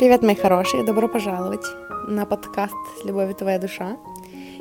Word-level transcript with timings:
Привет, 0.00 0.22
мои 0.22 0.34
хорошие, 0.34 0.82
добро 0.82 1.08
пожаловать 1.08 1.66
на 2.08 2.24
подкаст 2.24 2.72
«С 2.98 3.04
любовью 3.04 3.34
твоя 3.34 3.58
душа». 3.58 3.98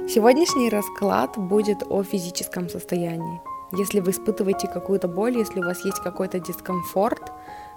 Сегодняшний 0.10 0.70
расклад 0.70 1.38
будет 1.38 1.78
о 1.90 2.04
физическом 2.04 2.68
состоянии. 2.68 3.40
Если 3.72 4.02
вы 4.02 4.12
испытываете 4.12 4.68
какую-то 4.68 5.08
боль, 5.08 5.38
если 5.38 5.62
у 5.62 5.64
вас 5.64 5.86
есть 5.86 6.00
какой-то 6.00 6.42
дискомфорт 6.42 7.32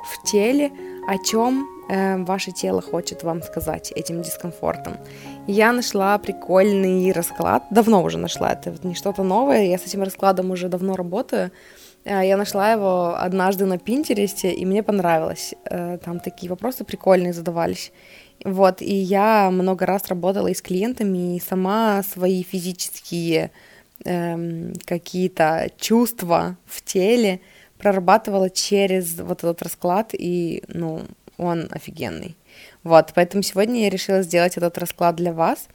в 0.04 0.28
теле, 0.28 0.72
о 1.06 1.16
чем 1.18 1.68
э, 1.88 2.24
ваше 2.24 2.50
тело 2.50 2.82
хочет 2.82 3.22
вам 3.22 3.42
сказать 3.42 3.92
этим 3.94 4.22
дискомфортом. 4.22 4.96
Я 5.46 5.72
нашла 5.72 6.18
прикольный 6.18 7.12
расклад, 7.12 7.62
давно 7.70 8.02
уже 8.02 8.18
нашла, 8.18 8.54
это 8.54 8.74
не 8.82 8.96
что-то 8.96 9.22
новое, 9.22 9.66
я 9.66 9.78
с 9.78 9.86
этим 9.86 10.02
раскладом 10.02 10.50
уже 10.50 10.68
давно 10.68 10.96
работаю, 10.96 11.52
Э, 12.04 12.26
я 12.26 12.36
нашла 12.36 12.72
его 12.72 13.14
однажды 13.16 13.66
на 13.66 13.78
Пинтересте, 13.78 14.52
и 14.52 14.66
мне 14.66 14.82
понравилось. 14.82 15.54
Э, 15.72 15.98
там 16.04 16.20
такие 16.20 16.50
вопросы 16.50 16.84
прикольные 16.84 17.32
задавались. 17.32 17.92
Вот, 18.44 18.82
и 18.82 18.94
я 18.94 19.50
много 19.50 19.86
раз 19.86 20.08
работала 20.08 20.48
и 20.48 20.54
с 20.54 20.60
клиентами, 20.60 21.36
и 21.36 21.40
сама 21.40 22.02
свои 22.02 22.42
физические 22.42 23.50
эм, 24.04 24.74
какие-то 24.84 25.70
чувства 25.78 26.58
в 26.66 26.82
теле 26.82 27.40
прорабатывала 27.78 28.50
через 28.50 29.18
вот 29.18 29.38
этот 29.38 29.62
расклад, 29.62 30.10
и, 30.12 30.62
ну, 30.68 31.02
он 31.38 31.68
офигенный. 31.70 32.36
Вот, 32.82 33.12
поэтому 33.14 33.42
сегодня 33.42 33.80
я 33.82 33.88
решила 33.88 34.22
сделать 34.22 34.58
этот 34.58 34.76
расклад 34.76 35.16
для 35.16 35.32
вас, 35.32 35.68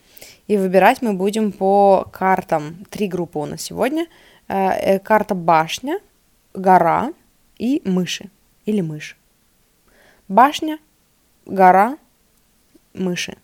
и 0.48 0.58
выбирать 0.58 1.02
мы 1.02 1.14
будем 1.14 1.52
по 1.52 2.06
картам. 2.14 2.86
Три 2.92 3.08
группы 3.08 3.40
у 3.40 3.46
нас 3.46 3.62
сегодня. 3.62 4.06
Э, 4.48 5.00
карта 5.00 5.34
башня, 5.34 6.00
гора 6.54 7.14
и 7.58 7.82
мыши 7.84 8.30
или 8.66 8.82
мышь. 8.82 9.18
Башня, 10.28 10.80
гора, 11.46 11.98
мыши. 12.94 13.38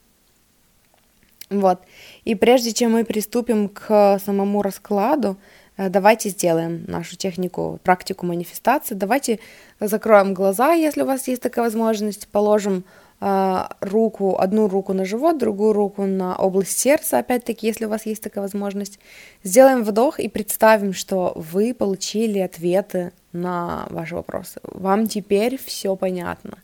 Вот. 1.49 1.79
И 2.25 2.35
прежде 2.35 2.73
чем 2.73 2.93
мы 2.93 3.05
приступим 3.05 3.69
к 3.69 4.19
самому 4.19 4.61
раскладу, 4.61 5.37
э, 5.77 5.89
давайте 5.89 6.29
сделаем 6.29 6.83
нашу 6.87 7.15
технику, 7.15 7.79
практику 7.83 8.25
манифестации. 8.25 8.95
Давайте 8.95 9.39
закроем 9.79 10.33
глаза, 10.33 10.73
если 10.73 11.03
у 11.03 11.05
вас 11.05 11.27
есть 11.27 11.41
такая 11.41 11.65
возможность, 11.65 12.27
положим 12.27 12.83
э, 13.21 13.63
руку, 13.79 14.37
одну 14.39 14.67
руку 14.67 14.93
на 14.93 15.05
живот, 15.05 15.37
другую 15.37 15.73
руку 15.73 16.05
на 16.05 16.35
область 16.35 16.77
сердца, 16.79 17.19
опять-таки, 17.19 17.67
если 17.67 17.85
у 17.85 17.89
вас 17.89 18.05
есть 18.05 18.23
такая 18.23 18.41
возможность. 18.41 18.99
Сделаем 19.43 19.83
вдох 19.83 20.19
и 20.19 20.27
представим, 20.27 20.93
что 20.93 21.33
вы 21.35 21.73
получили 21.73 22.39
ответы 22.39 23.13
на 23.31 23.85
ваши 23.89 24.15
вопросы. 24.15 24.59
Вам 24.63 25.07
теперь 25.07 25.57
все 25.63 25.95
понятно. 25.95 26.57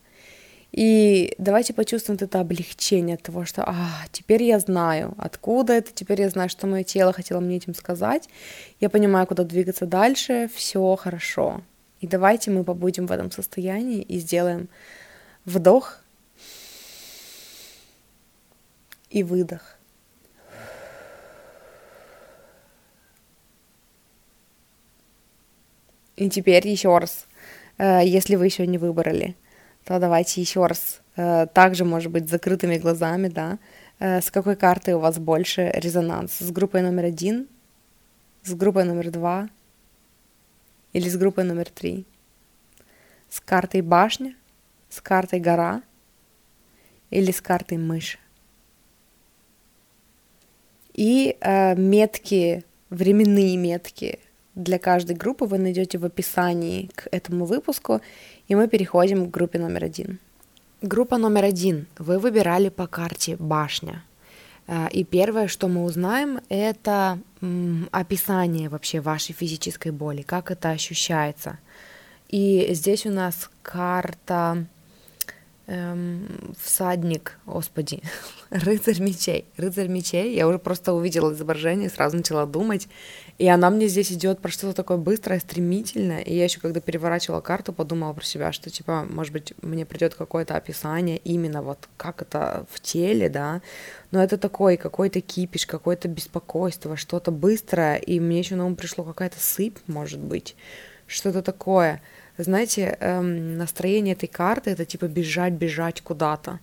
И 0.71 1.33
давайте 1.39 1.73
почувствуем 1.73 2.19
это 2.21 2.39
облегчение 2.39 3.15
от 3.15 3.23
того, 3.23 3.43
что 3.43 3.63
а, 3.65 3.75
теперь 4.11 4.43
я 4.43 4.59
знаю, 4.59 5.15
откуда 5.17 5.73
это, 5.73 5.91
теперь 5.91 6.21
я 6.21 6.29
знаю, 6.29 6.49
что 6.49 6.67
мое 6.67 6.83
тело 6.83 7.11
хотело 7.11 7.39
мне 7.39 7.57
этим 7.57 7.73
сказать, 7.73 8.29
я 8.79 8.89
понимаю, 8.89 9.25
куда 9.25 9.43
двигаться 9.43 9.87
дальше, 9.87 10.49
все 10.53 10.95
хорошо. 10.95 11.61
И 12.01 12.07
давайте 12.07 12.51
мы 12.51 12.63
побудем 12.63 13.07
в 13.07 13.11
этом 13.11 13.31
состоянии 13.31 14.01
и 14.01 14.19
сделаем 14.19 14.69
вдох 15.43 16.01
и 19.09 19.23
выдох. 19.23 19.75
И 26.15 26.29
теперь 26.29 26.67
еще 26.67 26.97
раз, 26.97 27.25
э, 27.77 28.01
если 28.03 28.35
вы 28.35 28.45
еще 28.45 28.67
не 28.67 28.77
выбрали, 28.77 29.35
то 29.89 29.97
давайте 29.97 30.39
еще 30.39 30.67
раз, 30.67 31.01
э, 31.15 31.47
также, 31.51 31.83
может 31.83 32.11
быть, 32.11 32.29
закрытыми 32.29 32.77
глазами, 32.77 33.27
да, 33.27 33.57
э, 33.97 34.21
с 34.21 34.29
какой 34.29 34.55
картой 34.55 34.93
у 34.93 34.99
вас 34.99 35.17
больше 35.17 35.71
резонанс, 35.73 36.33
с 36.37 36.51
группой 36.51 36.83
номер 36.83 37.05
один, 37.05 37.47
с 38.43 38.53
группой 38.53 38.83
номер 38.83 39.09
два? 39.09 39.49
Или 40.93 41.09
с 41.09 41.17
группой 41.17 41.43
номер 41.43 41.69
три, 41.69 42.05
с 43.29 43.39
картой 43.39 43.81
башня, 43.81 44.35
с 44.89 45.01
картой 45.01 45.39
гора? 45.39 45.81
Или 47.09 47.31
с 47.31 47.41
картой 47.41 47.79
мышь. 47.79 48.19
И 50.93 51.35
э, 51.41 51.75
метки, 51.75 52.63
временные 52.91 53.57
метки 53.57 54.19
для 54.53 54.77
каждой 54.77 55.15
группы 55.15 55.45
вы 55.45 55.57
найдете 55.57 55.97
в 55.97 56.05
описании 56.05 56.91
к 56.93 57.07
этому 57.11 57.45
выпуску, 57.45 58.01
и 58.49 58.55
мы 58.55 58.67
переходим 58.67 59.27
к 59.27 59.31
группе 59.31 59.59
номер 59.59 59.85
один. 59.85 60.19
Группа 60.81 61.17
номер 61.17 61.45
один. 61.45 61.85
Вы 61.97 62.19
выбирали 62.19 62.69
по 62.69 62.87
карте 62.87 63.37
башня. 63.37 64.03
Э, 64.67 64.87
и 64.91 65.03
первое, 65.03 65.47
что 65.47 65.67
мы 65.67 65.83
узнаем, 65.83 66.41
это 66.49 67.19
описание 67.91 68.67
вообще 68.67 68.99
вашей 68.99 69.33
физической 69.33 69.91
боли, 69.91 70.23
как 70.23 70.51
это 70.51 70.71
ощущается. 70.71 71.59
И 72.27 72.67
здесь 72.73 73.05
у 73.05 73.11
нас 73.11 73.49
карта 73.61 74.65
эм, 75.67 76.27
всадник, 76.61 77.39
господи, 77.45 78.01
рыцарь 78.49 78.99
мечей, 78.99 79.45
рыцарь 79.57 79.87
мечей, 79.87 80.35
я 80.35 80.47
уже 80.47 80.59
просто 80.59 80.93
увидела 80.93 81.31
изображение, 81.33 81.89
сразу 81.89 82.17
начала 82.17 82.45
думать, 82.45 82.87
и 83.39 83.47
она 83.47 83.69
мне 83.69 83.87
здесь 83.87 84.11
идет 84.11 84.39
про 84.39 84.51
что-то 84.51 84.73
такое 84.73 84.97
быстрое, 84.97 85.39
стремительное, 85.39 86.19
и 86.19 86.35
я 86.35 86.43
еще 86.43 86.59
когда 86.59 86.81
переворачивала 86.81 87.39
карту, 87.39 87.71
подумала 87.71 88.11
про 88.11 88.25
себя, 88.25 88.51
что 88.51 88.69
типа, 88.69 89.07
может 89.09 89.31
быть, 89.31 89.53
мне 89.61 89.85
придет 89.85 90.13
какое-то 90.13 90.55
описание 90.57 91.17
именно 91.17 91.61
вот 91.61 91.87
как 91.95 92.21
это 92.21 92.65
в 92.69 92.81
теле, 92.81 93.29
да, 93.29 93.61
но 94.11 94.21
это 94.21 94.37
такой 94.37 94.75
какой-то 94.75 95.21
кипиш, 95.21 95.65
какое-то 95.65 96.09
беспокойство, 96.09 96.97
что-то 96.97 97.31
быстрое, 97.31 97.95
и 97.95 98.19
мне 98.19 98.39
еще 98.39 98.55
на 98.55 98.65
ум 98.65 98.75
пришло 98.75 99.05
какая-то 99.05 99.39
сыпь, 99.39 99.77
может 99.87 100.19
быть, 100.19 100.57
что-то 101.09 101.41
такое, 101.41 102.01
знаете, 102.37 102.97
эм, 103.01 103.57
настроение 103.57 104.13
этой 104.13 104.27
карты 104.27 104.69
это 104.71 104.85
типа 104.85 105.07
бежать, 105.07 105.53
бежать 105.53 106.01
куда-то. 106.01 106.59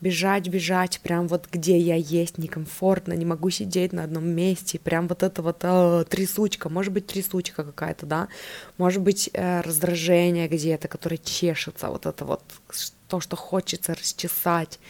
Бежать, 0.00 0.48
бежать, 0.48 0.98
прям 1.00 1.28
вот 1.28 1.46
где 1.52 1.78
я 1.78 1.94
есть, 1.94 2.38
некомфортно, 2.38 3.12
не 3.12 3.26
могу 3.26 3.50
сидеть 3.50 3.92
на 3.92 4.04
одном 4.04 4.26
месте, 4.26 4.78
прям 4.78 5.08
вот 5.08 5.22
это 5.22 5.42
вот 5.42 5.58
э, 5.62 6.04
трясучка, 6.08 6.70
может 6.70 6.92
быть 6.94 7.06
трясучка 7.06 7.64
какая-то, 7.64 8.06
да, 8.06 8.28
может 8.78 9.02
быть 9.02 9.28
э, 9.34 9.60
раздражение 9.60 10.48
где-то, 10.48 10.88
которое 10.88 11.18
чешется, 11.18 11.88
вот 11.88 12.06
это 12.06 12.24
вот 12.24 12.42
то, 13.08 13.20
что 13.20 13.36
хочется 13.36 13.94
расчесать, 13.94 14.80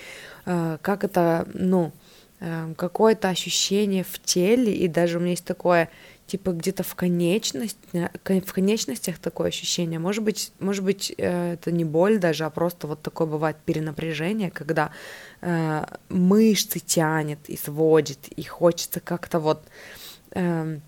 э, 0.46 0.78
как 0.80 1.02
это, 1.02 1.48
ну, 1.54 1.92
э, 2.38 2.72
какое-то 2.76 3.30
ощущение 3.30 4.04
в 4.04 4.22
теле, 4.22 4.72
и 4.72 4.86
даже 4.86 5.18
у 5.18 5.20
меня 5.20 5.32
есть 5.32 5.44
такое 5.44 5.90
типа 6.30 6.52
где-то 6.52 6.82
в 6.82 6.94
конечность, 6.94 7.78
э, 7.92 8.08
в 8.40 8.52
конечностях 8.52 9.18
такое 9.18 9.48
ощущение. 9.48 9.98
Может 9.98 10.22
быть, 10.22 10.52
может 10.60 10.84
быть, 10.84 11.12
э, 11.18 11.54
это 11.54 11.72
не 11.72 11.84
боль 11.84 12.18
даже, 12.18 12.44
а 12.44 12.50
просто 12.50 12.86
вот 12.86 13.02
такое 13.02 13.26
бывает 13.26 13.56
перенапряжение, 13.64 14.50
когда 14.50 14.92
э, 15.40 15.84
мышцы 16.08 16.78
тянет 16.78 17.38
и 17.48 17.56
сводит, 17.56 18.28
и 18.28 18.42
хочется 18.44 19.00
как-то 19.00 19.40
вот 19.40 19.64
э, 20.30 20.78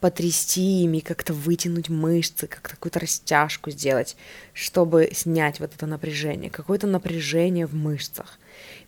потрясти 0.00 0.82
ими, 0.82 0.98
как-то 0.98 1.32
вытянуть 1.32 1.88
мышцы, 1.88 2.48
как-то 2.48 2.70
какую-то 2.70 2.98
растяжку 2.98 3.70
сделать, 3.70 4.16
чтобы 4.52 5.10
снять 5.12 5.60
вот 5.60 5.74
это 5.74 5.86
напряжение, 5.86 6.50
какое-то 6.50 6.88
напряжение 6.88 7.66
в 7.66 7.74
мышцах. 7.74 8.38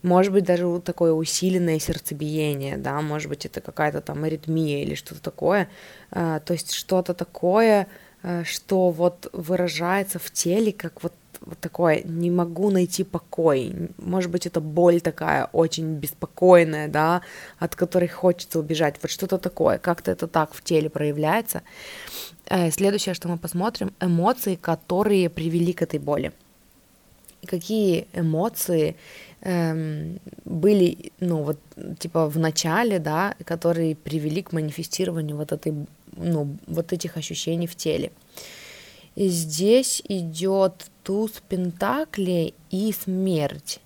Может 0.02 0.32
быть, 0.32 0.44
даже 0.44 0.66
вот 0.66 0.84
такое 0.84 1.12
усиленное 1.12 1.78
сердцебиение, 1.78 2.76
да, 2.76 3.00
может 3.00 3.28
быть, 3.28 3.46
это 3.46 3.60
какая-то 3.60 4.00
там 4.00 4.24
аритмия 4.24 4.82
или 4.82 4.94
что-то 4.94 5.20
такое. 5.20 5.68
А, 6.10 6.40
то 6.40 6.52
есть 6.52 6.72
что-то 6.72 7.14
такое, 7.14 7.88
а, 8.22 8.44
что 8.44 8.90
вот 8.90 9.28
выражается 9.32 10.18
в 10.18 10.30
теле, 10.30 10.72
как 10.72 11.02
вот 11.02 11.12
вот 11.40 11.58
такое, 11.58 12.02
не 12.04 12.30
могу 12.30 12.70
найти 12.70 13.04
покой. 13.04 13.90
Может 13.98 14.30
быть, 14.30 14.46
это 14.46 14.60
боль 14.60 15.00
такая 15.00 15.48
очень 15.52 15.94
беспокойная, 15.94 16.88
да, 16.88 17.22
от 17.58 17.76
которой 17.76 18.08
хочется 18.08 18.58
убежать. 18.58 18.96
Вот 19.02 19.10
что-то 19.10 19.38
такое, 19.38 19.78
как-то 19.78 20.10
это 20.10 20.26
так 20.26 20.52
в 20.52 20.62
теле 20.62 20.90
проявляется. 20.90 21.62
Э, 22.46 22.70
следующее, 22.70 23.14
что 23.14 23.28
мы 23.28 23.38
посмотрим, 23.38 23.92
эмоции, 24.00 24.56
которые 24.56 25.28
привели 25.28 25.72
к 25.72 25.82
этой 25.82 25.98
боли. 26.00 26.32
Какие 27.46 28.08
эмоции 28.14 28.96
эм, 29.42 30.18
были, 30.44 31.12
ну, 31.20 31.42
вот, 31.42 31.58
типа, 31.98 32.28
в 32.28 32.38
начале, 32.38 32.98
да, 32.98 33.34
которые 33.44 33.94
привели 33.94 34.42
к 34.42 34.52
манифестированию 34.52 35.36
вот 35.36 35.52
этой, 35.52 35.74
ну, 36.16 36.56
вот 36.66 36.92
этих 36.92 37.16
ощущений 37.16 37.66
в 37.66 37.76
теле. 37.76 38.10
И 39.14 39.28
здесь 39.28 40.02
идет 40.08 40.90
туз 41.02 41.32
пентаклей 41.48 42.54
и 42.70 42.92
смерть. 42.92 43.80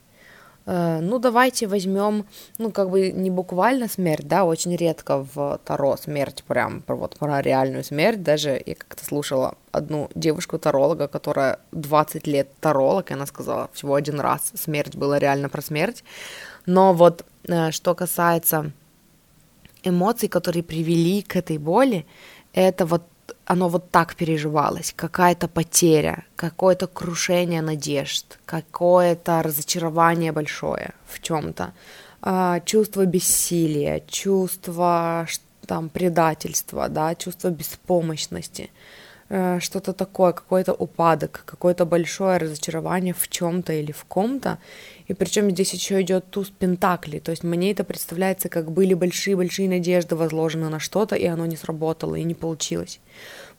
Э, 0.67 1.00
ну, 1.00 1.19
давайте 1.19 1.67
возьмем, 1.67 2.26
ну, 2.59 2.70
как 2.70 2.91
бы 2.91 3.11
не 3.11 3.31
буквально 3.31 3.88
смерть, 3.88 4.29
да, 4.29 4.44
очень 4.44 4.76
редко 4.76 5.26
в 5.35 5.59
Таро 5.64 5.97
смерть, 5.97 6.44
прям 6.47 6.82
вот 6.87 7.19
про 7.19 7.43
реальную 7.43 7.85
смерть, 7.85 8.23
даже 8.23 8.62
я 8.64 8.75
как-то 8.75 9.05
слушала 9.05 9.56
одну 9.73 10.11
девушку-таролога, 10.14 11.09
которая 11.09 11.59
20 11.73 12.26
лет 12.26 12.49
таролог, 12.61 13.11
и 13.11 13.14
она 13.14 13.26
сказала, 13.26 13.70
всего 13.73 13.94
один 13.94 14.20
раз 14.20 14.53
смерть 14.55 14.94
была 14.94 15.19
реально 15.19 15.49
про 15.49 15.62
смерть, 15.62 16.05
но 16.67 16.93
вот 16.93 17.25
э, 17.44 17.70
что 17.73 17.94
касается 17.94 18.73
эмоций, 19.82 20.29
которые 20.29 20.62
привели 20.62 21.23
к 21.23 21.35
этой 21.35 21.59
боли, 21.59 22.06
это 22.53 22.87
вот 22.87 23.03
оно 23.52 23.69
вот 23.69 23.90
так 23.90 24.14
переживалось, 24.14 24.94
какая-то 24.96 25.46
потеря, 25.49 26.25
какое-то 26.37 26.87
крушение 26.87 27.62
надежд, 27.62 28.38
какое-то 28.46 29.43
разочарование 29.43 30.32
большое 30.32 30.93
в 31.06 31.20
чем-то, 31.20 31.72
а, 32.22 32.60
чувство 32.60 33.04
бессилия, 33.04 34.00
чувство 34.06 35.26
там 35.66 35.88
предательства, 35.88 36.88
да, 36.88 37.14
чувство 37.14 37.50
беспомощности, 37.50 38.70
э, 39.28 39.60
что-то 39.60 39.93
такое, 39.93 40.32
какой-то 40.32 40.72
упадок, 40.72 41.43
какое-то 41.46 41.84
большое 41.84 42.38
разочарование 42.38 43.14
в 43.14 43.28
чем-то 43.28 43.72
или 43.72 43.93
в 43.93 44.04
ком-то, 44.04 44.58
и 45.08 45.14
причем 45.14 45.50
здесь 45.50 45.75
еще 45.75 46.00
идет 46.00 46.31
туз 46.31 46.50
пентаклей, 46.50 47.20
то 47.20 47.32
есть 47.32 47.44
мне 47.44 47.70
это 47.70 47.84
представляется, 47.84 48.49
как 48.49 48.70
были 48.70 48.94
большие-большие 48.94 49.69
надежды 49.69 50.16
возложены 50.16 50.69
на 50.69 50.78
что-то, 50.78 51.16
и 51.16 51.26
оно 51.26 51.46
не 51.46 51.56
сработало, 51.56 52.14
и 52.14 52.25
не 52.25 52.34
получилось 52.34 53.00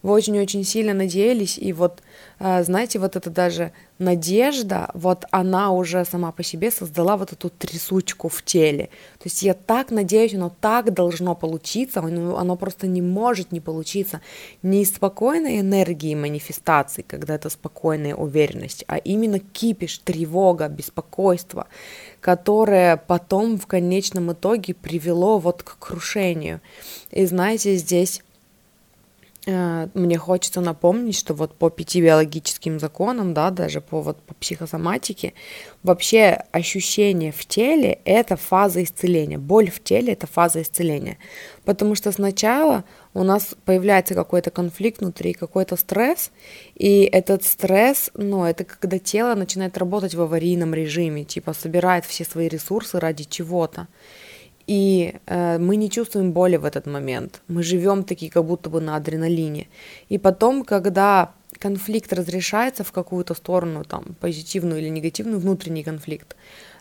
вы 0.04 0.12
очень-очень 0.12 0.66
сильно 0.66 0.94
надеялись, 0.94 1.58
и 1.58 1.72
вот, 1.72 2.04
а, 2.38 2.62
знаете, 2.64 3.00
вот 3.00 3.16
это 3.16 3.30
даже 3.30 3.72
надежда, 4.00 4.92
вот 4.94 5.26
она 5.32 5.72
уже 5.72 6.04
сама 6.04 6.34
по 6.34 6.44
себе 6.44 6.72
создала 6.72 7.16
вот 7.16 7.32
эту 7.32 7.50
трясучку 7.50 8.28
в 8.28 8.44
теле. 8.44 8.90
То 9.20 9.26
есть 9.26 9.42
я 9.44 9.54
так 9.54 9.92
надеюсь, 9.92 10.34
оно 10.34 10.54
так 10.60 10.94
должно 10.94 11.36
получиться, 11.36 12.02
оно, 12.02 12.38
оно 12.38 12.58
просто 12.58 12.86
не 12.86 13.02
может 13.02 13.54
не 13.54 13.62
получиться. 13.62 14.20
Не 14.62 14.82
из 14.82 14.94
спокойной 14.94 15.62
энергии 15.62 16.16
манифестации, 16.16 17.04
когда 17.04 17.36
это 17.36 17.50
спокойная 17.50 18.14
уверенность, 18.14 18.84
а 18.88 18.98
именно 18.98 19.40
кипиш, 19.40 20.00
тревога, 20.00 20.68
беспокойство, 20.68 21.68
которое 22.20 22.98
потом 22.98 23.58
в 23.58 23.68
конечном 23.68 24.34
итоге 24.34 24.74
привело 24.74 25.40
вот 25.40 25.64
к 25.64 25.78
крушению. 25.80 26.60
И 27.10 27.26
знаете, 27.26 27.78
здесь 27.78 28.22
мне 29.46 30.18
хочется 30.18 30.62
напомнить, 30.62 31.18
что 31.18 31.34
вот 31.34 31.54
по 31.56 31.70
пяти 31.70 32.02
биологическим 32.02 32.80
законам, 32.80 33.34
да, 33.34 33.50
даже 33.50 33.82
по, 33.82 34.02
вот, 34.02 34.18
по 34.22 34.34
психосоматике, 34.36 35.34
вообще 35.84 36.46
ощущение 36.52 37.34
в 37.34 37.46
теле– 37.46 38.00
это 38.06 38.38
фаза 38.38 38.82
исцеления. 38.84 39.38
Боль 39.38 39.70
в 39.70 39.84
теле– 39.84 40.14
это 40.14 40.28
фаза 40.28 40.62
исцеления. 40.62 41.18
Потому 41.66 41.96
что 41.96 42.14
сначала 42.14 42.86
у 43.14 43.24
нас 43.24 43.56
появляется 43.66 44.16
какой-то 44.16 44.50
конфликт 44.50 45.02
внутри, 45.02 45.34
какой-то 45.34 45.76
стресс, 45.76 46.32
и 46.76 47.04
этот 47.04 47.44
стресс, 47.44 48.12
ну, 48.14 48.46
это 48.46 48.64
когда 48.64 48.98
тело 48.98 49.36
начинает 49.36 49.78
работать 49.78 50.16
в 50.16 50.22
аварийном 50.22 50.74
режиме, 50.74 51.26
типа 51.26 51.54
собирает 51.54 52.06
все 52.06 52.24
свои 52.24 52.48
ресурсы 52.48 52.98
ради 52.98 53.26
чего-то 53.26 53.88
и 54.68 55.16
э, 55.26 55.58
мы 55.58 55.76
не 55.76 55.90
чувствуем 55.90 56.32
боли 56.32 56.58
в 56.58 56.66
этот 56.66 56.88
момент. 56.88 57.42
Мы 57.48 57.64
живем 57.64 58.04
такие, 58.04 58.32
как 58.32 58.46
будто 58.46 58.70
бы 58.70 58.82
на 58.82 58.96
адреналине. 58.96 59.68
И 60.10 60.18
потом, 60.18 60.64
когда 60.64 61.34
конфликт 61.60 62.14
разрешается 62.14 62.84
в 62.84 62.92
какую-то 62.92 63.34
сторону, 63.36 63.84
там, 63.84 64.16
позитивную 64.20 64.82
или 64.82 64.90
негативную, 64.90 65.40
внутренний 65.40 65.84
конфликт, 65.84 66.36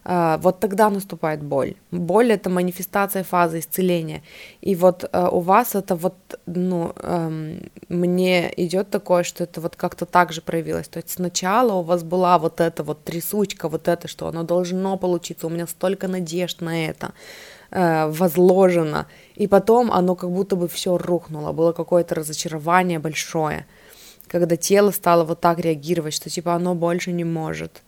э, 0.04 0.38
вот 0.40 0.60
тогда 0.60 0.90
наступает 0.90 1.42
боль. 1.42 1.74
Боль 1.90 2.30
это 2.32 2.50
манифестация 2.50 3.24
фазы 3.24 3.58
исцеления. 3.58 4.22
И 4.60 4.76
вот 4.76 5.04
э, 5.12 5.28
у 5.32 5.40
вас 5.40 5.74
это 5.74 5.96
вот, 5.96 6.14
ну, 6.46 6.92
э, 6.96 7.58
мне 7.88 8.52
идет 8.56 8.90
такое, 8.90 9.24
что 9.24 9.44
это 9.44 9.60
вот 9.60 9.74
как-то 9.76 10.06
так 10.06 10.32
же 10.32 10.40
проявилось. 10.40 10.88
То 10.88 10.98
есть 10.98 11.10
сначала 11.10 11.72
у 11.74 11.82
вас 11.82 12.02
была 12.04 12.38
вот 12.38 12.60
эта 12.60 12.84
вот 12.84 13.04
трясучка, 13.04 13.68
вот 13.68 13.88
это, 13.88 14.06
что 14.06 14.28
оно 14.28 14.44
должно 14.44 14.96
получиться, 14.98 15.46
у 15.46 15.50
меня 15.50 15.66
столько 15.66 16.06
надежд 16.08 16.60
на 16.60 16.86
это 16.86 17.12
э, 17.72 18.06
возложено, 18.06 19.06
и 19.34 19.46
потом 19.46 19.90
оно 19.90 20.14
как 20.14 20.30
будто 20.30 20.56
бы 20.56 20.68
все 20.68 20.96
рухнуло, 20.98 21.52
было 21.52 21.72
какое-то 21.72 22.14
разочарование 22.14 22.98
большое, 22.98 23.66
когда 24.28 24.56
тело 24.56 24.90
стало 24.90 25.24
вот 25.24 25.40
так 25.40 25.58
реагировать, 25.58 26.14
что 26.14 26.30
типа 26.30 26.54
оно 26.54 26.74
больше 26.74 27.12
не 27.12 27.24
может. 27.24 27.82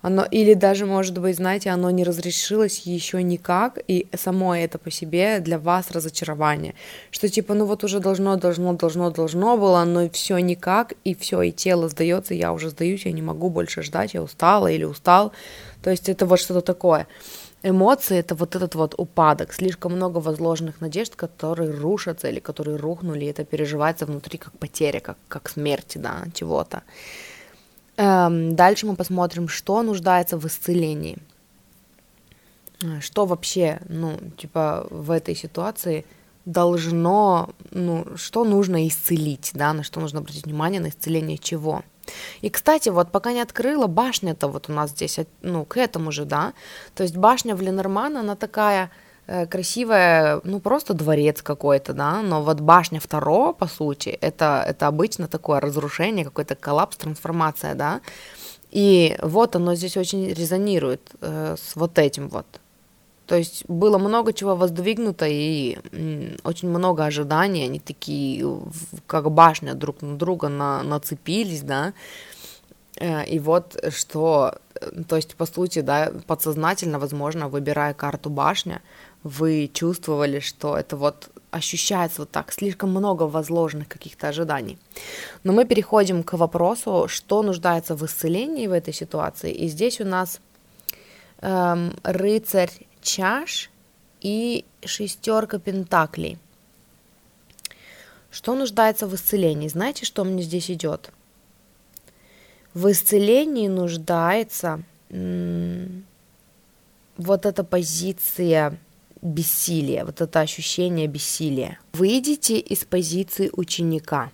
Оно, 0.00 0.24
или 0.30 0.54
даже, 0.54 0.86
может 0.86 1.18
быть, 1.18 1.36
знаете, 1.36 1.70
оно 1.70 1.90
не 1.90 2.04
разрешилось 2.04 2.78
еще 2.86 3.20
никак, 3.20 3.80
и 3.88 4.06
само 4.16 4.54
это 4.54 4.78
по 4.78 4.92
себе 4.92 5.40
для 5.40 5.58
вас 5.58 5.90
разочарование, 5.90 6.74
что 7.10 7.28
типа, 7.28 7.54
ну 7.54 7.64
вот 7.64 7.82
уже 7.82 7.98
должно, 7.98 8.36
должно, 8.36 8.74
должно, 8.74 9.10
должно 9.10 9.56
было, 9.56 9.82
но 9.84 10.08
все 10.10 10.38
никак, 10.38 10.94
и 11.02 11.16
все, 11.16 11.42
и 11.42 11.50
тело 11.50 11.88
сдается, 11.88 12.34
я 12.34 12.52
уже 12.52 12.70
сдаюсь, 12.70 13.06
я 13.06 13.12
не 13.12 13.22
могу 13.22 13.50
больше 13.50 13.82
ждать, 13.82 14.14
я 14.14 14.22
устала 14.22 14.68
или 14.68 14.84
устал, 14.84 15.32
то 15.82 15.90
есть 15.90 16.08
это 16.08 16.26
вот 16.26 16.38
что-то 16.38 16.60
такое 16.60 17.08
эмоции 17.62 18.18
это 18.18 18.34
вот 18.34 18.56
этот 18.56 18.74
вот 18.74 18.94
упадок, 18.98 19.52
слишком 19.52 19.92
много 19.92 20.18
возложенных 20.18 20.80
надежд, 20.80 21.16
которые 21.16 21.70
рушатся 21.70 22.28
или 22.28 22.40
которые 22.40 22.76
рухнули, 22.76 23.26
это 23.26 23.44
переживается 23.44 24.06
внутри 24.06 24.38
как 24.38 24.52
потеря, 24.58 25.00
как, 25.00 25.16
как 25.28 25.48
смерть, 25.48 25.92
да, 25.96 26.24
чего-то. 26.34 26.82
Эм, 27.96 28.54
дальше 28.54 28.86
мы 28.86 28.94
посмотрим, 28.94 29.48
что 29.48 29.82
нуждается 29.82 30.38
в 30.38 30.46
исцелении. 30.46 31.18
Э, 32.82 33.00
что 33.00 33.26
вообще, 33.26 33.80
ну, 33.88 34.18
типа, 34.36 34.86
в 34.90 35.10
этой 35.10 35.34
ситуации 35.34 36.04
должно, 36.44 37.50
ну, 37.72 38.06
что 38.16 38.44
нужно 38.44 38.86
исцелить, 38.86 39.50
да, 39.54 39.72
на 39.72 39.82
что 39.82 40.00
нужно 40.00 40.20
обратить 40.20 40.46
внимание, 40.46 40.80
на 40.80 40.88
исцеление 40.88 41.38
чего– 41.38 41.82
и, 42.40 42.50
кстати, 42.50 42.88
вот 42.88 43.10
пока 43.10 43.32
не 43.32 43.40
открыла, 43.40 43.86
башня-то 43.86 44.48
вот 44.48 44.68
у 44.68 44.72
нас 44.72 44.90
здесь, 44.90 45.18
ну, 45.42 45.64
к 45.64 45.76
этому 45.76 46.12
же, 46.12 46.24
да, 46.24 46.52
то 46.94 47.02
есть 47.02 47.16
башня 47.16 47.54
в 47.54 47.62
Ленорман, 47.62 48.16
она 48.16 48.36
такая 48.36 48.90
э, 49.26 49.46
красивая, 49.46 50.40
ну, 50.44 50.60
просто 50.60 50.94
дворец 50.94 51.42
какой-то, 51.42 51.92
да, 51.92 52.22
но 52.22 52.42
вот 52.42 52.60
башня 52.60 53.00
второго, 53.00 53.52
по 53.52 53.66
сути, 53.66 54.08
это, 54.08 54.64
это 54.66 54.86
обычно 54.86 55.28
такое 55.28 55.60
разрушение, 55.60 56.24
какой-то 56.24 56.54
коллапс, 56.54 56.96
трансформация, 56.96 57.74
да, 57.74 58.00
и 58.70 59.16
вот 59.22 59.56
оно 59.56 59.74
здесь 59.74 59.96
очень 59.96 60.28
резонирует 60.28 61.10
э, 61.20 61.56
с 61.58 61.74
вот 61.76 61.98
этим 61.98 62.28
вот, 62.28 62.46
то 63.28 63.36
есть 63.36 63.64
было 63.68 63.98
много 63.98 64.32
чего 64.32 64.56
воздвигнуто 64.56 65.26
и 65.28 65.76
очень 66.44 66.70
много 66.70 67.04
ожиданий, 67.04 67.64
они 67.64 67.78
такие, 67.78 68.58
как 69.06 69.30
башня 69.30 69.74
друг 69.74 70.00
на 70.00 70.16
друга 70.16 70.48
на, 70.48 70.82
нацепились, 70.82 71.60
да, 71.60 71.92
э, 72.96 73.26
и 73.26 73.38
вот 73.38 73.84
что, 73.90 74.54
то 75.08 75.16
есть, 75.16 75.36
по 75.36 75.44
сути, 75.44 75.80
да, 75.80 76.10
подсознательно, 76.26 76.98
возможно, 76.98 77.48
выбирая 77.48 77.92
карту 77.92 78.30
башня, 78.30 78.80
вы 79.22 79.70
чувствовали, 79.74 80.40
что 80.40 80.74
это 80.74 80.96
вот 80.96 81.28
ощущается 81.50 82.22
вот 82.22 82.30
так, 82.30 82.50
слишком 82.50 82.90
много 82.90 83.24
возложенных 83.24 83.88
каких-то 83.88 84.28
ожиданий. 84.28 84.78
Но 85.44 85.52
мы 85.52 85.66
переходим 85.66 86.22
к 86.22 86.32
вопросу, 86.32 87.08
что 87.08 87.42
нуждается 87.42 87.94
в 87.94 88.06
исцелении 88.06 88.66
в 88.66 88.72
этой 88.72 88.94
ситуации. 88.94 89.52
И 89.52 89.68
здесь 89.68 90.00
у 90.00 90.04
нас 90.04 90.40
эм, 91.40 91.94
рыцарь 92.02 92.87
чаш 93.08 93.70
и 94.20 94.64
шестерка 94.84 95.58
пентаклей. 95.58 96.38
Что 98.30 98.54
нуждается 98.54 99.06
в 99.06 99.14
исцелении? 99.14 99.68
Знаете, 99.68 100.04
что 100.04 100.24
мне 100.24 100.42
здесь 100.42 100.70
идет? 100.70 101.10
В 102.74 102.90
исцелении 102.90 103.68
нуждается 103.68 104.82
вот 107.16 107.46
эта 107.46 107.64
позиция 107.64 108.78
бессилия, 109.22 110.04
вот 110.04 110.20
это 110.20 110.40
ощущение 110.40 111.06
бессилия. 111.06 111.78
Выйдите 111.94 112.58
из 112.58 112.84
позиции 112.84 113.50
ученика, 113.52 114.30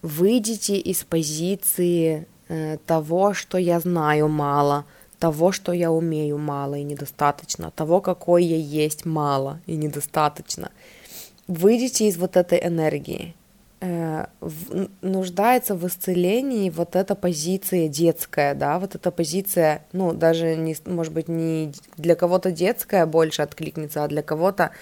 выйдите 0.00 0.78
из 0.78 1.02
позиции 1.02 2.26
э, 2.48 2.78
того, 2.86 3.34
что 3.34 3.58
я 3.58 3.80
знаю 3.80 4.28
мало, 4.28 4.86
того, 5.22 5.52
что 5.52 5.72
я 5.72 5.92
умею, 5.92 6.36
мало 6.36 6.74
и 6.74 6.82
недостаточно, 6.82 7.70
того, 7.70 8.00
какой 8.00 8.42
я 8.42 8.56
есть, 8.56 9.04
мало 9.04 9.60
и 9.66 9.76
недостаточно. 9.76 10.72
Выйдите 11.46 12.08
из 12.08 12.16
вот 12.16 12.36
этой 12.36 12.58
энергии. 12.58 13.36
Э, 13.80 14.26
нуждается 15.00 15.76
в 15.76 15.86
исцелении 15.86 16.70
вот 16.70 16.96
эта 16.96 17.14
позиция 17.14 17.86
детская, 17.86 18.54
да, 18.54 18.80
вот 18.80 18.96
эта 18.96 19.12
позиция, 19.12 19.84
ну, 19.92 20.12
даже, 20.12 20.56
не, 20.56 20.74
может 20.86 21.12
быть, 21.12 21.28
не 21.28 21.72
для 21.96 22.16
кого-то 22.16 22.50
детская 22.50 23.06
больше 23.06 23.42
откликнется, 23.42 24.02
а 24.02 24.08
для 24.08 24.22
кого-то 24.22 24.72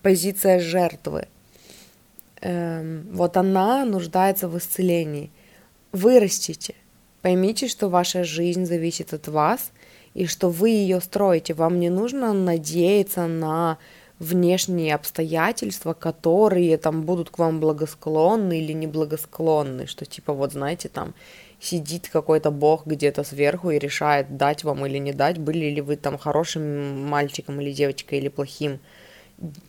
позиция 0.00 0.58
жертвы. 0.58 1.28
Эм, 2.40 3.08
вот 3.12 3.36
она 3.36 3.84
нуждается 3.84 4.48
в 4.48 4.56
исцелении. 4.56 5.30
Вырастите, 5.92 6.76
поймите, 7.20 7.68
что 7.68 7.90
ваша 7.90 8.24
жизнь 8.24 8.64
зависит 8.64 9.12
от 9.12 9.28
вас– 9.28 9.70
и 10.14 10.26
что 10.26 10.48
вы 10.50 10.70
ее 10.70 11.00
строите. 11.00 11.54
Вам 11.54 11.80
не 11.80 11.90
нужно 11.90 12.32
надеяться 12.32 13.26
на 13.26 13.78
внешние 14.18 14.94
обстоятельства, 14.94 15.94
которые 15.94 16.76
там 16.78 17.02
будут 17.02 17.30
к 17.30 17.38
вам 17.38 17.58
благосклонны 17.58 18.60
или 18.60 18.72
неблагосклонны, 18.72 19.86
что 19.86 20.04
типа 20.04 20.32
вот 20.32 20.52
знаете 20.52 20.88
там 20.88 21.14
сидит 21.60 22.08
какой-то 22.08 22.50
бог 22.50 22.86
где-то 22.86 23.24
сверху 23.24 23.70
и 23.70 23.78
решает, 23.78 24.36
дать 24.36 24.64
вам 24.64 24.84
или 24.86 24.98
не 24.98 25.12
дать, 25.12 25.38
были 25.38 25.70
ли 25.70 25.80
вы 25.80 25.96
там 25.96 26.18
хорошим 26.18 27.08
мальчиком 27.08 27.60
или 27.60 27.72
девочкой 27.72 28.18
или 28.18 28.28
плохим. 28.28 28.80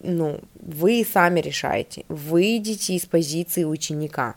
Ну, 0.02 0.40
вы 0.56 1.06
сами 1.12 1.40
решаете. 1.40 2.06
Выйдите 2.08 2.96
из 2.96 3.06
позиции 3.06 3.64
ученика. 3.64 4.36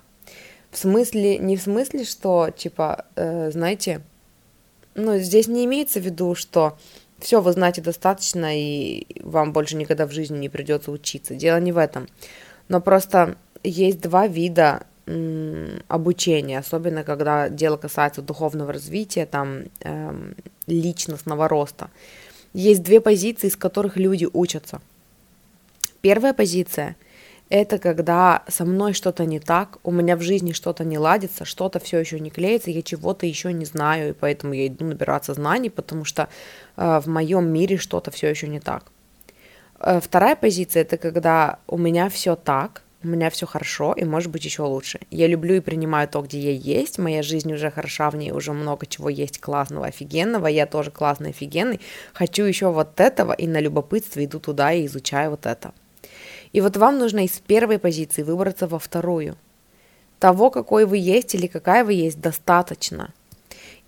В 0.70 0.78
смысле, 0.78 1.38
не 1.38 1.56
в 1.56 1.62
смысле, 1.62 2.04
что, 2.04 2.50
типа, 2.50 3.06
э, 3.16 3.50
знаете, 3.50 4.02
ну, 4.96 5.18
здесь 5.18 5.46
не 5.46 5.64
имеется 5.66 6.00
в 6.00 6.04
виду, 6.04 6.34
что 6.34 6.76
все, 7.18 7.40
вы 7.40 7.52
знаете 7.52 7.80
достаточно, 7.82 8.58
и 8.58 9.06
вам 9.22 9.52
больше 9.52 9.76
никогда 9.76 10.06
в 10.06 10.12
жизни 10.12 10.38
не 10.38 10.48
придется 10.48 10.90
учиться. 10.90 11.34
Дело 11.34 11.58
не 11.58 11.72
в 11.72 11.78
этом. 11.78 12.08
Но 12.68 12.80
просто 12.80 13.36
есть 13.62 14.00
два 14.00 14.26
вида 14.26 14.86
обучения, 15.86 16.58
особенно 16.58 17.04
когда 17.04 17.48
дело 17.48 17.76
касается 17.76 18.22
духовного 18.22 18.72
развития, 18.72 19.24
там, 19.24 19.66
эм, 19.82 20.34
личностного 20.66 21.46
роста. 21.46 21.90
Есть 22.52 22.82
две 22.82 23.00
позиции, 23.00 23.46
из 23.46 23.56
которых 23.56 23.96
люди 23.96 24.26
учатся. 24.32 24.80
Первая 26.00 26.34
позиция– 26.34 26.96
это 27.48 27.78
когда 27.78 28.42
со 28.48 28.64
мной 28.64 28.92
что-то 28.92 29.24
не 29.24 29.38
так, 29.38 29.78
у 29.84 29.92
меня 29.92 30.16
в 30.16 30.20
жизни 30.20 30.52
что-то 30.52 30.84
не 30.84 30.98
ладится, 30.98 31.44
что-то 31.44 31.78
все 31.78 31.98
еще 31.98 32.18
не 32.18 32.30
клеится, 32.30 32.70
я 32.70 32.82
чего-то 32.82 33.26
еще 33.26 33.52
не 33.52 33.64
знаю, 33.64 34.10
и 34.10 34.12
поэтому 34.12 34.52
я 34.52 34.66
иду 34.66 34.84
набираться 34.84 35.34
знаний, 35.34 35.70
потому 35.70 36.04
что 36.04 36.28
э, 36.76 37.00
в 37.00 37.06
моем 37.06 37.48
мире 37.48 37.76
что-то 37.76 38.10
все 38.10 38.28
еще 38.28 38.48
не 38.48 38.58
так. 38.58 38.84
Э, 39.78 40.00
вторая 40.02 40.34
позиция– 40.34 40.82
это 40.82 40.96
когда 40.96 41.60
у 41.68 41.78
меня 41.78 42.08
все 42.08 42.34
так, 42.34 42.82
у 43.04 43.08
меня 43.08 43.30
все 43.30 43.46
хорошо 43.46 43.92
и 43.92 44.04
может 44.04 44.32
быть 44.32 44.44
еще 44.44 44.62
лучше. 44.62 44.98
Я 45.12 45.28
люблю 45.28 45.54
и 45.54 45.60
принимаю 45.60 46.08
то, 46.08 46.22
где 46.22 46.40
я 46.40 46.52
есть, 46.52 46.98
моя 46.98 47.22
жизнь 47.22 47.52
уже 47.52 47.70
хороша, 47.70 48.10
в 48.10 48.16
ней 48.16 48.32
уже 48.32 48.52
много 48.52 48.86
чего 48.86 49.08
есть 49.08 49.40
классного, 49.40 49.86
офигенного, 49.86 50.48
я 50.48 50.66
тоже 50.66 50.90
классный, 50.90 51.30
офигенный, 51.30 51.80
хочу 52.12 52.42
еще 52.42 52.72
вот 52.72 52.98
этого, 52.98 53.32
и 53.32 53.46
на 53.46 53.60
любопытстве 53.60 54.24
иду 54.24 54.40
туда 54.40 54.72
и 54.72 54.86
изучаю 54.86 55.30
вот 55.30 55.46
это. 55.46 55.72
И 56.56 56.60
вот 56.60 56.76
вам 56.76 56.98
нужно 56.98 57.24
из 57.24 57.32
первой 57.46 57.78
позиции 57.78 58.22
выбраться 58.22 58.66
во 58.66 58.78
вторую. 58.78 59.36
Того, 60.18 60.50
какой 60.50 60.86
вы 60.86 60.96
есть 60.96 61.34
или 61.34 61.48
какая 61.48 61.84
вы 61.84 61.92
есть, 61.92 62.20
достаточно– 62.20 63.12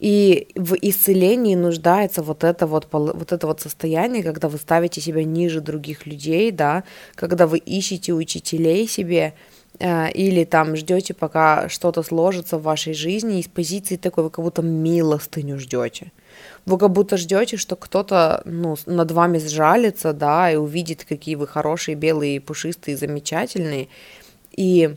и 0.00 0.46
в 0.54 0.74
исцелении 0.80 1.56
нуждается 1.56 2.22
вот 2.22 2.44
это 2.44 2.66
вот, 2.66 2.86
вот 2.92 3.32
это 3.32 3.46
вот 3.46 3.60
состояние, 3.60 4.22
когда 4.22 4.48
вы 4.48 4.58
ставите 4.58 5.00
себя 5.00 5.24
ниже 5.24 5.60
других 5.60 6.06
людей, 6.06 6.52
да, 6.52 6.84
когда 7.16 7.46
вы 7.46 7.58
ищете 7.58 8.12
учителей 8.12 8.86
себе, 8.86 9.34
э, 9.80 10.10
или 10.12 10.44
там 10.44 10.76
ждете, 10.76 11.14
пока 11.14 11.68
что-то 11.68 12.02
сложится 12.02 12.58
в 12.58 12.62
вашей 12.62 12.94
жизни, 12.94 13.40
из 13.40 13.48
позиции 13.48 13.96
такой 13.96 14.24
вы 14.24 14.30
как 14.30 14.44
будто 14.44 14.62
милостыню 14.62 15.58
ждете. 15.58 16.12
Вы 16.68 16.76
как 16.76 16.90
будто 16.90 17.16
ждете, 17.16 17.56
что 17.56 17.76
кто-то 17.76 18.42
ну, 18.44 18.76
над 18.84 19.10
вами 19.10 19.38
сжалится, 19.38 20.12
да, 20.12 20.50
и 20.52 20.56
увидит, 20.56 21.06
какие 21.08 21.34
вы 21.34 21.46
хорошие, 21.46 21.94
белые, 21.94 22.42
пушистые, 22.42 22.94
замечательные, 22.94 23.88
и 24.52 24.94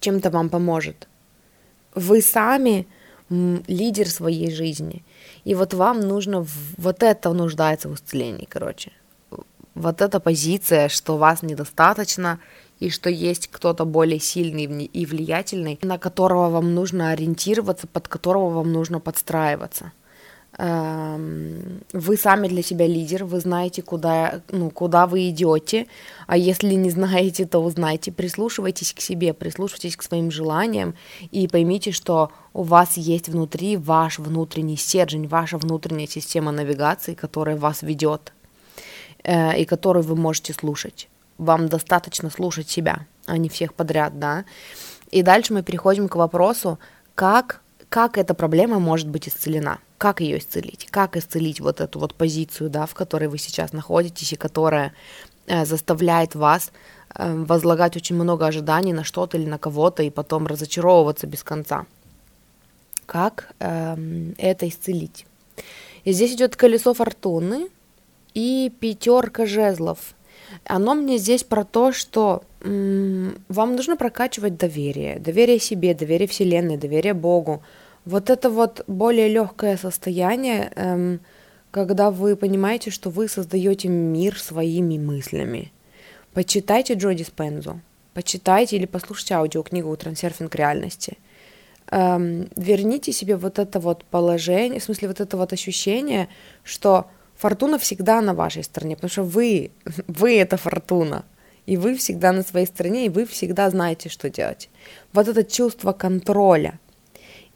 чем-то 0.00 0.30
вам 0.30 0.48
поможет. 0.48 1.08
Вы 1.94 2.22
сами 2.22 2.86
лидер 3.28 4.08
своей 4.08 4.50
жизни. 4.50 5.04
И 5.44 5.54
вот 5.54 5.74
вам 5.74 6.00
нужно, 6.00 6.46
вот 6.78 7.02
это 7.02 7.34
нуждается 7.34 7.90
в 7.90 7.94
исцелении, 7.94 8.46
короче. 8.48 8.92
Вот 9.74 10.00
эта 10.00 10.20
позиция, 10.20 10.88
что 10.88 11.18
вас 11.18 11.42
недостаточно, 11.42 12.40
и 12.80 12.88
что 12.88 13.10
есть 13.10 13.48
кто-то 13.48 13.84
более 13.84 14.20
сильный 14.20 14.64
и 14.64 15.04
влиятельный, 15.04 15.78
на 15.82 15.98
которого 15.98 16.48
вам 16.48 16.74
нужно 16.74 17.10
ориентироваться, 17.10 17.86
под 17.86 18.08
которого 18.08 18.48
вам 18.48 18.72
нужно 18.72 19.00
подстраиваться. 19.00 19.92
Эм, 20.58 21.82
вы 21.92 22.16
сами 22.16 22.48
для 22.48 22.62
себя 22.62 22.86
лидер, 22.86 23.26
вы 23.26 23.40
знаете, 23.40 23.82
куда, 23.82 24.40
ну, 24.50 24.70
куда 24.70 25.06
вы 25.06 25.28
идете, 25.28 25.86
а 26.26 26.38
если 26.38 26.72
не 26.72 26.88
знаете, 26.88 27.44
то 27.44 27.58
узнайте, 27.58 28.10
прислушивайтесь 28.10 28.94
к 28.94 29.00
себе, 29.00 29.34
прислушивайтесь 29.34 29.98
к 29.98 30.02
своим 30.02 30.30
желаниям 30.30 30.94
и 31.30 31.46
поймите, 31.46 31.92
что 31.92 32.30
у 32.54 32.62
вас 32.62 32.96
есть 32.96 33.28
внутри 33.28 33.76
ваш 33.76 34.18
внутренний 34.18 34.78
стержень, 34.78 35.28
ваша 35.28 35.58
внутренняя 35.58 36.06
система 36.06 36.52
навигации, 36.52 37.12
которая 37.12 37.56
вас 37.56 37.82
ведет 37.82 38.32
э, 39.24 39.58
и 39.58 39.66
которую 39.66 40.04
вы 40.04 40.16
можете 40.16 40.54
слушать. 40.54 41.10
Вам 41.36 41.68
достаточно 41.68 42.30
слушать 42.30 42.70
себя, 42.70 43.04
а 43.26 43.36
не 43.36 43.50
всех 43.50 43.74
подряд, 43.74 44.18
да. 44.18 44.46
И 45.10 45.20
дальше 45.20 45.52
мы 45.52 45.62
переходим 45.62 46.08
к 46.08 46.16
вопросу, 46.16 46.78
как, 47.14 47.60
как 47.88 48.18
эта 48.18 48.34
проблема 48.34 48.78
может 48.78 49.08
быть 49.08 49.28
исцелена 49.28 49.78
как 49.98 50.20
ее 50.20 50.38
исцелить, 50.38 50.86
как 50.90 51.16
исцелить 51.16 51.60
вот 51.60 51.80
эту 51.80 51.98
вот 51.98 52.14
позицию, 52.14 52.70
да, 52.70 52.86
в 52.86 52.94
которой 52.94 53.28
вы 53.28 53.38
сейчас 53.38 53.72
находитесь 53.72 54.32
и 54.32 54.36
которая 54.36 54.92
э, 55.46 55.64
заставляет 55.64 56.34
вас 56.34 56.70
э, 57.14 57.44
возлагать 57.44 57.96
очень 57.96 58.16
много 58.16 58.46
ожиданий 58.46 58.92
на 58.92 59.04
что-то 59.04 59.38
или 59.38 59.46
на 59.46 59.58
кого-то 59.58 60.02
и 60.02 60.10
потом 60.10 60.46
разочаровываться 60.46 61.26
без 61.26 61.42
конца. 61.42 61.86
Как 63.06 63.54
э, 63.58 63.96
это 64.38 64.68
исцелить? 64.68 65.26
И 66.04 66.12
здесь 66.12 66.34
идет 66.34 66.56
колесо 66.56 66.92
фортуны 66.92 67.68
и 68.34 68.72
пятерка 68.80 69.46
жезлов. 69.46 70.14
Оно 70.64 70.94
мне 70.94 71.18
здесь 71.18 71.44
про 71.44 71.64
то, 71.64 71.92
что 71.92 72.42
м- 72.60 73.38
вам 73.48 73.76
нужно 73.76 73.96
прокачивать 73.96 74.56
доверие, 74.56 75.18
доверие 75.18 75.58
себе, 75.58 75.94
доверие 75.94 76.28
Вселенной, 76.28 76.76
доверие 76.76 77.14
Богу, 77.14 77.62
вот 78.04 78.30
это 78.30 78.50
вот 78.50 78.84
более 78.86 79.28
легкое 79.28 79.76
состояние, 79.76 80.72
эм, 80.76 81.20
когда 81.70 82.10
вы 82.10 82.36
понимаете, 82.36 82.90
что 82.90 83.10
вы 83.10 83.28
создаете 83.28 83.88
мир 83.88 84.38
своими 84.38 84.98
мыслями. 84.98 85.72
Почитайте 86.32 86.94
Джо 86.94 87.12
Диспензу, 87.14 87.80
почитайте 88.14 88.76
или 88.76 88.86
послушайте 88.86 89.34
аудиокнигу 89.34 89.96
«Трансерфинг 89.96 90.54
реальности». 90.54 91.18
Эм, 91.90 92.48
верните 92.56 93.12
себе 93.12 93.36
вот 93.36 93.58
это 93.58 93.78
вот 93.78 94.04
положение, 94.04 94.80
в 94.80 94.84
смысле 94.84 95.08
вот 95.08 95.20
это 95.20 95.36
вот 95.36 95.52
ощущение, 95.52 96.28
что 96.64 97.06
фортуна 97.36 97.78
всегда 97.78 98.20
на 98.20 98.34
вашей 98.34 98.64
стороне, 98.64 98.96
потому 98.96 99.10
что 99.10 99.22
вы, 99.22 99.70
вы 100.06 100.38
это 100.38 100.56
фортуна, 100.56 101.24
и 101.66 101.76
вы 101.76 101.96
всегда 101.96 102.32
на 102.32 102.42
своей 102.42 102.66
стороне, 102.66 103.06
и 103.06 103.10
вы 103.10 103.24
всегда 103.26 103.70
знаете, 103.70 104.08
что 104.08 104.30
делать. 104.30 104.68
Вот 105.12 105.28
это 105.28 105.44
чувство 105.44 105.92
контроля– 105.92 106.78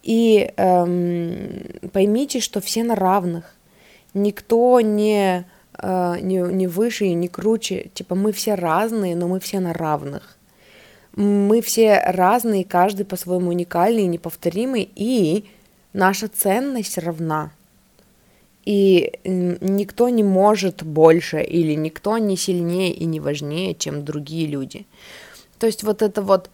и 0.03 0.53
эм, 0.57 1.91
поймите, 1.93 2.41
что 2.41 2.61
все 2.61 2.85
на 2.85 2.95
равных. 2.95 3.55
Никто 4.15 4.81
не, 4.81 5.45
э, 5.79 6.17
не, 6.21 6.37
не 6.39 6.67
выше 6.67 7.07
и 7.07 7.15
не 7.15 7.29
круче. 7.29 7.91
Типа 7.95 8.15
мы 8.15 8.33
все 8.33 8.55
разные, 8.55 9.15
но 9.15 9.29
мы 9.29 9.41
все 9.41 9.61
на 9.61 9.73
равных. 9.73 10.39
Мы 11.17 11.61
все 11.61 12.01
разные, 12.07 12.65
каждый 12.65 13.05
по-своему 13.05 13.51
уникальный 13.51 14.05
и 14.05 14.09
неповторимый, 14.09 14.89
и 14.95 15.45
наша 15.93 16.29
ценность 16.29 16.99
равна. 16.99 17.51
И 18.65 19.13
никто 19.25 20.09
не 20.09 20.23
может 20.23 20.83
больше, 20.83 21.43
или 21.43 21.75
никто 21.75 22.19
не 22.19 22.37
сильнее 22.37 22.93
и 22.93 23.05
не 23.05 23.21
важнее, 23.21 23.75
чем 23.75 24.05
другие 24.05 24.47
люди. 24.47 24.87
То 25.59 25.67
есть 25.67 25.83
вот 25.83 26.03
это 26.03 26.23
вот 26.23 26.51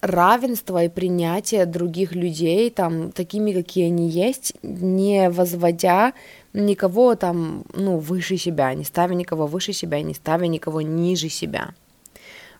равенство 0.00 0.84
и 0.84 0.88
принятие 0.88 1.66
других 1.66 2.12
людей 2.12 2.70
там 2.70 3.10
такими, 3.10 3.52
какие 3.52 3.86
они 3.86 4.08
есть, 4.08 4.54
не 4.62 5.28
возводя 5.30 6.12
никого 6.52 7.14
там, 7.16 7.64
ну, 7.74 7.98
выше 7.98 8.36
себя, 8.36 8.74
не 8.74 8.84
ставя 8.84 9.14
никого 9.14 9.46
выше 9.46 9.72
себя, 9.72 10.00
не 10.02 10.14
ставя 10.14 10.46
никого 10.46 10.82
ниже 10.82 11.28
себя. 11.28 11.74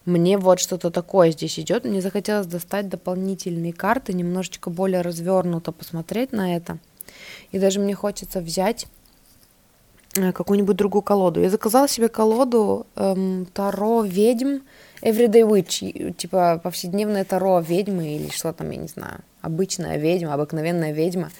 Мне 0.04 0.38
вот 0.38 0.58
что-то 0.58 0.90
такое 0.90 1.32
здесь 1.32 1.58
идет. 1.58 1.84
Мне 1.84 2.00
захотелось 2.00 2.46
достать 2.46 2.88
дополнительные 2.88 3.72
карты, 3.72 4.14
немножечко 4.14 4.70
более 4.70 5.02
развернуто 5.02 5.70
посмотреть 5.70 6.32
на 6.32 6.56
это. 6.56 6.78
И 7.52 7.58
даже 7.58 7.80
мне 7.80 7.94
хочется 7.94 8.40
взять 8.40 8.86
э, 10.16 10.32
какую-нибудь 10.32 10.76
другую 10.76 11.02
колоду. 11.02 11.40
Я 11.40 11.50
заказала 11.50 11.88
себе 11.88 12.08
колоду 12.08 12.86
эм, 12.96 13.46
Таро 13.46 14.02
ведьм 14.02 14.60
Everyday 15.02 15.48
Witch, 15.48 16.12
типа 16.14 16.60
повседневное 16.62 17.24
таро 17.24 17.60
ведьмы 17.60 18.16
или 18.16 18.30
что 18.30 18.52
там, 18.52 18.70
я 18.70 18.76
не 18.76 18.88
знаю, 18.88 19.20
обычная 19.40 19.96
ведьма, 19.96 20.34
обыкновенная 20.34 20.92
ведьма. 20.92 21.30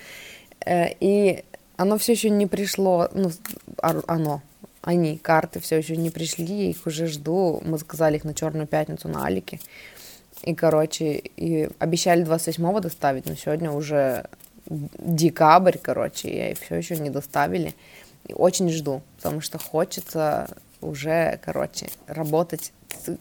Э, 0.64 0.86
и 1.00 1.44
оно 1.76 1.98
все 1.98 2.12
еще 2.12 2.30
не 2.30 2.46
пришло, 2.46 3.08
ну, 3.12 3.30
оно, 3.80 4.42
они, 4.82 5.18
карты 5.18 5.60
все 5.60 5.76
еще 5.76 5.96
не 5.96 6.10
пришли, 6.10 6.44
я 6.44 6.70
их 6.70 6.86
уже 6.86 7.06
жду. 7.06 7.60
Мы 7.64 7.78
заказали 7.78 8.16
их 8.16 8.24
на 8.24 8.34
Черную 8.34 8.66
пятницу 8.66 9.08
на 9.08 9.24
Алике. 9.24 9.60
И, 10.42 10.54
короче, 10.54 11.22
и 11.36 11.68
обещали 11.78 12.24
28-го 12.24 12.80
доставить, 12.80 13.26
но 13.26 13.34
сегодня 13.34 13.70
уже 13.72 14.26
декабрь, 14.68 15.78
короче, 15.80 16.50
и 16.50 16.54
все 16.54 16.76
еще 16.76 16.96
не 16.96 17.10
доставили. 17.10 17.74
И 18.26 18.34
очень 18.34 18.70
жду, 18.70 19.02
потому 19.16 19.40
что 19.40 19.58
хочется 19.58 20.48
уже, 20.80 21.40
короче, 21.44 21.88
работать. 22.06 22.72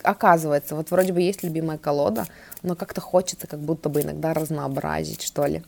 Оказывается, 0.04 0.75
вот 0.75 0.92
вроде 0.92 1.13
бы 1.13 1.22
есть 1.22 1.44
любимая 1.44 1.77
колода, 1.77 2.25
но 2.62 2.75
как-то 2.75 3.01
хочется 3.01 3.48
как 3.48 3.60
будто 3.60 3.89
бы 3.89 4.01
иногда 4.01 4.34
разнообразить, 4.34 5.22
что 5.22 5.46
ли. 5.46 5.63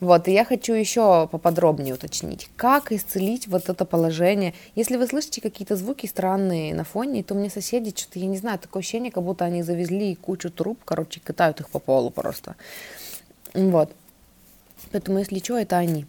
Вот, 0.00 0.26
и 0.26 0.32
я 0.32 0.44
хочу 0.44 0.72
еще 0.72 1.28
поподробнее 1.28 1.94
уточнить, 1.94 2.50
как 2.56 2.90
исцелить 2.90 3.46
вот 3.46 3.68
это 3.68 3.84
положение. 3.84 4.52
Если 4.74 4.96
вы 4.96 5.06
слышите 5.06 5.40
какие-то 5.40 5.76
звуки 5.76 6.06
странные 6.06 6.74
на 6.74 6.82
фоне, 6.82 7.22
то 7.22 7.34
мне 7.34 7.50
соседи 7.50 7.94
что-то, 7.96 8.18
я 8.18 8.26
не 8.26 8.36
знаю, 8.36 8.58
такое 8.58 8.80
ощущение, 8.80 9.12
как 9.12 9.22
будто 9.22 9.44
они 9.44 9.62
завезли 9.62 10.16
кучу 10.16 10.50
труб, 10.50 10.80
короче, 10.84 11.20
катают 11.20 11.60
их 11.60 11.68
по 11.68 11.78
полу 11.78 12.10
просто. 12.10 12.56
Вот. 13.54 13.92
Поэтому, 14.92 15.18
если 15.18 15.38
что, 15.38 15.58
это 15.58 15.76
они. 15.76 16.06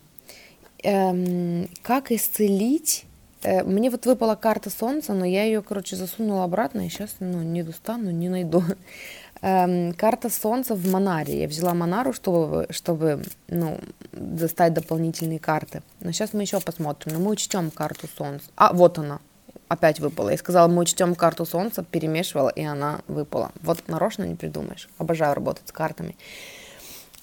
Эм, 0.83 1.69
как 1.81 2.11
исцелить? 2.11 3.05
Э, 3.43 3.63
мне 3.63 3.89
вот 3.89 4.05
выпала 4.05 4.35
карта 4.35 4.69
Солнца, 4.69 5.13
но 5.13 5.25
я 5.25 5.43
ее, 5.43 5.61
короче, 5.61 5.95
засунула 5.95 6.43
обратно, 6.43 6.85
и 6.85 6.89
сейчас 6.89 7.15
ну, 7.19 7.41
не 7.41 7.63
достану, 7.63 8.11
не 8.11 8.29
найду. 8.29 8.63
Эм, 9.41 9.93
карта 9.93 10.29
Солнца 10.29 10.73
в 10.73 10.89
Монаре. 10.89 11.41
Я 11.41 11.47
взяла 11.49 11.73
Монару, 11.73 12.13
чтобы, 12.13 12.65
чтобы 12.69 13.23
ну, 13.49 13.77
достать 14.13 14.73
дополнительные 14.73 15.39
карты. 15.39 15.81
Но 15.99 16.13
сейчас 16.13 16.31
мы 16.31 16.43
еще 16.43 16.61
посмотрим. 16.61 17.13
Но 17.13 17.19
мы 17.19 17.31
учтем 17.31 17.69
карту 17.69 18.07
Солнца. 18.17 18.45
А, 18.55 18.71
вот 18.71 18.99
она. 18.99 19.19
Опять 19.67 19.99
выпала. 19.99 20.29
Я 20.29 20.37
сказала, 20.37 20.69
мы 20.69 20.83
учтем 20.83 21.13
карту 21.15 21.45
Солнца, 21.45 21.83
перемешивала, 21.83 22.49
и 22.49 22.63
она 22.63 23.01
выпала. 23.07 23.51
Вот 23.61 23.87
нарочно 23.87 24.23
не 24.23 24.35
придумаешь. 24.35 24.87
Обожаю 24.97 25.33
работать 25.33 25.67
с 25.67 25.71
картами. 25.73 26.15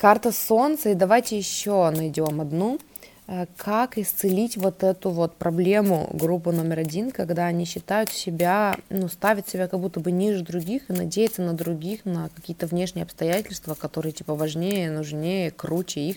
Карта 0.00 0.32
Солнца. 0.32 0.88
И 0.88 0.94
давайте 0.94 1.36
еще 1.36 1.90
найдем 1.90 2.40
одну. 2.40 2.78
Э, 3.26 3.44
как 3.58 3.98
исцелить 3.98 4.56
вот 4.56 4.82
эту 4.82 5.10
вот 5.10 5.36
проблему 5.36 6.08
группы 6.14 6.52
номер 6.52 6.78
один, 6.78 7.10
когда 7.10 7.44
они 7.44 7.66
считают 7.66 8.08
себя, 8.08 8.78
ну, 8.88 9.08
ставят 9.08 9.50
себя 9.50 9.68
как 9.68 9.78
будто 9.78 10.00
бы 10.00 10.10
ниже 10.10 10.42
других 10.42 10.88
и 10.88 10.94
надеются 10.94 11.42
на 11.42 11.52
других, 11.52 12.06
на 12.06 12.30
какие-то 12.30 12.66
внешние 12.66 13.02
обстоятельства, 13.02 13.74
которые 13.74 14.12
типа 14.12 14.34
важнее, 14.34 14.90
нужнее, 14.90 15.50
круче 15.50 16.00
их, 16.00 16.16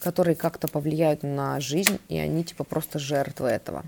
которые 0.00 0.36
как-то 0.36 0.68
повлияют 0.68 1.22
на 1.22 1.58
жизнь, 1.60 1.98
и 2.10 2.18
они 2.18 2.44
типа 2.44 2.64
просто 2.64 2.98
жертвы 2.98 3.48
этого. 3.48 3.84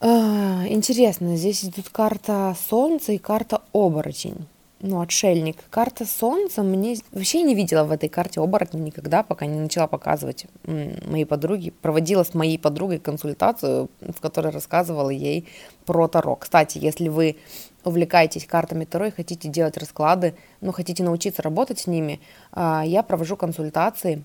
А, 0.00 0.64
интересно, 0.68 1.36
здесь 1.36 1.64
идут 1.64 1.88
карта 1.88 2.56
Солнца 2.68 3.10
и 3.10 3.18
карта 3.18 3.62
Оборотень 3.72 4.46
ну, 4.80 5.00
отшельник. 5.00 5.56
Карта 5.70 6.04
Солнца 6.04 6.62
мне 6.62 6.96
вообще 7.12 7.42
не 7.42 7.54
видела 7.54 7.84
в 7.84 7.90
этой 7.90 8.08
карте 8.08 8.40
оборотня 8.40 8.78
никогда, 8.78 9.22
пока 9.22 9.46
не 9.46 9.58
начала 9.58 9.86
показывать 9.86 10.46
моей 10.64 11.24
подруге. 11.24 11.72
Проводила 11.72 12.22
с 12.22 12.34
моей 12.34 12.58
подругой 12.58 12.98
консультацию, 12.98 13.90
в 14.00 14.20
которой 14.20 14.52
рассказывала 14.52 15.10
ей 15.10 15.48
про 15.84 16.08
Таро. 16.08 16.36
Кстати, 16.36 16.78
если 16.78 17.08
вы 17.08 17.36
увлекаетесь 17.84 18.46
картами 18.46 18.84
Таро 18.84 19.06
и 19.06 19.10
хотите 19.10 19.48
делать 19.48 19.76
расклады, 19.76 20.34
ну, 20.60 20.72
хотите 20.72 21.02
научиться 21.02 21.42
работать 21.42 21.80
с 21.80 21.86
ними, 21.86 22.20
а, 22.52 22.82
я 22.84 23.02
провожу 23.02 23.36
консультации 23.36 24.22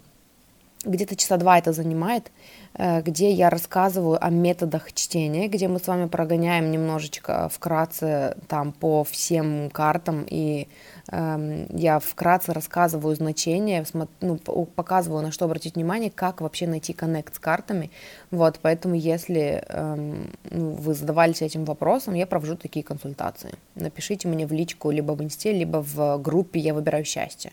где-то 0.84 1.16
часа 1.16 1.38
два 1.38 1.58
это 1.58 1.74
занимает, 1.74 2.32
э, 2.74 3.02
где 3.02 3.32
я 3.32 3.50
рассказываю 3.50 4.24
о 4.24 4.30
методах 4.30 4.92
чтения, 4.94 5.48
где 5.48 5.68
мы 5.68 5.80
с 5.80 5.88
вами 5.88 6.08
прогоняем 6.08 6.72
немножечко 6.72 7.50
вкратце 7.50 8.38
там 8.48 8.72
по 8.72 9.04
всем 9.04 9.70
картам, 9.70 10.26
и 10.30 10.68
э, 11.12 11.66
я 11.70 12.00
вкратце 12.00 12.54
рассказываю 12.54 13.16
значения, 13.16 13.86
ну, 14.22 14.38
показываю, 14.76 15.24
на 15.24 15.32
что 15.32 15.46
обратить 15.46 15.76
внимание, 15.76 16.12
как 16.12 16.42
вообще 16.42 16.68
найти 16.68 16.94
коннект 16.94 17.36
с 17.36 17.40
картами. 17.40 17.92
Вот, 18.32 18.60
поэтому 18.62 18.96
если 18.96 19.64
э, 19.68 20.26
вы 20.50 20.94
задавались 20.94 21.42
этим 21.42 21.66
вопросом, 21.66 22.14
я 22.14 22.28
провожу 22.28 22.56
такие 22.56 22.84
консультации. 22.84 23.56
Напишите 23.76 24.28
мне 24.28 24.46
в 24.46 24.52
личку 24.52 24.92
либо 24.92 25.14
в 25.14 25.24
инсте, 25.24 25.54
либо 25.54 25.78
в 25.82 26.18
группе 26.18 26.60
«Я 26.60 26.74
выбираю 26.74 27.06
счастье». 27.06 27.52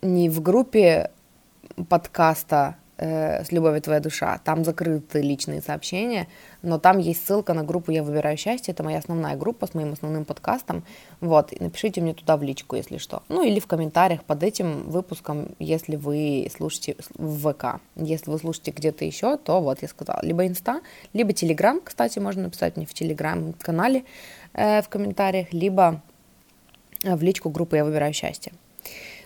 Не 0.00 0.30
в 0.30 0.40
группе 0.40 1.10
подкаста 1.84 2.76
э, 2.96 3.44
«С 3.44 3.52
любовью 3.52 3.80
твоя 3.80 4.00
душа». 4.00 4.38
Там 4.44 4.64
закрыты 4.64 5.20
личные 5.20 5.62
сообщения, 5.62 6.28
но 6.62 6.78
там 6.78 6.98
есть 6.98 7.26
ссылка 7.26 7.54
на 7.54 7.62
группу 7.62 7.90
«Я 7.90 8.02
выбираю 8.02 8.36
счастье». 8.36 8.72
Это 8.72 8.82
моя 8.82 8.98
основная 8.98 9.36
группа 9.36 9.66
с 9.66 9.74
моим 9.74 9.92
основным 9.92 10.24
подкастом. 10.24 10.84
Вот, 11.20 11.52
и 11.52 11.62
напишите 11.62 12.00
мне 12.00 12.14
туда 12.14 12.36
в 12.36 12.42
личку, 12.42 12.76
если 12.76 12.98
что. 12.98 13.22
Ну, 13.28 13.42
или 13.42 13.60
в 13.60 13.66
комментариях 13.66 14.24
под 14.24 14.42
этим 14.42 14.90
выпуском, 14.90 15.54
если 15.58 15.96
вы 15.96 16.48
слушаете 16.54 16.96
в 17.14 17.52
ВК. 17.52 17.80
Если 17.96 18.30
вы 18.30 18.38
слушаете 18.38 18.72
где-то 18.72 19.04
еще, 19.04 19.36
то 19.36 19.60
вот 19.60 19.82
я 19.82 19.88
сказала, 19.88 20.20
либо 20.22 20.46
Инста, 20.46 20.80
либо 21.12 21.32
Телеграм, 21.32 21.80
кстати, 21.82 22.18
можно 22.18 22.42
написать 22.44 22.76
мне 22.76 22.86
в 22.86 22.94
Телеграм-канале 22.94 24.04
э, 24.54 24.82
в 24.82 24.88
комментариях, 24.88 25.52
либо 25.52 26.02
в 27.04 27.22
личку 27.22 27.50
группы 27.50 27.76
«Я 27.76 27.84
выбираю 27.84 28.12
счастье». 28.12 28.52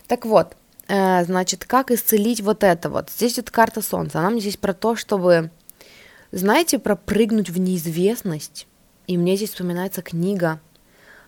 Так 0.07 0.25
вот, 0.25 0.55
Э, 0.55 0.62
значит, 0.93 1.65
как 1.65 1.91
исцелить 1.91 2.41
вот 2.41 2.63
это 2.63 2.89
вот. 2.89 3.09
Здесь 3.09 3.37
вот 3.37 3.49
карта 3.49 3.81
Солнца. 3.81 4.19
Она 4.19 4.29
мне 4.29 4.41
здесь 4.41 4.57
про 4.57 4.73
то, 4.73 4.95
чтобы, 4.95 5.49
знаете, 6.31 6.77
пропрыгнуть 6.77 7.49
в 7.49 7.59
неизвестность. 7.59 8.67
И 9.07 9.17
мне 9.17 9.35
здесь 9.35 9.51
вспоминается 9.51 10.01
книга. 10.01 10.59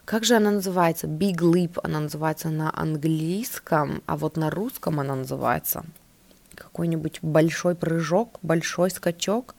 Как 0.05 0.23
же 0.23 0.35
она 0.35 0.51
называется? 0.51 1.07
Big 1.07 1.37
Leap 1.37 1.79
она 1.83 1.99
называется 1.99 2.49
на 2.49 2.71
английском, 2.77 4.03
а 4.05 4.17
вот 4.17 4.37
на 4.37 4.51
русском 4.51 4.99
она 4.99 5.15
называется 5.15 5.83
какой-нибудь 6.53 7.19
большой 7.23 7.73
прыжок, 7.75 8.37
большой 8.43 8.91
скачок. 8.91 9.55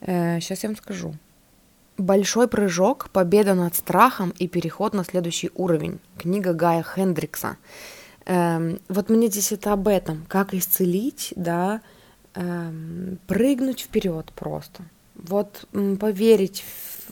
Э, 0.00 0.40
сейчас 0.40 0.62
я 0.62 0.68
вам 0.68 0.76
скажу. 0.76 1.14
Большой 1.98 2.48
прыжок, 2.48 3.10
победа 3.10 3.54
над 3.54 3.74
страхом 3.74 4.32
и 4.38 4.48
переход 4.48 4.94
на 4.94 5.04
следующий 5.04 5.50
уровень. 5.54 6.00
Книга 6.18 6.52
Гая 6.52 6.82
Хендрикса. 6.82 7.56
Эм, 8.26 8.80
вот 8.88 9.10
мне 9.10 9.28
здесь 9.28 9.52
это 9.52 9.72
об 9.72 9.88
этом, 9.88 10.24
как 10.28 10.54
исцелить, 10.54 11.32
да, 11.36 11.80
эм, 12.34 13.18
прыгнуть 13.26 13.80
вперед 13.80 14.32
просто. 14.34 14.82
Вот 15.14 15.66
поверить 16.00 16.64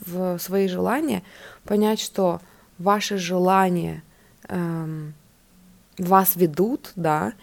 в, 0.06 0.36
в 0.36 0.38
свои 0.38 0.68
желания, 0.68 1.22
понять, 1.64 2.00
что 2.00 2.40
ваши 2.78 3.18
желания 3.18 4.02
эм, 4.48 5.14
вас 5.98 6.36
ведут, 6.36 6.92
да, 6.96 7.34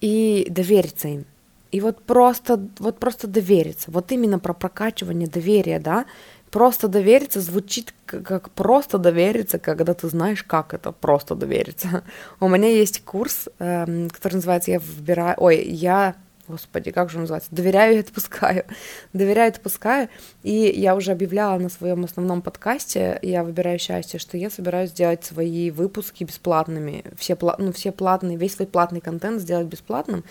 и 0.00 0.46
довериться 0.50 1.08
им. 1.08 1.24
И 1.70 1.80
вот 1.80 2.02
просто, 2.02 2.68
вот 2.78 2.98
просто 2.98 3.26
довериться. 3.28 3.90
Вот 3.90 4.12
именно 4.12 4.38
про 4.38 4.52
прокачивание 4.52 5.28
доверия, 5.28 5.78
да, 5.78 6.04
Просто 6.52 6.86
довериться 6.86 7.40
звучит 7.40 7.94
как 8.04 8.50
просто 8.50 8.98
довериться, 8.98 9.58
когда 9.58 9.94
ты 9.94 10.08
знаешь, 10.08 10.42
как 10.42 10.74
это 10.74 10.92
просто 10.92 11.34
довериться. 11.34 12.04
У 12.40 12.48
меня 12.48 12.68
есть 12.68 13.02
курс, 13.06 13.48
эм, 13.58 14.10
который 14.10 14.34
называется 14.34 14.70
«Я 14.70 14.78
выбираю...» 14.78 15.34
Ой, 15.38 15.64
я... 15.64 16.14
Господи, 16.48 16.90
как 16.90 17.08
же 17.08 17.16
он 17.16 17.22
называется? 17.22 17.48
«Доверяю 17.52 17.96
и 17.96 18.00
отпускаю». 18.00 18.66
«Доверяю 19.14 19.50
и 19.50 19.54
отпускаю». 19.54 20.10
И 20.42 20.52
я 20.76 20.94
уже 20.94 21.12
объявляла 21.12 21.58
на 21.58 21.70
своем 21.70 22.04
основном 22.04 22.42
подкасте 22.42 23.18
«Я 23.22 23.44
выбираю 23.44 23.78
счастье», 23.78 24.20
что 24.20 24.36
я 24.36 24.50
собираюсь 24.50 24.90
сделать 24.90 25.24
свои 25.24 25.70
выпуски 25.70 26.24
бесплатными. 26.24 27.02
Все, 27.16 27.34
ну, 27.56 27.72
все 27.72 27.92
платные, 27.92 28.36
весь 28.36 28.56
свой 28.56 28.68
платный 28.68 29.00
контент 29.00 29.40
сделать 29.40 29.68
бесплатным. 29.68 30.22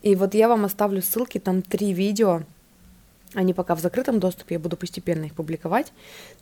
И 0.00 0.14
вот 0.14 0.32
я 0.32 0.48
вам 0.48 0.64
оставлю 0.64 1.02
ссылки, 1.02 1.36
там 1.36 1.60
три 1.60 1.92
видео, 1.92 2.44
они 3.34 3.52
пока 3.52 3.74
в 3.74 3.80
закрытом 3.80 4.20
доступе, 4.20 4.54
я 4.54 4.58
буду 4.58 4.76
постепенно 4.76 5.24
их 5.24 5.34
публиковать. 5.34 5.92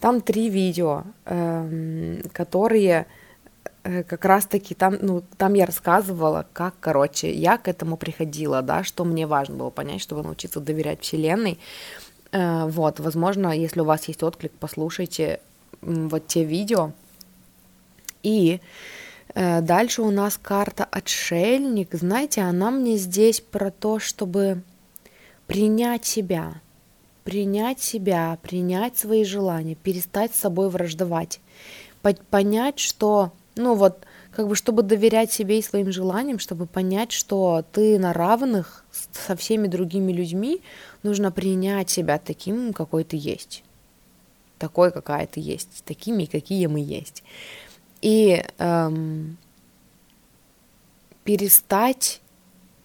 Там 0.01 0.20
три 0.20 0.49
видео, 0.49 1.05
эм, 1.25 2.22
которые 2.33 3.07
э, 3.83 4.03
как 4.05 4.25
раз-таки 4.25 4.75
там, 4.75 4.96
ну, 5.01 5.22
там 5.37 5.55
я 5.55 5.66
рассказывала, 5.66 6.46
как, 6.53 6.75
короче, 6.81 7.33
я 7.33 7.59
к 7.59 7.68
этому 7.68 7.96
приходила, 7.96 8.62
да, 8.62 8.85
что 8.85 9.05
мне 9.05 9.27
важно 9.27 9.57
было 9.57 9.70
понять, 9.70 10.01
чтобы 10.01 10.22
научиться 10.22 10.61
доверять 10.61 11.03
Вселенной. 11.03 11.59
Э, 12.33 12.66
вот, 12.66 13.01
возможно, 13.01 13.49
если 13.49 13.81
у 13.81 13.85
вас 13.85 14.07
есть 14.09 14.22
отклик, 14.22 14.53
послушайте 14.59 15.40
вот 15.83 16.27
те 16.27 16.44
видео. 16.44 16.92
И 18.22 18.61
э, 19.35 19.61
дальше 19.61 20.03
у 20.03 20.11
нас 20.11 20.38
карта 20.40 20.85
отшельник. 20.85 21.88
Знаете, 21.92 22.42
она 22.42 22.70
мне 22.70 22.96
здесь 22.96 23.40
про 23.40 23.70
то, 23.70 23.99
чтобы 23.99 24.62
принять 25.46 26.05
себя, 26.05 26.61
принять 27.26 27.80
себя, 27.80 28.38
принять 28.40 28.96
свои 28.96 29.24
желания, 29.24 29.74
перестать 29.74 30.32
с 30.32 30.38
собой 30.38 30.70
враждовать, 30.70 31.40
понять, 32.30 32.78
что, 32.78 33.32
ну 33.56 33.74
вот, 33.74 34.06
как 34.30 34.46
бы, 34.46 34.54
чтобы 34.54 34.84
доверять 34.84 35.32
себе 35.32 35.58
и 35.58 35.62
своим 35.62 35.90
желаниям, 35.90 36.38
чтобы 36.38 36.66
понять, 36.66 37.10
что 37.10 37.64
ты 37.72 37.98
на 37.98 38.12
равных 38.12 38.84
со 39.10 39.34
всеми 39.34 39.66
другими 39.66 40.12
людьми, 40.12 40.62
нужно 41.02 41.32
принять 41.32 41.90
себя 41.90 42.18
таким, 42.18 42.72
какой 42.72 43.02
ты 43.02 43.16
есть. 43.16 43.64
Такой, 44.58 44.92
какая 44.92 45.26
ты 45.26 45.40
есть. 45.40 45.82
Такими, 45.84 46.26
какие 46.26 46.66
мы 46.66 46.78
есть. 46.78 47.24
И 48.02 48.44
эм, 48.58 49.36
перестать 51.24 52.20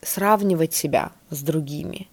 сравнивать 0.02 0.74
себя 0.74 1.12
с 1.30 1.44
другими. 1.44 2.08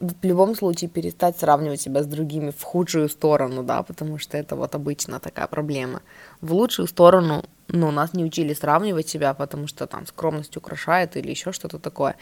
В 0.00 0.24
любом 0.24 0.56
случае 0.56 0.90
перестать 0.90 1.38
сравнивать 1.38 1.80
себя 1.80 2.02
с 2.02 2.06
другими 2.06 2.50
в 2.50 2.62
худшую 2.62 3.08
сторону, 3.08 3.62
да, 3.62 3.82
потому 3.82 4.18
что 4.18 4.36
это 4.36 4.56
вот 4.56 4.74
обычно 4.74 5.20
такая 5.20 5.46
проблема. 5.46 6.02
В 6.40 6.52
лучшую 6.52 6.88
сторону, 6.88 7.44
ну, 7.68 7.90
нас 7.90 8.12
не 8.12 8.24
учили 8.24 8.54
сравнивать 8.54 9.08
себя, 9.08 9.34
потому 9.34 9.66
что 9.68 9.86
там 9.86 10.06
скромность 10.06 10.56
украшает 10.56 11.16
или 11.16 11.30
еще 11.30 11.52
что-то 11.52 11.78
такое. 11.78 12.16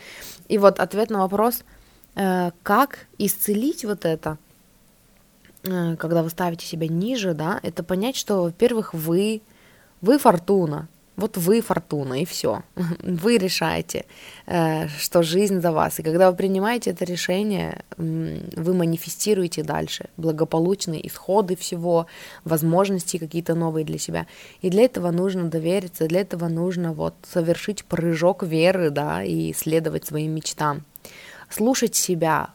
И 0.49 0.59
вот 0.59 0.81
ответ 0.81 1.11
на 1.11 1.19
вопрос, 1.21 1.65
э, 2.15 2.51
как 2.63 3.07
исцелить 3.19 3.85
вот 3.85 4.05
это, 4.05 4.37
э, 5.63 5.97
когда 5.97 6.23
вы 6.23 6.29
ставите 6.31 6.67
себя 6.67 6.89
ниже, 6.89 7.33
да, 7.33 7.59
это 7.63 7.83
понять, 7.83 8.17
что, 8.17 8.43
во-первых, 8.43 8.93
вы, 8.93 9.41
вы 10.03 10.19
фортуна, 10.19 10.89
вот 11.17 11.37
вы 11.37 11.61
фортуна, 11.61 12.23
и 12.23 12.25
все. 12.25 12.63
Вы 13.03 13.39
решаете, 13.39 14.05
э, 14.47 14.89
что 14.89 15.23
жизнь 15.23 15.61
за 15.61 15.71
вас. 15.71 15.99
И 16.01 16.03
когда 16.03 16.31
вы 16.31 16.37
принимаете 16.37 16.91
это 16.91 17.05
решение, 17.05 17.85
вы 17.97 18.75
манифестируете 18.75 19.63
дальше 19.63 20.09
благополучные 20.17 21.07
исходы 21.07 21.57
всего, 21.57 22.07
возможности 22.45 23.19
какие-то 23.19 23.55
новые 23.55 23.85
для 23.85 23.99
себя. 23.99 24.27
И 24.63 24.71
для 24.71 24.85
этого 24.85 25.11
нужно 25.11 25.49
довериться, 25.51 26.09
для 26.09 26.23
этого 26.23 26.49
нужно 26.49 26.93
вот 26.93 27.15
совершить 27.23 27.85
прыжок 27.85 28.43
веры, 28.43 28.91
да, 28.91 29.23
и 29.23 29.53
следовать 29.53 30.07
своим 30.07 30.35
мечтам. 30.35 30.85
Слушать 31.51 31.95
себя, 31.95 32.51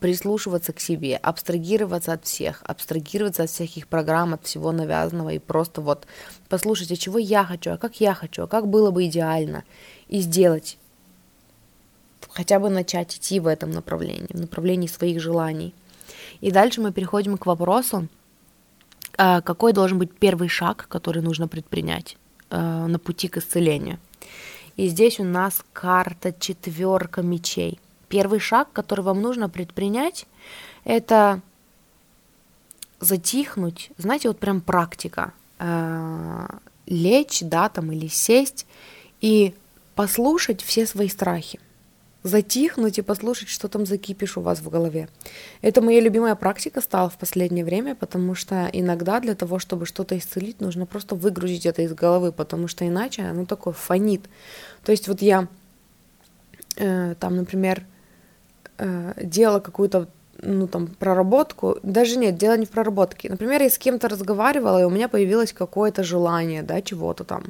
прислушиваться 0.00 0.72
к 0.72 0.80
себе, 0.80 1.16
абстрагироваться 1.16 2.12
от 2.12 2.24
всех, 2.24 2.62
абстрагироваться 2.64 3.44
от 3.44 3.50
всяких 3.50 3.88
программ, 3.88 4.34
от 4.34 4.46
всего 4.46 4.72
навязанного 4.72 5.30
и 5.30 5.38
просто 5.38 5.80
вот 5.80 6.06
послушать, 6.48 6.92
а 6.92 6.96
чего 6.96 7.18
я 7.18 7.44
хочу, 7.44 7.72
а 7.72 7.78
как 7.78 8.00
я 8.00 8.14
хочу, 8.14 8.44
а 8.44 8.46
как 8.46 8.68
было 8.68 8.90
бы 8.90 9.06
идеально, 9.06 9.64
и 10.08 10.20
сделать, 10.20 10.78
хотя 12.30 12.60
бы 12.60 12.70
начать 12.70 13.16
идти 13.16 13.40
в 13.40 13.46
этом 13.46 13.70
направлении, 13.70 14.28
в 14.32 14.40
направлении 14.40 14.86
своих 14.86 15.20
желаний. 15.20 15.74
И 16.40 16.50
дальше 16.50 16.80
мы 16.80 16.92
переходим 16.92 17.36
к 17.36 17.46
вопросу, 17.46 18.08
а, 19.16 19.40
какой 19.40 19.72
должен 19.72 19.98
быть 19.98 20.16
первый 20.16 20.48
шаг, 20.48 20.86
который 20.88 21.22
нужно 21.22 21.48
предпринять 21.48 22.16
а, 22.50 22.86
на 22.86 22.98
пути 23.00 23.26
к 23.26 23.38
исцелению. 23.38 23.98
И 24.76 24.86
здесь 24.86 25.18
у 25.18 25.24
нас 25.24 25.64
карта 25.72 26.32
четверка 26.32 27.22
мечей– 27.22 27.80
Первый 28.08 28.40
шаг, 28.40 28.72
который 28.72 29.02
вам 29.02 29.20
нужно 29.20 29.48
предпринять, 29.48 30.26
это 30.84 31.40
затихнуть, 33.00 33.90
знаете, 33.96 34.28
вот 34.28 34.38
прям 34.38 34.60
практика, 34.60 35.32
э, 35.58 36.46
лечь, 36.86 37.40
да, 37.42 37.68
там, 37.68 37.92
или 37.92 38.08
сесть 38.08 38.66
и 39.20 39.54
послушать 39.94 40.62
все 40.62 40.86
свои 40.86 41.08
страхи, 41.08 41.60
затихнуть 42.22 42.98
и 42.98 43.02
послушать, 43.02 43.48
что 43.48 43.68
там 43.68 43.86
закипишь 43.86 44.36
у 44.36 44.40
вас 44.40 44.60
в 44.60 44.68
голове. 44.68 45.08
Это 45.60 45.82
моя 45.82 46.00
любимая 46.00 46.34
практика 46.34 46.80
стала 46.80 47.10
в 47.10 47.18
последнее 47.18 47.64
время, 47.64 47.94
потому 47.94 48.34
что 48.34 48.68
иногда 48.72 49.20
для 49.20 49.34
того, 49.34 49.58
чтобы 49.58 49.86
что-то 49.86 50.16
исцелить, 50.16 50.60
нужно 50.60 50.86
просто 50.86 51.14
выгрузить 51.14 51.66
это 51.66 51.82
из 51.82 51.94
головы, 51.94 52.32
потому 52.32 52.68
что 52.68 52.86
иначе 52.86 53.22
оно 53.22 53.44
такое 53.44 53.74
фонит. 53.74 54.28
То 54.84 54.92
есть 54.92 55.08
вот 55.08 55.22
я 55.22 55.48
э, 56.76 57.14
там, 57.18 57.36
например, 57.36 57.84
э, 58.78 59.12
делала 59.22 59.60
какую-то 59.60 60.08
ну, 60.42 60.68
там, 60.68 60.86
проработку, 60.86 61.78
даже 61.82 62.16
нет, 62.16 62.36
дело 62.36 62.56
не 62.56 62.66
в 62.66 62.70
проработке. 62.70 63.28
Например, 63.28 63.62
я 63.62 63.68
с 63.68 63.78
кем-то 63.78 64.08
разговаривала, 64.08 64.80
и 64.80 64.84
у 64.84 64.90
меня 64.90 65.08
появилось 65.08 65.52
какое-то 65.52 66.04
желание, 66.04 66.62
да, 66.62 66.80
чего-то 66.80 67.24
там. 67.24 67.44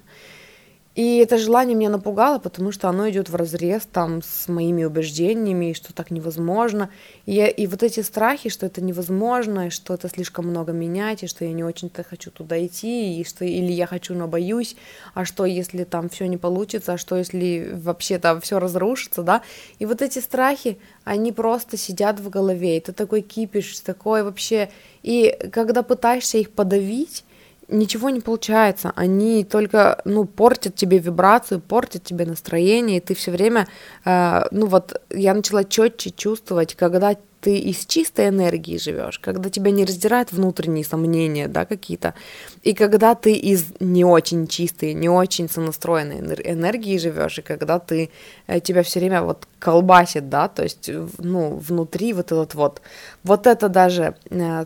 И 0.99 1.19
это 1.19 1.39
желание 1.39 1.77
меня 1.77 1.91
напугало, 1.91 2.41
потому 2.41 2.73
что 2.73 2.89
оно 2.89 3.09
идет 3.09 3.31
в 3.31 3.37
разрез 3.37 3.87
там 3.87 4.21
с 4.21 4.49
моими 4.49 4.83
убеждениями, 4.83 5.73
что 5.73 5.95
так 5.95 6.11
невозможно. 6.11 6.91
И, 7.25 7.35
я, 7.35 7.47
и 7.47 7.69
вот 7.69 7.85
эти 7.85 8.01
страхи, 8.01 8.49
что 8.49 8.67
это 8.67 8.81
невозможно, 8.81 9.69
и 9.69 9.71
что 9.71 9.95
это 9.95 10.09
слишком 10.09 10.49
много 10.49 10.73
менять, 10.73 11.23
и 11.23 11.29
что 11.29 11.45
я 11.45 11.53
не 11.53 11.63
очень-то 11.63 12.03
хочу 12.03 12.33
туда 12.33 12.67
идти, 12.67 13.21
и 13.21 13.25
что 13.25 13.45
или 13.45 13.71
я 13.71 13.87
хочу, 13.87 14.13
но 14.15 14.27
боюсь, 14.27 14.75
а 15.15 15.25
что 15.25 15.47
если 15.47 15.85
там 15.85 16.09
все 16.09 16.27
не 16.27 16.37
получится, 16.37 16.95
а 16.95 16.99
что 16.99 17.15
если 17.15 17.71
вообще 17.75 18.19
там 18.19 18.41
все 18.41 18.59
разрушится, 18.59 19.23
да? 19.23 19.43
И 19.79 19.87
вот 19.87 20.03
эти 20.03 20.19
страхи, 20.19 20.79
они 21.05 21.31
просто 21.31 21.77
сидят 21.77 22.19
в 22.19 22.29
голове, 22.29 22.77
это 22.77 22.93
такой 22.93 23.21
кипиш, 23.21 23.79
такой 23.79 24.25
вообще... 24.25 24.69
И 25.05 25.31
когда 25.53 25.85
пытаешься 25.85 26.39
их 26.39 26.51
подавить, 26.51 27.23
ничего 27.69 28.11
не 28.11 28.21
получается. 28.21 28.93
Они 28.97 29.45
только, 29.45 30.01
ну, 30.05 30.25
портят 30.25 30.75
тебе 30.75 30.99
вибрацию, 30.99 31.61
портят 31.61 32.05
тебе 32.05 32.25
настроение, 32.27 32.99
и 32.99 33.01
ты 33.01 33.15
все 33.15 33.31
время, 33.31 33.69
э, 34.05 34.43
ну 34.51 34.67
вот, 34.67 35.01
я 35.11 35.35
начала 35.35 35.65
четче 35.65 36.11
чувствовать, 36.11 36.75
когда 36.75 37.17
ты 37.41 37.57
из 37.57 37.87
чистой 37.87 38.29
энергии 38.29 38.79
живешь, 38.79 39.19
когда 39.21 39.49
тебя 39.49 39.71
не 39.71 39.85
раздирают 39.85 40.33
внутренние 40.33 40.85
сомнения, 40.85 41.47
да, 41.47 41.65
какие-то, 41.67 42.15
и 42.63 42.75
когда 42.75 43.15
ты 43.15 43.33
из 43.33 43.67
не 43.81 44.05
очень 44.05 44.49
чистой, 44.49 44.95
не 44.95 45.09
очень 45.09 45.49
сонастроенной 45.49 46.41
энергии 46.45 46.99
живешь, 46.99 47.39
и 47.39 47.43
когда 47.43 47.79
ты 47.79 48.11
э, 48.47 48.61
тебя 48.61 48.83
все 48.83 48.99
время 48.99 49.23
вот 49.23 49.47
колбасит, 49.61 50.29
да, 50.29 50.49
то 50.49 50.65
есть, 50.65 50.91
ну, 51.19 51.57
внутри 51.57 52.13
вот 52.13 52.33
этот 52.33 52.55
вот, 52.55 52.83
вот 53.23 53.47
это 53.47 53.69
даже 53.69 54.17
э, 54.31 54.65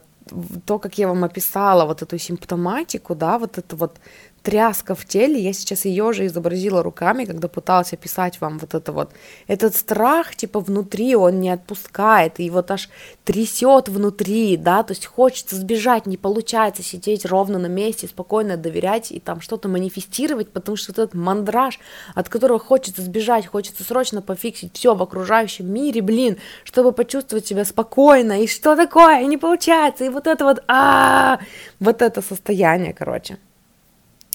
то, 0.64 0.79
как 0.79 0.99
я 0.99 1.09
вам 1.09 1.25
описала 1.25 1.85
вот 1.85 2.03
эту 2.03 2.18
симптоматику, 2.18 3.14
да, 3.14 3.38
вот 3.38 3.59
это 3.59 3.77
вот 3.77 3.99
тряска 4.42 4.94
в 4.94 5.05
теле, 5.05 5.40
я 5.40 5.52
сейчас 5.52 5.85
ее 5.85 6.12
же 6.12 6.26
изобразила 6.26 6.83
руками, 6.83 7.24
когда 7.24 7.48
пыталась 7.48 7.92
описать 7.92 8.40
вам 8.40 8.59
вот 8.59 8.74
это 8.74 8.92
вот, 8.92 9.11
этот 9.46 9.74
страх, 9.74 10.35
типа, 10.35 10.61
внутри, 10.61 11.14
он 11.14 11.40
не 11.40 11.50
отпускает, 11.50 12.40
и 12.40 12.50
вот 12.50 12.70
аж 12.70 12.90
трясет 13.24 13.88
внутри, 13.88 14.57
да, 14.57 14.83
то 14.83 14.92
есть 14.92 15.07
хочется 15.07 15.57
сбежать, 15.57 16.07
не 16.07 16.16
получается 16.16 16.83
сидеть 16.83 17.24
ровно 17.24 17.59
на 17.59 17.66
месте, 17.66 18.09
спокойно 18.09 18.57
доверять 18.57 19.12
и 19.12 19.20
там 19.20 19.40
что-то 19.40 19.68
манифестировать, 19.68 20.50
потому 20.50 20.76
что 20.76 20.92
этот 20.92 21.14
мандраж, 21.14 21.78
от 22.14 22.28
которого 22.28 22.59
хочется 22.59 23.02
сбежать, 23.02 23.46
хочется 23.46 23.85
срочно 23.85 24.22
пофиксить 24.22 24.74
все 24.74 24.94
в 24.94 25.02
окружающем 25.02 25.72
мире, 25.72 26.02
блин, 26.02 26.37
чтобы 26.64 26.92
почувствовать 26.92 27.46
себя 27.46 27.64
спокойно, 27.64 28.42
и 28.42 28.46
что 28.46 28.76
такое, 28.76 29.22
и 29.22 29.26
не 29.26 29.37
получается, 29.37 30.05
и 30.05 30.09
вот 30.09 30.26
это 30.26 30.44
вот, 30.44 30.62
а 30.66 31.38
вот 31.78 32.02
это 32.02 32.22
состояние, 32.22 32.92
короче. 32.92 33.38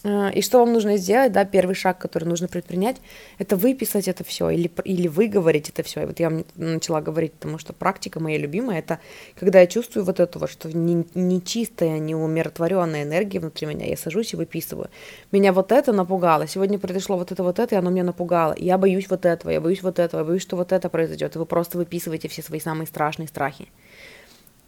А, 0.08 0.30
и 0.30 0.42
что 0.42 0.60
вам 0.60 0.72
нужно 0.72 0.96
сделать, 0.96 1.34
да, 1.34 1.44
первый 1.44 1.76
шаг, 1.76 1.98
который 1.98 2.24
нужно 2.24 2.48
предпринять, 2.48 2.98
это 3.40 3.58
выписать 3.58 4.08
это 4.08 4.24
все 4.24 4.50
или, 4.50 4.72
или 4.86 5.10
выговорить 5.10 5.68
это 5.70 5.84
все. 5.84 6.04
И 6.04 6.06
вот 6.06 6.20
я 6.22 6.32
начала 6.56 7.02
говорить, 7.02 7.34
потому 7.34 7.58
что 7.58 7.74
практика 7.74 8.22
моя 8.22 8.38
любимая, 8.38 8.80
это 8.80 9.00
когда 9.38 9.60
я 9.60 9.68
чувствую 9.68 10.06
вот 10.06 10.22
это 10.22 10.40
вот, 10.40 10.50
что 10.50 10.76
не, 10.76 11.06
не 11.14 11.44
чистая, 11.44 12.00
не 12.00 12.16
умиротворенная 12.16 13.04
энергия 13.04 13.40
внутри 13.40 13.68
меня, 13.68 13.86
я 13.86 13.98
сажусь 13.98 14.34
и 14.34 14.38
выписываю. 14.38 14.90
Меня 15.34 15.52
вот 15.52 15.74
это 15.74 15.92
напугало, 15.92 16.48
сегодня 16.48 16.80
произошло 16.80 17.18
вот 17.18 17.34
это, 17.34 17.44
вот 17.44 17.60
это, 17.60 17.76
и 17.76 17.78
оно 17.78 17.90
меня 17.90 18.06
напугало. 18.06 18.56
Я 18.58 18.78
боюсь 18.78 19.10
вот 19.10 19.26
этого, 19.26 19.52
я 19.52 19.60
боюсь 19.60 19.84
вот 19.84 20.00
этого, 20.00 20.22
я 20.22 20.26
боюсь, 20.26 20.42
что 20.42 20.56
вот 20.56 20.72
это 20.72 20.88
произойдет. 20.88 21.36
И 21.36 21.40
вы 21.40 21.46
просто 21.46 21.78
выписываете 21.78 22.30
все 22.30 22.42
свои 22.42 22.62
самые 22.62 22.88
страшные 22.88 23.28
страхи. 23.28 23.68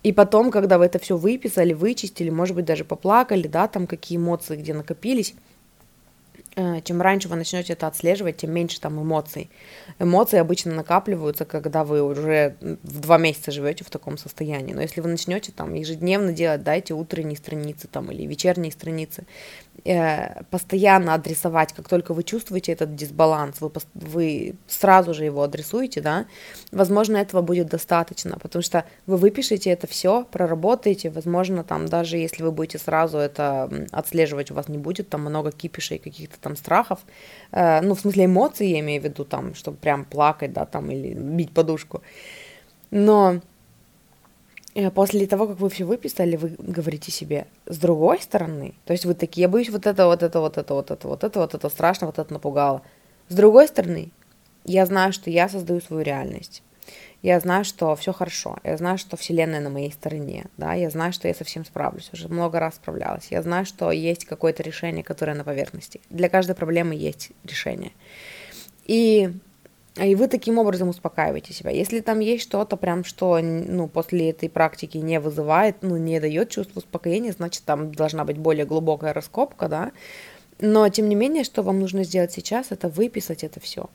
И 0.01 0.13
потом, 0.13 0.49
когда 0.49 0.77
вы 0.77 0.85
это 0.85 0.97
все 0.97 1.17
выписали, 1.17 1.73
вычистили, 1.73 2.29
может 2.29 2.55
быть, 2.55 2.65
даже 2.65 2.85
поплакали, 2.85 3.47
да, 3.47 3.67
там 3.67 3.85
какие 3.85 4.17
эмоции 4.17 4.55
где 4.55 4.73
накопились, 4.73 5.33
чем 6.83 7.01
раньше 7.01 7.27
вы 7.27 7.35
начнете 7.35 7.73
это 7.73 7.87
отслеживать, 7.87 8.37
тем 8.37 8.51
меньше 8.51 8.79
там 8.79 9.01
эмоций. 9.01 9.49
Эмоции 9.99 10.37
обычно 10.37 10.73
накапливаются, 10.73 11.45
когда 11.45 11.83
вы 11.83 12.01
уже 12.01 12.55
в 12.61 12.99
два 12.99 13.17
месяца 13.17 13.51
живете 13.51 13.83
в 13.83 13.89
таком 13.89 14.17
состоянии. 14.17 14.73
Но 14.73 14.81
если 14.81 15.01
вы 15.01 15.09
начнете 15.09 15.51
там 15.51 15.73
ежедневно 15.73 16.31
делать, 16.31 16.63
дайте 16.63 16.93
утренние 16.93 17.37
страницы 17.37 17.87
там 17.87 18.11
или 18.11 18.25
вечерние 18.25 18.71
страницы, 18.71 19.25
э, 19.85 20.43
постоянно 20.49 21.13
адресовать, 21.13 21.73
как 21.73 21.87
только 21.87 22.13
вы 22.13 22.23
чувствуете 22.23 22.71
этот 22.71 22.95
дисбаланс, 22.95 23.61
вы, 23.61 23.71
вы 23.93 24.55
сразу 24.67 25.13
же 25.13 25.25
его 25.25 25.43
адресуете, 25.43 26.01
да, 26.01 26.25
возможно, 26.71 27.17
этого 27.17 27.41
будет 27.41 27.67
достаточно, 27.67 28.37
потому 28.39 28.61
что 28.61 28.85
вы 29.05 29.17
выпишете 29.17 29.69
это 29.69 29.87
все, 29.87 30.25
проработаете, 30.31 31.09
возможно, 31.09 31.63
там 31.63 31.87
даже 31.87 32.17
если 32.17 32.43
вы 32.43 32.51
будете 32.51 32.77
сразу 32.77 33.17
это 33.17 33.69
отслеживать, 33.91 34.51
у 34.51 34.53
вас 34.53 34.67
не 34.67 34.77
будет 34.77 35.09
там 35.09 35.21
много 35.21 35.51
кипишей 35.51 35.97
каких-то 35.99 36.37
там 36.39 36.48
страхов, 36.55 36.99
э, 37.51 37.81
ну, 37.81 37.95
в 37.95 37.99
смысле 37.99 38.25
эмоций 38.25 38.67
я 38.67 38.79
имею 38.79 39.01
в 39.01 39.05
виду, 39.05 39.25
там, 39.25 39.55
чтобы 39.55 39.77
прям 39.77 40.05
плакать, 40.05 40.53
да, 40.53 40.65
там, 40.65 40.91
или 40.91 41.13
бить 41.13 41.51
подушку, 41.51 42.01
но 42.91 43.41
э, 44.75 44.91
после 44.91 45.27
того, 45.27 45.47
как 45.47 45.59
вы 45.59 45.69
все 45.69 45.85
выписали, 45.85 46.35
вы 46.35 46.55
говорите 46.57 47.11
себе, 47.11 47.47
с 47.65 47.77
другой 47.77 48.21
стороны, 48.21 48.73
то 48.85 48.93
есть 48.93 49.05
вы 49.05 49.13
такие, 49.13 49.43
я 49.43 49.49
боюсь 49.49 49.69
вот 49.69 49.87
это, 49.87 50.05
вот 50.05 50.23
это, 50.23 50.39
вот 50.39 50.57
это, 50.57 50.73
вот 50.73 50.91
это, 50.91 51.07
вот 51.07 51.23
это, 51.23 51.39
вот 51.39 51.53
это 51.53 51.69
страшно, 51.69 52.07
вот 52.07 52.19
это 52.19 52.33
напугало. 52.33 52.81
С 53.27 53.35
другой 53.35 53.67
стороны, 53.67 54.09
я 54.65 54.85
знаю, 54.85 55.13
что 55.13 55.29
я 55.29 55.49
создаю 55.49 55.81
свою 55.81 56.03
реальность 56.03 56.63
я 57.21 57.39
знаю, 57.39 57.65
что 57.65 57.95
все 57.95 58.13
хорошо, 58.13 58.57
я 58.63 58.77
знаю, 58.77 58.97
что 58.97 59.17
Вселенная 59.17 59.59
на 59.61 59.69
моей 59.69 59.91
стороне, 59.91 60.45
да, 60.57 60.73
я 60.73 60.89
знаю, 60.89 61.13
что 61.13 61.27
я 61.27 61.33
совсем 61.33 61.65
справлюсь, 61.65 62.09
уже 62.13 62.27
много 62.27 62.59
раз 62.59 62.75
справлялась, 62.75 63.27
я 63.29 63.41
знаю, 63.41 63.65
что 63.65 63.91
есть 63.91 64.25
какое-то 64.25 64.63
решение, 64.63 65.03
которое 65.03 65.33
на 65.35 65.43
поверхности. 65.43 66.01
Для 66.09 66.29
каждой 66.29 66.55
проблемы 66.55 66.95
есть 66.95 67.31
решение. 67.43 67.91
И 68.85 69.31
И 70.01 70.15
вы 70.15 70.27
таким 70.27 70.59
образом 70.59 70.89
успокаиваете 70.89 71.53
себя. 71.53 71.71
Если 71.71 71.99
там 71.99 72.19
есть 72.21 72.43
что-то 72.43 72.77
прям, 72.77 73.03
что 73.03 73.39
ну, 73.41 73.87
после 73.87 74.29
этой 74.29 74.47
практики 74.47 74.97
не 74.97 75.19
вызывает, 75.19 75.77
ну, 75.81 75.97
не 75.97 76.19
дает 76.21 76.49
чувство 76.49 76.79
успокоения, 76.79 77.33
значит, 77.33 77.63
там 77.65 77.91
должна 77.93 78.23
быть 78.23 78.37
более 78.37 78.65
глубокая 78.65 79.13
раскопка, 79.13 79.67
да. 79.67 79.91
Но, 80.61 80.87
тем 80.89 81.09
не 81.09 81.15
менее, 81.15 81.43
что 81.43 81.63
вам 81.63 81.79
нужно 81.79 82.03
сделать 82.03 82.31
сейчас, 82.31 82.71
это 82.71 82.87
выписать 82.87 83.43
это 83.43 83.59
все. 83.59 83.89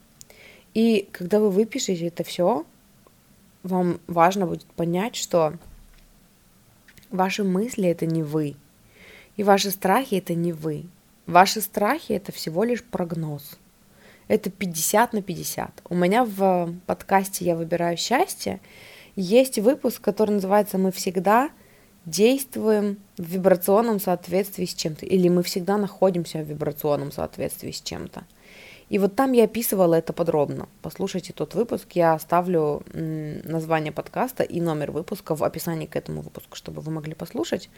И 0.74 1.08
когда 1.12 1.38
вы 1.38 1.50
выпишете 1.50 2.08
это 2.08 2.22
все, 2.24 2.64
вам 3.64 4.00
важно 4.06 4.46
будет 4.46 4.64
понять, 4.64 5.16
что 5.16 5.54
ваши 7.10 7.42
мысли 7.42 7.88
это 7.88 8.06
не 8.06 8.22
вы, 8.22 8.54
и 9.36 9.42
ваши 9.42 9.72
страхи 9.72 10.14
это 10.14 10.34
не 10.34 10.52
вы. 10.52 10.84
Ваши 11.26 11.60
страхи 11.60 12.12
это 12.12 12.30
всего 12.30 12.62
лишь 12.62 12.84
прогноз 12.84 13.58
это 14.28 14.50
50 14.50 15.12
на 15.12 15.22
50. 15.22 15.82
У 15.88 15.94
меня 15.94 16.24
в 16.24 16.74
подкасте 16.86 17.44
«Я 17.44 17.56
выбираю 17.56 17.96
счастье» 17.96 18.60
есть 19.16 19.58
выпуск, 19.58 20.00
который 20.00 20.32
называется 20.32 20.78
«Мы 20.78 20.90
всегда 20.90 21.50
действуем 22.04 22.98
в 23.16 23.22
вибрационном 23.22 24.00
соответствии 24.00 24.64
с 24.64 24.74
чем-то» 24.74 25.06
или 25.06 25.28
«Мы 25.28 25.42
всегда 25.42 25.76
находимся 25.78 26.38
в 26.38 26.48
вибрационном 26.48 27.12
соответствии 27.12 27.70
с 27.70 27.80
чем-то». 27.80 28.24
И 28.88 28.98
вот 28.98 29.16
там 29.16 29.32
я 29.32 29.44
описывала 29.44 29.94
это 29.94 30.12
подробно. 30.12 30.68
Послушайте 30.82 31.32
тот 31.32 31.54
выпуск, 31.54 31.92
я 31.92 32.14
оставлю 32.14 32.82
название 32.92 33.92
подкаста 33.92 34.42
и 34.42 34.60
номер 34.60 34.90
выпуска 34.90 35.34
в 35.34 35.42
описании 35.42 35.86
к 35.86 35.96
этому 35.96 36.20
выпуску, 36.20 36.56
чтобы 36.56 36.80
вы 36.82 36.92
могли 36.92 37.14
послушать. 37.14 37.70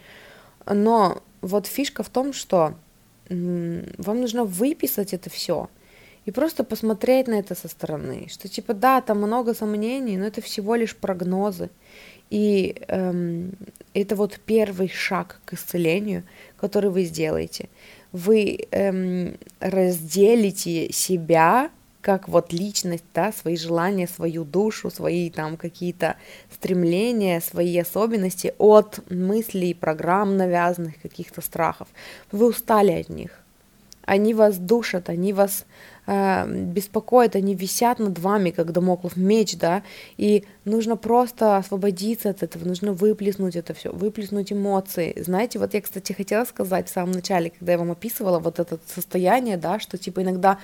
Но 0.66 1.22
вот 1.42 1.66
фишка 1.66 2.02
в 2.02 2.08
том, 2.08 2.32
что 2.32 2.74
вам 3.28 4.20
нужно 4.20 4.44
выписать 4.44 5.14
это 5.14 5.30
все– 5.30 5.68
и 6.26 6.32
просто 6.32 6.64
посмотреть 6.64 7.28
на 7.28 7.34
это 7.34 7.54
со 7.54 7.68
стороны, 7.68 8.26
что 8.28 8.48
типа 8.48 8.74
да, 8.74 9.00
там 9.00 9.18
много 9.18 9.54
сомнений, 9.54 10.16
но 10.16 10.26
это 10.26 10.40
всего 10.40 10.74
лишь 10.74 10.96
прогнозы. 10.96 11.70
И 12.30 12.74
эм, 12.88 13.52
это 13.94 14.16
вот 14.16 14.40
первый 14.44 14.88
шаг 14.88 15.40
к 15.44 15.52
исцелению, 15.52 16.24
который 16.56 16.90
вы 16.90 17.04
сделаете. 17.04 17.68
Вы 18.12 18.58
эм, 18.70 19.36
разделите 19.60 20.92
себя 20.92 21.70
как 22.06 22.28
вот 22.28 22.52
личность, 22.52 23.02
да, 23.12 23.32
свои 23.32 23.56
желания, 23.56 24.06
свою 24.06 24.44
душу, 24.44 24.90
свои 24.90 25.28
там 25.28 25.56
какие-то 25.56 26.14
стремления, 26.52 27.40
свои 27.40 27.76
особенности 27.76 28.54
от 28.58 29.00
мыслей, 29.10 29.74
программ 29.74 30.36
навязанных, 30.36 31.00
каких-то 31.02 31.40
страхов. 31.40 31.88
Вы 32.30 32.46
устали 32.46 32.92
от 32.92 33.08
них. 33.08 33.30
Они 34.04 34.34
вас 34.34 34.56
душат, 34.56 35.08
они 35.08 35.32
вас 35.32 35.66
э, 36.06 36.46
беспокоят, 36.48 37.36
они 37.36 37.54
висят 37.54 37.98
над 37.98 38.18
вами, 38.18 38.50
как 38.50 38.72
домоклов 38.72 39.16
меч, 39.16 39.56
да, 39.56 39.82
и 40.16 40.44
нужно 40.64 40.96
просто 40.96 41.56
освободиться 41.56 42.30
от 42.30 42.42
этого, 42.42 42.64
нужно 42.64 42.92
выплеснуть 42.92 43.56
это 43.56 43.74
все, 43.74 43.92
выплеснуть 43.92 44.52
эмоции. 44.52 45.14
Знаете, 45.20 45.58
вот 45.58 45.74
я, 45.74 45.80
кстати, 45.80 46.12
хотела 46.12 46.44
сказать 46.44 46.88
в 46.88 46.92
самом 46.92 47.12
начале, 47.12 47.50
когда 47.50 47.72
я 47.72 47.78
вам 47.78 47.92
описывала 47.92 48.38
вот 48.38 48.58
это 48.58 48.78
состояние, 48.86 49.56
да, 49.56 49.78
что 49.78 49.98
типа 49.98 50.22
иногда 50.22 50.58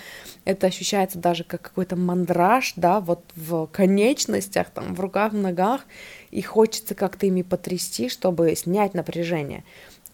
это 0.45 0.67
ощущается 0.67 1.19
даже 1.19 1.45
как 1.45 1.63
какой-то 1.63 1.97
мандраж, 1.97 2.75
да, 2.77 3.01
вот 3.01 3.25
в 3.37 3.67
конечностях, 3.67 4.71
там, 4.71 4.95
в 4.95 5.01
руках, 5.01 5.33
в 5.33 5.37
ногах, 5.37 5.83
и 6.31 6.43
хочется 6.43 6.95
как-то 6.95 7.27
ими 7.27 7.43
потрясти, 7.43 8.09
чтобы 8.09 8.55
снять 8.57 8.95
напряжение. 8.95 9.65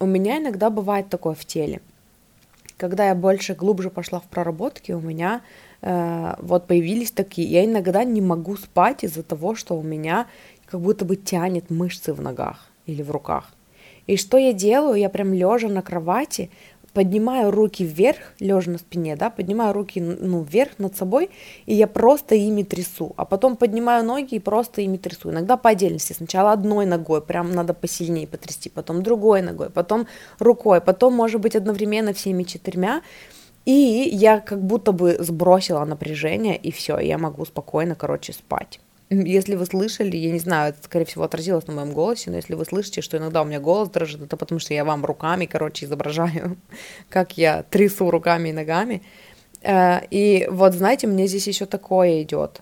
У 0.01 0.07
меня 0.07 0.38
иногда 0.38 0.71
бывает 0.71 1.09
такое 1.09 1.35
в 1.35 1.45
теле– 1.45 1.81
когда 2.79 3.09
я 3.09 3.14
больше, 3.14 3.55
глубже 3.55 3.91
пошла 3.91 4.21
в 4.21 4.25
проработки, 4.25 4.93
у 4.93 5.01
меня 5.01 5.43
э, 5.83 6.35
вот 6.38 6.67
появились 6.67 7.11
такие, 7.11 7.49
я 7.49 7.64
иногда 7.64 8.05
не 8.05 8.23
могу 8.23 8.57
спать 8.57 9.05
из-за 9.05 9.23
того, 9.23 9.55
что 9.55 9.77
у 9.77 9.83
меня 9.83 10.27
как 10.67 10.81
будто 10.81 11.05
бы 11.05 11.17
тянет 11.17 11.71
мышцы 11.71 12.14
в 12.14 12.23
ногах 12.23 12.71
или 12.87 13.03
в 13.03 13.11
руках. 13.11 13.51
И 14.07 14.17
что 14.17 14.38
я 14.38 14.53
делаю? 14.53 14.99
Я 14.99 15.11
прям 15.11 15.35
лежа 15.35 15.69
на 15.69 15.83
кровати, 15.83 16.51
поднимаю 16.99 17.53
руки 17.53 17.85
вверх, 17.85 18.19
лежа 18.41 18.73
на 18.73 18.79
спине, 18.79 19.15
да, 19.15 19.31
поднимаю 19.31 19.73
руки 19.73 20.01
ну, 20.01 20.43
вверх 20.43 20.71
над 20.79 20.97
собой, 20.97 21.31
и 21.65 21.73
я 21.73 21.87
просто 21.87 22.35
ими 22.35 22.65
трясу, 22.65 23.13
а 23.17 23.25
потом 23.25 23.57
поднимаю 23.57 24.05
ноги 24.05 24.35
и 24.35 24.41
просто 24.41 24.83
ими 24.83 24.97
трясу. 24.97 25.31
Иногда 25.31 25.57
по 25.57 25.71
отдельности. 25.71 26.13
Сначала 26.13 26.51
одной 26.51 26.87
ногой, 26.87 27.23
прям 27.23 27.53
надо 27.53 27.73
посильнее 27.73 28.27
потрясти, 28.27 28.69
потом 28.69 29.05
другой 29.05 29.43
ногой, 29.43 29.71
потом 29.71 30.09
рукой, 30.41 30.81
потом, 30.81 31.15
может 31.15 31.41
быть, 31.41 31.55
одновременно 31.55 32.13
всеми 32.13 32.43
четырьмя. 32.43 33.03
И 33.65 33.71
я 34.13 34.41
как 34.41 34.61
будто 34.61 34.91
бы 34.91 35.19
сбросила 35.21 35.85
напряжение, 35.85 36.57
и 36.57 36.73
все, 36.73 36.99
я 36.99 37.17
могу 37.17 37.45
спокойно, 37.45 37.95
короче, 37.95 38.33
спать. 38.33 38.81
Если 39.11 39.55
вы 39.55 39.64
слышали, 39.64 40.16
я 40.16 40.31
не 40.31 40.38
знаю, 40.38 40.71
это, 40.71 40.85
скорее 40.85 41.07
всего, 41.07 41.25
отразилось 41.25 41.66
на 41.66 41.73
моем 41.73 41.92
голосе, 41.92 42.31
но 42.31 42.37
если 42.37 42.55
вы 42.55 42.66
слышите, 42.66 43.01
что 43.01 43.16
иногда 43.16 43.40
у 43.40 43.47
меня 43.47 43.59
голос 43.59 43.88
дрожит, 43.88 44.21
это 44.21 44.37
потому 44.37 44.59
что 44.59 44.75
я 44.75 44.85
вам 44.85 45.05
руками, 45.05 45.47
короче, 45.47 45.87
изображаю, 45.87 46.59
как 47.09 47.38
я 47.38 47.62
трясу 47.62 48.11
руками 48.11 48.51
и 48.51 48.53
ногами. 48.53 49.03
Э, 49.62 50.01
и 50.11 50.47
вот, 50.51 50.75
знаете, 50.75 51.07
мне 51.07 51.27
здесь 51.27 51.49
еще 51.49 51.64
такое 51.64 52.23
идет. 52.23 52.61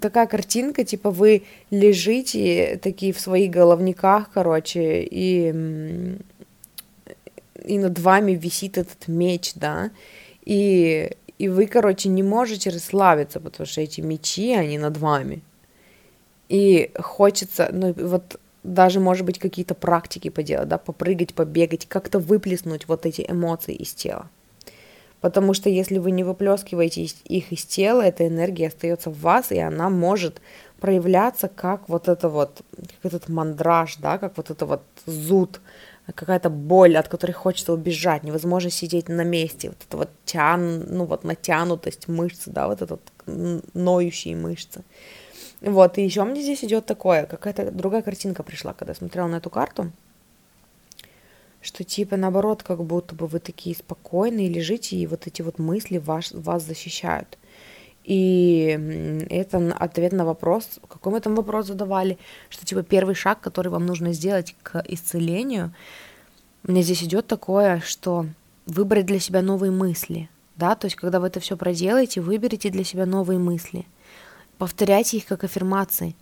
Такая 0.00 0.26
картинка, 0.26 0.84
типа 0.84 1.10
вы 1.10 1.42
лежите 1.70 2.78
такие 2.82 3.12
в 3.12 3.18
своих 3.18 3.50
головниках, 3.50 4.30
короче, 4.32 5.02
и, 5.10 6.18
и 7.64 7.78
над 7.78 7.98
вами 7.98 8.32
висит 8.32 8.78
этот 8.78 9.08
меч, 9.08 9.54
да, 9.54 9.90
и 10.44 11.10
и 11.38 11.48
вы, 11.48 11.66
короче, 11.66 12.08
не 12.08 12.22
можете 12.22 12.70
расслабиться, 12.70 13.40
потому 13.40 13.66
что 13.66 13.80
эти 13.80 14.00
мечи, 14.00 14.52
они 14.52 14.78
над 14.78 14.96
вами. 14.96 15.42
И 16.48 16.90
хочется, 16.98 17.68
ну 17.72 17.92
вот 17.92 18.38
даже, 18.62 19.00
может 19.00 19.26
быть, 19.26 19.38
какие-то 19.38 19.74
практики 19.74 20.30
поделать, 20.30 20.68
да, 20.68 20.78
попрыгать, 20.78 21.34
побегать, 21.34 21.86
как-то 21.86 22.18
выплеснуть 22.18 22.88
вот 22.88 23.06
эти 23.06 23.24
эмоции 23.28 23.74
из 23.74 23.92
тела. 23.92 24.30
Потому 25.20 25.54
что 25.54 25.70
если 25.70 25.98
вы 25.98 26.10
не 26.10 26.22
выплескиваете 26.22 27.08
их 27.24 27.52
из 27.52 27.64
тела, 27.64 28.02
эта 28.02 28.26
энергия 28.26 28.68
остается 28.68 29.10
в 29.10 29.20
вас, 29.20 29.52
и 29.52 29.58
она 29.58 29.88
может 29.88 30.40
проявляться 30.80 31.48
как 31.48 31.88
вот 31.88 32.08
это 32.08 32.28
вот, 32.28 32.60
как 32.76 33.12
этот 33.12 33.28
мандраж, 33.30 33.96
да, 33.96 34.18
как 34.18 34.36
вот 34.36 34.50
это 34.50 34.66
вот 34.66 34.82
зуд, 35.06 35.60
какая-то 36.12 36.50
боль, 36.50 36.96
от 36.96 37.08
которой 37.08 37.32
хочется 37.32 37.72
убежать, 37.72 38.24
невозможно 38.24 38.70
сидеть 38.70 39.08
на 39.08 39.24
месте, 39.24 39.70
вот 39.70 39.78
это 39.88 39.96
вот 39.96 40.10
тян, 40.24 40.84
ну 40.88 41.06
вот 41.06 41.24
натянутость 41.24 42.08
мышцы, 42.08 42.50
да, 42.50 42.68
вот 42.68 42.82
этот 42.82 43.00
ноющие 43.26 44.36
мышцы. 44.36 44.82
Вот, 45.62 45.96
и 45.96 46.02
еще 46.02 46.24
мне 46.24 46.42
здесь 46.42 46.62
идет 46.62 46.84
такое, 46.84 47.24
какая-то 47.24 47.70
другая 47.70 48.02
картинка 48.02 48.42
пришла, 48.42 48.74
когда 48.74 48.90
я 48.90 48.96
смотрела 48.96 49.28
на 49.28 49.36
эту 49.36 49.48
карту, 49.48 49.90
что 51.62 51.84
типа 51.84 52.18
наоборот, 52.18 52.62
как 52.62 52.84
будто 52.84 53.14
бы 53.14 53.26
вы 53.26 53.38
такие 53.38 53.74
спокойные 53.74 54.50
лежите, 54.50 54.96
и 54.96 55.06
вот 55.06 55.26
эти 55.26 55.40
вот 55.40 55.58
мысли 55.58 55.96
вас, 55.96 56.32
вас 56.32 56.64
защищают. 56.64 57.38
И 58.04 59.26
это 59.30 59.74
ответ 59.78 60.12
на 60.12 60.26
вопрос, 60.26 60.78
какой 60.88 61.12
мы 61.12 61.20
там 61.20 61.34
вопрос 61.34 61.66
задавали, 61.66 62.18
что 62.50 62.66
типа 62.66 62.82
первый 62.82 63.14
шаг, 63.14 63.40
который 63.40 63.68
вам 63.68 63.86
нужно 63.86 64.12
сделать 64.12 64.54
к 64.62 64.84
исцелению, 64.86 65.72
мне 66.62 66.82
здесь 66.82 67.02
идет 67.02 67.26
такое, 67.26 67.80
что 67.80 68.26
выбрать 68.66 69.06
для 69.06 69.20
себя 69.20 69.40
новые 69.40 69.72
мысли, 69.72 70.28
да, 70.56 70.74
то 70.74 70.86
есть 70.86 70.96
когда 70.96 71.18
вы 71.18 71.28
это 71.28 71.40
все 71.40 71.56
проделаете, 71.56 72.20
выберите 72.20 72.68
для 72.68 72.84
себя 72.84 73.06
новые 73.06 73.38
мысли, 73.38 73.86
повторяйте 74.58 75.16
их 75.16 75.24
как 75.24 75.44
аффирмации, 75.44 76.14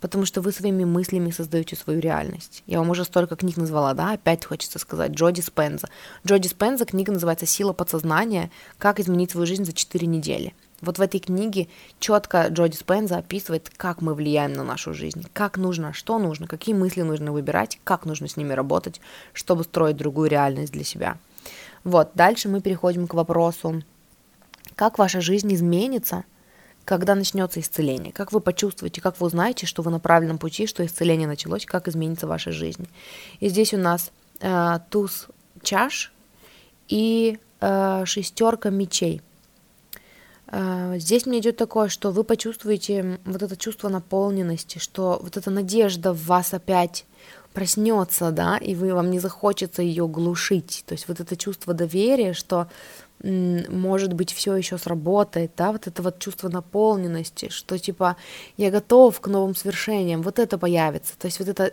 потому 0.00 0.26
что 0.26 0.42
вы 0.42 0.52
своими 0.52 0.84
мыслями 0.84 1.30
создаете 1.30 1.76
свою 1.76 2.00
реальность. 2.00 2.62
Я 2.66 2.78
вам 2.78 2.90
уже 2.90 3.04
столько 3.04 3.36
книг 3.36 3.56
назвала, 3.56 3.94
да, 3.94 4.12
опять 4.12 4.44
хочется 4.44 4.78
сказать, 4.78 5.12
Джоди 5.12 5.40
Спенза. 5.40 5.88
Джоди 6.26 6.48
Спенза, 6.48 6.84
книга 6.84 7.12
называется 7.12 7.46
«Сила 7.46 7.72
подсознания. 7.72 8.50
Как 8.78 9.00
изменить 9.00 9.30
свою 9.30 9.46
жизнь 9.46 9.64
за 9.64 9.72
4 9.72 10.06
недели». 10.06 10.54
Вот 10.82 10.98
в 10.98 11.00
этой 11.00 11.20
книге 11.20 11.68
четко 12.00 12.48
Джоди 12.48 12.74
Спенза 12.74 13.18
описывает, 13.18 13.70
как 13.76 14.02
мы 14.02 14.14
влияем 14.14 14.52
на 14.52 14.64
нашу 14.64 14.92
жизнь, 14.92 15.24
как 15.32 15.56
нужно, 15.56 15.92
что 15.92 16.18
нужно, 16.18 16.48
какие 16.48 16.74
мысли 16.74 17.02
нужно 17.02 17.32
выбирать, 17.32 17.78
как 17.84 18.04
нужно 18.04 18.26
с 18.26 18.36
ними 18.36 18.52
работать, 18.52 19.00
чтобы 19.32 19.62
строить 19.62 19.96
другую 19.96 20.28
реальность 20.28 20.72
для 20.72 20.82
себя. 20.82 21.18
Вот, 21.84 22.10
дальше 22.14 22.48
мы 22.48 22.60
переходим 22.60 23.06
к 23.06 23.14
вопросу, 23.14 23.82
как 24.74 24.98
ваша 24.98 25.20
жизнь 25.20 25.54
изменится, 25.54 26.24
когда 26.84 27.14
начнется 27.14 27.60
исцеление, 27.60 28.12
как 28.12 28.32
вы 28.32 28.40
почувствуете, 28.40 29.00
как 29.00 29.20
вы 29.20 29.28
узнаете, 29.28 29.66
что 29.66 29.82
вы 29.82 29.92
на 29.92 30.00
правильном 30.00 30.38
пути, 30.38 30.66
что 30.66 30.84
исцеление 30.84 31.28
началось, 31.28 31.64
как 31.64 31.86
изменится 31.86 32.26
ваша 32.26 32.50
жизнь. 32.50 32.88
И 33.38 33.48
здесь 33.48 33.72
у 33.72 33.78
нас 33.78 34.10
э, 34.40 34.78
туз 34.90 35.28
чаш 35.62 36.12
и 36.88 37.38
э, 37.60 38.02
шестерка 38.04 38.70
мечей– 38.70 39.22
здесь 40.52 41.26
мне 41.26 41.38
идет 41.38 41.56
такое, 41.56 41.88
что 41.88 42.10
вы 42.10 42.24
почувствуете 42.24 43.18
вот 43.24 43.42
это 43.42 43.56
чувство 43.56 43.88
наполненности, 43.88 44.78
что 44.78 45.18
вот 45.22 45.36
эта 45.36 45.50
надежда 45.50 46.12
в 46.12 46.26
вас 46.26 46.52
опять 46.52 47.06
проснется, 47.54 48.30
да, 48.30 48.58
и 48.58 48.74
вы 48.74 48.94
вам 48.94 49.10
не 49.10 49.18
захочется 49.18 49.82
ее 49.82 50.06
глушить. 50.08 50.84
То 50.86 50.92
есть 50.92 51.08
вот 51.08 51.20
это 51.20 51.36
чувство 51.36 51.74
доверия, 51.74 52.32
что 52.32 52.68
может 53.22 54.14
быть, 54.14 54.32
все 54.32 54.56
еще 54.56 54.78
сработает, 54.78 55.52
да, 55.56 55.70
вот 55.70 55.86
это 55.86 56.02
вот 56.02 56.18
чувство 56.18 56.48
наполненности, 56.48 57.50
что 57.50 57.78
типа 57.78 58.16
я 58.56 58.70
готов 58.70 59.20
к 59.20 59.28
новым 59.28 59.54
свершениям, 59.54 60.22
вот 60.22 60.40
это 60.40 60.58
появится, 60.58 61.16
то 61.16 61.26
есть 61.26 61.38
вот 61.38 61.48
эта 61.48 61.72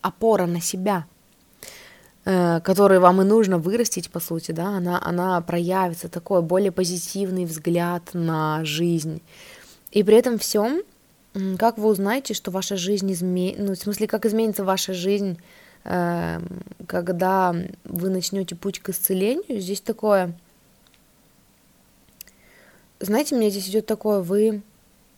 опора 0.00 0.46
на 0.46 0.60
себя, 0.60 1.04
э, 2.24 2.60
которую 2.60 3.00
вам 3.00 3.22
и 3.22 3.24
нужно 3.24 3.58
вырастить, 3.58 4.10
по 4.10 4.20
сути, 4.20 4.52
да, 4.52 4.68
она, 4.68 5.00
она 5.02 5.40
проявится, 5.40 6.08
такой 6.08 6.42
более 6.42 6.72
позитивный 6.72 7.44
взгляд 7.44 8.10
на 8.12 8.64
жизнь. 8.64 9.22
И 9.92 10.02
при 10.02 10.16
этом 10.16 10.38
всем, 10.38 10.82
как 11.58 11.78
вы 11.78 11.88
узнаете, 11.88 12.34
что 12.34 12.50
ваша 12.50 12.76
жизнь 12.76 13.10
изменится, 13.12 13.62
ну, 13.62 13.74
в 13.74 13.78
смысле, 13.78 14.06
как 14.06 14.26
изменится 14.26 14.64
ваша 14.64 14.94
жизнь, 14.94 15.38
э, 15.84 16.40
когда 16.86 17.54
вы 17.84 18.10
начнете 18.10 18.54
путь 18.56 18.80
к 18.80 18.90
исцелению, 18.90 19.60
здесь 19.60 19.80
такое– 19.80 20.32
знаете, 23.00 23.34
мне 23.34 23.48
здесь 23.48 23.68
идет 23.68 23.86
такое, 23.86 24.20
вы 24.20 24.60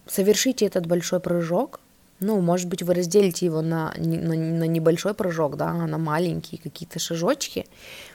совершите 0.06 0.64
этот 0.66 0.86
большой 0.86 1.18
прыжок, 1.18 1.80
ну, 2.22 2.40
может 2.40 2.68
быть, 2.68 2.82
вы 2.82 2.94
разделите 2.94 3.46
его 3.46 3.61
на, 3.61 3.92
на, 3.96 4.35
на 4.35 4.64
небольшой 4.64 5.14
прыжок, 5.14 5.56
да, 5.56 5.72
на 5.72 5.98
маленькие 5.98 6.61
какие-то 6.61 6.98
шажочки, 6.98 7.66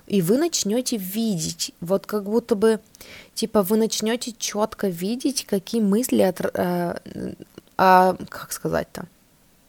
и 0.08 0.22
вы 0.22 0.38
начнете 0.38 0.98
видеть, 0.98 1.74
вот 1.82 2.06
как 2.06 2.24
будто 2.24 2.56
бы, 2.56 2.80
типа, 3.34 3.62
вы 3.62 3.78
начнете 3.78 4.34
четко 4.38 4.88
видеть, 4.88 5.46
какие 5.46 5.82
мысли 5.82 6.22
от, 6.22 6.42
э, 6.42 6.96
э, 7.78 8.16
как 8.30 8.52
сказать-то, 8.52 9.06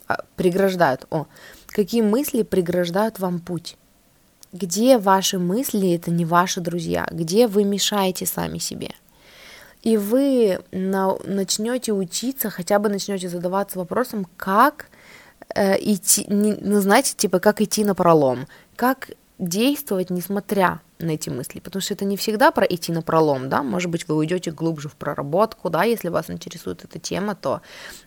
а, 0.07 0.24
преграждают, 0.37 1.07
о, 1.11 1.27
какие 1.66 2.03
мысли 2.03 2.42
преграждают 2.42 3.18
вам 3.18 3.40
путь. 3.40 3.77
Где 4.53 4.96
ваши 4.96 5.38
мысли, 5.38 5.92
это 5.94 6.11
не 6.11 6.24
ваши 6.24 6.61
друзья, 6.61 7.07
где 7.11 7.46
вы 7.46 7.64
мешаете 7.64 8.24
сами 8.24 8.59
себе– 8.59 8.90
и 9.83 9.97
вы 9.97 10.61
на, 10.73 11.17
начнете 11.25 11.93
учиться, 11.93 12.51
хотя 12.51 12.79
бы 12.79 12.88
начнете 12.88 13.29
задаваться 13.29 13.79
вопросом, 13.79 14.27
как 14.37 14.87
э, 15.55 15.77
идти, 15.79 16.27
ну, 16.29 16.81
знаете, 16.81 17.14
типа, 17.17 17.38
как 17.38 17.61
идти 17.61 17.85
на 17.85 17.95
пролом, 17.95 18.47
как 18.77 19.11
действовать, 19.38 20.11
несмотря 20.11 20.81
на 20.98 21.12
эти 21.12 21.31
мысли, 21.31 21.61
потому 21.61 21.81
что 21.81 21.94
это 21.94 22.05
не 22.05 22.16
всегда 22.16 22.51
про 22.51 22.64
идти 22.64 22.90
на 22.90 23.03
пролом, 23.03 23.48
да, 23.48 23.62
может 23.62 23.88
быть, 23.90 24.09
вы 24.09 24.16
уйдете 24.16 24.51
глубже 24.51 24.88
в 24.88 24.96
проработку, 24.96 25.70
да, 25.70 25.85
если 25.85 26.09
вас 26.09 26.29
интересует 26.29 26.85
эта 26.85 26.98
тема, 26.98 27.37
то 27.37 27.61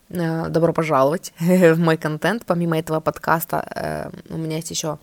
э, 0.10 0.50
добро 0.50 0.74
пожаловать 0.74 1.34
в 1.39 1.80
мой 1.80 1.96
контент, 1.96 2.46
помимо 2.46 2.78
этого 2.78 3.00
подкаста 3.00 4.12
э, 4.28 4.34
у 4.34 4.38
меня 4.38 4.58
есть 4.58 4.72
еще 4.72 5.00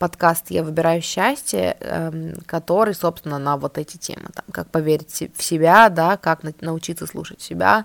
подкаст 0.00 0.50
«Я 0.50 0.64
выбираю 0.64 1.00
счастье», 1.00 1.76
эм, 1.80 2.34
который, 2.46 2.94
собственно, 2.94 3.38
на 3.38 3.56
вот 3.56 3.78
эти 3.78 3.96
темы, 3.96 4.28
там, 4.34 4.44
как 4.52 4.70
поверить 4.70 5.30
в 5.34 5.42
себя, 5.42 5.88
да, 5.88 6.16
как 6.16 6.42
научиться 6.60 7.06
слушать 7.06 7.40
себя, 7.40 7.84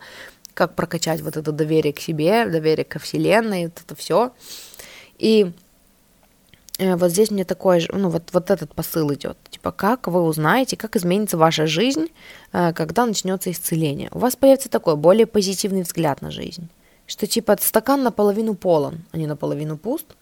как 0.54 0.76
прокачать 0.76 1.22
вот 1.22 1.38
это 1.38 1.52
доверие 1.52 1.94
к 1.94 2.00
себе, 2.00 2.46
доверие 2.46 2.86
ко 2.86 3.00
Вселенной, 3.00 3.66
вот 3.66 3.82
это 3.84 3.96
все. 3.96 4.34
И 5.18 5.46
э, 5.46 5.63
вот 6.80 7.12
здесь 7.12 7.30
мне 7.30 7.46
такой 7.46 7.80
же, 7.80 7.90
ну 7.94 8.10
вот, 8.10 8.30
вот 8.34 8.50
этот 8.50 8.74
посыл 8.74 9.14
идет, 9.14 9.38
типа 9.50 9.72
как 9.72 10.08
вы 10.08 10.22
узнаете, 10.22 10.76
как 10.76 10.96
изменится 10.96 11.38
ваша 11.38 11.68
жизнь, 11.68 12.08
э, 12.52 12.74
когда 12.74 13.06
начнется 13.06 13.52
исцеление. 13.52 14.10
У 14.12 14.20
вас 14.20 14.36
появится 14.36 14.70
такой 14.70 14.96
более 14.96 15.28
позитивный 15.28 15.84
взгляд 15.84 16.22
на 16.22 16.32
жизнь, 16.32 16.68
что 17.06 17.28
типа 17.28 17.58
стакан 17.62 18.02
наполовину 18.02 18.56
полон, 18.56 19.04
а 19.12 19.18
не 19.18 19.28
наполовину 19.28 19.78
пуст, 19.78 20.16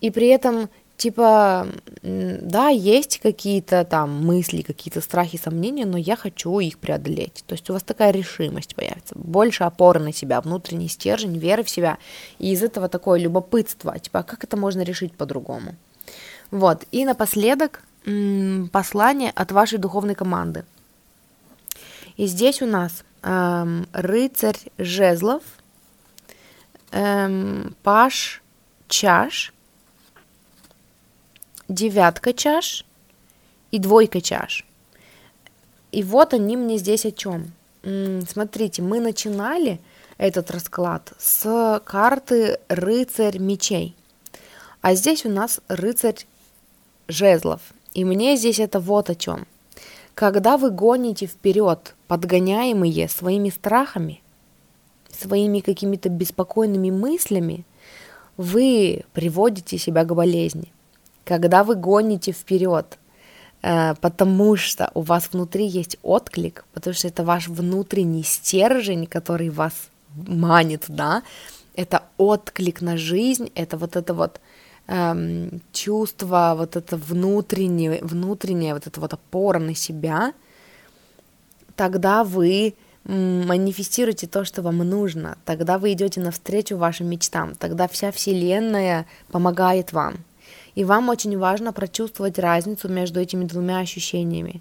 и 0.00 0.10
при 0.10 0.26
этом 0.28 0.68
типа, 1.02 1.66
да, 2.02 2.68
есть 2.68 3.18
какие-то 3.18 3.84
там 3.84 4.24
мысли, 4.24 4.62
какие-то 4.62 5.00
страхи, 5.00 5.36
сомнения, 5.36 5.84
но 5.84 5.98
я 5.98 6.14
хочу 6.14 6.60
их 6.60 6.78
преодолеть. 6.78 7.42
То 7.48 7.54
есть 7.54 7.68
у 7.70 7.72
вас 7.72 7.82
такая 7.82 8.12
решимость 8.12 8.76
появится, 8.76 9.16
больше 9.16 9.64
опоры 9.64 9.98
на 9.98 10.12
себя, 10.12 10.40
внутренний 10.40 10.88
стержень, 10.88 11.38
веры 11.38 11.64
в 11.64 11.70
себя. 11.70 11.98
И 12.38 12.52
из 12.52 12.62
этого 12.62 12.88
такое 12.88 13.18
любопытство, 13.18 13.98
типа, 13.98 14.20
а 14.20 14.22
как 14.22 14.44
это 14.44 14.56
можно 14.56 14.82
решить 14.82 15.12
по-другому? 15.12 15.74
Вот, 16.52 16.84
и 16.92 17.04
напоследок 17.04 17.82
послание 18.72 19.32
от 19.34 19.50
вашей 19.50 19.78
духовной 19.78 20.14
команды. 20.14 20.64
И 22.16 22.26
здесь 22.26 22.62
у 22.62 22.66
нас 22.66 23.04
эм, 23.22 23.88
рыцарь 23.92 24.58
жезлов, 24.78 25.42
эм, 26.92 27.74
паш 27.82 28.40
чаш– 28.86 29.52
девятка 31.72 32.32
чаш 32.32 32.84
и 33.70 33.78
двойка 33.78 34.20
чаш. 34.20 34.64
И 35.90 36.02
вот 36.02 36.34
они 36.34 36.56
мне 36.56 36.78
здесь 36.78 37.04
о 37.04 37.10
чем. 37.10 37.52
Смотрите, 37.82 38.82
мы 38.82 39.00
начинали 39.00 39.80
этот 40.18 40.50
расклад 40.50 41.12
с 41.18 41.80
карты 41.84 42.58
рыцарь 42.68 43.38
мечей. 43.38 43.96
А 44.80 44.94
здесь 44.94 45.24
у 45.24 45.30
нас 45.30 45.60
рыцарь 45.68 46.26
жезлов. 47.08 47.60
И 47.94 48.04
мне 48.04 48.36
здесь 48.36 48.60
это 48.60 48.78
вот 48.78 49.10
о 49.10 49.14
чем. 49.14 49.46
Когда 50.14 50.56
вы 50.56 50.70
гоните 50.70 51.26
вперед, 51.26 51.94
подгоняемые 52.06 53.08
своими 53.08 53.48
страхами, 53.50 54.22
своими 55.10 55.60
какими-то 55.60 56.08
беспокойными 56.08 56.90
мыслями, 56.90 57.64
вы 58.36 59.04
приводите 59.12 59.78
себя 59.78 60.04
к 60.04 60.14
болезни 60.14 60.72
когда 61.24 61.64
вы 61.64 61.74
гоните 61.74 62.32
вперед, 62.32 62.98
э, 63.62 63.94
потому 64.00 64.56
что 64.56 64.90
у 64.94 65.02
вас 65.02 65.28
внутри 65.32 65.66
есть 65.66 65.98
отклик, 66.02 66.64
потому 66.72 66.94
что 66.94 67.08
это 67.08 67.24
ваш 67.24 67.48
внутренний 67.48 68.22
стержень, 68.24 69.06
который 69.06 69.50
вас 69.50 69.72
манит, 70.14 70.84
да, 70.88 71.22
это 71.74 72.02
отклик 72.18 72.80
на 72.82 72.96
жизнь, 72.96 73.50
это 73.54 73.76
вот 73.76 73.96
это 73.96 74.14
вот 74.14 74.40
эм, 74.88 75.62
чувство, 75.72 76.54
вот 76.56 76.76
это 76.76 76.96
внутреннее, 76.96 78.00
внутреннее, 78.02 78.74
вот 78.74 78.86
это 78.86 79.00
вот 79.00 79.12
опора 79.14 79.58
на 79.58 79.74
себя, 79.74 80.32
тогда 81.76 82.24
вы 82.24 82.74
манифестируете 83.04 84.26
то, 84.28 84.44
что 84.44 84.62
вам 84.62 84.78
нужно, 84.78 85.36
тогда 85.44 85.78
вы 85.78 85.92
идете 85.92 86.20
навстречу 86.20 86.76
вашим 86.76 87.08
мечтам, 87.08 87.54
тогда 87.56 87.88
вся 87.88 88.12
Вселенная 88.12 89.06
помогает 89.30 89.92
вам. 89.92 90.16
И 90.74 90.84
вам 90.84 91.08
очень 91.08 91.36
важно 91.38 91.72
прочувствовать 91.72 92.38
разницу 92.38 92.88
между 92.88 93.20
этими 93.20 93.44
двумя 93.44 93.78
ощущениями. 93.78 94.60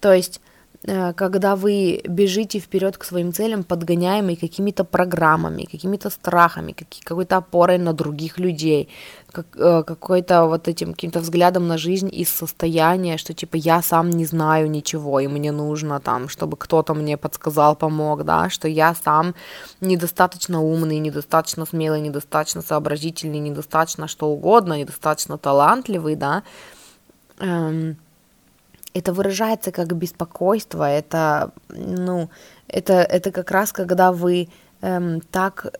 То 0.00 0.12
есть, 0.12 0.40
когда 0.86 1.56
вы 1.56 2.02
бежите 2.06 2.58
вперед 2.58 2.98
к 2.98 3.04
своим 3.04 3.32
целям, 3.32 3.64
подгоняемые 3.64 4.36
какими-то 4.36 4.84
программами, 4.84 5.64
какими-то 5.64 6.10
страхами, 6.10 6.76
какой-то 7.04 7.38
опорой 7.38 7.78
на 7.78 7.94
других 7.94 8.38
людей, 8.38 8.90
э, 9.34 9.82
какой-то 9.86 10.44
вот 10.44 10.68
этим 10.68 10.92
каким-то 10.92 11.20
взглядом 11.20 11.68
на 11.68 11.78
жизнь 11.78 12.10
из 12.12 12.28
состояния, 12.28 13.16
что 13.16 13.32
типа 13.32 13.56
я 13.56 13.80
сам 13.80 14.10
не 14.10 14.26
знаю 14.26 14.70
ничего, 14.70 15.20
и 15.20 15.26
мне 15.26 15.52
нужно 15.52 16.00
там, 16.00 16.28
чтобы 16.28 16.58
кто-то 16.58 16.92
мне 16.92 17.16
подсказал, 17.16 17.76
помог, 17.76 18.24
да, 18.24 18.50
что 18.50 18.68
я 18.68 18.94
сам 18.94 19.34
недостаточно 19.80 20.60
умный, 20.60 20.98
недостаточно 20.98 21.64
смелый, 21.64 22.02
недостаточно 22.02 22.60
сообразительный, 22.60 23.38
недостаточно 23.38 24.06
что 24.06 24.26
угодно, 24.26 24.78
недостаточно 24.78 25.38
талантливый, 25.38 26.16
да, 26.16 26.42
эм, 27.38 27.96
это 28.94 29.12
выражается 29.12 29.72
как 29.72 29.94
беспокойство, 29.94 30.88
это, 30.88 31.50
ну, 31.68 32.30
это, 32.68 32.94
это 32.94 33.32
как 33.32 33.50
раз 33.50 33.72
когда 33.72 34.12
вы 34.12 34.48
эм, 34.80 35.20
так 35.20 35.74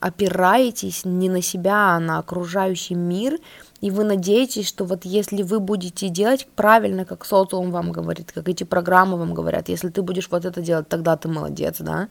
опираетесь 0.00 1.04
не 1.04 1.30
на 1.30 1.40
себя, 1.40 1.96
а 1.96 2.00
на 2.00 2.18
окружающий 2.18 2.94
мир, 2.94 3.38
и 3.80 3.90
вы 3.90 4.04
надеетесь, 4.04 4.68
что 4.68 4.84
вот 4.84 5.04
если 5.04 5.42
вы 5.42 5.58
будете 5.60 6.08
делать 6.08 6.46
правильно, 6.54 7.04
как 7.04 7.24
социум 7.24 7.70
вам 7.70 7.92
говорит, 7.92 8.32
как 8.32 8.48
эти 8.48 8.64
программы 8.64 9.16
вам 9.16 9.32
говорят, 9.32 9.68
если 9.70 9.88
ты 9.88 10.02
будешь 10.02 10.28
вот 10.30 10.44
это 10.44 10.60
делать, 10.60 10.88
тогда 10.88 11.16
ты 11.16 11.28
молодец, 11.28 11.76
да, 11.78 12.08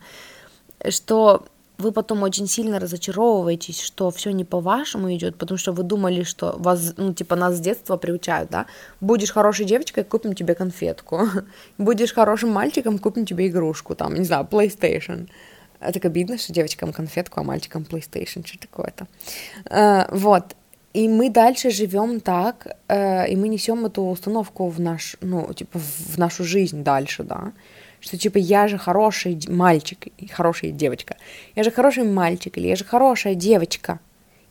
что 0.88 1.46
вы 1.78 1.92
потом 1.92 2.22
очень 2.22 2.46
сильно 2.46 2.78
разочаровываетесь, 2.78 3.80
что 3.80 4.10
все 4.10 4.30
не 4.30 4.44
по-вашему 4.44 5.14
идет, 5.14 5.36
потому 5.36 5.58
что 5.58 5.72
вы 5.72 5.82
думали, 5.82 6.22
что 6.22 6.54
вас, 6.58 6.94
ну, 6.96 7.12
типа, 7.12 7.36
нас 7.36 7.56
с 7.56 7.60
детства 7.60 7.96
приучают, 7.96 8.50
да, 8.50 8.66
будешь 9.00 9.32
хорошей 9.32 9.66
девочкой, 9.66 10.04
купим 10.04 10.34
тебе 10.34 10.54
конфетку, 10.54 11.28
будешь 11.78 12.14
хорошим 12.14 12.50
мальчиком, 12.50 12.98
купим 12.98 13.26
тебе 13.26 13.48
игрушку, 13.48 13.94
там, 13.94 14.14
не 14.14 14.24
знаю, 14.24 14.46
PlayStation, 14.50 15.28
а 15.80 15.92
так 15.92 16.04
обидно, 16.04 16.38
что 16.38 16.52
девочкам 16.52 16.92
конфетку, 16.92 17.40
а 17.40 17.42
мальчикам 17.42 17.82
PlayStation, 17.82 18.46
что 18.46 18.58
такое-то. 18.58 19.06
А, 19.68 20.08
вот. 20.10 20.56
И 20.94 21.08
мы 21.08 21.28
дальше 21.28 21.70
живем 21.70 22.20
так, 22.20 22.66
э, 22.88 23.28
и 23.28 23.36
мы 23.36 23.48
несем 23.48 23.84
эту 23.84 24.02
установку 24.02 24.68
в 24.68 24.80
наш, 24.80 25.16
ну, 25.20 25.52
типа, 25.52 25.78
в 25.78 26.18
нашу 26.18 26.44
жизнь 26.44 26.82
дальше, 26.82 27.22
да. 27.22 27.52
Что 28.06 28.16
типа 28.16 28.38
я 28.38 28.68
же 28.68 28.78
хороший 28.78 29.36
мальчик, 29.48 30.06
хорошая 30.30 30.70
девочка. 30.70 31.16
Я 31.56 31.64
же 31.64 31.72
хороший 31.72 32.04
мальчик, 32.04 32.56
или 32.56 32.68
я 32.68 32.76
же 32.76 32.84
хорошая 32.84 33.34
девочка. 33.34 33.98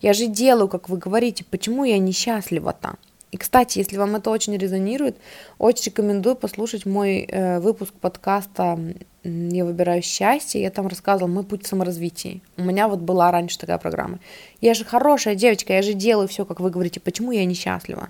Я 0.02 0.12
же 0.12 0.28
делаю, 0.28 0.68
как 0.68 0.90
вы 0.90 0.98
говорите, 0.98 1.46
почему 1.50 1.86
я 1.86 1.98
несчастлива 1.98 2.74
там? 2.74 2.98
И, 3.32 3.38
кстати, 3.38 3.80
если 3.80 3.96
вам 3.96 4.18
это 4.18 4.30
очень 4.30 4.58
резонирует, 4.58 5.16
очень 5.58 5.86
рекомендую 5.86 6.36
послушать 6.36 6.86
мой 6.86 7.22
э, 7.22 7.60
выпуск 7.60 7.94
подкаста 7.94 8.78
«Я 9.24 9.64
выбираю 9.66 10.02
счастье». 10.02 10.62
Я 10.62 10.70
там 10.70 10.88
рассказывала 10.88 11.32
«Мой 11.32 11.44
путь 11.46 11.66
саморазвития». 11.66 12.42
У 12.58 12.64
меня 12.64 12.90
вот 12.90 13.00
была 13.00 13.32
раньше 13.32 13.58
такая 13.58 13.78
программа. 13.78 14.20
Я 14.60 14.74
же 14.74 14.84
хорошая 14.84 15.36
девочка, 15.36 15.72
я 15.72 15.82
же 15.82 15.94
делаю 15.94 16.28
все, 16.28 16.44
как 16.44 16.60
вы 16.60 16.70
говорите. 16.70 17.00
Почему 17.00 17.32
я 17.32 17.46
несчастлива? 17.46 18.10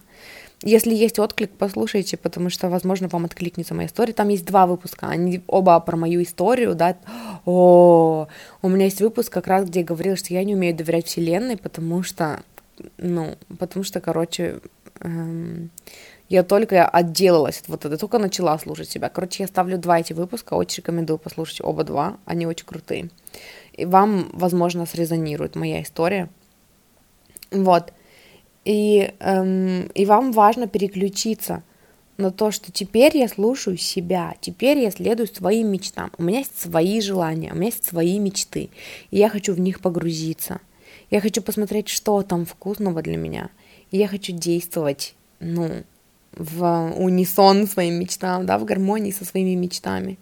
Если 0.61 0.95
есть 0.95 1.19
отклик, 1.19 1.51
послушайте, 1.57 2.17
потому 2.17 2.49
что, 2.49 2.69
возможно, 2.69 3.07
вам 3.07 3.25
откликнется 3.25 3.73
моя 3.73 3.87
история. 3.87 4.13
Там 4.13 4.29
есть 4.29 4.45
два 4.45 4.65
выпуска, 4.65 5.07
они 5.07 5.41
оба 5.47 5.79
про 5.79 5.97
мою 5.97 6.23
историю, 6.23 6.75
да. 6.75 6.97
О, 7.45 8.27
у 8.61 8.69
меня 8.69 8.85
есть 8.85 9.01
выпуск 9.01 9.31
как 9.31 9.47
раз, 9.47 9.67
где 9.67 9.81
я 9.81 9.85
говорила, 9.85 10.15
что 10.15 10.33
я 10.33 10.43
не 10.43 10.55
умею 10.55 10.75
доверять 10.75 11.07
Вселенной, 11.07 11.57
потому 11.57 12.03
что, 12.03 12.41
ну, 12.97 13.35
потому 13.59 13.83
что, 13.83 13.99
короче, 13.99 14.59
эм, 15.01 15.69
я 16.29 16.43
только 16.43 16.87
отделалась 16.87 17.61
от 17.61 17.67
вот 17.67 17.79
этого, 17.85 17.97
только 17.97 18.17
начала 18.17 18.57
слушать 18.57 18.89
себя. 18.89 19.09
Короче, 19.09 19.43
я 19.43 19.47
ставлю 19.47 19.77
два 19.77 19.99
эти 19.99 20.13
выпуска, 20.13 20.55
очень 20.55 20.77
рекомендую 20.77 21.19
послушать 21.19 21.61
оба 21.61 21.83
два, 21.83 22.17
они 22.25 22.47
очень 22.47 22.65
крутые. 22.65 23.09
И 23.73 23.85
вам, 23.85 24.29
возможно, 24.33 24.85
срезонирует 24.85 25.55
моя 25.55 25.83
история. 25.83 26.29
Вот. 27.51 27.93
И, 28.65 29.13
эм, 29.19 29.87
и 29.93 30.05
вам 30.05 30.31
важно 30.31 30.67
переключиться 30.67 31.63
на 32.17 32.31
то, 32.31 32.51
что 32.51 32.71
теперь 32.71 33.15
я 33.15 33.27
слушаю 33.27 33.77
себя, 33.77 34.33
теперь 34.41 34.79
я 34.79 34.91
следую 34.91 35.27
своим 35.27 35.71
мечтам. 35.71 36.11
У 36.17 36.23
меня 36.23 36.39
есть 36.39 36.59
свои 36.59 36.99
желания, 37.01 37.51
у 37.51 37.55
меня 37.55 37.67
есть 37.67 37.85
свои 37.85 38.17
мечты, 38.19 38.69
и 39.11 39.17
я 39.17 39.29
хочу 39.29 39.53
в 39.53 39.59
них 39.59 39.81
погрузиться. 39.81 40.59
Я 41.11 41.21
хочу 41.21 41.41
посмотреть, 41.41 41.89
что 41.89 42.23
там 42.23 42.45
вкусного 42.45 43.01
для 43.01 43.17
меня. 43.17 43.49
И 43.91 43.97
я 43.97 44.07
хочу 44.07 44.33
действовать, 44.33 45.13
ну, 45.39 45.83
в 46.35 46.93
унисон 46.97 47.67
своим 47.67 47.95
мечтам, 47.95 48.45
да, 48.45 48.57
в 48.57 48.65
гармонии 48.65 49.11
со 49.11 49.25
своими 49.25 49.55
мечтами. 49.55 50.17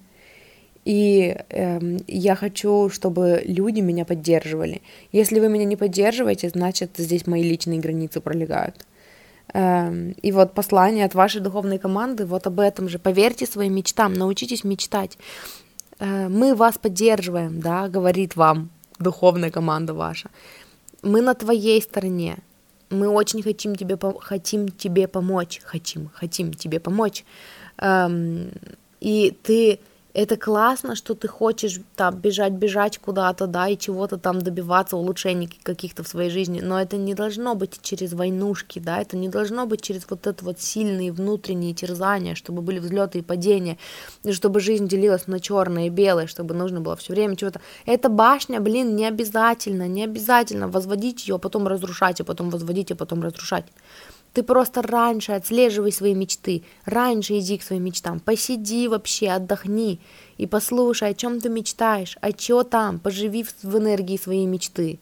И 0.84 1.34
э, 1.48 1.98
я 2.06 2.34
хочу, 2.36 2.90
чтобы 2.90 3.42
люди 3.44 3.80
меня 3.80 4.04
поддерживали. 4.04 4.82
Если 5.12 5.40
вы 5.40 5.48
меня 5.48 5.64
не 5.64 5.76
поддерживаете, 5.76 6.50
значит, 6.50 6.90
здесь 6.96 7.26
мои 7.26 7.42
личные 7.42 7.80
границы 7.80 8.20
пролегают. 8.20 8.84
Э, 9.54 10.12
и 10.22 10.32
вот 10.32 10.52
послание 10.52 11.06
от 11.06 11.14
вашей 11.14 11.40
духовной 11.40 11.78
команды 11.78 12.26
вот 12.26 12.46
об 12.46 12.60
этом 12.60 12.88
же. 12.88 12.98
Поверьте 12.98 13.46
своим 13.46 13.74
мечтам, 13.74 14.12
научитесь 14.12 14.64
мечтать. 14.64 15.18
Э, 15.98 16.28
мы 16.28 16.54
вас 16.54 16.76
поддерживаем, 16.76 17.60
да, 17.60 17.88
говорит 17.88 18.36
вам 18.36 18.68
духовная 18.98 19.50
команда 19.50 19.94
ваша. 19.94 20.28
Мы 21.02 21.22
на 21.22 21.34
твоей 21.34 21.80
стороне. 21.80 22.38
Мы 22.90 23.08
очень 23.08 23.42
хотим 23.42 23.74
тебе, 23.74 23.98
хотим 24.20 24.68
тебе 24.68 25.08
помочь. 25.08 25.60
Хотим, 25.64 26.10
хотим 26.14 26.52
тебе 26.52 26.78
помочь. 26.78 27.24
Эм, 27.78 28.50
и 29.00 29.36
ты 29.42 29.80
это 30.14 30.36
классно, 30.36 30.94
что 30.94 31.14
ты 31.14 31.26
хочешь 31.26 31.80
там 31.96 32.16
бежать, 32.16 32.52
бежать 32.52 32.98
куда-то, 32.98 33.48
да, 33.48 33.68
и 33.68 33.76
чего-то 33.76 34.16
там 34.16 34.40
добиваться, 34.40 34.96
улучшений 34.96 35.50
каких-то 35.64 36.04
в 36.04 36.08
своей 36.08 36.30
жизни, 36.30 36.60
но 36.60 36.80
это 36.80 36.96
не 36.96 37.14
должно 37.14 37.56
быть 37.56 37.80
через 37.82 38.12
войнушки, 38.12 38.78
да, 38.78 39.00
это 39.00 39.16
не 39.16 39.28
должно 39.28 39.66
быть 39.66 39.82
через 39.82 40.06
вот 40.08 40.28
это 40.28 40.44
вот 40.44 40.60
сильные 40.60 41.10
внутренние 41.10 41.74
терзания, 41.74 42.36
чтобы 42.36 42.62
были 42.62 42.78
взлеты 42.78 43.18
и 43.18 43.22
падения, 43.22 43.76
и 44.22 44.32
чтобы 44.32 44.60
жизнь 44.60 44.86
делилась 44.86 45.26
на 45.26 45.40
черное 45.40 45.86
и 45.86 45.90
белое, 45.90 46.28
чтобы 46.28 46.54
нужно 46.54 46.80
было 46.80 46.94
все 46.94 47.12
время 47.12 47.34
чего-то. 47.34 47.60
Эта 47.84 48.08
башня, 48.08 48.60
блин, 48.60 48.94
не 48.94 49.06
обязательно, 49.06 49.88
не 49.88 50.04
обязательно 50.04 50.68
возводить 50.68 51.26
ее, 51.26 51.34
а 51.34 51.38
потом 51.38 51.66
разрушать, 51.66 52.20
а 52.20 52.24
потом 52.24 52.50
возводить, 52.50 52.92
а 52.92 52.94
потом 52.94 53.20
разрушать. 53.20 53.64
Ты 54.34 54.42
просто 54.42 54.82
раньше 54.82 55.30
отслеживай 55.30 55.92
свои 55.92 56.12
мечты, 56.12 56.64
раньше 56.84 57.38
иди 57.38 57.56
к 57.56 57.62
своим 57.62 57.84
мечтам, 57.84 58.18
посиди 58.18 58.88
вообще, 58.88 59.28
отдохни 59.28 60.00
и 60.38 60.46
послушай, 60.46 61.10
о 61.10 61.14
чем 61.14 61.40
ты 61.40 61.48
мечтаешь, 61.48 62.18
а 62.20 62.32
чё 62.32 62.64
там, 62.64 62.98
поживи 62.98 63.46
в 63.62 63.78
энергии 63.78 64.16
своей 64.16 64.46
мечты. 64.46 64.98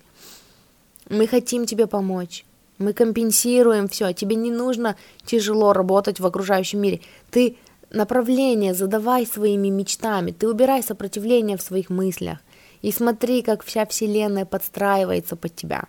Мы 1.08 1.26
хотим 1.26 1.64
тебе 1.64 1.86
помочь, 1.86 2.44
мы 2.76 2.92
компенсируем 2.92 3.88
все, 3.88 4.12
тебе 4.12 4.36
не 4.36 4.50
нужно 4.50 4.96
тяжело 5.24 5.72
работать 5.72 6.20
в 6.20 6.26
окружающем 6.26 6.80
мире, 6.80 7.00
ты 7.30 7.56
направление 7.90 8.74
задавай 8.74 9.26
своими 9.26 9.68
мечтами, 9.68 10.32
ты 10.32 10.46
убирай 10.46 10.82
сопротивление 10.82 11.56
в 11.56 11.62
своих 11.62 11.88
мыслях. 11.88 12.38
И 12.82 12.92
смотри, 12.92 13.40
как 13.40 13.64
вся 13.64 13.86
вселенная 13.86 14.44
подстраивается 14.44 15.36
под 15.36 15.56
тебя. 15.56 15.84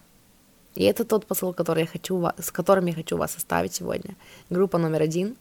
И 0.75 0.83
это 0.83 1.05
тот 1.05 1.25
посыл, 1.25 1.53
который 1.53 1.81
я 1.81 1.87
хочу, 1.87 2.25
с 2.39 2.51
которым 2.51 2.87
я 2.87 2.93
хочу 2.93 3.17
вас 3.17 3.35
оставить 3.35 3.75
сегодня. 3.75 4.15
Группа 4.49 4.77
номер 4.77 5.01
один. 5.01 5.35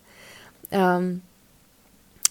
Эм, 0.70 1.22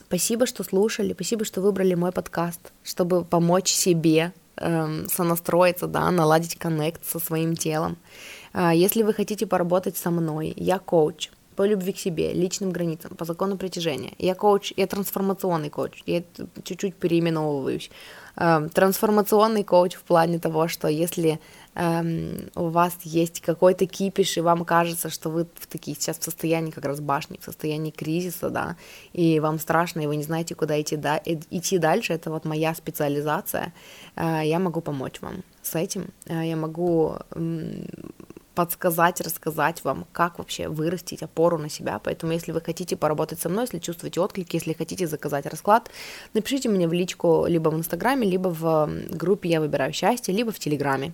спасибо, 0.08 0.46
что 0.46 0.64
слушали, 0.64 1.14
спасибо, 1.14 1.46
что 1.46 1.62
выбрали 1.62 1.96
мой 1.96 2.12
подкаст, 2.12 2.72
чтобы 2.84 3.24
помочь 3.24 3.70
себе 3.72 4.34
эм, 4.58 5.08
сонастроиться, 5.10 5.88
да, 5.88 6.12
наладить 6.12 6.58
коннект 6.58 7.06
со 7.06 7.20
своим 7.20 7.56
телом. 7.56 7.98
Э, 8.54 8.72
если 8.74 9.04
вы 9.04 9.14
хотите 9.14 9.46
поработать 9.46 9.98
со 9.98 10.12
мной, 10.12 10.54
я 10.56 10.80
коуч 10.80 11.30
по 11.56 11.66
любви 11.68 11.92
к 11.92 12.00
себе, 12.00 12.34
личным 12.34 12.72
границам, 12.72 13.16
по 13.16 13.26
закону 13.26 13.58
притяжения. 13.58 14.14
Я 14.18 14.36
коуч, 14.36 14.74
я 14.78 14.88
трансформационный 14.88 15.70
коуч, 15.70 16.02
я 16.06 16.24
чуть-чуть 16.64 16.96
переименовываюсь. 16.96 17.92
Эм, 18.38 18.70
трансформационный 18.70 19.64
коуч 19.64 19.96
в 19.96 20.04
плане 20.04 20.40
того, 20.40 20.68
что 20.68 20.88
если 20.88 21.40
эм, 21.76 22.50
у 22.56 22.70
вас 22.70 22.94
есть 23.04 23.42
какой-то 23.42 23.86
кипиш, 23.86 24.38
и 24.38 24.42
вам 24.42 24.66
кажется, 24.66 25.10
что 25.10 25.30
вы 25.30 25.48
в 25.56 25.68
такие 25.68 25.96
сейчас 25.96 26.20
в 26.20 26.24
состоянии 26.24 26.72
как 26.72 26.86
раз 26.86 27.00
башни, 27.00 27.38
в 27.40 27.44
состоянии 27.44 27.92
кризиса, 27.92 28.50
да, 28.50 28.76
и 29.14 29.40
вам 29.40 29.60
страшно, 29.60 30.02
и 30.02 30.08
вы 30.08 30.16
не 30.16 30.24
знаете, 30.24 30.56
куда 30.56 30.80
идти, 30.82 30.98
да, 30.98 31.22
идти 31.26 31.78
дальше, 31.78 32.14
это 32.14 32.30
вот 32.30 32.46
моя 32.46 32.74
специализация, 32.76 33.74
э, 34.16 34.42
я 34.46 34.60
могу 34.60 34.82
помочь 34.82 35.22
вам 35.22 35.44
с 35.62 35.76
этим, 35.76 36.10
э, 36.26 36.48
я 36.48 36.56
могу 36.56 37.16
э, 37.32 37.86
подсказать, 38.56 39.22
рассказать 39.22 39.84
вам, 39.84 40.06
как 40.12 40.38
вообще 40.38 40.68
вырастить 40.68 41.24
опору 41.24 41.58
на 41.58 41.70
себя. 41.70 42.00
Поэтому, 42.04 42.34
если 42.34 42.52
вы 42.52 42.62
хотите 42.62 42.98
поработать 42.98 43.40
со 43.40 43.50
мной, 43.50 43.64
если 43.64 43.80
чувствуете 43.80 44.20
отклик, 44.20 44.54
если 44.54 44.74
хотите 44.74 45.08
заказать 45.08 45.46
расклад, 45.46 45.90
напишите 46.34 46.70
мне 46.70 46.88
в 46.88 46.94
личку 46.94 47.46
либо 47.48 47.70
в 47.70 47.78
Инстаграме, 47.78 48.28
либо 48.28 48.50
в 48.50 48.90
группе 49.10 49.50
«Я 49.50 49.62
выбираю 49.62 49.94
счастье», 49.94 50.34
либо 50.34 50.52
в 50.52 50.60
Телеграме 50.60 51.14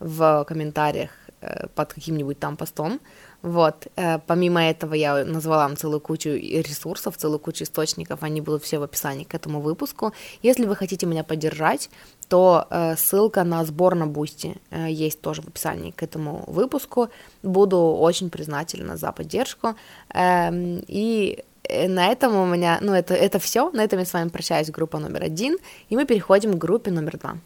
в 0.00 0.44
комментариях 0.44 1.10
э, 1.40 1.66
под 1.74 1.92
каким-нибудь 1.92 2.38
там 2.38 2.56
постом. 2.56 3.00
Вот. 3.42 3.86
Э, 3.96 4.18
помимо 4.26 4.62
этого 4.62 4.94
я 4.94 5.24
назвала 5.24 5.64
вам 5.68 5.76
целую 5.76 6.00
кучу 6.00 6.30
ресурсов, 6.30 7.16
целую 7.16 7.38
кучу 7.38 7.64
источников, 7.64 8.22
они 8.22 8.40
будут 8.40 8.62
все 8.62 8.78
в 8.78 8.82
описании 8.82 9.24
к 9.24 9.34
этому 9.34 9.60
выпуску. 9.60 10.12
Если 10.42 10.66
вы 10.66 10.76
хотите 10.76 11.06
меня 11.06 11.24
поддержать, 11.24 11.90
то 12.28 12.66
э, 12.70 12.96
ссылка 12.96 13.44
на 13.44 13.64
сбор 13.64 13.94
на 13.94 14.06
Boosty 14.06 14.56
есть 14.70 15.20
тоже 15.20 15.42
в 15.42 15.48
описании 15.48 15.90
к 15.90 16.02
этому 16.02 16.44
выпуску. 16.46 17.08
Буду 17.42 17.78
очень 17.78 18.30
признательна 18.30 18.96
за 18.96 19.12
поддержку. 19.12 19.74
Эм, 20.14 20.82
и 20.86 21.44
на 21.68 22.06
этом 22.06 22.34
у 22.36 22.46
меня, 22.46 22.78
ну 22.80 22.92
это, 22.92 23.14
это 23.14 23.38
все, 23.38 23.70
на 23.70 23.82
этом 23.82 23.98
я 23.98 24.04
с 24.04 24.12
вами 24.12 24.28
прощаюсь, 24.28 24.70
группа 24.70 24.98
номер 24.98 25.24
один, 25.24 25.58
и 25.90 25.96
мы 25.96 26.06
переходим 26.06 26.52
к 26.52 26.58
группе 26.58 26.90
номер 26.90 27.18
два. 27.18 27.36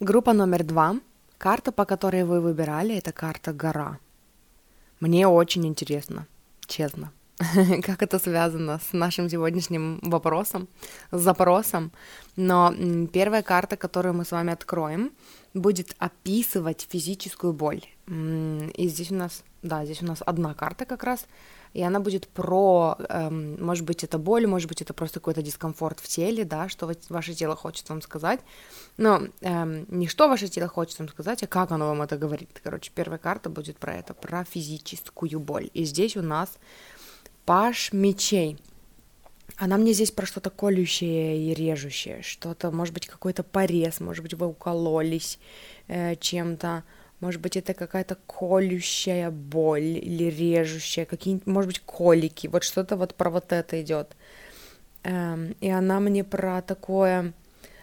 Группа 0.00 0.32
номер 0.32 0.64
два 0.64 0.96
Карта, 1.40 1.72
по 1.72 1.86
которой 1.86 2.24
вы 2.24 2.42
выбирали, 2.42 2.94
это 2.94 3.12
карта 3.12 3.54
гора. 3.54 3.98
Мне 5.00 5.26
очень 5.26 5.66
интересно, 5.66 6.26
честно, 6.66 7.12
как 7.82 8.02
это 8.02 8.18
связано 8.18 8.78
с 8.78 8.92
нашим 8.92 9.30
сегодняшним 9.30 10.00
вопросом, 10.02 10.68
с 11.10 11.18
запросом. 11.22 11.92
Но 12.36 12.74
первая 13.10 13.42
карта, 13.42 13.78
которую 13.78 14.12
мы 14.12 14.26
с 14.26 14.32
вами 14.32 14.52
откроем, 14.52 15.12
будет 15.54 15.96
описывать 15.98 16.86
физическую 16.90 17.54
боль. 17.54 17.84
И 18.06 18.88
здесь 18.88 19.10
у 19.10 19.14
нас, 19.14 19.42
да, 19.62 19.86
здесь 19.86 20.02
у 20.02 20.06
нас 20.06 20.22
одна 20.26 20.52
карта 20.52 20.84
как 20.84 21.04
раз 21.04 21.26
и 21.72 21.82
она 21.82 22.00
будет 22.00 22.26
про, 22.28 22.96
эм, 23.08 23.62
может 23.64 23.84
быть, 23.84 24.02
это 24.02 24.18
боль, 24.18 24.46
может 24.46 24.68
быть, 24.68 24.82
это 24.82 24.92
просто 24.92 25.20
какой-то 25.20 25.42
дискомфорт 25.42 26.00
в 26.00 26.08
теле, 26.08 26.44
да, 26.44 26.68
что 26.68 26.90
ваше 27.08 27.34
тело 27.34 27.54
хочет 27.54 27.88
вам 27.88 28.02
сказать, 28.02 28.40
но 28.96 29.22
эм, 29.40 29.86
не 29.88 30.08
что 30.08 30.28
ваше 30.28 30.48
тело 30.48 30.68
хочет 30.68 30.98
вам 30.98 31.08
сказать, 31.08 31.42
а 31.42 31.46
как 31.46 31.70
оно 31.70 31.86
вам 31.86 32.02
это 32.02 32.16
говорит. 32.16 32.60
Короче, 32.62 32.90
первая 32.94 33.18
карта 33.18 33.50
будет 33.50 33.78
про 33.78 33.94
это, 33.94 34.14
про 34.14 34.44
физическую 34.44 35.38
боль. 35.38 35.70
И 35.72 35.84
здесь 35.84 36.16
у 36.16 36.22
нас 36.22 36.58
паш 37.44 37.92
мечей. 37.92 38.58
Она 39.56 39.76
мне 39.76 39.92
здесь 39.92 40.10
про 40.10 40.26
что-то 40.26 40.50
колющее 40.50 41.38
и 41.38 41.54
режущее, 41.54 42.22
что-то, 42.22 42.70
может 42.70 42.94
быть, 42.94 43.06
какой-то 43.06 43.42
порез, 43.42 44.00
может 44.00 44.22
быть, 44.22 44.34
вы 44.34 44.46
укололись 44.46 45.38
э, 45.86 46.16
чем-то, 46.16 46.84
может 47.20 47.40
быть, 47.40 47.56
это 47.56 47.74
какая-то 47.74 48.16
колющая 48.26 49.30
боль 49.30 49.98
или 49.98 50.24
режущая, 50.24 51.04
какие-нибудь, 51.04 51.46
может 51.46 51.68
быть, 51.68 51.80
колики. 51.80 52.46
Вот 52.46 52.64
что-то 52.64 52.96
вот 52.96 53.14
про 53.14 53.30
вот 53.30 53.52
это 53.52 53.80
идет. 53.82 54.16
Эм, 55.02 55.54
и 55.60 55.70
она 55.70 56.00
мне 56.00 56.24
про 56.24 56.62
такое, 56.62 57.32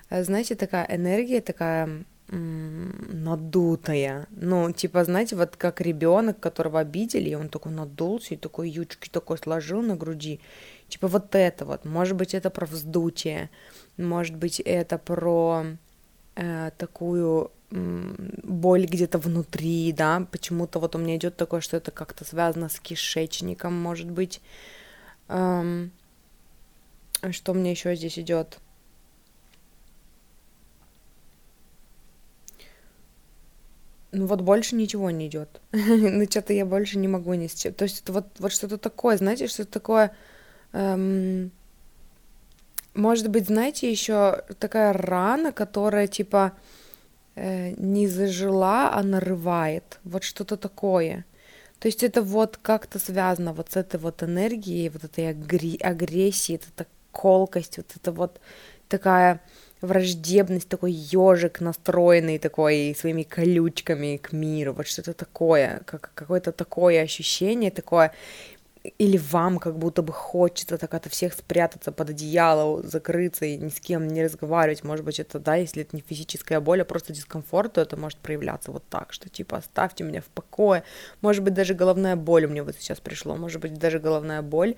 э, 0.10 0.24
знаете, 0.24 0.56
такая 0.56 0.86
энергия, 0.90 1.42
такая 1.42 2.04
надутая. 2.30 4.28
Ну, 4.32 4.72
типа, 4.74 5.06
знаете, 5.06 5.36
вот 5.38 5.56
как 5.56 5.80
ребенок, 5.80 6.40
которого 6.40 6.80
обидели, 6.80 7.30
и 7.30 7.36
он 7.36 7.48
такой 7.48 7.72
надулся, 7.72 8.34
и 8.34 8.38
такой 8.38 8.70
ючки 8.70 9.10
такой 9.10 9.38
сложил 9.38 9.82
на 9.82 9.96
груди. 9.96 10.42
Типа 10.90 11.08
вот 11.08 11.36
это 11.36 11.64
вот. 11.66 11.86
Может 11.86 12.18
быть, 12.18 12.34
это 12.34 12.50
про 12.50 12.66
вздутие. 12.66 13.50
Может 13.96 14.36
быть, 14.36 14.60
это 14.60 14.98
про 14.98 15.64
э, 16.36 16.72
такую 16.78 17.52
боль 17.70 18.86
где-то 18.86 19.18
внутри, 19.18 19.92
да, 19.92 20.26
почему-то 20.32 20.80
вот 20.80 20.96
у 20.96 21.00
меня 21.00 21.18
идет 21.18 21.36
такое, 21.36 21.62
что 21.62 21.78
это 21.78 21.92
как-то 21.92 22.24
связано 22.24 22.70
с 22.70 22.80
кишечником, 22.80 23.74
может 23.74 24.10
быть. 24.10 24.42
Эм, 25.28 25.92
что 27.32 27.54
мне 27.54 27.72
еще 27.72 27.96
здесь 27.96 28.18
идет? 28.20 28.60
ну 34.12 34.26
вот 34.26 34.42
больше 34.42 34.76
ничего 34.76 35.12
не 35.12 35.28
идет. 35.28 35.62
ну 35.72 36.26
что-то 36.26 36.54
я 36.54 36.66
больше 36.66 36.98
не 36.98 37.08
могу 37.08 37.34
ни 37.34 37.48
с 37.48 37.54
чем. 37.54 37.74
То 37.74 37.84
есть 37.84 38.02
это 38.02 38.14
вот, 38.14 38.28
вот 38.40 38.52
что-то 38.52 38.78
такое, 38.78 39.18
знаете, 39.18 39.48
что-то 39.48 39.72
такое... 39.72 40.16
Эм... 40.74 41.52
Может 42.94 43.30
быть, 43.30 43.46
знаете, 43.46 43.92
еще 43.92 44.44
такая 44.60 44.92
рана, 44.92 45.52
которая 45.52 46.08
типа 46.08 46.54
не 47.38 48.08
зажила, 48.08 48.92
а 48.94 49.04
нарывает. 49.04 50.00
Вот 50.04 50.24
что-то 50.24 50.58
такое. 50.58 51.26
То 51.80 51.88
есть 51.88 52.04
это 52.04 52.22
вот 52.24 52.58
как-то 52.58 53.00
связано 53.00 53.54
вот 53.54 53.72
с 53.72 53.76
этой 53.76 54.00
вот 54.00 54.24
энергией, 54.24 54.90
вот 54.90 55.04
этой 55.04 55.30
агрессией, 55.30 56.60
вот 56.60 56.68
эта 56.76 56.90
колкость, 57.12 57.78
вот 57.78 57.88
это 57.96 58.12
вот 58.12 58.40
такая 58.88 59.42
враждебность, 59.82 60.70
такой 60.70 60.92
ежик 60.92 61.62
настроенный 61.62 62.40
такой 62.40 62.96
своими 63.00 63.24
колючками 63.24 64.18
к 64.18 64.32
миру, 64.32 64.74
вот 64.74 64.88
что-то 64.88 65.14
такое, 65.14 65.82
как 65.86 66.12
какое-то 66.16 66.52
такое 66.52 67.04
ощущение, 67.04 67.70
такое, 67.70 68.12
или 68.98 69.18
вам 69.18 69.60
как 69.60 69.78
будто 69.78 70.02
бы 70.02 70.14
хочется 70.14 70.78
так 70.78 70.94
от 70.94 71.08
всех 71.08 71.34
спрятаться 71.34 71.92
под 71.92 72.10
одеяло, 72.10 72.82
закрыться 72.84 73.46
и 73.46 73.58
ни 73.58 73.70
с 73.70 73.80
кем 73.80 74.08
не 74.08 74.24
разговаривать, 74.24 74.84
может 74.84 75.06
быть, 75.06 75.20
это, 75.20 75.40
да, 75.40 75.56
если 75.56 75.84
это 75.84 75.96
не 75.96 76.02
физическая 76.02 76.60
боль, 76.60 76.82
а 76.82 76.86
просто 76.86 77.14
дискомфорт, 77.14 77.74
то 77.74 77.82
это 77.82 77.98
может 77.98 78.20
проявляться 78.20 78.72
вот 78.72 78.84
так, 78.90 79.14
что 79.14 79.30
типа 79.30 79.58
оставьте 79.58 80.04
меня 80.04 80.22
в 80.22 80.26
покое, 80.26 80.84
может 81.22 81.44
быть, 81.44 81.54
даже 81.54 81.74
головная 81.74 82.16
боль 82.16 82.46
у 82.46 82.50
меня 82.50 82.64
вот 82.64 82.76
сейчас 82.80 83.00
пришло, 83.00 83.36
может 83.36 83.62
быть, 83.62 83.74
даже 83.74 84.00
головная 84.00 84.42
боль, 84.42 84.76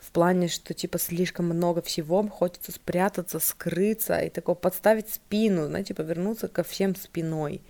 в 0.00 0.10
плане, 0.10 0.48
что 0.48 0.74
типа 0.74 0.98
слишком 0.98 1.46
много 1.46 1.80
всего, 1.82 2.26
хочется 2.28 2.72
спрятаться, 2.72 3.38
скрыться 3.38 4.18
и 4.18 4.30
такого 4.30 4.56
подставить 4.56 5.08
спину, 5.08 5.66
знаете, 5.66 5.94
повернуться 5.94 6.48
ко 6.48 6.62
всем 6.64 6.96
спиной. 6.96 7.62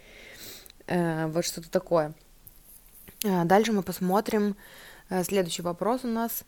Э, 0.87 1.27
вот 1.27 1.45
что-то 1.45 1.71
такое. 1.71 2.15
Э, 3.25 3.45
дальше 3.45 3.73
мы 3.73 3.83
посмотрим. 3.83 4.57
Э, 5.13 5.25
следующий 5.25 5.63
вопрос 5.63 6.05
у 6.05 6.09
нас. 6.09 6.45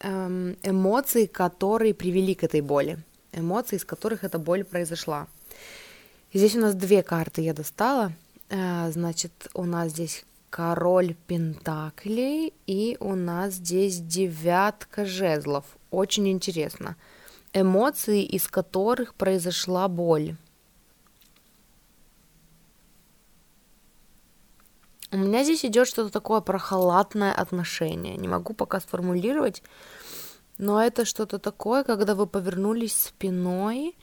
Э, 0.00 0.54
эмоции, 0.62 1.26
которые 1.26 1.92
привели 1.92 2.34
к 2.34 2.44
этой 2.44 2.60
боли. 2.60 2.98
Эмоции, 3.32 3.76
из 3.76 3.84
которых 3.84 4.22
эта 4.22 4.38
боль 4.38 4.62
произошла. 4.62 5.26
Здесь 6.32 6.54
у 6.54 6.60
нас 6.60 6.74
две 6.74 7.02
карты 7.02 7.42
я 7.42 7.52
достала. 7.52 8.12
Э, 8.48 8.92
значит, 8.92 9.48
у 9.54 9.64
нас 9.64 9.90
здесь 9.90 10.24
король 10.50 11.16
пентаклей, 11.26 12.54
и 12.66 12.96
у 13.00 13.16
нас 13.16 13.54
здесь 13.54 13.98
девятка 13.98 15.04
жезлов. 15.04 15.64
Очень 15.90 16.28
интересно. 16.28 16.96
Эмоции, 17.52 18.22
из 18.22 18.46
которых 18.46 19.14
произошла 19.14 19.88
боль. 19.88 20.36
У 25.12 25.16
меня 25.16 25.44
здесь 25.44 25.64
идет 25.64 25.86
что-то 25.86 26.10
такое 26.10 26.40
прохладное 26.40 27.32
отношение. 27.32 28.16
Не 28.16 28.28
могу 28.28 28.54
пока 28.54 28.80
сформулировать, 28.80 29.62
но 30.58 30.82
это 30.82 31.04
что-то 31.04 31.38
такое, 31.38 31.84
когда 31.84 32.14
вы 32.14 32.26
повернулись 32.26 32.94
спиной 32.94 33.94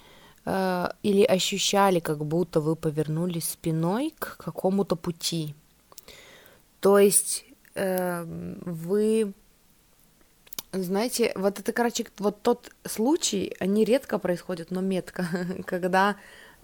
э, 0.45 0.87
или 1.03 1.23
ощущали, 1.23 1.99
как 1.99 2.25
будто 2.25 2.61
вы 2.61 2.75
повернулись 2.75 3.49
спиной 3.49 4.13
к 4.17 4.37
какому-то 4.37 4.95
пути. 4.95 5.55
То 6.79 6.99
есть 6.99 7.45
э, 7.75 8.23
вы 8.25 9.33
знаете, 10.71 11.31
вот 11.35 11.59
это, 11.59 11.71
короче, 11.71 12.05
вот 12.17 12.41
тот 12.41 12.71
случай, 12.85 13.55
они 13.59 13.85
редко 13.85 14.17
происходят, 14.19 14.71
но 14.71 14.81
метко, 14.81 15.27
когда 15.65 16.15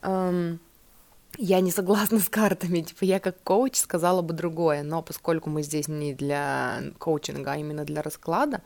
эм, 0.02 0.60
я 1.40 1.62
не 1.62 1.72
согласна 1.72 2.20
с 2.20 2.30
картами, 2.30 2.82
типа 2.82 3.06
я 3.06 3.20
как 3.20 3.42
коуч 3.44 3.78
сказала 3.78 4.22
бы 4.22 4.34
другое, 4.34 4.84
но 4.84 5.02
поскольку 5.02 5.50
мы 5.50 5.64
здесь 5.64 5.88
не 5.88 6.14
для 6.14 6.82
коучинга, 6.98 7.54
а 7.54 7.58
именно 7.58 7.86
для 7.86 8.02
расклада, 8.02 8.62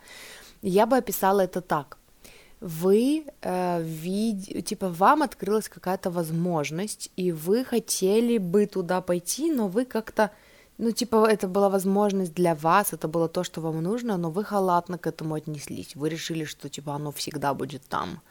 я 0.64 0.86
бы 0.86 0.98
описала 0.98 1.42
это 1.42 1.62
так. 1.62 1.98
Вы 2.62 3.26
э, 3.42 3.84
вид... 3.84 4.66
типа 4.66 4.90
вам 4.90 5.22
открылась 5.22 5.70
какая-то 5.70 6.10
возможность, 6.10 7.12
и 7.16 7.32
вы 7.32 7.64
хотели 7.64 8.40
бы 8.40 8.66
туда 8.66 9.02
пойти, 9.02 9.52
но 9.52 9.68
вы 9.68 9.86
как-то 9.86 10.32
ну, 10.80 10.92
типа, 10.92 11.28
это 11.30 11.48
была 11.48 11.70
возможность 11.70 12.34
для 12.34 12.56
вас, 12.56 12.94
это 12.94 13.08
было 13.08 13.30
то, 13.30 13.44
что 13.44 13.62
вам 13.62 13.84
нужно, 13.84 14.18
но 14.18 14.32
вы 14.32 14.44
халатно 14.44 14.98
к 14.98 15.06
этому 15.06 15.36
отнеслись. 15.36 15.96
Вы 15.96 16.10
решили, 16.10 16.46
что, 16.46 16.68
типа, 16.68 16.96
оно 16.96 17.12
всегда 17.12 17.54
будет 17.54 17.84
там. 17.84 18.22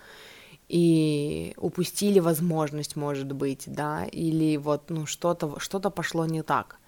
И 0.69 1.55
упустили 1.57 2.21
возможность, 2.21 2.97
может 2.97 3.33
быть, 3.33 3.65
да, 3.67 4.05
или 4.05 4.57
вот, 4.57 4.91
ну, 4.91 5.07
что-то 5.07 5.59
что 5.59 5.81
пошло 5.91 6.27
не 6.27 6.43
так. 6.43 6.79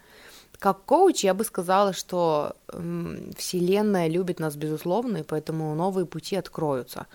Как 0.59 0.83
коуч 0.85 1.23
я 1.23 1.33
бы 1.33 1.43
сказала, 1.43 1.93
что 1.93 2.55
м, 2.73 3.31
Вселенная 3.37 4.07
любит 4.07 4.39
нас, 4.39 4.55
безусловно, 4.55 5.17
и 5.17 5.23
поэтому 5.23 5.75
новые 5.75 6.05
пути 6.05 6.35
откроются 6.35 7.07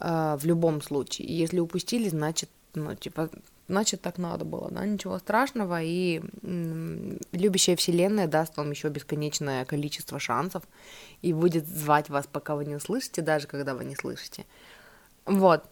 э, 0.00 0.36
в 0.38 0.44
любом 0.46 0.80
случае. 0.82 1.28
И 1.28 1.32
если 1.34 1.58
упустили, 1.58 2.08
значит, 2.08 2.50
ну, 2.74 2.94
типа, 2.94 3.30
значит, 3.68 4.00
так 4.00 4.18
надо 4.18 4.44
было, 4.44 4.70
да, 4.70 4.86
ничего 4.86 5.18
страшного, 5.18 5.82
и 5.82 6.22
любящая 7.32 7.76
вселенная 7.76 8.26
даст 8.26 8.56
вам 8.56 8.70
еще 8.70 8.88
бесконечное 8.88 9.64
количество 9.64 10.18
шансов 10.18 10.62
и 11.22 11.32
будет 11.32 11.66
звать 11.66 12.08
вас, 12.08 12.26
пока 12.26 12.54
вы 12.56 12.64
не 12.64 12.76
услышите, 12.76 13.22
даже 13.22 13.46
когда 13.46 13.74
вы 13.74 13.84
не 13.84 13.96
слышите. 13.96 14.46
Вот. 15.26 15.64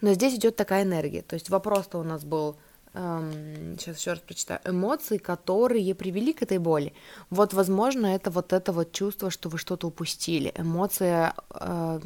Но 0.00 0.12
здесь 0.12 0.34
идет 0.34 0.56
такая 0.56 0.84
энергия. 0.84 1.22
То 1.22 1.34
есть 1.34 1.50
вопрос-то 1.50 1.98
у 1.98 2.02
нас 2.02 2.24
был 2.24 2.56
эм, 2.94 3.76
сейчас 3.78 3.98
еще 3.98 4.12
раз 4.12 4.20
прочитаю, 4.20 4.60
эмоции, 4.64 5.18
которые 5.18 5.94
привели 5.94 6.32
к 6.32 6.42
этой 6.42 6.58
боли. 6.58 6.92
Вот, 7.30 7.54
возможно, 7.54 8.06
это 8.06 8.30
вот 8.30 8.52
это 8.52 8.72
вот 8.72 8.92
чувство, 8.92 9.30
что 9.30 9.48
вы 9.48 9.58
что-то 9.58 9.88
упустили. 9.88 10.52
Эмоция, 10.56 11.34
э, 11.50 12.00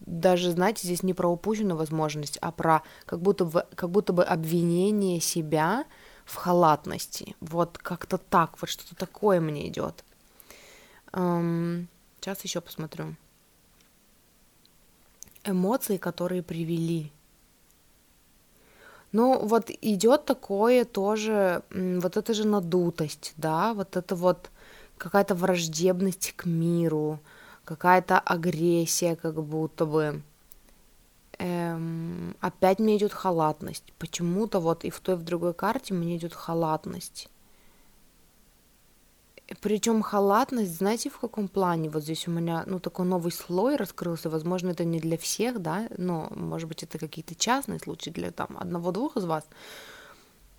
даже, 0.00 0.50
знаете, 0.50 0.86
здесь 0.86 1.02
не 1.02 1.14
про 1.14 1.28
упущенную 1.28 1.76
возможность, 1.76 2.38
а 2.40 2.52
про 2.52 2.82
как 3.06 3.20
будто 3.20 3.44
бы, 3.44 3.66
как 3.74 3.90
будто 3.90 4.12
бы 4.12 4.24
обвинение 4.24 5.20
себя 5.20 5.84
в 6.24 6.34
халатности. 6.36 7.36
Вот 7.40 7.78
как-то 7.78 8.18
так, 8.18 8.60
вот 8.60 8.70
что-то 8.70 8.94
такое 8.94 9.40
мне 9.40 9.68
идет. 9.68 10.04
Эм, 11.12 11.88
сейчас 12.20 12.42
еще 12.44 12.60
посмотрю. 12.60 13.16
Эмоции, 15.44 15.96
которые 15.96 16.42
привели 16.42 17.12
ну, 19.12 19.38
вот 19.44 19.70
идет 19.70 20.24
такое 20.24 20.84
тоже, 20.84 21.62
вот 21.70 22.16
это 22.16 22.34
же 22.34 22.46
надутость, 22.46 23.32
да, 23.36 23.74
вот 23.74 23.96
это 23.96 24.14
вот 24.14 24.50
какая-то 24.98 25.34
враждебность 25.34 26.32
к 26.36 26.46
миру, 26.46 27.18
какая-то 27.64 28.18
агрессия, 28.18 29.16
как 29.16 29.42
будто 29.42 29.86
бы. 29.86 30.22
Эм, 31.38 32.36
опять 32.40 32.78
мне 32.80 32.96
идет 32.98 33.12
халатность. 33.12 33.92
Почему-то 33.98 34.60
вот 34.60 34.84
и 34.84 34.90
в 34.90 35.00
той, 35.00 35.14
и 35.14 35.18
в 35.18 35.22
другой 35.22 35.54
карте 35.54 35.94
мне 35.94 36.16
идет 36.16 36.34
халатность. 36.34 37.28
Причем 39.60 40.00
халатность, 40.02 40.76
знаете, 40.76 41.10
в 41.10 41.18
каком 41.18 41.48
плане? 41.48 41.90
Вот 41.90 42.04
здесь 42.04 42.28
у 42.28 42.30
меня, 42.30 42.62
ну, 42.66 42.78
такой 42.78 43.04
новый 43.04 43.32
слой 43.32 43.76
раскрылся. 43.76 44.30
Возможно, 44.30 44.70
это 44.70 44.84
не 44.84 45.00
для 45.00 45.18
всех, 45.18 45.60
да, 45.60 45.88
но, 45.98 46.28
может 46.30 46.68
быть, 46.68 46.84
это 46.84 46.98
какие-то 46.98 47.34
частные 47.34 47.80
случаи 47.80 48.10
для 48.10 48.30
там 48.30 48.56
одного-двух 48.58 49.16
из 49.16 49.24
вас. 49.24 49.44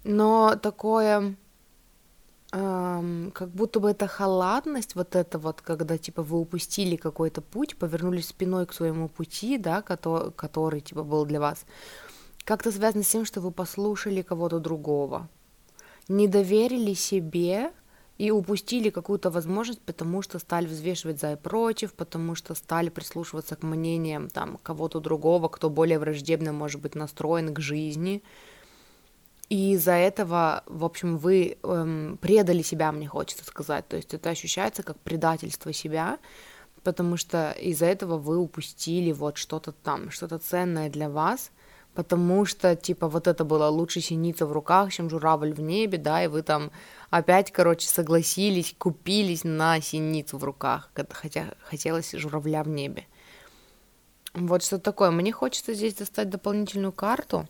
Но 0.03 0.55
такое, 0.61 1.37
эм, 2.51 3.31
как 3.33 3.49
будто 3.51 3.79
бы 3.79 3.91
это 3.91 4.07
халатность, 4.07 4.95
вот 4.95 5.15
это 5.15 5.39
вот, 5.39 5.61
когда, 5.61 5.97
типа, 5.97 6.21
вы 6.21 6.39
упустили 6.39 6.97
какой-то 6.97 7.41
путь, 7.41 7.77
повернулись 7.77 8.27
спиной 8.27 8.65
к 8.65 8.73
своему 8.73 9.07
пути, 9.07 9.57
да, 9.57 9.81
который, 9.81 10.31
который 10.31 10.81
типа, 10.81 11.03
был 11.03 11.25
для 11.25 11.39
вас, 11.39 11.65
как-то 12.43 12.71
связано 12.71 13.03
с 13.03 13.09
тем, 13.09 13.23
что 13.23 13.39
вы 13.39 13.51
послушали 13.51 14.21
кого-то 14.21 14.59
другого, 14.59 15.29
не 16.09 16.27
доверили 16.27 16.93
себе, 16.93 17.71
и 18.21 18.29
упустили 18.29 18.91
какую-то 18.91 19.31
возможность, 19.31 19.81
потому 19.81 20.21
что 20.21 20.37
стали 20.37 20.67
взвешивать 20.67 21.19
за 21.19 21.33
и 21.33 21.35
против, 21.35 21.93
потому 21.93 22.35
что 22.35 22.53
стали 22.53 22.89
прислушиваться 22.89 23.55
к 23.55 23.63
мнениям 23.63 24.29
там 24.29 24.59
кого-то 24.61 24.99
другого, 24.99 25.47
кто 25.47 25.71
более 25.71 25.97
враждебно 25.97 26.53
может 26.53 26.81
быть 26.81 26.93
настроен 26.93 27.51
к 27.51 27.59
жизни. 27.59 28.21
И 29.49 29.73
из-за 29.73 29.93
этого, 29.93 30.63
в 30.67 30.85
общем, 30.85 31.17
вы 31.17 31.57
эм, 31.63 32.19
предали 32.21 32.61
себя, 32.61 32.91
мне 32.91 33.07
хочется 33.07 33.43
сказать. 33.43 33.87
То 33.87 33.97
есть 33.97 34.13
это 34.13 34.29
ощущается 34.29 34.83
как 34.83 34.99
предательство 34.99 35.73
себя, 35.73 36.19
потому 36.83 37.17
что 37.17 37.51
из-за 37.53 37.87
этого 37.87 38.19
вы 38.19 38.37
упустили 38.37 39.11
вот 39.13 39.37
что-то 39.37 39.71
там, 39.71 40.11
что-то 40.11 40.37
ценное 40.37 40.91
для 40.91 41.09
вас, 41.09 41.49
потому 41.93 42.45
что, 42.45 42.75
типа, 42.75 43.07
вот 43.07 43.27
это 43.27 43.43
было 43.43 43.67
лучше 43.67 44.01
синица 44.01 44.45
в 44.45 44.51
руках, 44.51 44.91
чем 44.91 45.09
журавль 45.09 45.53
в 45.53 45.59
небе, 45.59 45.97
да, 45.97 46.23
и 46.23 46.27
вы 46.27 46.41
там 46.41 46.71
опять, 47.09 47.51
короче, 47.51 47.87
согласились, 47.87 48.75
купились 48.77 49.43
на 49.43 49.81
синицу 49.81 50.37
в 50.37 50.43
руках, 50.43 50.91
хотя 51.09 51.53
хотелось 51.63 52.11
журавля 52.11 52.63
в 52.63 52.69
небе. 52.69 53.05
Вот 54.33 54.63
что 54.63 54.79
такое. 54.79 55.11
Мне 55.11 55.33
хочется 55.33 55.73
здесь 55.73 55.95
достать 55.95 56.29
дополнительную 56.29 56.93
карту, 56.93 57.47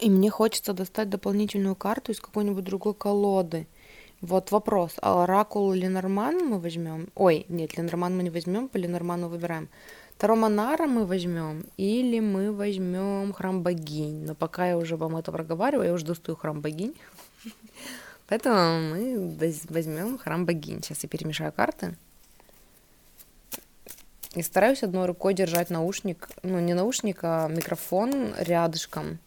и 0.00 0.10
мне 0.10 0.30
хочется 0.30 0.72
достать 0.72 1.08
дополнительную 1.08 1.76
карту 1.76 2.12
из 2.12 2.20
какой-нибудь 2.20 2.64
другой 2.64 2.94
колоды. 2.94 3.68
Вот 4.20 4.50
вопрос, 4.50 4.94
а 5.00 5.22
оракул 5.22 5.72
Ленорман 5.72 6.38
мы 6.38 6.58
возьмем? 6.58 7.08
Ой, 7.14 7.46
нет, 7.48 7.76
Ленорман 7.76 8.16
мы 8.16 8.24
не 8.24 8.30
возьмем, 8.30 8.68
по 8.68 8.76
Ленорману 8.76 9.28
выбираем. 9.28 9.68
Тароманара 10.18 10.86
мы 10.86 11.06
возьмем 11.06 11.64
или 11.76 12.18
мы 12.18 12.52
возьмем 12.52 13.32
храм 13.32 13.62
богинь. 13.62 14.26
Но 14.26 14.34
пока 14.34 14.68
я 14.68 14.76
уже 14.76 14.96
вам 14.96 15.16
это 15.16 15.30
проговариваю, 15.30 15.86
я 15.86 15.94
уже 15.94 16.04
достаю 16.04 16.34
храм 16.36 16.60
богинь. 16.60 16.94
Поэтому 18.28 18.80
мы 18.90 19.36
возьмем 19.68 20.18
храм 20.18 20.44
богинь. 20.44 20.82
Сейчас 20.82 21.04
я 21.04 21.08
перемешаю 21.08 21.52
карты. 21.52 21.96
И 24.34 24.42
стараюсь 24.42 24.82
одной 24.82 25.06
рукой 25.06 25.34
держать 25.34 25.70
наушник, 25.70 26.28
ну 26.42 26.58
не 26.58 26.74
наушник, 26.74 27.20
а 27.22 27.48
микрофон 27.48 28.34
рядышком, 28.38 29.18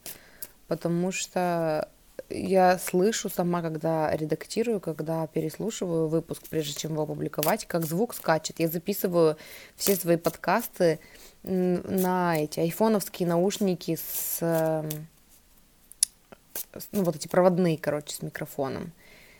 потому 0.67 1.11
что 1.11 1.89
я 2.34 2.77
слышу 2.77 3.29
сама, 3.29 3.61
когда 3.61 4.15
редактирую, 4.15 4.79
когда 4.79 5.27
переслушиваю 5.27 6.07
выпуск, 6.07 6.43
прежде 6.49 6.73
чем 6.73 6.93
его 6.93 7.03
опубликовать, 7.03 7.65
как 7.65 7.86
звук 7.86 8.13
скачет. 8.15 8.59
Я 8.59 8.67
записываю 8.67 9.38
все 9.75 9.95
свои 9.95 10.17
подкасты 10.17 10.99
на 11.43 12.38
эти 12.38 12.59
айфоновские 12.59 13.27
наушники 13.27 13.95
с, 13.95 14.39
ну 16.91 17.03
вот 17.03 17.15
эти 17.15 17.27
проводные, 17.27 17.77
короче, 17.77 18.15
с 18.15 18.21
микрофоном. 18.21 18.91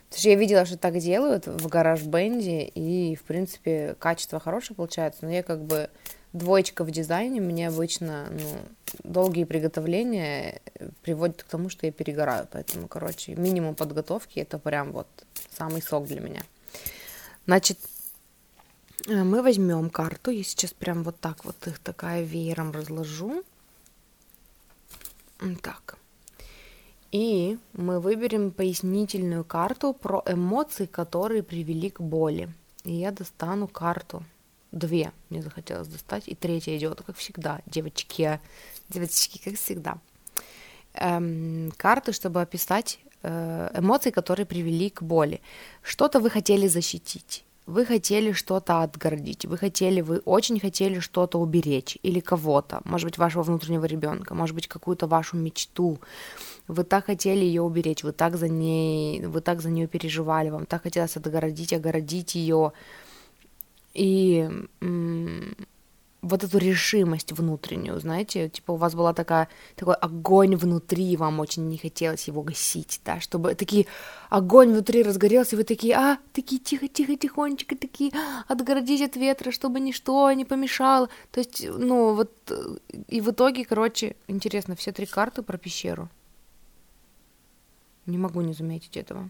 Потому 0.10 0.20
что 0.20 0.30
я 0.30 0.36
видела, 0.36 0.66
что 0.66 0.78
так 0.78 0.98
делают 1.00 1.48
в 1.48 1.68
гараж 1.68 2.02
бенде, 2.02 2.64
и, 2.64 3.16
в 3.16 3.24
принципе, 3.24 3.96
качество 3.98 4.40
хорошее 4.40 4.76
получается, 4.76 5.20
но 5.24 5.32
я 5.32 5.42
как 5.42 5.64
бы 5.64 5.90
двоечка 6.34 6.84
в 6.84 6.92
дизайне, 6.92 7.42
мне 7.42 7.68
обычно 7.68 8.28
ну, 8.32 8.60
долгие 9.04 9.44
приготовления 9.44 10.62
приводят 11.02 11.44
к 11.44 11.48
тому, 11.48 11.70
что 11.70 11.86
я 11.86 11.92
перегораю, 11.92 12.48
поэтому, 12.52 12.88
короче, 12.88 13.36
минимум 13.36 13.76
подготовки 13.76 14.40
это 14.40 14.58
прям 14.58 14.92
вот 14.92 15.08
самый 15.58 15.82
сок 15.82 16.06
для 16.06 16.22
меня. 16.22 16.44
Значит, 17.46 17.78
э, 19.08 19.24
мы 19.24 19.42
возьмем 19.42 19.90
карту, 19.90 20.32
я 20.32 20.44
сейчас 20.44 20.74
прям 20.74 21.04
вот 21.04 21.20
так 21.20 21.44
вот 21.46 21.68
их 21.68 21.80
такая 21.80 22.24
веером 22.24 22.72
разложу. 22.72 23.44
Так. 25.62 25.98
И 27.12 27.58
мы 27.74 28.00
выберем 28.00 28.52
пояснительную 28.52 29.44
карту 29.44 29.94
про 29.94 30.24
эмоции, 30.26 30.86
которые 30.86 31.44
привели 31.44 31.90
к 31.90 32.00
боли. 32.00 32.50
И 32.84 32.94
я 32.94 33.12
достану 33.12 33.68
карту 33.68 34.24
Две 34.72 35.12
мне 35.30 35.42
захотелось 35.42 35.88
достать, 35.88 36.28
и 36.28 36.36
третья 36.36 36.78
идет, 36.78 37.02
как 37.02 37.18
всегда, 37.18 37.60
девочки, 37.66 38.40
девочки, 38.90 39.42
как 39.44 39.56
всегда. 39.56 39.98
Эм, 40.94 41.72
карты, 41.78 42.14
чтобы 42.14 42.42
описать 42.42 43.00
э, 43.24 43.70
эмоции, 43.78 44.12
которые 44.12 44.46
привели 44.46 44.90
к 44.90 45.04
боли. 45.04 45.42
Что-то 45.82 46.20
вы 46.20 46.30
хотели 46.30 46.68
защитить, 46.68 47.44
вы 47.66 47.86
хотели 47.86 48.32
что-то 48.32 48.82
отгородить, 48.82 49.46
вы 49.46 49.58
хотели, 49.58 50.02
вы 50.02 50.20
очень 50.26 50.60
хотели 50.60 51.00
что-то 51.00 51.40
уберечь 51.40 51.98
или 52.02 52.20
кого-то, 52.20 52.82
может 52.86 53.06
быть, 53.06 53.18
вашего 53.18 53.44
внутреннего 53.44 53.86
ребенка, 53.86 54.34
может 54.34 54.56
быть, 54.56 54.68
какую-то 54.68 55.08
вашу 55.08 55.38
мечту. 55.38 56.00
Вы 56.68 56.84
так 56.84 57.06
хотели 57.06 57.46
ее 57.46 57.62
уберечь, 57.62 58.04
вы 58.04 58.12
так 58.12 58.38
за 58.38 58.48
ней, 58.48 59.26
вы 59.26 59.42
так 59.42 59.62
за 59.62 59.70
нее 59.70 59.88
переживали, 59.88 60.50
вам 60.50 60.66
так 60.66 60.84
хотелось 60.84 61.18
отгородить, 61.18 61.74
огородить 61.74 62.36
ее, 62.36 62.72
и 63.94 64.50
вот 66.22 66.44
эту 66.44 66.60
решимость 66.60 67.32
внутреннюю, 67.32 68.00
знаете, 68.00 68.48
типа 68.48 68.74
у 68.74 68.76
вас 68.76 68.94
была 68.94 69.14
такая, 69.14 69.50
такой 69.76 69.96
огонь 69.96 70.56
внутри, 70.56 71.18
вам 71.18 71.40
очень 71.40 71.68
не 71.68 71.78
хотелось 71.78 72.28
его 72.28 72.44
гасить, 72.44 73.02
да, 73.04 73.20
чтобы 73.20 73.56
такие 73.56 73.88
огонь 74.30 74.70
внутри 74.70 75.02
разгорелся, 75.02 75.56
и 75.56 75.58
вы 75.58 75.64
такие, 75.64 75.96
а, 75.96 76.20
такие 76.32 76.62
тихо-тихо, 76.62 77.16
тихонечко, 77.16 77.76
такие, 77.76 78.12
отгородить 78.48 79.02
от 79.02 79.16
ветра, 79.16 79.52
чтобы 79.52 79.80
ничто 79.80 80.32
не 80.34 80.46
помешало, 80.46 81.10
то 81.32 81.40
есть, 81.40 81.66
ну, 81.68 82.14
вот, 82.14 82.32
и 83.08 83.20
в 83.20 83.32
итоге, 83.32 83.66
короче, 83.66 84.16
интересно, 84.28 84.76
все 84.76 84.92
три 84.92 85.08
карты 85.08 85.42
про 85.42 85.58
пещеру. 85.58 86.08
Не 88.06 88.18
могу 88.18 88.42
не 88.42 88.54
заметить 88.54 88.96
этого. 88.96 89.30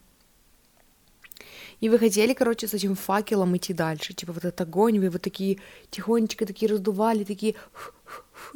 И 1.82 1.90
вы 1.90 1.98
хотели, 1.98 2.34
короче, 2.34 2.68
с 2.68 2.76
этим 2.76 2.96
факелом 2.96 3.58
идти 3.58 3.74
дальше. 3.74 4.14
Типа 4.14 4.34
вот 4.34 4.46
этот 4.46 4.62
огонь, 4.62 5.00
вы 5.00 5.06
его 5.06 5.18
такие 5.18 5.60
тихонечко 5.90 6.46
такие 6.46 6.72
раздували, 6.72 7.24
такие, 7.24 7.56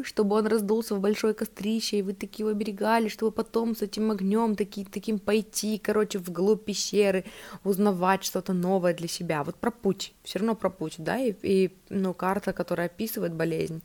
чтобы 0.03 0.35
он 0.35 0.45
раздулся 0.45 0.95
в 0.95 0.99
большое 0.99 1.33
кострище, 1.33 1.97
и 1.97 2.01
вы 2.03 2.13
такие 2.13 2.43
его 2.43 2.51
оберегали, 2.51 3.07
чтобы 3.07 3.31
потом 3.31 3.75
с 3.75 3.81
этим 3.81 4.11
огнем 4.11 4.55
таки, 4.55 4.85
таким 4.85 5.17
пойти, 5.17 5.79
короче, 5.79 6.19
вглубь 6.19 6.65
пещеры, 6.65 7.25
узнавать 7.63 8.23
что-то 8.23 8.53
новое 8.53 8.93
для 8.93 9.07
себя. 9.07 9.43
Вот 9.43 9.55
про 9.55 9.71
путь, 9.71 10.13
все 10.23 10.37
равно 10.37 10.53
про 10.53 10.69
путь, 10.69 10.95
да, 10.99 11.17
и, 11.17 11.33
и 11.41 11.75
ну, 11.89 12.13
карта, 12.13 12.53
которая 12.53 12.85
описывает 12.85 13.33
болезнь. 13.33 13.81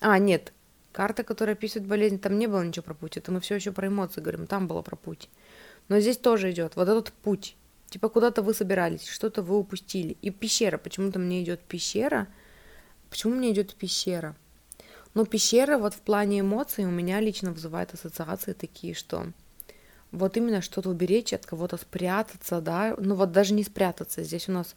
А, 0.00 0.18
нет, 0.18 0.52
карта, 0.90 1.22
которая 1.22 1.54
описывает 1.54 1.86
болезнь, 1.86 2.18
там 2.18 2.36
не 2.36 2.48
было 2.48 2.64
ничего 2.64 2.82
про 2.82 2.94
путь, 2.94 3.16
это 3.16 3.30
мы 3.30 3.38
все 3.38 3.54
еще 3.54 3.70
про 3.70 3.86
эмоции 3.86 4.20
говорим, 4.20 4.48
там 4.48 4.66
было 4.66 4.82
про 4.82 4.96
путь. 4.96 5.28
Но 5.88 6.00
здесь 6.00 6.16
тоже 6.16 6.50
идет 6.50 6.74
вот 6.74 6.88
этот 6.88 7.12
путь, 7.12 7.56
Типа 7.92 8.08
куда-то 8.08 8.40
вы 8.40 8.54
собирались, 8.54 9.06
что-то 9.06 9.42
вы 9.42 9.58
упустили. 9.58 10.16
И 10.22 10.30
пещера, 10.30 10.78
почему-то 10.78 11.18
мне 11.18 11.42
идет 11.42 11.60
пещера. 11.60 12.26
Почему 13.10 13.34
мне 13.34 13.52
идет 13.52 13.74
пещера? 13.74 14.34
Но 15.12 15.26
пещера 15.26 15.76
вот 15.76 15.92
в 15.92 16.00
плане 16.00 16.40
эмоций 16.40 16.86
у 16.86 16.90
меня 16.90 17.20
лично 17.20 17.52
вызывает 17.52 17.92
ассоциации 17.92 18.54
такие, 18.54 18.94
что 18.94 19.26
вот 20.10 20.38
именно 20.38 20.62
что-то 20.62 20.88
уберечь, 20.88 21.34
от 21.34 21.44
кого-то 21.44 21.76
спрятаться, 21.76 22.62
да, 22.62 22.94
ну 22.96 23.14
вот 23.14 23.30
даже 23.30 23.52
не 23.52 23.62
спрятаться, 23.62 24.22
здесь 24.22 24.48
у 24.48 24.52
нас 24.52 24.74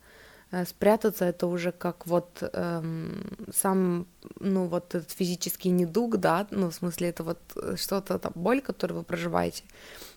э, 0.51 0.65
спрятаться 0.65 1.23
это 1.23 1.47
уже 1.47 1.71
как 1.71 2.05
вот 2.07 2.41
эм, 2.41 3.37
сам, 3.53 4.07
ну 4.41 4.65
вот 4.65 4.93
этот 4.93 5.11
физический 5.11 5.69
недуг, 5.69 6.17
да, 6.17 6.47
ну 6.51 6.69
в 6.69 6.75
смысле 6.75 7.07
это 7.07 7.23
вот 7.23 7.39
э, 7.55 7.75
что-то, 7.77 8.19
там, 8.19 8.33
боль, 8.35 8.59
которую 8.59 8.99
вы 8.99 9.03
проживаете, 9.05 9.63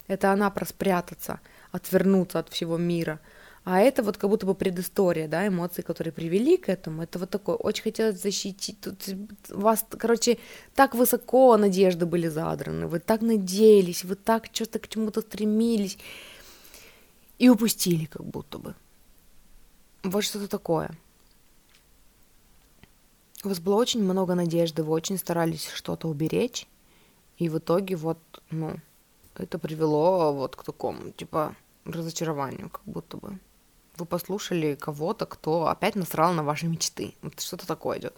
это 0.09 0.32
она 0.32 0.51
про 0.51 0.66
спрятаться, 0.66 1.38
отвернуться 1.72 2.38
от 2.38 2.48
всего 2.48 2.76
мира. 2.76 3.20
А 3.64 3.80
это 3.80 4.02
вот 4.02 4.16
как 4.16 4.30
будто 4.30 4.46
бы 4.46 4.54
предыстория, 4.54 5.28
да, 5.28 5.46
эмоции, 5.46 5.82
которые 5.82 6.12
привели 6.12 6.56
к 6.56 6.70
этому. 6.70 7.02
Это 7.02 7.18
вот 7.18 7.28
такое, 7.28 7.56
очень 7.56 7.82
хотелось 7.82 8.22
защитить. 8.22 8.80
Тут 8.80 9.04
вас, 9.50 9.84
короче, 9.90 10.38
так 10.74 10.94
высоко 10.94 11.56
надежды 11.58 12.06
были 12.06 12.28
задраны, 12.28 12.86
вы 12.86 12.98
так 12.98 13.20
надеялись, 13.20 14.04
вы 14.04 14.14
так 14.14 14.46
что-то 14.52 14.78
к 14.78 14.88
чему-то 14.88 15.20
стремились 15.20 15.98
и 17.38 17.50
упустили 17.50 18.06
как 18.06 18.24
будто 18.24 18.58
бы. 18.58 18.74
Вот 20.02 20.24
что-то 20.24 20.48
такое. 20.48 20.90
У 23.44 23.48
вас 23.48 23.60
было 23.60 23.74
очень 23.74 24.02
много 24.02 24.34
надежды, 24.34 24.82
вы 24.82 24.92
очень 24.92 25.18
старались 25.18 25.68
что-то 25.68 26.08
уберечь, 26.08 26.66
и 27.36 27.48
в 27.48 27.58
итоге 27.58 27.96
вот, 27.96 28.18
ну, 28.50 28.76
это 29.39 29.59
привело 29.59 30.32
вот 30.32 30.57
к 30.57 30.64
такому, 30.64 31.11
типа, 31.11 31.55
разочарованию, 31.84 32.68
как 32.70 32.82
будто 32.84 33.16
бы. 33.16 33.39
Вы 33.97 34.07
послушали 34.07 34.74
кого-то, 34.74 35.26
кто 35.26 35.66
опять 35.66 35.97
насрал 35.97 36.32
на 36.32 36.43
ваши 36.43 36.66
мечты. 36.66 37.14
Вот 37.22 37.41
что-то 37.41 37.66
такое 37.66 37.99
идет. 37.99 38.14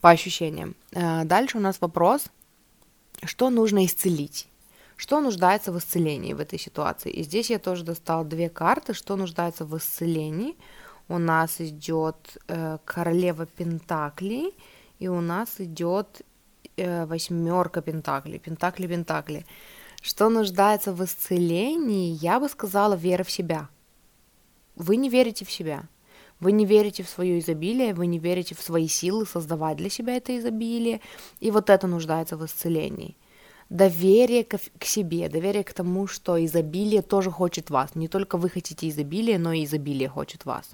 По 0.00 0.10
ощущениям. 0.10 0.74
Э, 0.92 1.24
дальше 1.24 1.58
у 1.58 1.60
нас 1.60 1.80
вопрос, 1.80 2.24
что 3.24 3.50
нужно 3.50 3.84
исцелить? 3.84 4.48
Что 4.96 5.20
нуждается 5.20 5.72
в 5.72 5.78
исцелении 5.78 6.34
в 6.34 6.40
этой 6.40 6.58
ситуации? 6.58 7.10
И 7.10 7.22
здесь 7.22 7.50
я 7.50 7.58
тоже 7.58 7.84
достала 7.84 8.24
две 8.24 8.48
карты, 8.48 8.94
что 8.94 9.16
нуждается 9.16 9.64
в 9.64 9.76
исцелении. 9.76 10.56
У 11.08 11.18
нас 11.18 11.60
идет 11.60 12.16
э, 12.48 12.78
королева 12.84 13.46
Пентаклей, 13.46 14.54
и 14.98 15.08
у 15.08 15.20
нас 15.20 15.60
идет 15.60 16.22
э, 16.76 17.06
восьмерка 17.06 17.80
Пентаклей, 17.80 18.38
Пентакли, 18.38 18.86
Пентакли. 18.88 19.46
Что 20.00 20.28
нуждается 20.28 20.92
в 20.92 21.04
исцелении, 21.04 22.18
я 22.20 22.40
бы 22.40 22.48
сказала, 22.48 22.94
вера 22.94 23.24
в 23.24 23.30
себя. 23.30 23.68
Вы 24.76 24.96
не 24.96 25.08
верите 25.08 25.44
в 25.44 25.50
себя. 25.50 25.88
Вы 26.40 26.52
не 26.52 26.64
верите 26.64 27.02
в 27.02 27.08
свое 27.08 27.40
изобилие, 27.40 27.94
вы 27.94 28.06
не 28.06 28.20
верите 28.20 28.54
в 28.54 28.60
свои 28.60 28.86
силы 28.86 29.26
создавать 29.26 29.76
для 29.76 29.90
себя 29.90 30.16
это 30.16 30.38
изобилие, 30.38 31.00
и 31.40 31.50
вот 31.50 31.68
это 31.68 31.88
нуждается 31.88 32.36
в 32.36 32.46
исцелении. 32.46 33.16
доверие 33.70 34.44
к, 34.44 34.84
себе, 34.84 35.28
доверие 35.28 35.62
к 35.64 35.72
тому, 35.72 36.06
что 36.06 36.42
изобилие 36.42 37.02
тоже 37.02 37.30
хочет 37.30 37.70
вас. 37.70 37.94
Не 37.94 38.08
только 38.08 38.38
вы 38.38 38.48
хотите 38.48 38.88
изобилие, 38.88 39.38
но 39.38 39.52
и 39.52 39.64
изобилие 39.64 40.08
хочет 40.08 40.44
вас. 40.46 40.70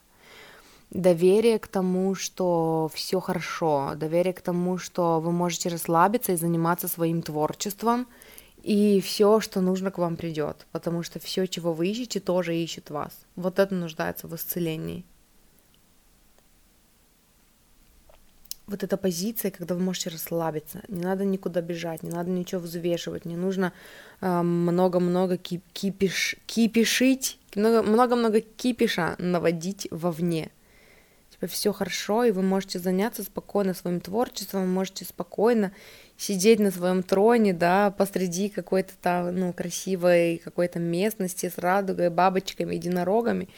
Доверие 0.91 1.59
к 1.59 1.66
тому, 1.66 2.14
что 2.14 2.89
все 2.95 3.18
хорошо, 3.18 3.95
доверие 3.97 4.33
к 4.33 4.43
тому, 4.43 4.79
что 4.79 5.18
вы 5.18 5.33
можете 5.33 5.70
расслабиться 5.70 6.33
и 6.33 6.37
заниматься 6.37 6.87
своим 6.89 7.22
творчеством, 7.22 8.07
и 8.65 9.01
все, 9.01 9.41
что 9.41 9.61
нужно, 9.61 9.91
к 9.91 9.99
вам 9.99 10.17
придет, 10.17 10.67
потому 10.73 11.03
что 11.03 11.21
все, 11.21 11.47
чего 11.47 11.73
вы 11.73 11.89
ищете, 11.89 12.19
тоже 12.19 12.57
ищет 12.57 12.91
вас. 12.91 13.12
Вот 13.37 13.59
это 13.59 13.75
нуждается 13.75 14.27
в 14.27 14.35
исцелении. 14.35 15.05
вот 18.67 18.83
эта 18.83 18.97
позиция, 18.97 19.51
когда 19.51 19.75
вы 19.75 19.83
можете 19.83 20.11
расслабиться, 20.11 20.83
не 20.89 21.03
надо 21.03 21.25
никуда 21.25 21.61
бежать, 21.61 22.03
не 22.03 22.11
надо 22.11 22.31
ничего 22.31 22.61
взвешивать, 22.61 23.25
не 23.25 23.37
нужно 23.37 23.73
а, 24.21 24.43
много-много 24.43 25.37
кип 25.37 25.62
кипиш 25.73 26.37
кипишить, 26.47 27.39
много-много 27.55 28.41
кипиша 28.41 29.17
наводить 29.19 29.87
вовне. 29.91 30.51
Типа 31.31 31.47
все 31.47 31.73
хорошо, 31.73 32.25
и 32.25 32.31
вы 32.31 32.43
можете 32.43 32.79
заняться 32.79 33.23
спокойно 33.23 33.75
своим 33.75 34.01
творчеством, 34.01 34.73
можете 34.73 35.05
спокойно 35.05 35.73
сидеть 36.17 36.61
на 36.61 36.71
своем 36.71 37.03
троне, 37.03 37.53
да, 37.53 37.91
посреди 37.91 38.49
какой-то 38.49 38.93
там, 39.01 39.35
ну, 39.35 39.53
красивой 39.53 40.41
какой-то 40.45 40.79
местности 40.79 41.53
с 41.55 41.59
радугой, 41.59 42.11
бабочками, 42.11 42.75
единорогами. 42.75 43.49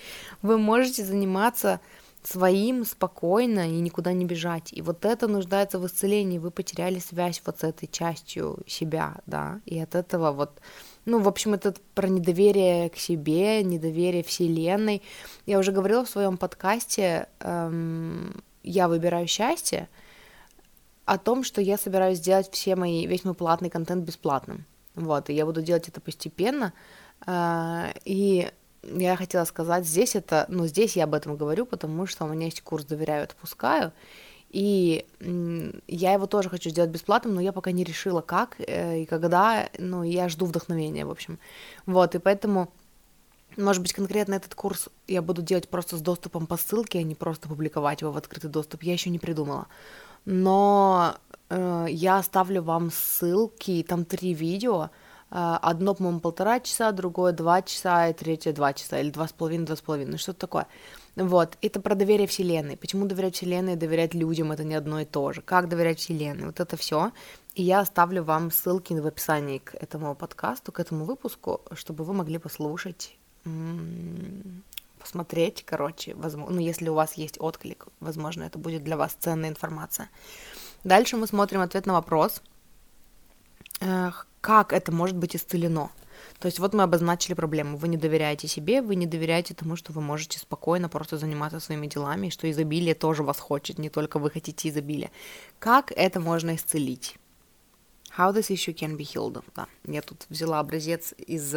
Вы 0.43 0.59
можете 0.59 1.05
заниматься 1.05 1.81
своим 2.23 2.85
спокойно 2.85 3.69
и 3.69 3.81
никуда 3.81 4.13
не 4.13 4.25
бежать. 4.25 4.73
И 4.73 4.83
вот 4.83 5.05
это 5.05 5.29
нуждается 5.29 5.79
в 5.79 5.87
исцелении. 5.87 6.39
Вы 6.39 6.51
потеряли 6.51 6.99
связь 6.99 7.41
вот 7.47 7.61
с 7.61 7.65
этой 7.65 7.87
частью 7.87 8.59
себя, 8.67 9.17
да, 9.27 9.61
и 9.65 9.79
от 9.79 9.95
этого 9.95 10.33
вот 10.33 10.61
ну, 11.05 11.21
в 11.21 11.29
общем, 11.29 11.55
это 11.55 11.73
про 11.95 12.09
недоверие 12.09 12.91
к 12.91 12.97
себе, 12.97 13.63
недоверие 13.63 14.25
Вселенной. 14.25 15.03
Я 15.47 15.61
уже 15.61 15.71
говорила 15.71 16.05
в 16.05 16.11
своем 16.11 16.37
подкасте 16.37 17.29
эм, 17.39 18.43
«Я 18.65 18.89
выбираю 18.89 19.29
счастье», 19.29 19.89
о 21.07 21.19
том, 21.19 21.45
что 21.45 21.63
я 21.63 21.79
собираюсь 21.79 22.19
сделать 22.19 22.51
все 22.53 22.77
мои, 22.77 23.07
весь 23.07 23.25
мой 23.25 23.35
платный 23.35 23.71
контент 23.71 24.05
бесплатным. 24.05 24.67
Вот, 24.95 25.31
и 25.31 25.35
я 25.35 25.47
буду 25.47 25.63
делать 25.63 25.89
это 25.89 26.01
постепенно. 26.01 26.73
Э, 27.27 27.93
и 28.05 28.51
я 28.83 29.17
хотела 29.17 29.45
сказать, 29.45 29.87
здесь 29.87 30.17
это, 30.17 30.47
ну, 30.49 30.67
здесь 30.67 30.97
я 30.97 31.05
об 31.05 31.15
этом 31.15 31.37
говорю, 31.37 31.65
потому 31.65 32.07
что 32.07 32.25
у 32.25 32.29
меня 32.29 32.47
есть 32.47 32.61
курс 32.61 32.85
«Доверяю, 32.85 33.25
отпускаю», 33.25 33.93
и 34.51 35.05
я 35.87 36.13
его 36.13 36.27
тоже 36.27 36.49
хочу 36.49 36.71
сделать 36.71 36.91
бесплатным, 36.91 37.35
но 37.35 37.41
я 37.41 37.53
пока 37.53 37.73
не 37.73 37.85
решила, 37.85 38.21
как 38.21 38.57
э, 38.59 39.03
и 39.03 39.07
когда, 39.07 39.69
ну, 39.79 40.03
я 40.03 40.29
жду 40.29 40.47
вдохновения, 40.47 41.05
в 41.05 41.11
общем. 41.11 41.39
Вот, 41.85 42.15
и 42.15 42.19
поэтому, 42.19 42.71
может 43.57 43.83
быть, 43.83 43.93
конкретно 43.93 44.35
этот 44.35 44.55
курс 44.55 44.89
я 45.09 45.21
буду 45.21 45.43
делать 45.43 45.69
просто 45.69 45.97
с 45.97 46.01
доступом 46.01 46.47
по 46.47 46.57
ссылке, 46.57 47.01
а 47.01 47.03
не 47.03 47.15
просто 47.15 47.49
публиковать 47.49 48.01
его 48.01 48.13
в 48.13 48.17
открытый 48.17 48.51
доступ, 48.51 48.83
я 48.83 48.93
еще 48.93 49.11
не 49.11 49.19
придумала. 49.19 49.67
Но 50.27 51.17
э, 51.49 51.87
я 51.89 52.19
оставлю 52.19 52.63
вам 52.63 52.91
ссылки, 52.91 53.85
там 53.89 54.05
три 54.05 54.35
видео, 54.35 54.91
а, 55.29 55.59
одно, 55.59 55.95
по-моему, 55.95 56.21
полтора 56.21 56.61
часа, 56.61 56.93
другое 56.93 57.33
два 57.33 57.63
часа, 57.63 58.09
и 58.09 58.13
третье 58.13 58.53
два 58.53 58.73
часа, 58.73 59.01
или 59.01 59.11
два 59.11 59.27
с 59.27 59.33
половиной, 59.33 59.67
два 59.67 59.77
с 59.77 59.81
половиной, 59.81 60.13
ну 60.13 60.19
что-то 60.19 60.41
такое. 60.41 60.67
Вот, 61.17 61.59
это 61.63 61.81
про 61.81 61.95
доверие 61.95 62.27
Вселенной. 62.27 62.77
Почему 62.77 63.07
доверять 63.07 63.35
Вселенной 63.35 63.73
и 63.73 63.77
доверять 63.77 64.15
людям 64.15 64.53
это 64.53 64.65
не 64.65 64.75
одно 64.75 65.01
и 65.01 65.05
то 65.05 65.33
же? 65.33 65.43
Как 65.43 65.69
доверять 65.69 65.99
Вселенной? 65.99 66.47
Вот 66.47 66.61
это 66.61 66.77
все. 66.77 67.11
И 67.55 67.63
я 67.63 67.81
оставлю 67.81 68.23
вам 68.23 68.51
ссылки 68.51 68.93
в 68.93 69.07
описании 69.07 69.59
к 69.59 69.75
этому 69.75 70.15
подкасту, 70.15 70.73
к 70.73 70.79
этому 70.79 71.05
выпуску, 71.05 71.63
чтобы 71.73 72.05
вы 72.05 72.13
могли 72.13 72.39
послушать, 72.39 73.17
посмотреть, 75.07 75.65
короче, 75.65 76.15
возможно, 76.15 76.57
ну, 76.57 76.61
если 76.61 76.89
у 76.89 76.95
вас 76.95 77.15
есть 77.15 77.37
отклик, 77.41 77.87
возможно, 78.01 78.43
это 78.45 78.59
будет 78.59 78.83
для 78.83 78.97
вас 78.97 79.17
ценная 79.19 79.51
информация. 79.51 80.11
Дальше 80.85 81.17
мы 81.17 81.27
смотрим 81.27 81.61
ответ 81.61 81.87
на 81.87 81.93
вопрос, 81.93 82.43
как 84.41 84.73
это 84.73 84.93
может 84.93 85.17
быть 85.17 85.37
исцелено. 85.37 85.91
То 86.41 86.47
есть 86.47 86.59
вот 86.59 86.75
мы 86.75 86.83
обозначили 86.83 87.35
проблему. 87.35 87.77
Вы 87.77 87.89
не 87.89 87.97
доверяете 87.97 88.49
себе, 88.49 88.83
вы 88.83 88.97
не 88.97 89.07
доверяете 89.07 89.55
тому, 89.55 89.77
что 89.77 89.93
вы 89.93 90.01
можете 90.01 90.39
спокойно 90.39 90.89
просто 90.89 91.19
заниматься 91.19 91.61
своими 91.61 91.87
делами, 91.87 92.31
что 92.31 92.51
изобилие 92.51 92.95
тоже 92.95 93.23
вас 93.23 93.39
хочет, 93.39 93.79
не 93.79 93.91
только 93.91 94.19
вы 94.19 94.31
хотите 94.31 94.69
изобилия. 94.69 95.11
Как 95.59 95.93
это 95.93 96.21
можно 96.21 96.55
исцелить? 96.55 97.17
How 98.17 98.33
this 98.33 98.51
issue 98.51 98.75
can 98.75 98.97
be 98.97 99.05
healed. 99.05 99.45
Да, 99.55 99.67
я 99.85 100.01
тут 100.01 100.25
взяла 100.31 100.61
образец 100.61 101.13
из 101.19 101.51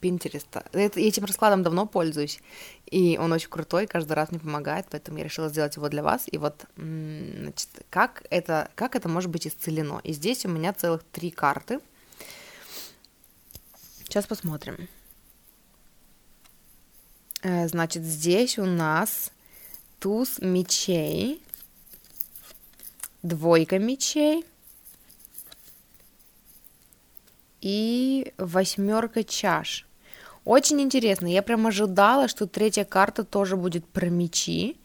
Пинтереста. 0.00 0.64
Эм, 0.72 0.90
этим 0.94 1.24
раскладом 1.24 1.62
давно 1.62 1.86
пользуюсь, 1.86 2.40
и 2.86 3.16
он 3.18 3.32
очень 3.32 3.48
крутой, 3.48 3.86
каждый 3.86 4.12
раз 4.12 4.30
мне 4.30 4.40
помогает, 4.40 4.86
поэтому 4.90 5.18
я 5.18 5.24
решила 5.24 5.48
сделать 5.48 5.76
его 5.76 5.88
для 5.88 6.02
вас. 6.02 6.24
И 6.30 6.36
вот, 6.36 6.66
значит, 6.76 7.68
как 7.88 8.24
это, 8.30 8.70
как 8.74 8.94
это 8.94 9.08
может 9.08 9.30
быть 9.30 9.46
исцелено? 9.46 10.00
И 10.04 10.12
здесь 10.12 10.44
у 10.44 10.48
меня 10.48 10.72
целых 10.72 11.02
три 11.12 11.30
карты– 11.30 11.80
Сейчас 14.08 14.24
посмотрим. 14.26 14.88
Э, 17.42 17.66
значит, 17.66 18.02
здесь 18.02 18.56
у 18.56 18.64
нас 18.64 19.32
туз 19.98 20.38
мечей, 20.38 21.42
двойка 23.22 23.78
мечей 23.80 24.46
и 27.66 28.32
восьмерка 28.38 29.24
чаш. 29.24 29.88
Очень 30.44 30.80
интересно. 30.80 31.26
Я 31.26 31.42
прям 31.42 31.66
ожидала, 31.66 32.28
что 32.28 32.46
третья 32.46 32.84
карта 32.84 33.24
тоже 33.24 33.56
будет 33.56 33.84
про 33.84 34.06
мечи. 34.06 34.76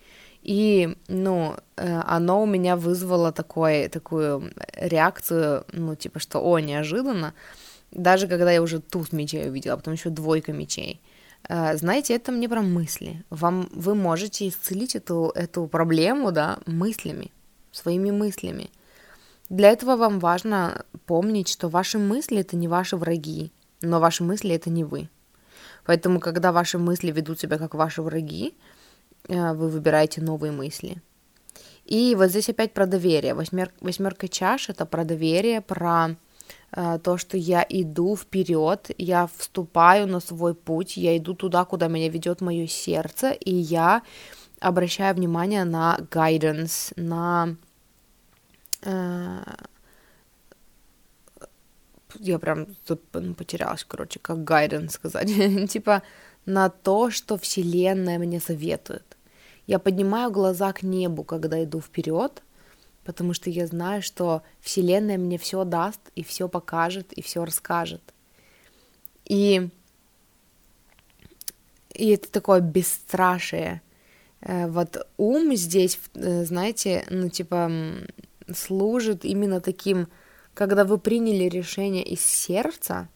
И, 0.42 0.98
ну, 1.08 1.58
э, 1.78 2.02
оно 2.08 2.42
у 2.42 2.48
меня 2.48 2.76
вызвало 2.76 3.32
такой, 3.32 3.88
такую 3.88 4.52
реакцию, 4.74 5.64
ну, 5.72 5.96
типа, 5.96 6.20
что, 6.20 6.40
о, 6.40 6.58
неожиданно. 6.58 7.36
Даже 7.92 8.28
когда 8.28 8.52
я 8.52 8.64
уже 8.64 8.80
туз 8.80 9.12
мечей 9.12 9.48
увидела, 9.48 9.76
потом 9.76 9.94
еще 9.94 10.10
двойка 10.10 10.52
мечей. 10.52 11.00
Э, 11.48 11.78
знаете, 11.78 12.16
это 12.16 12.32
мне 12.32 12.50
про 12.50 12.64
мысли. 12.64 13.24
Вам, 13.30 13.70
вы 13.74 13.94
можете 13.94 14.48
исцелить 14.48 14.96
эту, 14.96 15.32
эту 15.36 15.68
проблему, 15.68 16.32
да, 16.32 16.58
мыслями, 16.66 17.30
своими 17.72 18.10
мыслями. 18.10 18.72
Для 19.52 19.70
этого 19.70 19.96
вам 19.96 20.20
важно 20.20 20.86
помнить, 21.06 21.50
что 21.50 21.70
ваши 21.70 22.00
мысли 22.00 22.38
это 22.38 22.56
не 22.56 22.68
ваши 22.68 22.98
враги, 22.98 23.52
но 23.82 24.00
ваши 24.00 24.24
мысли 24.24 24.56
это 24.56 24.70
не 24.70 24.84
вы. 24.84 25.10
Поэтому, 25.86 26.20
когда 26.20 26.52
ваши 26.52 26.78
мысли 26.78 27.12
ведут 27.12 27.40
себя 27.40 27.58
как 27.58 27.76
ваши 27.76 28.02
враги, 28.02 28.54
э, 29.28 29.54
вы 29.54 29.70
выбираете 29.70 30.22
новые 30.22 30.52
мысли. 30.52 31.02
И 31.86 32.16
вот 32.16 32.30
здесь 32.30 32.50
опять 32.50 32.74
про 32.74 32.86
доверие. 32.86 33.34
Восьмер, 33.34 33.72
восьмерка 33.82 34.28
чаш 34.28 34.70
это 34.70 34.86
про 34.86 35.04
доверие, 35.04 35.62
про 35.62 36.16
Э, 36.74 37.00
то, 37.04 37.18
что 37.18 37.38
я 37.38 37.66
иду 37.68 38.16
вперед, 38.16 38.92
я 38.98 39.28
вступаю 39.38 40.08
на 40.08 40.20
свой 40.20 40.54
путь, 40.54 40.98
я 40.98 41.18
иду 41.18 41.34
туда, 41.34 41.66
куда 41.66 41.88
меня 41.88 42.10
ведет 42.10 42.42
мое 42.42 42.68
сердце, 42.68 43.32
и 43.32 43.54
я 43.54 44.04
обращаю 44.60 45.16
внимание 45.16 45.66
на 45.66 45.98
guidance, 46.12 46.94
на 46.96 47.56
я 52.20 52.40
прям 52.40 52.68
ну, 53.14 53.34
потерялась, 53.34 53.84
короче, 53.84 54.20
как 54.20 54.40
guidance 54.40 54.90
сказать, 54.90 55.28
типа 55.70 56.04
на 56.46 56.70
то, 56.70 57.12
что 57.12 57.38
Вселенная 57.38 58.18
мне 58.20 58.40
советует. 58.40 59.18
Я 59.68 59.80
поднимаю 59.80 60.32
глаза 60.32 60.74
к 60.74 60.84
небу, 60.84 61.24
когда 61.24 61.64
иду 61.64 61.82
вперед, 61.82 62.42
потому 63.06 63.34
что 63.34 63.50
я 63.50 63.68
знаю, 63.68 64.02
что 64.02 64.42
Вселенная 64.60 65.18
мне 65.18 65.38
все 65.38 65.64
даст 65.64 66.02
и 66.16 66.24
все 66.24 66.50
покажет 66.50 67.14
и 67.14 67.22
все 67.22 67.46
расскажет. 67.46 68.02
И, 69.26 69.70
и 71.94 72.10
это 72.10 72.30
такое 72.32 72.60
бесстрашие. 72.60 73.82
Э, 74.42 74.68
вот 74.68 75.08
ум 75.18 75.56
здесь, 75.56 76.00
э, 76.16 76.44
знаете, 76.44 77.06
ну 77.10 77.30
типа 77.30 77.72
служит 78.58 79.26
именно 79.26 79.62
таким, 79.62 80.08
когда 80.54 80.84
вы 80.84 80.98
приняли 80.98 81.46
решение 81.46 82.04
из 82.04 82.26
сердца, 82.26 83.10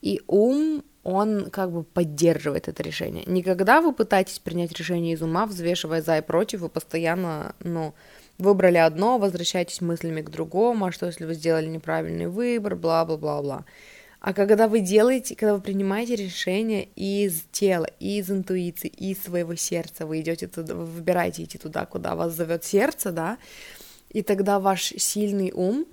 и 0.00 0.20
ум 0.26 0.84
он 1.04 1.50
как 1.50 1.72
бы 1.72 1.82
поддерживает 1.82 2.68
это 2.68 2.82
решение. 2.82 3.24
Никогда 3.26 3.80
вы 3.80 3.92
пытаетесь 3.92 4.38
принять 4.38 4.72
решение 4.72 5.14
из 5.14 5.22
ума, 5.22 5.46
взвешивая 5.46 6.00
за 6.00 6.18
и 6.18 6.20
против, 6.22 6.60
вы 6.60 6.68
постоянно, 6.68 7.54
ну, 7.60 7.94
Выбрали 8.38 8.78
одно, 8.78 9.18
возвращайтесь 9.18 9.80
мыслями 9.80 10.22
к 10.22 10.30
другому, 10.30 10.86
а 10.86 10.92
что 10.92 11.06
если 11.06 11.24
вы 11.24 11.34
сделали 11.34 11.66
неправильный 11.66 12.26
выбор, 12.26 12.74
бла-бла-бла-бла. 12.74 13.64
А 14.20 14.34
когда 14.34 14.68
вы 14.68 14.80
делаете, 14.80 15.36
когда 15.36 15.54
вы 15.54 15.60
принимаете 15.60 16.16
решение 16.16 16.88
из 16.96 17.42
тела, 17.52 17.88
из 18.00 18.30
интуиции, 18.30 18.88
из 18.88 19.22
своего 19.22 19.54
сердца, 19.54 20.06
вы 20.06 20.20
идете 20.20 20.46
туда, 20.46 20.74
вы 20.74 20.86
выбираете 20.86 21.44
идти 21.44 21.58
туда, 21.58 21.86
куда 21.86 22.14
вас 22.14 22.34
зовет 22.34 22.64
сердце, 22.64 23.12
да, 23.12 23.38
и 24.12 24.22
тогда 24.22 24.60
ваш 24.60 24.92
сильный 24.98 25.52
ум 25.52 25.86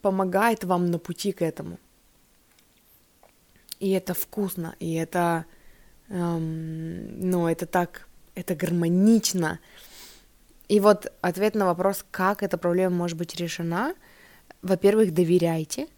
помогает 0.00 0.64
вам 0.64 0.86
на 0.86 0.98
пути 0.98 1.32
к 1.32 1.42
этому. 1.42 1.78
И 3.80 3.90
это 3.90 4.14
вкусно, 4.14 4.74
и 4.78 4.94
это, 4.94 5.44
эм, 6.08 7.30
ну, 7.30 7.48
это 7.48 7.66
так, 7.66 8.08
это 8.34 8.54
гармонично. 8.54 9.58
И 10.68 10.80
вот 10.80 11.12
ответ 11.20 11.54
на 11.54 11.66
вопрос, 11.66 12.04
как 12.10 12.42
эта 12.42 12.56
проблема 12.58 12.94
может 12.94 13.18
быть 13.18 13.34
решена, 13.36 13.94
во-первых, 14.62 15.12
доверяйте, 15.12 15.88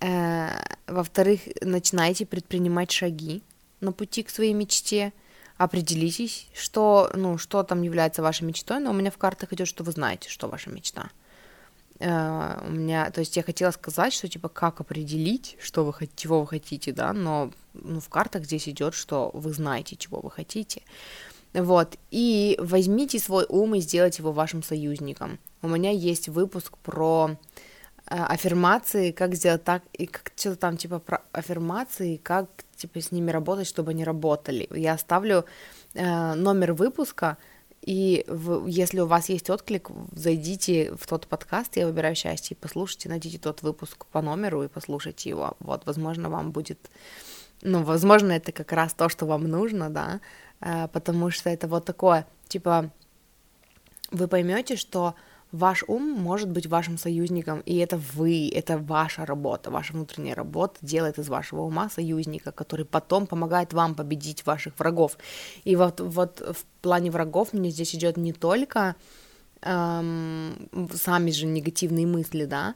э, 0.00 0.48
во-вторых, 0.86 1.40
начинайте 1.62 2.26
предпринимать 2.26 2.90
шаги 2.90 3.42
на 3.80 3.92
пути 3.92 4.22
к 4.22 4.30
своей 4.30 4.52
мечте, 4.52 5.12
определитесь, 5.58 6.46
что, 6.54 7.10
ну, 7.14 7.36
что 7.36 7.62
там 7.64 7.82
является 7.82 8.22
вашей 8.22 8.44
мечтой, 8.44 8.78
но 8.78 8.90
у 8.90 8.94
меня 8.94 9.10
в 9.10 9.18
картах 9.18 9.52
идет, 9.52 9.68
что 9.68 9.84
вы 9.84 9.92
знаете, 9.92 10.30
что 10.30 10.48
ваша 10.48 10.70
мечта. 10.70 11.10
Uh, 11.98 12.64
у 12.68 12.70
меня, 12.70 13.10
то 13.10 13.18
есть 13.18 13.36
я 13.36 13.42
хотела 13.42 13.72
сказать, 13.72 14.12
что 14.12 14.28
типа 14.28 14.48
как 14.48 14.80
определить, 14.80 15.56
что 15.60 15.84
вы 15.84 15.92
чего 16.14 16.42
вы 16.42 16.46
хотите, 16.46 16.92
да, 16.92 17.12
но 17.12 17.50
ну, 17.74 17.98
в 17.98 18.08
картах 18.08 18.44
здесь 18.44 18.68
идет, 18.68 18.94
что 18.94 19.32
вы 19.34 19.52
знаете, 19.52 19.96
чего 19.96 20.20
вы 20.20 20.30
хотите. 20.30 20.82
Вот, 21.54 21.96
и 22.12 22.56
возьмите 22.60 23.18
свой 23.18 23.46
ум 23.48 23.74
и 23.74 23.80
сделайте 23.80 24.22
его 24.22 24.30
вашим 24.30 24.62
союзником. 24.62 25.40
У 25.60 25.66
меня 25.66 25.90
есть 25.90 26.28
выпуск 26.28 26.78
про 26.78 27.30
э, 27.30 28.14
аффирмации, 28.14 29.10
как 29.10 29.34
сделать 29.34 29.64
так, 29.64 29.82
и 29.92 30.06
как 30.06 30.30
что-то 30.36 30.56
там 30.56 30.76
типа 30.76 31.00
про 31.00 31.22
аффирмации, 31.32 32.16
как 32.16 32.48
типа 32.78 33.00
с 33.00 33.12
ними 33.12 33.30
работать, 33.30 33.66
чтобы 33.66 33.90
они 33.90 34.04
работали. 34.04 34.68
Я 34.70 34.94
оставлю 34.94 35.44
э, 35.94 36.34
номер 36.34 36.72
выпуска, 36.72 37.36
и 37.82 38.24
в, 38.28 38.66
если 38.66 39.00
у 39.00 39.06
вас 39.06 39.28
есть 39.28 39.50
отклик, 39.50 39.90
зайдите 40.12 40.94
в 40.94 41.06
тот 41.06 41.26
подкаст 41.26 41.76
«Я 41.76 41.86
выбираю 41.86 42.14
счастье» 42.14 42.56
и 42.56 42.60
послушайте, 42.60 43.08
найдите 43.08 43.38
тот 43.38 43.62
выпуск 43.62 44.06
по 44.06 44.20
номеру 44.22 44.62
и 44.62 44.68
послушайте 44.68 45.30
его. 45.30 45.56
Вот, 45.60 45.86
возможно, 45.86 46.30
вам 46.30 46.50
будет... 46.50 46.90
Ну, 47.62 47.82
возможно, 47.82 48.32
это 48.32 48.52
как 48.52 48.72
раз 48.72 48.94
то, 48.94 49.08
что 49.08 49.26
вам 49.26 49.44
нужно, 49.44 49.90
да, 49.90 50.20
э, 50.60 50.88
потому 50.88 51.30
что 51.30 51.50
это 51.50 51.66
вот 51.68 51.84
такое, 51.84 52.26
типа, 52.48 52.90
вы 54.10 54.28
поймете, 54.28 54.76
что 54.76 55.14
ваш 55.52 55.84
ум 55.86 56.02
может 56.02 56.50
быть 56.50 56.66
вашим 56.66 56.98
союзником, 56.98 57.60
и 57.60 57.76
это 57.76 57.96
вы, 57.96 58.50
это 58.54 58.78
ваша 58.78 59.24
работа, 59.24 59.70
ваша 59.70 59.92
внутренняя 59.92 60.34
работа 60.34 60.76
делает 60.82 61.18
из 61.18 61.28
вашего 61.28 61.62
ума 61.62 61.88
союзника, 61.88 62.52
который 62.52 62.84
потом 62.84 63.26
помогает 63.26 63.72
вам 63.72 63.94
победить 63.94 64.44
ваших 64.46 64.78
врагов. 64.78 65.16
И 65.64 65.76
вот, 65.76 66.00
вот 66.00 66.40
в 66.40 66.64
плане 66.82 67.10
врагов 67.10 67.52
мне 67.52 67.70
здесь 67.70 67.94
идет 67.94 68.16
не 68.16 68.32
только 68.32 68.94
эм, 69.62 70.68
сами 70.94 71.30
же 71.30 71.46
негативные 71.46 72.06
мысли, 72.06 72.44
да, 72.44 72.74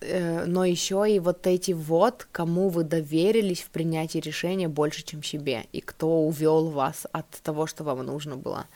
э, 0.00 0.44
но 0.46 0.64
еще 0.64 1.04
и 1.08 1.20
вот 1.20 1.46
эти 1.46 1.72
вот, 1.72 2.26
кому 2.32 2.70
вы 2.70 2.84
доверились 2.84 3.60
в 3.60 3.68
принятии 3.70 4.18
решения 4.18 4.68
больше, 4.68 5.04
чем 5.04 5.22
себе, 5.22 5.66
и 5.72 5.80
кто 5.80 6.22
увел 6.22 6.70
вас 6.70 7.06
от 7.12 7.28
того, 7.42 7.66
что 7.66 7.84
вам 7.84 7.98
нужно 7.98 8.36
было. 8.36 8.66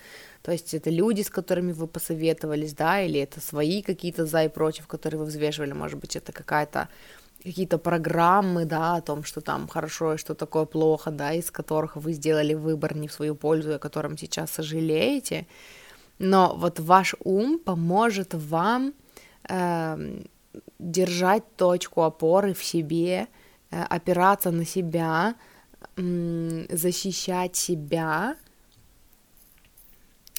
То 0.46 0.52
есть 0.52 0.74
это 0.74 0.90
люди, 0.90 1.22
с 1.22 1.28
которыми 1.28 1.72
вы 1.72 1.88
посоветовались, 1.88 2.72
да, 2.72 3.00
или 3.00 3.18
это 3.18 3.40
свои 3.40 3.82
какие-то 3.82 4.26
за 4.26 4.44
и 4.44 4.48
против, 4.48 4.86
которые 4.86 5.18
вы 5.18 5.26
взвешивали, 5.26 5.72
может 5.72 5.98
быть, 5.98 6.14
это 6.14 6.30
какая-то 6.30 6.88
какие-то 7.42 7.78
программы, 7.78 8.64
да, 8.64 8.94
о 8.94 9.00
том, 9.00 9.24
что 9.24 9.40
там 9.40 9.66
хорошо 9.66 10.14
и 10.14 10.18
что 10.18 10.34
такое 10.34 10.64
плохо, 10.64 11.10
да, 11.10 11.32
из 11.32 11.50
которых 11.50 11.96
вы 11.96 12.12
сделали 12.12 12.54
выбор 12.54 12.96
не 12.96 13.08
в 13.08 13.12
свою 13.12 13.34
пользу, 13.34 13.74
о 13.74 13.78
котором 13.80 14.16
сейчас 14.16 14.52
сожалеете, 14.52 15.48
но 16.20 16.54
вот 16.56 16.78
ваш 16.78 17.16
ум 17.24 17.58
поможет 17.58 18.32
вам 18.34 18.92
э, 19.48 20.22
держать 20.78 21.42
точку 21.56 22.02
опоры 22.02 22.54
в 22.54 22.62
себе, 22.62 23.26
э, 23.72 23.82
опираться 23.82 24.52
на 24.52 24.64
себя, 24.64 25.34
э, 25.96 26.66
защищать 26.70 27.56
себя, 27.56 28.36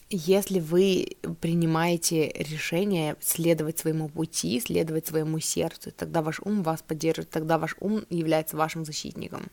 если 0.09 0.59
вы 0.59 1.17
принимаете 1.41 2.29
решение 2.29 3.15
следовать 3.19 3.79
своему 3.79 4.07
пути, 4.07 4.59
следовать 4.59 5.07
своему 5.07 5.39
сердцу, 5.39 5.91
тогда 5.91 6.21
ваш 6.21 6.39
ум 6.39 6.63
вас 6.63 6.81
поддержит, 6.81 7.29
тогда 7.29 7.57
ваш 7.57 7.75
ум 7.79 8.05
является 8.09 8.55
вашим 8.55 8.85
защитником. 8.85 9.47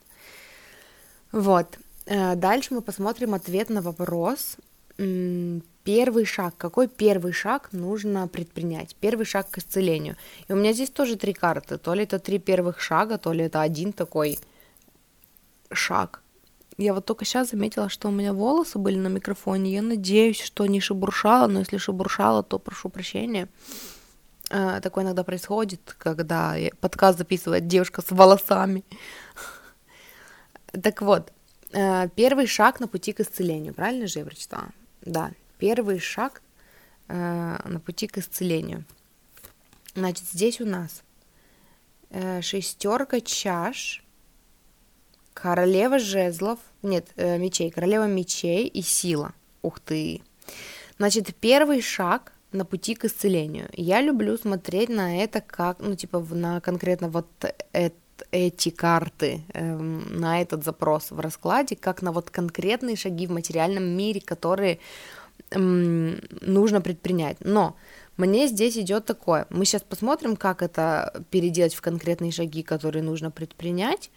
Вот. 1.32 1.78
Э, 2.06 2.36
дальше 2.36 2.74
мы 2.74 2.82
посмотрим 2.82 3.34
ответ 3.34 3.68
на 3.70 3.82
вопрос. 3.82 4.56
Первый 4.96 6.24
шаг. 6.24 6.56
Какой 6.56 6.86
первый 6.86 7.32
шаг 7.32 7.72
нужно 7.72 8.28
предпринять? 8.28 8.94
Первый 9.00 9.26
шаг 9.26 9.50
к 9.50 9.58
исцелению. 9.58 10.16
И 10.46 10.52
у 10.52 10.56
меня 10.56 10.72
здесь 10.72 10.90
тоже 10.90 11.16
три 11.16 11.32
карты. 11.32 11.78
То 11.78 11.94
ли 11.94 12.04
это 12.04 12.20
три 12.20 12.38
первых 12.38 12.80
шага, 12.80 13.18
то 13.18 13.32
ли 13.32 13.44
это 13.44 13.60
один 13.60 13.92
такой 13.92 14.38
шаг. 15.72 16.23
Я 16.76 16.92
вот 16.92 17.04
только 17.04 17.24
сейчас 17.24 17.50
заметила, 17.50 17.88
что 17.88 18.08
у 18.08 18.10
меня 18.10 18.32
волосы 18.32 18.78
были 18.78 18.96
на 18.96 19.08
микрофоне. 19.08 19.72
Я 19.72 19.82
надеюсь, 19.82 20.40
что 20.40 20.66
не 20.66 20.80
шебуршала, 20.80 21.46
но 21.46 21.60
если 21.60 21.76
шебуршала, 21.76 22.42
то 22.42 22.58
прошу 22.58 22.88
прощения. 22.88 23.48
А, 24.50 24.80
такое 24.80 25.04
иногда 25.04 25.22
происходит, 25.22 25.94
когда 25.98 26.56
подкаст 26.80 27.18
записывает 27.18 27.66
девушка 27.66 28.02
с 28.02 28.10
волосами. 28.10 28.84
Так 30.82 31.02
вот, 31.02 31.32
а, 31.72 32.08
первый 32.08 32.46
шаг 32.46 32.80
на 32.80 32.88
пути 32.88 33.12
к 33.12 33.20
исцелению, 33.20 33.74
правильно 33.74 34.06
же 34.06 34.18
я 34.18 34.24
прочитала? 34.24 34.70
Да, 35.02 35.30
первый 35.58 36.00
шаг 36.00 36.42
а, 37.08 37.60
на 37.64 37.78
пути 37.78 38.08
к 38.08 38.18
исцелению. 38.18 38.84
Значит, 39.94 40.24
здесь 40.26 40.60
у 40.60 40.66
нас 40.66 41.04
э, 42.10 42.42
шестерка 42.42 43.20
чаш, 43.20 44.03
Королева 45.34 45.98
жезлов, 45.98 46.58
нет, 46.82 47.08
э, 47.16 47.38
мечей, 47.38 47.70
королева 47.70 48.06
мечей 48.06 48.66
и 48.66 48.82
сила. 48.82 49.32
Ух 49.62 49.80
ты. 49.80 50.22
Значит, 50.98 51.34
первый 51.34 51.82
шаг 51.82 52.32
на 52.52 52.64
пути 52.64 52.94
к 52.94 53.04
исцелению. 53.04 53.68
Я 53.72 54.00
люблю 54.00 54.38
смотреть 54.38 54.88
на 54.88 55.22
это 55.22 55.40
как, 55.40 55.80
ну, 55.80 55.96
типа, 55.96 56.20
на 56.20 56.60
конкретно 56.60 57.08
вот 57.08 57.26
эти 58.30 58.70
карты 58.70 59.44
э, 59.52 59.76
на 59.76 60.40
этот 60.40 60.64
запрос 60.64 61.10
в 61.10 61.20
раскладе, 61.20 61.76
как 61.76 62.02
на 62.02 62.12
вот 62.12 62.30
конкретные 62.30 62.96
шаги 62.96 63.26
в 63.26 63.30
материальном 63.30 63.84
мире, 63.84 64.20
которые 64.20 64.78
э, 65.50 65.58
нужно 65.58 66.80
предпринять. 66.80 67.38
Но 67.40 67.76
мне 68.16 68.46
здесь 68.46 68.76
идет 68.76 69.04
такое. 69.06 69.46
Мы 69.50 69.64
сейчас 69.64 69.82
посмотрим, 69.82 70.36
как 70.36 70.62
это 70.62 71.24
переделать 71.30 71.74
в 71.74 71.80
конкретные 71.80 72.32
шаги, 72.32 72.62
которые 72.62 73.02
нужно 73.02 73.30
предпринять. 73.30 74.10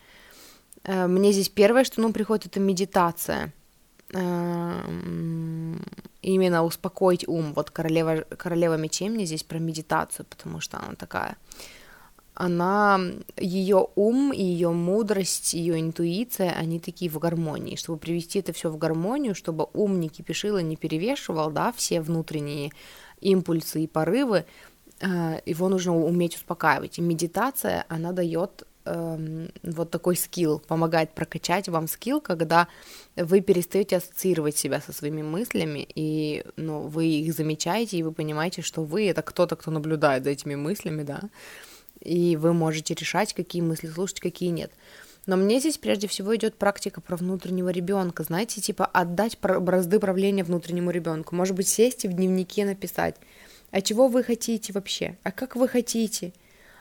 Э, 0.88 1.06
мне 1.06 1.32
здесь 1.32 1.50
первое, 1.50 1.84
что 1.84 2.02
ну, 2.02 2.12
приходит, 2.12 2.48
это 2.48 2.60
медитация. 2.60 3.54
Эм, 4.14 5.82
именно 6.22 6.64
успокоить 6.64 7.28
ум. 7.28 7.54
Вот 7.54 7.70
королева, 7.72 8.26
королева 8.38 8.78
мечей 8.78 9.10
мне 9.10 9.26
здесь 9.26 9.44
про 9.44 9.60
медитацию, 9.60 10.26
потому 10.30 10.62
что 10.62 10.78
она 10.78 10.96
такая. 10.96 11.38
Она, 12.34 13.02
ее 13.36 13.88
ум, 13.96 14.32
ее 14.32 14.72
мудрость, 14.72 15.54
ее 15.54 15.80
интуиция, 15.80 16.52
они 16.52 16.80
такие 16.80 17.12
в 17.12 17.18
гармонии. 17.18 17.76
Чтобы 17.76 18.00
привести 18.00 18.40
это 18.40 18.54
все 18.54 18.70
в 18.70 18.78
гармонию, 18.78 19.36
чтобы 19.36 19.68
ум 19.74 20.00
не 20.00 20.08
кипишил 20.08 20.58
и 20.58 20.64
не 20.64 20.78
перевешивал, 20.78 21.52
да, 21.52 21.74
все 21.74 22.00
внутренние 22.00 22.72
импульсы 23.20 23.84
и 23.84 23.88
порывы, 23.88 24.46
э, 25.02 25.42
его 25.46 25.68
нужно 25.68 25.98
уметь 25.98 26.36
успокаивать. 26.36 27.00
И 27.00 27.02
медитация, 27.02 27.86
она 27.90 28.12
дает 28.12 28.68
э, 28.88 29.48
вот 29.64 29.92
такой 29.92 30.16
скилл, 30.16 30.60
помогает 30.60 31.12
прокачать 31.14 31.70
вам 31.70 31.88
скилл, 31.88 32.22
когда 32.22 32.68
вы 33.16 33.42
перестаете 33.42 33.98
ассоциировать 33.98 34.58
себя 34.58 34.82
со 34.82 34.94
своими 34.94 35.22
мыслями, 35.22 35.88
и 35.96 36.46
ну, 36.56 36.88
вы 36.88 37.06
их 37.06 37.34
замечаете, 37.34 37.98
и 37.98 38.04
вы 38.04 38.12
понимаете, 38.12 38.62
что 38.62 38.84
вы 38.84 39.08
это 39.08 39.22
кто-то, 39.22 39.56
кто 39.56 39.72
наблюдает 39.72 40.24
за 40.24 40.30
этими 40.32 40.56
мыслями, 40.56 41.04
да, 41.04 41.22
и 42.02 42.36
вы 42.38 42.54
можете 42.54 42.94
решать, 42.94 43.34
какие 43.34 43.62
мысли 43.62 43.88
слушать, 43.88 44.20
какие 44.20 44.50
нет. 44.50 44.72
Но 45.28 45.36
мне 45.36 45.60
здесь 45.60 45.78
прежде 45.78 46.08
всего 46.08 46.34
идет 46.36 46.56
практика 46.56 47.02
про 47.02 47.18
внутреннего 47.18 47.70
ребенка, 47.70 48.24
знаете, 48.24 48.62
типа 48.62 48.86
отдать 48.86 49.38
бразды 49.40 50.00
правления 50.00 50.46
внутреннему 50.46 50.90
ребенку. 50.90 51.36
Может 51.36 51.56
быть, 51.56 51.68
сесть 51.68 52.06
и 52.06 52.08
в 52.08 52.14
дневнике 52.14 52.66
написать, 52.66 53.16
а 53.72 53.82
чего 53.82 54.08
вы 54.08 54.24
хотите 54.24 54.72
вообще, 54.72 55.18
а 55.24 55.32
как 55.34 55.58
вы 55.58 55.68
хотите, 55.68 56.32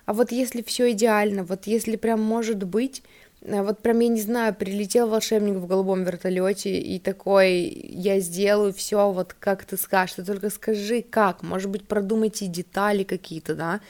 а 0.07 0.13
вот 0.13 0.31
если 0.33 0.63
все 0.63 0.93
идеально, 0.93 1.43
вот 1.43 1.67
если 1.67 1.97
прям 1.97 2.23
может 2.23 2.63
быть, 2.63 3.03
а 3.45 3.63
вот 3.63 3.81
прям, 3.81 3.99
я 3.99 4.09
не 4.09 4.21
знаю, 4.21 4.55
прилетел 4.55 5.09
волшебник 5.09 5.57
в 5.57 5.67
голубом 5.67 6.05
вертолете 6.05 6.81
и 6.81 6.99
такой, 7.01 7.63
я 7.63 8.21
сделаю 8.21 8.73
все 8.73 9.13
вот 9.13 9.35
как 9.35 9.65
ты 9.65 9.77
скажешь, 9.77 10.15
ты 10.15 10.25
только 10.25 10.49
скажи 10.51 11.03
как, 11.03 11.43
может 11.43 11.71
быть, 11.71 11.87
продумайте 11.87 12.47
детали 12.47 13.03
какие-то, 13.03 13.57
да, 13.57 13.81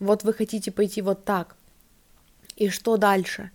вот 0.00 0.24
вы 0.24 0.32
хотите 0.32 0.72
пойти 0.72 1.02
вот 1.02 1.24
так, 1.24 1.54
и 2.56 2.70
что 2.70 2.96
дальше? 2.96 3.50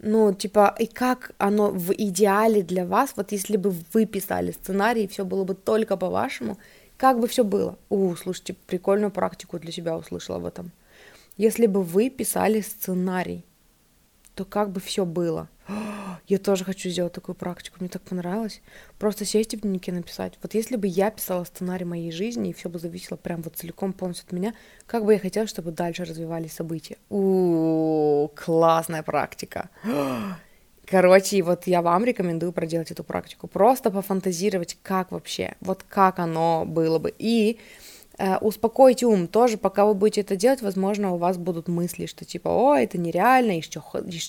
Ну, 0.00 0.32
типа, 0.32 0.76
и 0.78 0.86
как 0.86 1.32
оно 1.38 1.70
в 1.70 1.92
идеале 1.92 2.62
для 2.62 2.86
вас, 2.86 3.14
вот 3.16 3.32
если 3.32 3.56
бы 3.56 3.74
вы 3.92 4.06
писали 4.06 4.52
сценарий, 4.52 5.04
и 5.04 5.08
все 5.08 5.24
было 5.24 5.42
бы 5.42 5.56
только 5.56 5.96
по-вашему, 5.96 6.56
как 6.96 7.18
бы 7.18 7.26
все 7.26 7.42
было? 7.42 7.76
У, 7.88 8.14
слушайте, 8.14 8.54
прикольную 8.68 9.10
практику 9.10 9.58
для 9.58 9.72
себя 9.72 9.96
услышала 9.96 10.38
в 10.38 10.46
этом 10.46 10.70
Если 11.38 11.66
бы 11.66 11.84
вы 11.84 12.10
писали 12.10 12.60
сценарий, 12.60 13.44
то 14.34 14.44
как 14.44 14.72
бы 14.72 14.80
все 14.80 15.04
было? 15.06 15.48
Я 16.26 16.38
тоже 16.38 16.64
хочу 16.64 16.90
сделать 16.90 17.12
такую 17.12 17.36
практику, 17.36 17.76
мне 17.78 17.88
так 17.88 18.02
понравилось. 18.02 18.60
Просто 18.98 19.24
сесть 19.24 19.54
в 19.54 19.60
дневнике 19.60 19.92
написать. 19.92 20.36
Вот 20.42 20.54
если 20.54 20.74
бы 20.74 20.88
я 20.88 21.10
писала 21.10 21.44
сценарий 21.44 21.84
моей 21.84 22.10
жизни, 22.10 22.50
и 22.50 22.52
все 22.52 22.68
бы 22.68 22.78
зависело 22.78 23.16
прям 23.16 23.40
вот 23.42 23.56
целиком 23.56 23.92
полностью 23.92 24.26
от 24.26 24.32
меня, 24.32 24.52
как 24.86 25.04
бы 25.04 25.12
я 25.14 25.18
хотела, 25.20 25.46
чтобы 25.46 25.70
дальше 25.70 26.04
развивались 26.04 26.52
события. 26.52 26.98
У, 27.08 28.28
классная 28.34 29.04
практика. 29.04 29.70
Короче, 30.90 31.42
вот 31.42 31.66
я 31.66 31.82
вам 31.82 32.04
рекомендую 32.04 32.52
проделать 32.52 32.90
эту 32.90 33.04
практику. 33.04 33.46
Просто 33.46 33.90
пофантазировать, 33.90 34.76
как 34.82 35.12
вообще, 35.12 35.54
вот 35.60 35.84
как 35.88 36.18
оно 36.18 36.64
было 36.66 36.98
бы. 36.98 37.14
И 37.18 37.58
э, 38.18 38.36
успокоить 38.38 39.02
ум 39.02 39.26
тоже, 39.26 39.56
пока 39.56 39.86
вы 39.86 39.94
будете 39.94 40.20
это 40.20 40.36
делать, 40.36 40.62
возможно, 40.62 41.14
у 41.14 41.16
вас 41.16 41.38
будут 41.38 41.68
мысли, 41.68 42.06
что 42.06 42.24
типа, 42.24 42.48
о, 42.48 42.76
это 42.76 42.98
нереально, 42.98 43.58
и 43.58 43.62
что, 43.62 43.82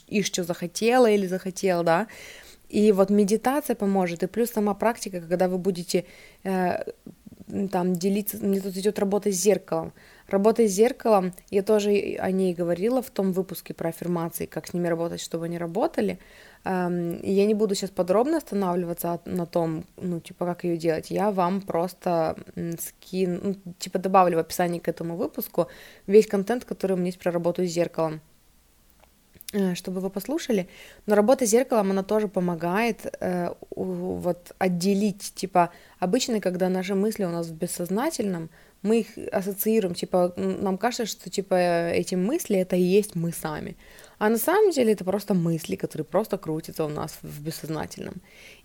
и 0.08 0.24
что 0.24 0.44
захотела 0.44 1.10
или 1.10 1.28
захотел, 1.28 1.84
да. 1.84 2.08
И 2.70 2.92
вот 2.92 3.10
медитация 3.10 3.76
поможет, 3.76 4.24
и 4.24 4.28
плюс 4.28 4.52
сама 4.52 4.74
практика, 4.76 5.22
когда 5.22 5.48
вы 5.48 5.58
будете 5.58 6.06
э, 6.44 6.84
там 7.72 7.96
делиться, 7.96 8.38
мне 8.38 8.62
тут 8.62 8.78
идет 8.78 9.00
работа 9.00 9.32
с 9.32 9.36
зеркалом. 9.36 9.92
Работа 10.30 10.68
с 10.68 10.72
зеркалом, 10.72 11.34
я 11.50 11.64
тоже 11.64 12.18
о 12.20 12.30
ней 12.30 12.54
говорила 12.54 13.02
в 13.02 13.10
том 13.10 13.32
выпуске 13.32 13.74
про 13.74 13.90
аффирмации, 13.90 14.46
как 14.46 14.68
с 14.68 14.74
ними 14.74 14.88
работать, 14.88 15.22
чтобы 15.22 15.46
они 15.46 15.58
работали. 15.58 16.20
Эм, 16.66 17.20
я 17.24 17.48
не 17.48 17.56
буду 17.56 17.74
сейчас 17.74 17.90
подробно 17.90 18.38
останавливаться 18.38 19.22
на 19.26 19.48
том, 19.48 19.86
ну, 19.98 20.20
типа, 20.20 20.46
как 20.46 20.66
ее 20.66 20.78
делать. 20.78 21.10
Я 21.10 21.32
вам 21.32 21.62
просто 21.62 22.38
скину, 22.80 23.40
ну, 23.42 23.74
типа, 23.80 23.98
добавлю 23.98 24.38
в 24.38 24.40
описании 24.40 24.78
к 24.78 24.88
этому 24.88 25.16
выпуску 25.16 25.68
весь 26.06 26.28
контент, 26.28 26.64
который 26.64 26.94
у 26.94 26.98
меня 26.98 27.08
есть 27.08 27.20
про 27.20 27.32
работу 27.32 27.66
с 27.66 27.70
зеркалом 27.70 28.22
э, 29.54 29.74
чтобы 29.74 30.00
вы 30.00 30.12
послушали. 30.12 30.70
Но 31.08 31.16
работа 31.16 31.48
с 31.48 31.50
зеркалом, 31.50 31.90
она 31.90 32.04
тоже 32.04 32.28
помогает 32.28 33.16
э, 33.20 33.50
вот 33.72 34.52
отделить, 34.60 35.34
типа, 35.34 35.72
обычно, 35.98 36.40
когда 36.40 36.70
наши 36.70 36.94
мысли 36.94 37.24
у 37.24 37.30
нас 37.30 37.48
в 37.48 37.56
бессознательном, 37.56 38.52
мы 38.82 39.02
их 39.02 39.08
ассоциируем, 39.32 39.94
типа, 39.94 40.34
нам 40.38 40.78
кажется, 40.78 41.06
что, 41.06 41.30
типа, 41.30 41.90
эти 41.90 42.16
мысли— 42.16 42.58
это 42.58 42.76
и 42.76 42.82
есть 42.82 43.16
мы 43.16 43.32
сами. 43.32 43.76
А 44.20 44.30
на 44.30 44.38
самом 44.38 44.72
деле 44.72 44.94
это 44.94 45.06
просто 45.06 45.34
мысли, 45.34 45.76
которые 45.76 46.06
просто 46.06 46.38
крутятся 46.38 46.86
у 46.86 46.90
нас 46.90 47.18
в 47.22 47.42
бессознательном. 47.42 48.16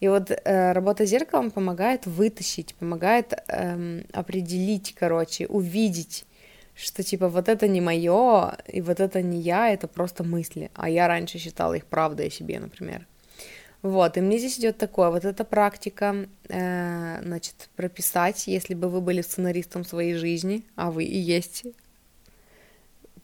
И 0.00 0.08
вот 0.08 0.30
э, 0.30 0.72
работа 0.72 1.06
с 1.06 1.10
зеркалом 1.10 1.50
помогает 1.50 2.06
вытащить, 2.06 2.74
помогает 2.74 3.32
э, 3.48 4.02
определить, 4.12 4.94
короче, 4.98 5.46
увидеть, 5.46 6.26
что 6.74 7.02
типа 7.04 7.28
вот 7.28 7.48
это 7.48 7.68
не 7.68 7.80
мое, 7.80 8.56
и 8.66 8.80
вот 8.80 8.98
это 8.98 9.22
не 9.22 9.40
я, 9.40 9.70
это 9.70 9.86
просто 9.86 10.24
мысли. 10.24 10.70
А 10.74 10.88
я 10.88 11.06
раньше 11.06 11.38
считала 11.38 11.74
их 11.74 11.86
правдой 11.86 12.28
о 12.28 12.30
себе, 12.30 12.58
например. 12.58 13.06
Вот, 13.84 14.16
и 14.16 14.22
мне 14.22 14.38
здесь 14.38 14.58
идет 14.58 14.78
такое, 14.78 15.10
вот 15.10 15.26
эта 15.26 15.44
практика, 15.44 16.26
э, 16.48 17.20
значит, 17.22 17.68
прописать, 17.76 18.46
если 18.46 18.72
бы 18.72 18.88
вы 18.88 19.02
были 19.02 19.20
сценаристом 19.20 19.84
своей 19.84 20.14
жизни, 20.14 20.64
а 20.74 20.90
вы 20.90 21.04
и 21.04 21.18
есть. 21.18 21.64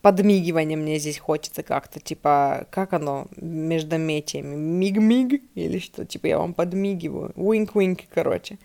Подмигивание 0.03 0.77
мне 0.77 0.99
здесь 0.99 1.17
хочется 1.17 1.63
как-то, 1.63 1.99
типа, 1.99 2.67
как 2.69 2.93
оно 2.93 3.25
между 3.37 3.97
метиями, 3.97 4.55
миг-миг 4.55 5.41
или 5.55 5.79
что, 5.79 6.05
типа, 6.05 6.27
я 6.27 6.37
вам 6.37 6.53
подмигиваю, 6.53 7.31
уинк-уинк, 7.35 8.01
короче. 8.13 8.59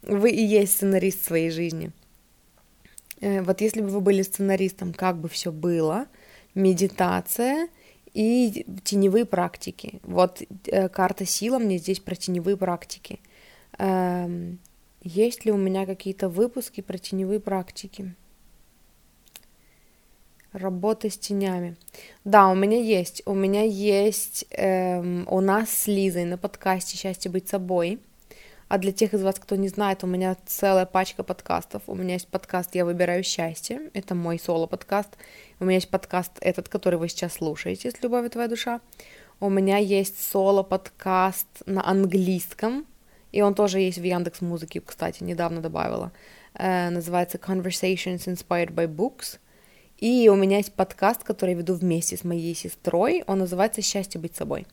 Вы 0.00 0.30
и 0.30 0.42
есть 0.42 0.76
сценарист 0.76 1.22
своей 1.22 1.50
жизни. 1.50 1.90
Э, 3.20 3.42
вот 3.42 3.60
если 3.60 3.82
бы 3.82 3.88
вы 3.88 4.00
были 4.00 4.22
сценаристом, 4.22 4.94
как 4.94 5.18
бы 5.18 5.28
все 5.28 5.52
было, 5.52 6.06
медитация 6.54 7.68
и 8.18 8.66
теневые 8.82 9.24
практики. 9.24 10.00
Вот 10.02 10.42
э, 10.66 10.88
карта 10.88 11.24
сила 11.24 11.60
мне 11.60 11.78
здесь 11.78 12.00
про 12.00 12.16
теневые 12.16 12.56
практики. 12.56 13.20
Эм, 13.78 14.58
есть 15.02 15.44
ли 15.44 15.52
у 15.52 15.56
меня 15.56 15.86
какие-то 15.86 16.28
выпуски 16.28 16.80
про 16.80 16.98
теневые 16.98 17.38
практики? 17.38 18.12
Работа 20.52 21.08
с 21.10 21.16
тенями. 21.16 21.76
Да, 22.24 22.48
у 22.48 22.56
меня 22.56 22.82
есть. 22.82 23.22
У 23.24 23.34
меня 23.34 23.62
есть 23.62 24.46
эм, 24.50 25.24
у 25.30 25.40
нас 25.40 25.70
с 25.70 25.86
Лизой 25.86 26.24
на 26.24 26.38
подкасте 26.38 26.96
«Счастье 26.96 27.30
быть 27.30 27.48
собой». 27.48 28.00
А 28.66 28.78
для 28.78 28.92
тех 28.92 29.14
из 29.14 29.22
вас, 29.22 29.36
кто 29.38 29.54
не 29.54 29.68
знает, 29.68 30.02
у 30.04 30.08
меня 30.08 30.36
целая 30.44 30.86
пачка 30.86 31.22
подкастов. 31.22 31.82
У 31.86 31.94
меня 31.94 32.14
есть 32.14 32.28
подкаст 32.28 32.74
«Я 32.74 32.84
выбираю 32.84 33.22
счастье». 33.22 33.90
Это 33.94 34.16
мой 34.16 34.40
соло-подкаст. 34.40 35.16
У 35.60 35.64
меня 35.64 35.74
есть 35.74 35.90
подкаст 35.90 36.32
этот, 36.40 36.68
который 36.68 37.00
вы 37.00 37.08
сейчас 37.08 37.34
слушаете 37.34 37.90
с 37.90 38.00
«Любовь 38.00 38.30
твоя 38.30 38.46
душа». 38.46 38.80
У 39.40 39.48
меня 39.48 39.78
есть 39.78 40.20
соло-подкаст 40.30 41.48
на 41.66 41.84
английском. 41.84 42.86
И 43.32 43.42
он 43.42 43.54
тоже 43.54 43.80
есть 43.80 43.98
в 43.98 44.04
Яндекс 44.04 44.40
Музыке, 44.40 44.80
кстати, 44.80 45.24
недавно 45.24 45.60
добавила. 45.60 46.12
Э, 46.54 46.90
называется 46.90 47.38
«Conversations 47.38 48.26
Inspired 48.26 48.72
by 48.72 48.86
Books». 48.86 49.40
И 49.98 50.28
у 50.28 50.36
меня 50.36 50.58
есть 50.58 50.74
подкаст, 50.74 51.24
который 51.24 51.50
я 51.50 51.56
веду 51.56 51.74
вместе 51.74 52.16
с 52.16 52.22
моей 52.22 52.54
сестрой. 52.54 53.24
Он 53.26 53.40
называется 53.40 53.82
«Счастье 53.82 54.20
быть 54.20 54.36
собой». 54.36 54.64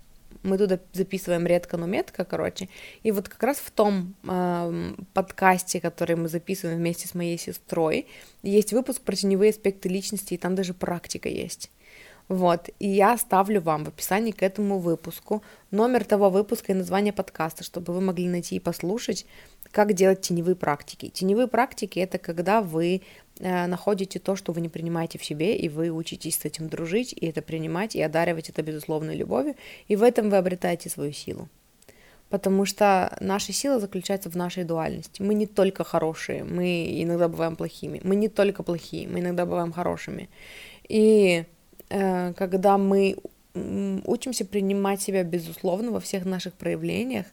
Мы 0.46 0.60
туда 0.60 0.80
записываем 0.94 1.48
редко, 1.48 1.76
но 1.78 1.88
метко, 1.88 2.24
короче. 2.24 2.70
И 3.02 3.12
вот 3.12 3.28
как 3.28 3.42
раз 3.42 3.58
в 3.58 3.72
том 3.72 4.14
э, 4.24 4.94
подкасте, 5.14 5.82
который 5.82 6.16
мы 6.16 6.30
записываем 6.30 6.78
вместе 6.78 7.08
с 7.08 7.16
моей 7.16 7.38
сестрой, 7.40 8.08
есть 8.44 8.72
выпуск 8.72 9.02
про 9.02 9.16
теневые 9.16 9.50
аспекты 9.50 9.90
личности, 9.90 10.36
и 10.36 10.38
там 10.38 10.54
даже 10.54 10.76
практика 10.76 11.30
есть. 11.30 11.72
Вот, 12.28 12.70
и 12.80 12.88
я 12.88 13.14
оставлю 13.14 13.62
вам 13.62 13.86
в 13.86 13.90
описании 13.90 14.32
к 14.32 14.42
этому 14.42 14.80
выпуску 14.80 15.44
номер 15.70 16.04
того 16.06 16.30
выпуска 16.30 16.72
и 16.72 16.76
название 16.76 17.14
подкаста, 17.14 17.64
чтобы 17.64 17.94
вы 17.94 18.02
могли 18.02 18.28
найти 18.28 18.56
и 18.56 18.60
послушать, 18.60 19.28
как 19.72 19.94
делать 19.94 20.22
теневые 20.22 20.56
практики. 20.56 21.10
Теневые 21.10 21.48
практики— 21.48 22.00
это 22.00 22.18
когда 22.18 22.62
вы 22.62 23.04
находите 23.40 24.20
то, 24.20 24.36
что 24.36 24.54
вы 24.54 24.62
не 24.62 24.70
принимаете 24.70 25.18
в 25.18 25.26
себе, 25.26 25.58
и 25.58 25.68
вы 25.68 25.90
учитесь 25.90 26.38
с 26.38 26.46
этим 26.46 26.70
дружить, 26.70 27.14
и 27.14 27.26
это 27.26 27.42
принимать, 27.42 27.96
и 27.96 28.02
одаривать 28.02 28.50
это 28.50 28.62
безусловной 28.62 29.16
любовью, 29.16 29.56
и 29.90 29.96
в 29.96 30.04
этом 30.04 30.30
вы 30.30 30.38
обретаете 30.38 30.90
свою 30.90 31.12
силу. 31.12 31.50
Потому 32.30 32.66
что 32.66 33.16
наша 33.20 33.52
сила 33.52 33.80
заключается 33.80 34.30
в 34.30 34.38
нашей 34.38 34.64
дуальности. 34.64 35.22
Мы 35.22 35.34
не 35.34 35.48
только 35.48 35.84
хорошие, 35.84 36.44
мы 36.44 36.88
иногда 37.04 37.28
бываем 37.28 37.56
плохими. 37.56 38.00
Мы 38.04 38.16
не 38.16 38.30
только 38.30 38.64
плохие, 38.64 39.08
мы 39.08 39.20
иногда 39.20 39.46
бываем 39.46 39.72
хорошими. 39.74 40.30
И 40.88 41.44
Э, 41.90 42.34
когда 42.34 42.78
мы 42.78 43.18
учимся 44.06 44.46
принимать 44.46 45.02
себя 45.02 45.24
безусловно 45.24 45.92
во 45.92 46.00
всех 46.00 46.26
наших 46.26 46.54
проявлениях, 46.54 47.26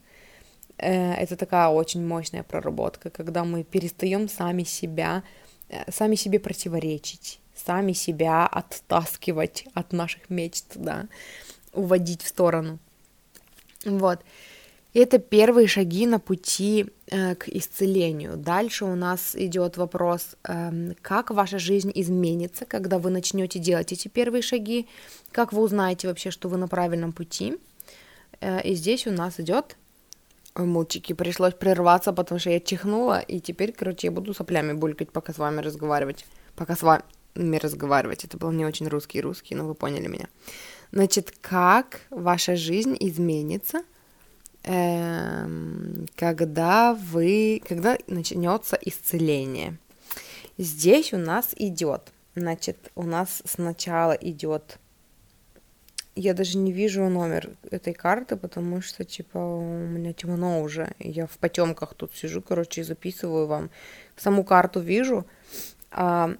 э, 0.78 1.14
это 1.14 1.36
такая 1.36 1.68
очень 1.68 2.06
мощная 2.06 2.42
проработка, 2.42 3.10
когда 3.10 3.44
мы 3.44 3.64
перестаем 3.64 4.28
сами 4.28 4.62
себя, 4.62 5.18
э, 5.18 5.41
сами 5.90 6.16
себе 6.16 6.38
противоречить, 6.40 7.40
сами 7.54 7.92
себя 7.92 8.46
оттаскивать 8.46 9.66
от 9.74 9.92
наших 9.92 10.30
мечт, 10.30 10.66
да, 10.74 11.06
уводить 11.72 12.22
в 12.22 12.28
сторону. 12.28 12.78
Вот. 13.84 14.20
Это 14.94 15.18
первые 15.18 15.68
шаги 15.68 16.06
на 16.06 16.18
пути 16.18 16.86
э, 17.06 17.34
к 17.34 17.48
исцелению. 17.48 18.36
Дальше 18.36 18.84
у 18.84 18.94
нас 18.94 19.34
идет 19.34 19.78
вопрос, 19.78 20.36
э, 20.44 20.92
как 21.00 21.30
ваша 21.30 21.58
жизнь 21.58 21.90
изменится, 21.94 22.66
когда 22.66 22.98
вы 22.98 23.08
начнете 23.08 23.58
делать 23.58 23.92
эти 23.92 24.08
первые 24.08 24.42
шаги, 24.42 24.86
как 25.30 25.54
вы 25.54 25.62
узнаете 25.62 26.08
вообще, 26.08 26.30
что 26.30 26.50
вы 26.50 26.58
на 26.58 26.68
правильном 26.68 27.12
пути. 27.12 27.56
Э, 28.40 28.60
и 28.62 28.74
здесь 28.74 29.06
у 29.06 29.12
нас 29.12 29.40
идет 29.40 29.76
мультики, 30.56 31.12
пришлось 31.12 31.54
прерваться, 31.54 32.12
потому 32.12 32.38
что 32.38 32.50
я 32.50 32.60
чихнула, 32.60 33.20
и 33.20 33.40
теперь, 33.40 33.72
короче, 33.72 34.08
я 34.08 34.10
буду 34.10 34.34
соплями 34.34 34.72
булькать, 34.72 35.10
пока 35.10 35.32
с 35.32 35.38
вами 35.38 35.60
разговаривать. 35.60 36.26
Пока 36.56 36.76
с 36.76 36.82
вами 36.82 37.56
разговаривать. 37.56 38.24
Это 38.24 38.36
был 38.36 38.52
не 38.52 38.66
очень 38.66 38.88
русский-русский, 38.88 39.54
но 39.54 39.66
вы 39.66 39.74
поняли 39.74 40.06
меня. 40.06 40.28
Значит, 40.92 41.34
как 41.40 42.00
ваша 42.10 42.56
жизнь 42.56 42.96
изменится, 43.00 43.82
Эм, 44.64 46.06
когда 46.14 46.94
вы, 46.94 47.60
когда 47.66 47.98
начнется 48.06 48.78
исцеление. 48.80 49.76
Здесь 50.56 51.12
у 51.12 51.16
нас 51.16 51.52
идет, 51.56 52.12
значит, 52.36 52.92
у 52.94 53.02
нас 53.02 53.42
сначала 53.44 54.12
идет, 54.12 54.78
я 56.14 56.34
даже 56.34 56.58
не 56.58 56.72
вижу 56.72 57.08
номер 57.08 57.50
этой 57.70 57.94
карты, 57.94 58.36
потому 58.36 58.82
что, 58.82 59.04
типа, 59.04 59.38
у 59.38 59.86
меня 59.86 60.12
темно 60.12 60.62
уже, 60.62 60.92
я 60.98 61.26
в 61.26 61.38
потемках 61.38 61.94
тут 61.94 62.14
сижу, 62.14 62.42
короче, 62.42 62.82
и 62.82 62.84
записываю 62.84 63.46
вам. 63.46 63.70
Саму 64.16 64.44
карту 64.44 64.80
вижу, 64.80 65.26
а, 65.90 66.34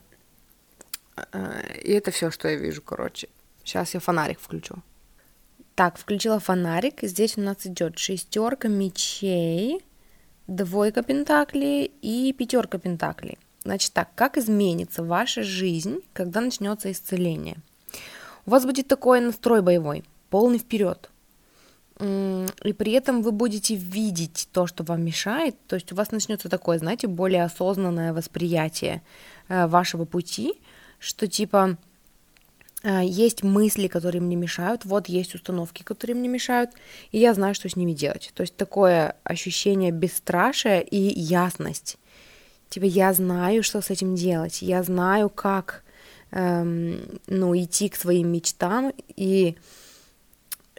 а, 1.16 1.60
и 1.82 1.92
это 1.92 2.10
все, 2.10 2.30
что 2.30 2.48
я 2.48 2.56
вижу, 2.56 2.82
короче. 2.82 3.28
Сейчас 3.64 3.94
я 3.94 4.00
фонарик 4.00 4.40
включу. 4.40 4.76
Так, 5.74 5.96
включила 5.96 6.38
фонарик. 6.38 7.02
Здесь 7.02 7.38
у 7.38 7.40
нас 7.40 7.66
идет 7.66 7.98
шестерка 7.98 8.68
мечей, 8.68 9.82
двойка 10.46 11.02
пентаклей 11.02 11.90
и 12.02 12.32
пятерка 12.32 12.78
пентаклей. 12.78 13.38
Значит 13.64 13.92
так, 13.92 14.10
как 14.14 14.36
изменится 14.36 15.02
ваша 15.02 15.42
жизнь, 15.42 16.00
когда 16.12 16.40
начнется 16.40 16.90
исцеление? 16.90 17.56
У 18.46 18.50
вас 18.50 18.64
будет 18.64 18.88
такой 18.88 19.20
настрой 19.20 19.62
боевой, 19.62 20.04
полный 20.30 20.58
вперед. 20.58 21.10
И 22.00 22.72
при 22.72 22.92
этом 22.92 23.22
вы 23.22 23.30
будете 23.30 23.76
видеть 23.76 24.48
то, 24.52 24.66
что 24.66 24.82
вам 24.82 25.04
мешает, 25.04 25.54
то 25.68 25.76
есть 25.76 25.92
у 25.92 25.94
вас 25.94 26.10
начнется 26.10 26.48
такое, 26.48 26.78
знаете, 26.78 27.06
более 27.06 27.44
осознанное 27.44 28.12
восприятие 28.12 29.02
э, 29.48 29.68
вашего 29.68 30.04
пути, 30.04 30.54
что 30.98 31.28
типа 31.28 31.76
э, 32.82 33.02
есть 33.04 33.44
мысли, 33.44 33.86
которые 33.86 34.20
мне 34.20 34.34
мешают, 34.34 34.84
вот 34.84 35.08
есть 35.08 35.36
установки, 35.36 35.84
которые 35.84 36.16
мне 36.16 36.28
мешают, 36.28 36.70
и 37.12 37.18
я 37.18 37.34
знаю, 37.34 37.54
что 37.54 37.68
с 37.68 37.76
ними 37.76 37.92
делать. 37.92 38.32
То 38.34 38.40
есть 38.40 38.56
такое 38.56 39.14
ощущение 39.22 39.92
бесстрашия 39.92 40.80
и 40.80 40.98
ясность. 40.98 41.98
Типа 42.68 42.84
я 42.84 43.12
знаю, 43.12 43.62
что 43.62 43.80
с 43.80 43.90
этим 43.90 44.16
делать, 44.16 44.62
я 44.62 44.82
знаю, 44.82 45.28
как 45.28 45.84
ну, 46.32 47.56
идти 47.56 47.88
к 47.88 47.96
своим 47.96 48.32
мечтам 48.32 48.92
и 49.16 49.56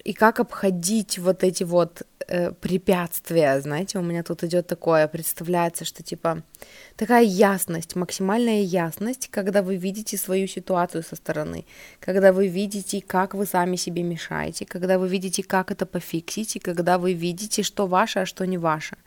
и 0.04 0.14
как 0.14 0.40
обходить 0.40 1.18
вот 1.18 1.44
эти 1.44 1.64
вот 1.64 2.02
э, 2.28 2.52
препятствия, 2.52 3.62
знаете, 3.62 4.00
у 4.00 4.02
меня 4.02 4.22
тут 4.24 4.44
идет 4.44 4.68
такое, 4.68 5.08
представляется, 5.08 5.86
что 5.86 6.04
типа 6.04 6.44
такая 6.98 7.24
ясность, 7.24 7.96
максимальная 7.96 8.62
ясность, 8.62 9.30
когда 9.32 9.62
вы 9.62 9.78
видите 9.78 10.18
свою 10.18 10.48
ситуацию 10.48 11.04
со 11.04 11.16
стороны, 11.16 11.66
когда 12.02 12.34
вы 12.34 12.48
видите, 12.48 13.02
как 13.02 13.34
вы 13.34 13.46
сами 13.46 13.78
себе 13.78 14.04
мешаете, 14.04 14.66
когда 14.66 15.00
вы 15.00 15.08
видите, 15.08 15.42
как 15.42 15.72
это 15.72 15.86
пофиксить, 15.86 16.58
и 16.58 16.60
когда 16.60 16.98
вы 16.98 17.14
видите, 17.14 17.64
что 17.64 17.88
ваше, 17.88 18.20
а 18.20 18.26
что 18.26 18.46
не 18.46 18.58
ваше, 18.58 18.98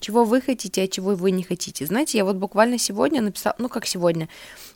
чего 0.00 0.24
вы 0.24 0.40
хотите, 0.40 0.82
а 0.82 0.88
чего 0.88 1.14
вы 1.14 1.32
не 1.32 1.42
хотите. 1.42 1.84
Знаете, 1.84 2.18
я 2.18 2.24
вот 2.24 2.36
буквально 2.36 2.78
сегодня 2.78 3.20
написала, 3.20 3.56
ну 3.58 3.68
как 3.68 3.84
сегодня, 3.86 4.28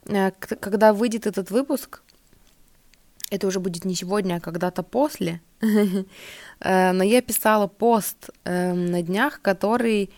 э, 0.05 0.31
когда 0.33 0.93
выйдет 0.93 1.27
этот 1.27 1.51
выпуск, 1.51 2.03
это 3.31 3.47
уже 3.47 3.61
будет 3.61 3.85
не 3.85 3.95
сегодня, 3.95 4.37
а 4.37 4.41
когда-то 4.41 4.83
после, 4.83 5.41
э, 5.61 6.93
но 6.93 7.05
я 7.05 7.23
писала 7.23 7.67
пост 7.67 8.31
эм, 8.45 8.87
на 8.87 9.03
днях, 9.03 9.41
который, 9.41 10.11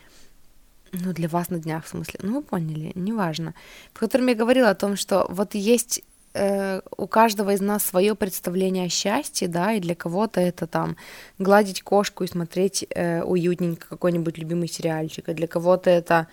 ну, 0.93 1.13
для 1.13 1.29
вас 1.29 1.51
на 1.51 1.59
днях, 1.59 1.85
в 1.85 1.89
смысле, 1.89 2.21
ну, 2.23 2.37
вы 2.37 2.43
поняли, 2.43 2.93
неважно, 2.95 3.55
в 3.93 4.01
котором 4.01 4.27
я 4.29 4.35
говорила 4.35 4.71
о 4.71 4.75
том, 4.75 4.97
что 4.97 5.27
вот 5.29 5.55
есть 5.55 6.03
э, 6.35 6.81
у 6.97 7.07
каждого 7.07 7.53
из 7.53 7.61
нас 7.61 7.85
свое 7.85 8.15
представление 8.15 8.87
о 8.87 8.89
счастье, 8.89 9.47
да, 9.47 9.75
и 9.75 9.81
для 9.81 9.95
кого-то 9.95 10.41
это 10.41 10.67
там 10.67 10.97
гладить 11.39 11.83
кошку 11.83 12.25
и 12.25 12.29
смотреть 12.29 12.87
э, 12.89 13.23
уютненько 13.23 13.89
какой-нибудь 13.89 14.39
любимый 14.39 14.69
сериальчик, 14.69 15.29
а 15.29 15.35
для 15.35 15.47
кого-то 15.47 15.91
это 15.91 16.29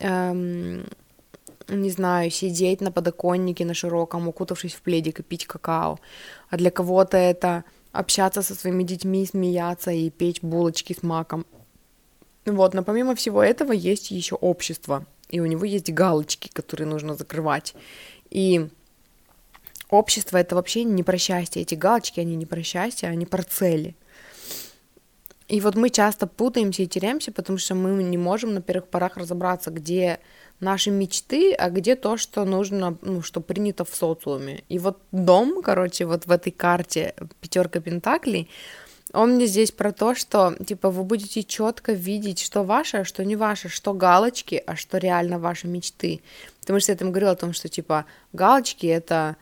эм, 0.00 0.86
не 1.76 1.90
знаю, 1.90 2.30
сидеть 2.30 2.80
на 2.80 2.90
подоконнике 2.90 3.64
на 3.64 3.74
широком, 3.74 4.28
укутавшись 4.28 4.74
в 4.74 4.82
пледик 4.82 5.20
и 5.20 5.22
пить 5.22 5.46
какао. 5.46 5.98
А 6.50 6.56
для 6.56 6.70
кого-то 6.70 7.16
это 7.16 7.64
общаться 7.92 8.42
со 8.42 8.54
своими 8.54 8.82
детьми, 8.82 9.26
смеяться 9.26 9.90
и 9.90 10.10
печь 10.10 10.42
булочки 10.42 10.92
с 10.92 11.02
маком. 11.02 11.46
Вот, 12.44 12.74
но 12.74 12.82
помимо 12.82 13.14
всего 13.14 13.42
этого 13.42 13.72
есть 13.72 14.10
еще 14.10 14.34
общество, 14.34 15.06
и 15.28 15.40
у 15.40 15.46
него 15.46 15.64
есть 15.64 15.92
галочки, 15.92 16.48
которые 16.52 16.88
нужно 16.88 17.14
закрывать. 17.14 17.74
И 18.30 18.68
общество 19.90 20.38
это 20.38 20.56
вообще 20.56 20.84
не 20.84 21.02
про 21.02 21.18
счастье, 21.18 21.62
эти 21.62 21.74
галочки, 21.74 22.18
они 22.18 22.34
не 22.34 22.46
про 22.46 22.62
счастье, 22.62 23.08
они 23.08 23.26
про 23.26 23.42
цели. 23.42 23.94
И 25.48 25.60
вот 25.60 25.76
мы 25.76 25.90
часто 25.90 26.26
путаемся 26.26 26.82
и 26.82 26.86
теряемся, 26.86 27.30
потому 27.30 27.58
что 27.58 27.74
мы 27.74 28.02
не 28.02 28.16
можем 28.16 28.54
на 28.54 28.62
первых 28.62 28.88
порах 28.88 29.18
разобраться, 29.18 29.70
где 29.70 30.18
наши 30.62 30.90
мечты, 30.90 31.52
а 31.54 31.70
где 31.70 31.96
то, 31.96 32.16
что 32.16 32.44
нужно, 32.44 32.96
ну, 33.02 33.20
что 33.20 33.40
принято 33.40 33.84
в 33.84 33.94
социуме. 33.94 34.62
И 34.68 34.78
вот 34.78 34.98
дом, 35.10 35.60
короче, 35.62 36.06
вот 36.06 36.26
в 36.26 36.30
этой 36.30 36.52
карте 36.52 37.14
пятерка 37.40 37.80
пентаклей, 37.80 38.48
он 39.12 39.32
мне 39.32 39.46
здесь 39.46 39.72
про 39.72 39.92
то, 39.92 40.14
что, 40.14 40.54
типа, 40.64 40.90
вы 40.90 41.02
будете 41.02 41.42
четко 41.42 41.92
видеть, 41.92 42.38
что 42.38 42.62
ваше, 42.62 42.98
а 42.98 43.04
что 43.04 43.24
не 43.24 43.36
ваше, 43.36 43.68
что 43.68 43.92
галочки, 43.92 44.62
а 44.66 44.76
что 44.76 44.98
реально 44.98 45.38
ваши 45.38 45.66
мечты. 45.66 46.22
Потому 46.60 46.80
что 46.80 46.92
я 46.92 46.98
там 46.98 47.10
говорила 47.10 47.32
о 47.32 47.36
том, 47.36 47.52
что, 47.52 47.68
типа, 47.68 48.06
галочки— 48.32 48.86
это 48.98 49.36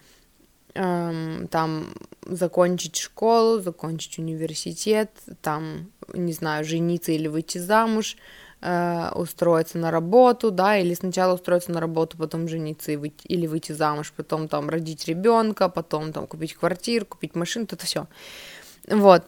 эм, 0.74 1.46
там 1.48 1.92
закончить 2.22 2.96
школу, 2.96 3.60
закончить 3.60 4.18
университет, 4.18 5.10
там, 5.42 5.90
не 6.14 6.32
знаю, 6.32 6.64
жениться 6.64 7.12
или 7.12 7.28
выйти 7.28 7.58
замуж, 7.58 8.16
э, 8.60 9.10
устроиться 9.14 9.78
на 9.78 9.90
работу, 9.90 10.50
да, 10.50 10.76
или 10.76 10.94
сначала 10.94 11.34
устроиться 11.34 11.72
на 11.72 11.80
работу, 11.80 12.16
потом 12.16 12.48
жениться 12.48 12.92
и 12.92 12.96
выйти, 12.96 13.26
или 13.26 13.46
выйти 13.46 13.72
замуж, 13.72 14.12
потом 14.16 14.48
там 14.48 14.68
родить 14.68 15.06
ребенка, 15.06 15.68
потом 15.68 16.12
там 16.12 16.26
купить 16.26 16.54
квартиру, 16.54 17.06
купить 17.06 17.34
машину, 17.34 17.66
это 17.70 17.84
все. 17.86 18.06
Вот. 18.88 19.24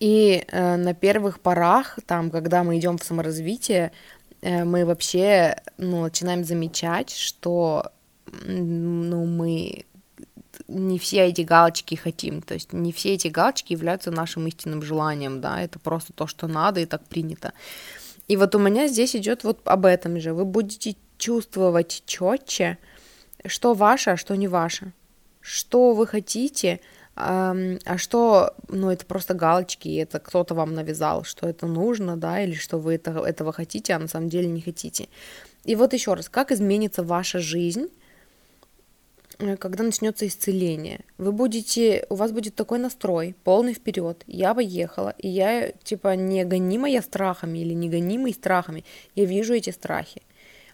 И 0.00 0.44
э, 0.48 0.76
на 0.76 0.94
первых 0.94 1.40
порах, 1.40 1.98
там, 2.06 2.30
когда 2.30 2.64
мы 2.64 2.78
идем 2.78 2.96
в 2.96 3.04
саморазвитие, 3.04 3.92
э, 4.40 4.64
мы 4.64 4.86
вообще 4.86 5.56
ну, 5.76 6.02
начинаем 6.02 6.44
замечать, 6.44 7.10
что 7.10 7.92
ну, 8.46 9.26
мы 9.26 9.84
не 10.68 10.98
все 10.98 11.26
эти 11.26 11.42
галочки 11.42 11.94
хотим, 11.96 12.42
то 12.42 12.54
есть 12.54 12.72
не 12.72 12.92
все 12.92 13.14
эти 13.14 13.28
галочки 13.28 13.72
являются 13.72 14.10
нашим 14.10 14.46
истинным 14.46 14.82
желанием, 14.82 15.40
да, 15.40 15.60
это 15.60 15.78
просто 15.78 16.12
то, 16.12 16.26
что 16.26 16.46
надо 16.46 16.80
и 16.80 16.86
так 16.86 17.04
принято. 17.04 17.52
И 18.30 18.36
вот 18.36 18.54
у 18.54 18.60
меня 18.60 18.86
здесь 18.86 19.16
идет 19.16 19.42
вот 19.42 19.58
об 19.64 19.84
этом 19.84 20.20
же. 20.20 20.32
Вы 20.32 20.44
будете 20.44 20.94
чувствовать 21.18 22.04
четче, 22.06 22.78
что 23.44 23.74
ваше, 23.74 24.10
а 24.10 24.16
что 24.16 24.36
не 24.36 24.46
ваше. 24.46 24.92
Что 25.40 25.94
вы 25.94 26.06
хотите, 26.06 26.78
а 27.16 27.96
что, 27.96 28.54
ну, 28.68 28.88
это 28.88 29.04
просто 29.04 29.34
галочки, 29.34 29.88
и 29.88 29.96
это 29.96 30.20
кто-то 30.20 30.54
вам 30.54 30.74
навязал, 30.74 31.24
что 31.24 31.48
это 31.48 31.66
нужно, 31.66 32.16
да, 32.16 32.40
или 32.40 32.54
что 32.54 32.78
вы 32.78 32.94
это, 32.94 33.10
этого 33.10 33.52
хотите, 33.52 33.94
а 33.94 33.98
на 33.98 34.06
самом 34.06 34.28
деле 34.28 34.46
не 34.46 34.60
хотите. 34.60 35.08
И 35.64 35.74
вот 35.74 35.92
еще 35.92 36.14
раз, 36.14 36.28
как 36.28 36.52
изменится 36.52 37.02
ваша 37.02 37.40
жизнь, 37.40 37.88
когда 39.58 39.84
начнется 39.84 40.26
исцеление. 40.26 41.00
Вы 41.18 41.32
будете, 41.32 42.06
у 42.08 42.14
вас 42.14 42.32
будет 42.32 42.54
такой 42.54 42.78
настрой, 42.78 43.34
полный 43.44 43.74
вперед. 43.74 44.22
Я 44.26 44.54
поехала, 44.54 45.14
и 45.18 45.28
я, 45.28 45.72
типа, 45.82 46.14
не 46.14 46.44
гонимая 46.44 47.00
страхами 47.00 47.58
или 47.58 47.74
не 47.74 47.88
гонимой 47.88 48.32
страхами, 48.32 48.84
я 49.14 49.24
вижу 49.24 49.54
эти 49.54 49.70
страхи. 49.70 50.22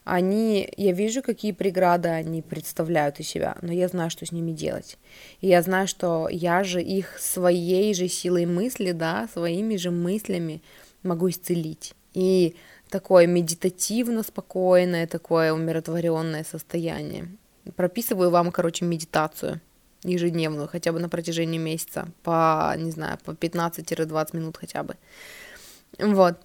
Они, 0.04 0.72
я 0.76 0.92
вижу, 0.92 1.22
какие 1.22 1.50
преграды 1.50 2.08
они 2.08 2.40
представляют 2.40 3.18
из 3.18 3.28
себя, 3.28 3.56
но 3.60 3.72
я 3.72 3.88
знаю, 3.88 4.10
что 4.10 4.24
с 4.24 4.30
ними 4.30 4.52
делать. 4.52 4.98
И 5.40 5.48
я 5.48 5.62
знаю, 5.62 5.88
что 5.88 6.28
я 6.30 6.62
же 6.62 6.80
их 6.80 7.18
своей 7.18 7.92
же 7.92 8.06
силой 8.06 8.46
мысли, 8.46 8.92
да, 8.92 9.28
своими 9.32 9.76
же 9.76 9.90
мыслями 9.90 10.62
могу 11.02 11.28
исцелить. 11.28 11.94
И 12.14 12.54
такое 12.88 13.26
медитативно 13.26 14.22
спокойное, 14.22 15.08
такое 15.08 15.52
умиротворенное 15.52 16.44
состояние 16.44 17.28
прописываю 17.74 18.30
вам, 18.30 18.52
короче, 18.52 18.84
медитацию 18.84 19.60
ежедневную, 20.02 20.68
хотя 20.68 20.92
бы 20.92 21.00
на 21.00 21.08
протяжении 21.08 21.58
месяца, 21.58 22.08
по, 22.22 22.74
не 22.76 22.90
знаю, 22.90 23.18
по 23.24 23.32
15-20 23.32 24.36
минут 24.36 24.56
хотя 24.56 24.82
бы. 24.82 24.96
Вот. 25.98 26.36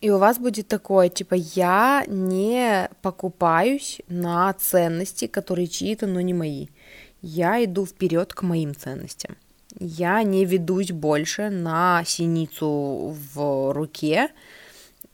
И 0.00 0.10
у 0.10 0.18
вас 0.18 0.38
будет 0.38 0.66
такое, 0.66 1.08
типа, 1.08 1.34
я 1.34 2.04
не 2.08 2.90
покупаюсь 3.02 4.00
на 4.08 4.52
ценности, 4.54 5.28
которые 5.28 5.68
чьи-то, 5.68 6.06
но 6.06 6.20
не 6.20 6.34
мои. 6.34 6.66
Я 7.20 7.62
иду 7.64 7.86
вперед 7.86 8.34
к 8.34 8.42
моим 8.42 8.74
ценностям. 8.74 9.36
Я 9.78 10.22
не 10.24 10.44
ведусь 10.44 10.90
больше 10.90 11.50
на 11.50 12.02
синицу 12.04 13.16
в 13.34 13.72
руке. 13.72 14.30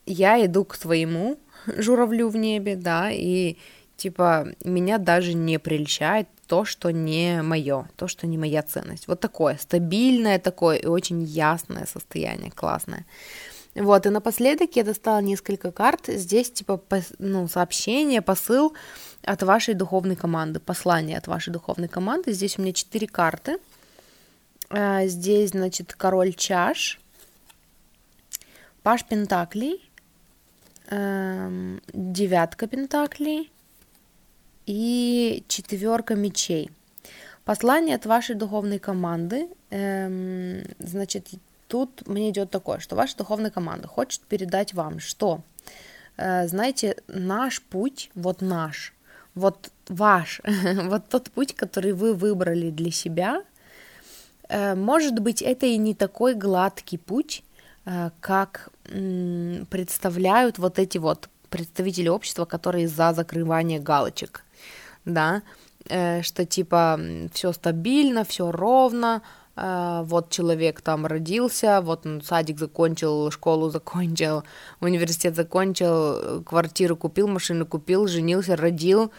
Я 0.07 0.45
иду 0.45 0.65
к 0.65 0.75
своему 0.75 1.39
журавлю 1.67 2.29
в 2.31 2.37
небе, 2.37 2.77
да, 2.77 3.11
и 3.11 3.59
Типа, 3.99 4.47
меня 4.63 4.99
даже 4.99 5.35
не 5.35 5.59
прельщает 5.59 6.29
то, 6.47 6.65
что 6.65 6.93
не 6.93 7.43
мое, 7.43 7.91
то, 7.97 8.07
что 8.07 8.29
не 8.29 8.39
моя 8.39 8.63
ценность. 8.63 9.09
Вот 9.09 9.19
такое, 9.19 9.59
стабильное 9.61 10.39
такое 10.39 10.77
и 10.77 10.87
очень 10.87 11.25
ясное 11.25 11.85
состояние, 11.85 12.53
классное. 12.53 13.07
Вот, 13.75 14.07
и 14.07 14.11
напоследок 14.11 14.77
я 14.77 14.85
достала 14.85 15.21
несколько 15.21 15.73
карт. 15.73 16.07
Здесь, 16.07 16.53
типа, 16.53 16.81
ну, 17.19 17.49
сообщение, 17.49 18.23
посыл 18.23 18.73
от 19.25 19.43
вашей 19.43 19.75
духовной 19.75 20.15
команды, 20.15 20.61
послание 20.61 21.19
от 21.19 21.27
вашей 21.27 21.53
духовной 21.53 21.89
команды. 21.89 22.33
Здесь 22.33 22.57
у 22.57 22.63
меня 22.63 22.73
четыре 22.73 23.09
карты. 23.09 23.59
А, 24.71 25.07
здесь, 25.07 25.51
значит, 25.51 25.93
король 25.95 26.35
чаш, 26.35 27.01
паш 28.85 29.05
пентаклей, 29.05 29.91
эм, 30.87 31.81
девятка 31.93 32.69
пентаклей, 32.69 33.51
и 34.69 35.45
четверка 35.49 36.15
мечей. 36.15 36.71
Послание 37.45 37.97
от 37.97 38.05
вашей 38.05 38.35
духовной 38.35 38.79
команды, 38.79 39.49
эм, 39.71 40.63
значит, 40.79 41.29
тут 41.69 42.07
мне 42.07 42.29
идет 42.29 42.51
такое, 42.51 42.79
что 42.79 42.95
ваша 42.95 43.17
духовная 43.17 43.51
команда 43.51 43.89
хочет 43.89 44.21
передать 44.21 44.75
вам, 44.75 45.01
что 45.01 45.41
э, 46.19 46.47
знаете, 46.49 46.97
наш 47.09 47.63
путь, 47.63 48.11
вот 48.15 48.43
наш, 48.43 48.93
вот 49.35 49.71
ваш, 49.89 50.43
вот 50.85 51.09
тот 51.09 51.31
путь, 51.31 51.55
который 51.55 51.93
вы 51.93 52.13
выбрали 52.13 52.69
для 52.71 52.91
себя, 52.91 53.43
э, 54.51 54.75
может 54.75 55.19
быть, 55.19 55.41
это 55.41 55.65
и 55.65 55.79
не 55.79 55.95
такой 55.95 56.35
гладкий 56.35 56.99
путь, 56.99 57.43
э, 57.87 58.11
как 58.21 58.69
представляют 58.85 60.59
вот 60.59 60.79
эти 60.79 60.99
вот 60.99 61.31
представители 61.49 62.09
общества, 62.09 62.45
которые 62.45 62.89
за 62.89 63.15
закрывание 63.15 63.81
галочек, 63.81 64.45
да, 65.09 65.43
что 66.23 66.45
типа 66.45 67.01
все 67.33 67.53
стабильно, 67.53 68.25
все 68.25 68.53
ровно, 68.53 69.23
а, 69.61 70.05
вот 70.05 70.31
человек 70.31 70.81
там 70.83 71.05
родился, 71.05 71.81
вот 71.81 72.07
он 72.07 72.23
садик 72.23 72.61
закончил, 72.61 73.29
школу 73.33 73.71
закончил, 73.71 74.45
университет 74.81 75.35
закончил, 75.35 76.45
квартиру 76.45 76.97
купил, 76.97 77.27
машину 77.27 77.67
купил, 77.67 78.07
женился, 78.07 78.55
родил, 78.55 79.11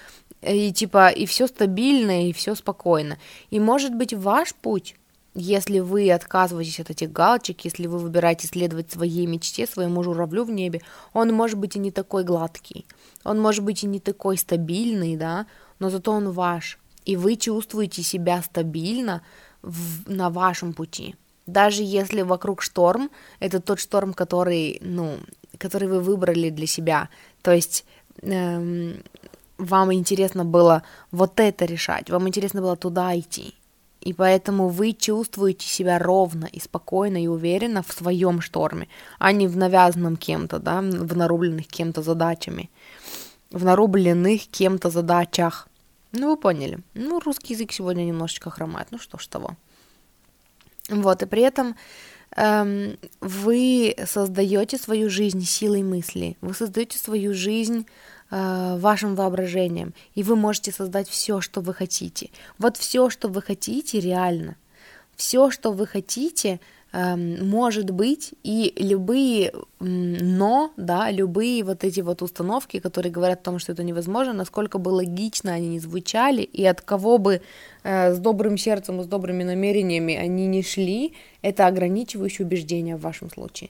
и 0.42 0.72
типа, 0.72 1.10
и 1.10 1.26
все 1.26 1.48
стабильно, 1.48 2.30
и 2.30 2.32
все 2.32 2.56
спокойно. 2.56 3.18
И 3.50 3.60
может 3.60 3.94
быть 3.94 4.14
ваш 4.14 4.56
путь, 4.56 4.96
если 5.36 5.80
вы 5.80 6.10
отказываетесь 6.10 6.80
от 6.80 6.90
этих 6.90 7.12
галочек, 7.12 7.66
если 7.66 7.88
вы 7.88 7.98
выбираете 7.98 8.48
следовать 8.48 8.90
своей 8.90 9.26
мечте, 9.26 9.68
своему 9.68 10.04
журавлю 10.04 10.46
в 10.46 10.52
небе, 10.52 10.80
он 11.12 11.34
может 11.34 11.58
быть 11.58 11.76
и 11.76 11.80
не 11.80 11.92
такой 11.92 12.24
гладкий, 12.24 12.86
он 13.26 13.42
может 13.42 13.66
быть 13.66 13.84
и 13.84 13.88
не 13.88 14.00
такой 14.00 14.38
стабильный, 14.38 15.18
да, 15.18 15.48
но 15.80 15.90
зато 15.90 16.12
он 16.12 16.32
ваш, 16.32 16.78
и 17.06 17.16
вы 17.16 17.36
чувствуете 17.36 18.04
себя 18.04 18.42
стабильно, 18.42 19.22
в, 19.62 20.10
на 20.10 20.30
вашем 20.30 20.74
пути. 20.74 21.16
Даже 21.46 21.84
если 21.84 22.22
вокруг 22.22 22.62
шторм, 22.62 23.10
это 23.40 23.60
тот 23.60 23.80
шторм, 23.80 24.14
который, 24.14 24.80
ну, 24.82 25.18
который 25.58 25.88
вы 25.88 26.00
выбрали 26.00 26.50
для 26.50 26.68
себя. 26.68 27.10
То 27.42 27.52
есть 27.52 27.86
эм, 28.22 29.02
вам 29.58 29.94
интересно 29.94 30.46
было 30.46 30.84
вот 31.12 31.40
это 31.40 31.66
решать, 31.66 32.10
вам 32.10 32.28
интересно 32.28 32.62
было 32.62 32.76
туда 32.76 33.18
идти. 33.18 33.56
И 34.02 34.14
поэтому 34.14 34.70
вы 34.70 34.94
чувствуете 34.94 35.68
себя 35.68 36.00
ровно 36.00 36.46
и 36.46 36.60
спокойно 36.62 37.22
и 37.22 37.28
уверенно 37.28 37.84
в 37.84 37.92
своем 37.92 38.40
шторме, 38.40 38.88
а 39.18 39.34
не 39.34 39.48
в 39.48 39.58
навязанном 39.58 40.16
кем-то, 40.16 40.60
да, 40.60 40.82
в 40.82 41.18
нарубленных 41.18 41.68
кем-то 41.68 42.02
задачами, 42.02 42.70
в 43.52 43.66
нарубленных 43.66 44.48
кем-то 44.48 44.90
задачах. 44.90 45.68
Ну, 46.12 46.30
вы 46.30 46.38
поняли. 46.38 46.80
Ну, 46.94 47.20
русский 47.20 47.54
язык 47.54 47.72
сегодня 47.72 48.04
немножечко 48.04 48.50
хромает. 48.50 48.88
Ну, 48.92 48.98
что 48.98 49.18
ж 49.18 49.28
того. 49.28 49.56
Вот, 50.90 51.22
и 51.22 51.26
при 51.28 51.44
этом 51.44 51.76
эм, 52.36 52.98
вы 53.22 53.96
создаете 54.06 54.78
свою 54.78 55.10
жизнь 55.10 55.44
силой 55.44 55.84
мысли, 55.84 56.36
вы 56.42 56.54
создаете 56.54 56.98
свою 56.98 57.34
жизнь 57.34 57.86
э, 58.32 58.78
вашим 58.80 59.16
воображением, 59.16 59.94
и 60.16 60.24
вы 60.24 60.36
можете 60.36 60.72
создать 60.72 61.08
все, 61.08 61.42
что 61.42 61.62
вы 61.62 61.76
хотите. 61.76 62.32
Вот 62.58 62.78
все, 62.78 63.12
что 63.12 63.28
вы 63.28 63.42
хотите, 63.42 64.00
реально. 64.00 64.56
Все, 65.16 65.52
что 65.52 65.72
вы 65.72 65.86
хотите, 65.86 66.60
может 66.92 67.92
быть, 67.92 68.34
и 68.44 68.74
любые 68.78 69.54
но, 69.80 70.74
да, 70.76 71.10
любые 71.10 71.64
вот 71.64 71.84
эти 71.84 72.02
вот 72.02 72.22
установки, 72.22 72.80
которые 72.80 73.12
говорят 73.12 73.40
о 73.42 73.44
том, 73.44 73.60
что 73.60 73.72
это 73.72 73.84
невозможно, 73.84 74.34
насколько 74.34 74.78
бы 74.78 74.90
логично 74.90 75.54
они 75.54 75.70
не 75.70 75.80
звучали, 75.80 76.42
и 76.42 76.66
от 76.66 76.82
кого 76.82 77.18
бы 77.18 77.42
э, 77.84 78.14
с 78.14 78.18
добрым 78.18 78.58
сердцем 78.58 79.00
и 79.00 79.04
с 79.04 79.08
добрыми 79.08 79.44
намерениями 79.44 80.16
они 80.16 80.48
не 80.48 80.64
шли, 80.64 81.14
это 81.42 81.68
ограничивающие 81.68 82.46
убеждения 82.46 82.98
в 82.98 83.02
вашем 83.02 83.30
случае, 83.30 83.70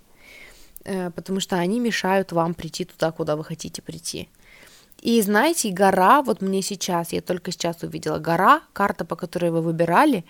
э, 0.86 1.12
потому 1.12 1.40
что 1.42 1.58
они 1.58 1.80
мешают 1.80 2.32
вам 2.32 2.56
прийти 2.56 2.86
туда, 2.86 3.12
куда 3.12 3.36
вы 3.36 3.44
хотите 3.44 3.82
прийти. 3.84 4.30
И 5.02 5.22
знаете, 5.22 5.70
гора, 5.70 6.24
вот 6.24 6.42
мне 6.42 6.62
сейчас, 6.62 7.14
я 7.14 7.22
только 7.22 7.52
сейчас 7.52 7.84
увидела, 7.84 8.18
гора, 8.18 8.62
карта, 8.74 9.06
по 9.06 9.16
которой 9.16 9.52
вы 9.52 9.62
выбирали, 9.62 10.26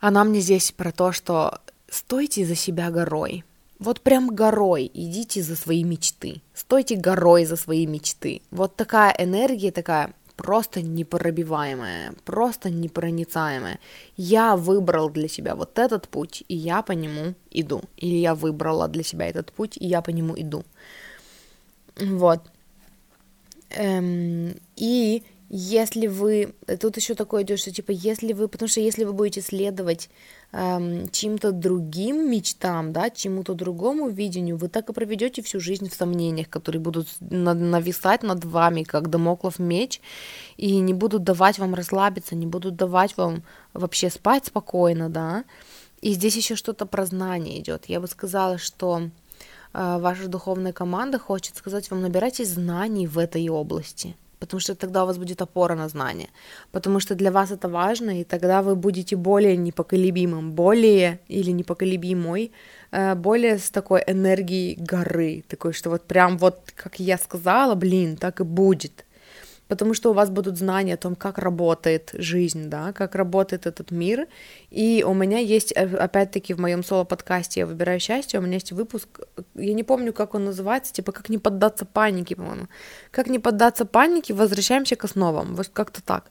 она 0.00 0.24
мне 0.24 0.40
здесь 0.40 0.72
про 0.72 0.92
то, 0.92 1.12
что 1.12 1.60
стойте 1.90 2.46
за 2.46 2.54
себя 2.54 2.90
горой. 2.90 3.44
Вот 3.78 4.00
прям 4.00 4.34
горой 4.34 4.90
идите 4.92 5.42
за 5.42 5.56
свои 5.56 5.84
мечты. 5.84 6.42
Стойте 6.54 6.96
горой 6.96 7.44
за 7.46 7.56
свои 7.56 7.86
мечты. 7.86 8.42
Вот 8.50 8.76
такая 8.76 9.14
энергия 9.18 9.72
такая 9.72 10.14
просто 10.36 10.80
непробиваемая, 10.80 12.14
просто 12.24 12.70
непроницаемая. 12.70 13.78
Я 14.16 14.56
выбрал 14.56 15.10
для 15.10 15.28
себя 15.28 15.54
вот 15.54 15.78
этот 15.78 16.08
путь, 16.08 16.44
и 16.48 16.56
я 16.56 16.80
по 16.80 16.92
нему 16.92 17.34
иду. 17.50 17.82
Или 17.98 18.16
я 18.16 18.34
выбрала 18.34 18.88
для 18.88 19.02
себя 19.02 19.26
этот 19.26 19.52
путь, 19.52 19.76
и 19.76 19.86
я 19.86 20.00
по 20.00 20.10
нему 20.10 20.34
иду. 20.36 20.64
Вот. 21.96 22.40
Эм, 23.70 24.54
и 24.76 25.22
если 25.52 26.06
вы, 26.06 26.54
тут 26.80 26.96
еще 26.96 27.16
такое 27.16 27.42
идет, 27.42 27.58
что 27.58 27.72
типа, 27.72 27.90
если 27.90 28.32
вы, 28.32 28.46
потому 28.46 28.68
что 28.68 28.80
если 28.80 29.02
вы 29.02 29.12
будете 29.12 29.40
следовать 29.40 30.08
эм, 30.52 31.08
чьим-то 31.10 31.50
другим 31.50 32.30
мечтам, 32.30 32.92
да, 32.92 33.10
чему-то 33.10 33.54
другому 33.54 34.08
видению, 34.08 34.56
вы 34.56 34.68
так 34.68 34.88
и 34.88 34.92
проведете 34.92 35.42
всю 35.42 35.58
жизнь 35.58 35.90
в 35.90 35.94
сомнениях, 35.94 36.48
которые 36.48 36.80
будут 36.80 37.08
нависать 37.18 38.22
над 38.22 38.44
вами, 38.44 38.84
как 38.84 39.10
домоклов 39.10 39.58
меч, 39.58 40.00
и 40.56 40.78
не 40.78 40.94
будут 40.94 41.24
давать 41.24 41.58
вам 41.58 41.74
расслабиться, 41.74 42.36
не 42.36 42.46
будут 42.46 42.76
давать 42.76 43.16
вам 43.16 43.42
вообще 43.72 44.08
спать 44.08 44.46
спокойно, 44.46 45.08
да. 45.08 45.42
И 46.00 46.12
здесь 46.12 46.36
еще 46.36 46.54
что-то 46.54 46.86
про 46.86 47.06
знание 47.06 47.58
идет. 47.58 47.86
Я 47.86 47.98
бы 47.98 48.06
сказала, 48.06 48.56
что 48.56 49.02
э, 49.74 49.98
ваша 49.98 50.28
духовная 50.28 50.72
команда 50.72 51.18
хочет 51.18 51.56
сказать 51.56 51.90
вам, 51.90 52.02
набирайтесь 52.02 52.50
знаний 52.50 53.08
в 53.08 53.18
этой 53.18 53.48
области 53.48 54.14
потому 54.40 54.60
что 54.60 54.74
тогда 54.74 55.04
у 55.04 55.06
вас 55.06 55.18
будет 55.18 55.42
опора 55.42 55.76
на 55.76 55.88
знание, 55.88 56.28
потому 56.72 57.00
что 57.00 57.14
для 57.14 57.30
вас 57.30 57.50
это 57.50 57.68
важно, 57.68 58.20
и 58.20 58.24
тогда 58.24 58.62
вы 58.62 58.74
будете 58.74 59.16
более 59.16 59.56
непоколебимым, 59.56 60.52
более 60.52 61.20
или 61.28 61.52
непоколебимой, 61.52 62.50
э, 62.90 63.14
более 63.14 63.58
с 63.58 63.70
такой 63.70 64.02
энергией 64.06 64.76
горы, 64.76 65.44
такой, 65.48 65.72
что 65.72 65.90
вот 65.90 66.06
прям 66.06 66.38
вот, 66.38 66.72
как 66.74 66.98
я 67.00 67.18
сказала, 67.18 67.74
блин, 67.74 68.16
так 68.16 68.40
и 68.40 68.44
будет, 68.44 69.04
потому 69.70 69.94
что 69.94 70.10
у 70.10 70.12
вас 70.12 70.30
будут 70.30 70.58
знания 70.58 70.94
о 70.94 70.96
том, 70.96 71.14
как 71.14 71.38
работает 71.38 72.10
жизнь, 72.14 72.68
да, 72.68 72.92
как 72.92 73.14
работает 73.14 73.66
этот 73.66 73.92
мир. 73.92 74.26
И 74.68 75.04
у 75.06 75.14
меня 75.14 75.38
есть, 75.38 75.72
э, 75.76 75.96
опять-таки, 75.96 76.54
в 76.54 76.60
моем 76.60 76.82
соло-подкасте 76.82 77.60
«Я 77.60 77.66
выбираю 77.66 78.00
счастье», 78.00 78.40
у 78.40 78.42
меня 78.42 78.54
есть 78.54 78.72
выпуск, 78.72 79.20
я 79.54 79.72
не 79.72 79.84
помню, 79.84 80.12
как 80.12 80.34
он 80.34 80.44
называется, 80.44 80.92
типа 80.92 81.12
«Как 81.12 81.28
не 81.28 81.38
поддаться 81.38 81.84
панике», 81.84 82.34
по-моему. 82.34 82.66
«Как 83.12 83.28
не 83.28 83.38
поддаться 83.38 83.84
панике, 83.84 84.34
возвращаемся 84.34 84.96
к 84.96 85.04
основам», 85.04 85.54
вот 85.54 85.68
как-то 85.68 86.02
так. 86.02 86.24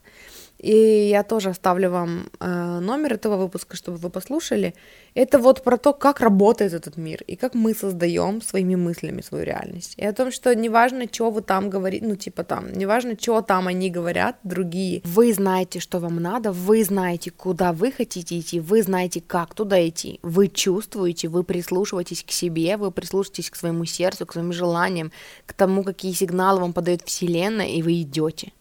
И 0.60 1.08
я 1.10 1.24
тоже 1.24 1.50
оставлю 1.50 1.90
вам 1.90 2.30
э, 2.40 2.80
номер 2.80 3.14
этого 3.14 3.38
выпуска, 3.38 3.78
чтобы 3.78 3.98
вы 3.98 4.10
послушали. 4.10 4.74
Это 5.14 5.40
вот 5.40 5.64
про 5.64 5.78
то, 5.78 5.94
как 5.94 6.20
работает 6.20 6.74
этот 6.74 6.98
мир 6.98 7.24
и 7.28 7.36
как 7.38 7.54
мы 7.56 7.74
создаем 7.74 8.42
своими 8.42 8.76
мыслями 8.76 9.22
свою 9.22 9.46
реальность. 9.46 9.94
И 9.96 10.06
о 10.06 10.14
том, 10.14 10.32
что 10.32 10.54
неважно, 10.54 11.06
что 11.12 11.32
вы 11.32 11.42
там 11.42 11.70
говорите, 11.70 12.06
ну 12.06 12.16
типа 12.16 12.44
там, 12.44 12.74
неважно, 12.74 13.16
что 13.20 13.42
там 13.42 13.68
они 13.68 13.90
говорят, 13.90 14.36
другие. 14.44 15.02
Вы 15.06 15.34
знаете, 15.34 15.80
что 15.80 16.00
вам 16.00 16.22
надо, 16.22 16.52
вы 16.52 16.84
знаете, 16.84 17.32
куда 17.32 17.72
вы 17.72 17.92
хотите 17.92 18.38
идти, 18.38 18.60
вы 18.60 18.84
знаете, 18.84 19.22
как 19.26 19.56
туда 19.56 19.88
идти. 19.88 20.20
Вы 20.24 20.50
чувствуете, 20.50 21.30
вы 21.30 21.44
прислушиваетесь 21.44 22.24
к 22.24 22.32
себе, 22.32 22.76
вы 22.76 22.92
прислушиваетесь 22.92 23.50
к 23.50 23.56
своему 23.56 23.86
сердцу, 23.86 24.26
к 24.26 24.34
своим 24.34 24.52
желаниям, 24.52 25.12
к 25.46 25.54
тому, 25.54 25.84
какие 25.84 26.12
сигналы 26.12 26.60
вам 26.60 26.74
подает 26.74 27.02
Вселенная, 27.06 27.68
и 27.68 27.82
вы 27.82 28.02
идете. 28.02 28.52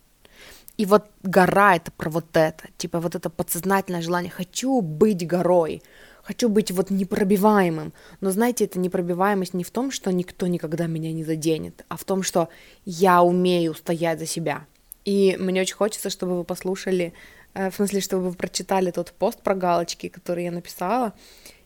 И 0.78 0.86
вот 0.86 1.10
гора 1.24 1.74
это 1.74 1.90
про 1.90 2.08
вот 2.08 2.36
это, 2.36 2.68
типа 2.76 3.00
вот 3.00 3.16
это 3.16 3.28
подсознательное 3.30 4.00
желание, 4.00 4.30
хочу 4.30 4.80
быть 4.80 5.26
горой, 5.26 5.82
хочу 6.22 6.48
быть 6.48 6.70
вот 6.70 6.90
непробиваемым. 6.90 7.92
Но 8.20 8.30
знаете, 8.30 8.64
эта 8.64 8.78
непробиваемость 8.78 9.54
не 9.54 9.64
в 9.64 9.70
том, 9.72 9.90
что 9.90 10.12
никто 10.12 10.46
никогда 10.46 10.86
меня 10.86 11.12
не 11.12 11.24
заденет, 11.24 11.84
а 11.88 11.96
в 11.96 12.04
том, 12.04 12.22
что 12.22 12.48
я 12.84 13.22
умею 13.22 13.74
стоять 13.74 14.20
за 14.20 14.26
себя. 14.26 14.66
И 15.04 15.36
мне 15.40 15.62
очень 15.62 15.74
хочется, 15.74 16.10
чтобы 16.10 16.36
вы 16.36 16.44
послушали, 16.44 17.12
э, 17.54 17.70
в 17.70 17.74
смысле, 17.74 18.00
чтобы 18.00 18.30
вы 18.30 18.36
прочитали 18.36 18.92
тот 18.92 19.12
пост 19.12 19.42
про 19.42 19.56
галочки, 19.56 20.08
который 20.08 20.44
я 20.44 20.52
написала, 20.52 21.12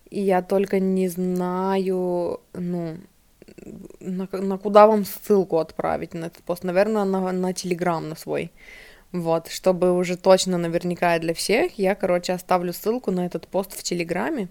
и 0.09 0.21
я 0.23 0.41
только 0.41 0.81
не 0.81 1.09
знаю, 1.09 2.41
ну, 2.55 2.97
на, 4.01 4.29
на 4.33 4.59
куда 4.59 4.87
вам 4.87 5.05
ссылку 5.05 5.59
отправить 5.59 6.15
на 6.15 6.27
этот 6.27 6.43
пост. 6.45 6.65
Наверное, 6.65 7.05
на, 7.05 7.33
на 7.33 7.53
Телеграм 7.53 8.09
на 8.09 8.17
свой. 8.17 8.53
Вот, 9.13 9.49
чтобы 9.49 9.93
уже 9.93 10.17
точно 10.17 10.57
наверняка 10.57 11.19
для 11.19 11.35
всех, 11.35 11.79
я, 11.79 11.95
короче, 11.95 12.33
оставлю 12.33 12.73
ссылку 12.73 13.11
на 13.11 13.27
этот 13.27 13.47
пост 13.47 13.79
в 13.79 13.83
Телеграме, 13.83 14.49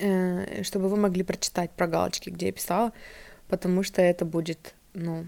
э, 0.00 0.64
чтобы 0.64 0.88
вы 0.88 0.96
могли 0.96 1.22
прочитать 1.22 1.70
про 1.70 1.86
галочки, 1.86 2.30
где 2.30 2.46
я 2.46 2.52
писала, 2.52 2.92
потому 3.46 3.84
что 3.84 4.02
это 4.02 4.24
будет, 4.24 4.74
ну, 4.92 5.26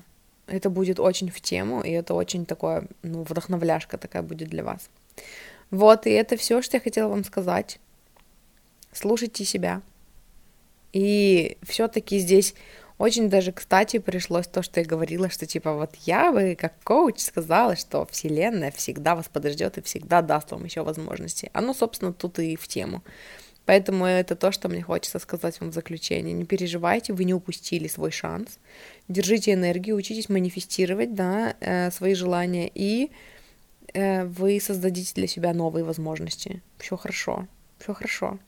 это 0.48 0.70
будет 0.70 0.98
очень 0.98 1.30
в 1.30 1.40
тему, 1.40 1.82
и 1.82 1.90
это 1.90 2.14
очень 2.14 2.46
такое, 2.46 2.88
ну, 3.02 3.22
вдохновляшка 3.22 3.96
такая 3.96 4.22
будет 4.22 4.48
для 4.48 4.64
вас. 4.64 4.90
Вот, 5.70 6.06
и 6.06 6.10
это 6.10 6.36
все, 6.36 6.62
что 6.62 6.76
я 6.76 6.80
хотела 6.80 7.08
вам 7.08 7.22
сказать. 7.22 7.78
Слушайте 8.92 9.44
себя. 9.44 9.82
И 10.92 11.58
все-таки 11.62 12.18
здесь 12.18 12.54
Очень 12.96 13.28
даже, 13.28 13.50
кстати, 13.50 13.98
пришлось 13.98 14.46
то, 14.46 14.62
что 14.62 14.80
я 14.80 14.86
говорила, 14.86 15.28
что 15.28 15.46
типа 15.46 15.74
вот 15.74 15.96
я 16.06 16.32
бы 16.32 16.56
как 16.58 16.74
коуч 16.84 17.18
сказала, 17.18 17.74
что 17.74 18.06
Вселенная 18.06 18.70
всегда 18.70 19.16
вас 19.16 19.28
подождет 19.28 19.78
и 19.78 19.82
всегда 19.82 20.22
даст 20.22 20.52
вам 20.52 20.64
еще 20.64 20.82
возможности. 20.82 21.50
Оно, 21.52 21.74
собственно, 21.74 22.12
тут 22.12 22.38
и 22.38 22.54
в 22.54 22.68
тему. 22.68 23.02
Поэтому 23.66 24.04
это 24.04 24.36
то, 24.36 24.52
что 24.52 24.68
мне 24.68 24.82
хочется 24.82 25.18
сказать 25.18 25.58
вам 25.60 25.70
в 25.70 25.74
заключение. 25.74 26.32
Не 26.34 26.44
переживайте, 26.44 27.12
вы 27.12 27.24
не 27.24 27.34
упустили 27.34 27.88
свой 27.88 28.10
шанс. 28.10 28.58
Держите 29.08 29.54
энергию, 29.54 29.96
учитесь 29.96 30.28
манифестировать 30.28 31.14
да, 31.14 31.56
э, 31.60 31.90
свои 31.90 32.14
желания, 32.14 32.70
и 32.72 33.10
э, 33.94 34.24
вы 34.26 34.60
создадите 34.60 35.14
для 35.14 35.26
себя 35.26 35.54
новые 35.54 35.84
возможности. 35.84 36.62
Все 36.78 36.96
хорошо, 36.96 37.48
все 37.78 37.94
хорошо. 37.94 38.38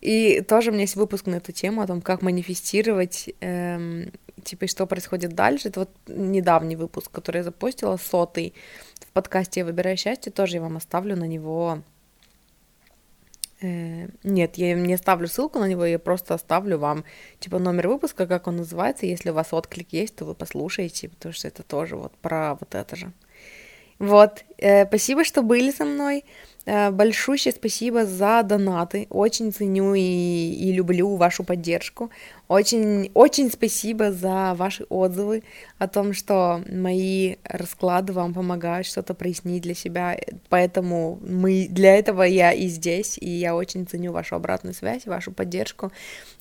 И 0.00 0.40
тоже 0.40 0.70
у 0.70 0.72
меня 0.72 0.82
есть 0.82 0.96
выпуск 0.96 1.26
на 1.26 1.36
эту 1.36 1.52
тему 1.52 1.82
о 1.82 1.86
том, 1.86 2.00
как 2.00 2.22
манифестировать, 2.22 3.28
эм, 3.40 4.12
типа, 4.42 4.64
и 4.64 4.68
что 4.68 4.86
происходит 4.86 5.34
дальше. 5.34 5.68
Это 5.68 5.80
вот 5.80 5.90
недавний 6.06 6.76
выпуск, 6.76 7.10
который 7.10 7.38
я 7.38 7.44
запустила, 7.44 7.96
сотый, 7.96 8.54
в 9.00 9.12
подкасте 9.12 9.60
«Я 9.60 9.66
выбираю 9.66 9.96
счастье», 9.96 10.32
тоже 10.32 10.56
я 10.56 10.62
вам 10.62 10.76
оставлю 10.76 11.16
на 11.16 11.24
него 11.24 11.82
Э, 13.62 14.08
нет, 14.22 14.56
я 14.56 14.74
не 14.74 14.94
оставлю 14.94 15.28
ссылку 15.28 15.58
на 15.58 15.68
него, 15.68 15.84
я 15.84 15.98
просто 15.98 16.34
оставлю 16.34 16.78
вам, 16.78 17.04
типа, 17.40 17.58
номер 17.58 17.88
выпуска, 17.88 18.26
как 18.26 18.46
он 18.46 18.56
называется. 18.56 19.06
Если 19.06 19.30
у 19.30 19.34
вас 19.34 19.52
отклик 19.52 19.92
есть, 19.92 20.16
то 20.16 20.24
вы 20.24 20.34
послушаете, 20.34 21.10
потому 21.10 21.32
что 21.34 21.48
это 21.48 21.62
тоже 21.62 21.96
вот 21.96 22.16
про 22.18 22.54
вот 22.54 22.74
это 22.74 22.96
же. 22.96 23.12
Вот, 23.98 24.44
э, 24.56 24.86
спасибо, 24.86 25.24
что 25.24 25.42
были 25.42 25.70
со 25.70 25.84
мной. 25.84 26.24
Э, 26.66 26.90
большущее 26.90 27.52
спасибо 27.52 28.04
за 28.04 28.42
донаты. 28.42 29.06
Очень 29.10 29.52
ценю 29.52 29.94
и, 29.94 30.00
и 30.00 30.72
люблю 30.72 31.16
вашу 31.16 31.44
поддержку. 31.44 32.10
Очень, 32.48 33.10
очень 33.14 33.50
спасибо 33.50 34.12
за 34.12 34.54
ваши 34.54 34.84
отзывы 34.88 35.42
о 35.78 35.88
том, 35.88 36.12
что 36.12 36.62
мои 36.70 37.36
расклады 37.44 38.12
вам 38.12 38.34
помогают 38.34 38.86
что-то 38.86 39.14
прояснить 39.14 39.62
для 39.62 39.74
себя. 39.74 40.18
Поэтому 40.48 41.18
мы, 41.22 41.66
для 41.70 41.96
этого 41.96 42.22
я 42.22 42.52
и 42.52 42.66
здесь, 42.66 43.16
и 43.18 43.28
я 43.28 43.54
очень 43.54 43.86
ценю 43.86 44.12
вашу 44.12 44.36
обратную 44.36 44.74
связь, 44.74 45.06
вашу 45.06 45.32
поддержку. 45.32 45.92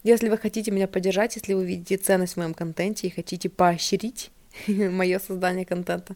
Если 0.04 0.30
вы 0.30 0.38
хотите 0.38 0.72
меня 0.72 0.88
поддержать, 0.88 1.36
если 1.36 1.54
вы 1.54 1.66
видите 1.66 1.98
ценность 1.98 2.34
в 2.34 2.38
моем 2.38 2.54
контенте 2.54 3.08
и 3.08 3.12
хотите 3.12 3.50
поощрить 3.50 4.32
мое 4.90 5.20
создание 5.20 5.66
контента. 5.66 6.16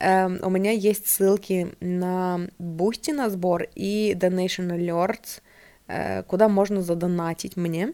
Um, 0.00 0.44
у 0.44 0.50
меня 0.50 0.72
есть 0.72 1.06
ссылки 1.06 1.74
на 1.80 2.48
Boosty 2.58 3.12
на 3.12 3.30
сбор 3.30 3.66
и 3.74 4.14
Donation 4.18 4.76
Alerts, 4.76 5.40
uh, 5.88 6.22
куда 6.24 6.48
можно 6.48 6.82
задонатить 6.82 7.56
мне. 7.56 7.92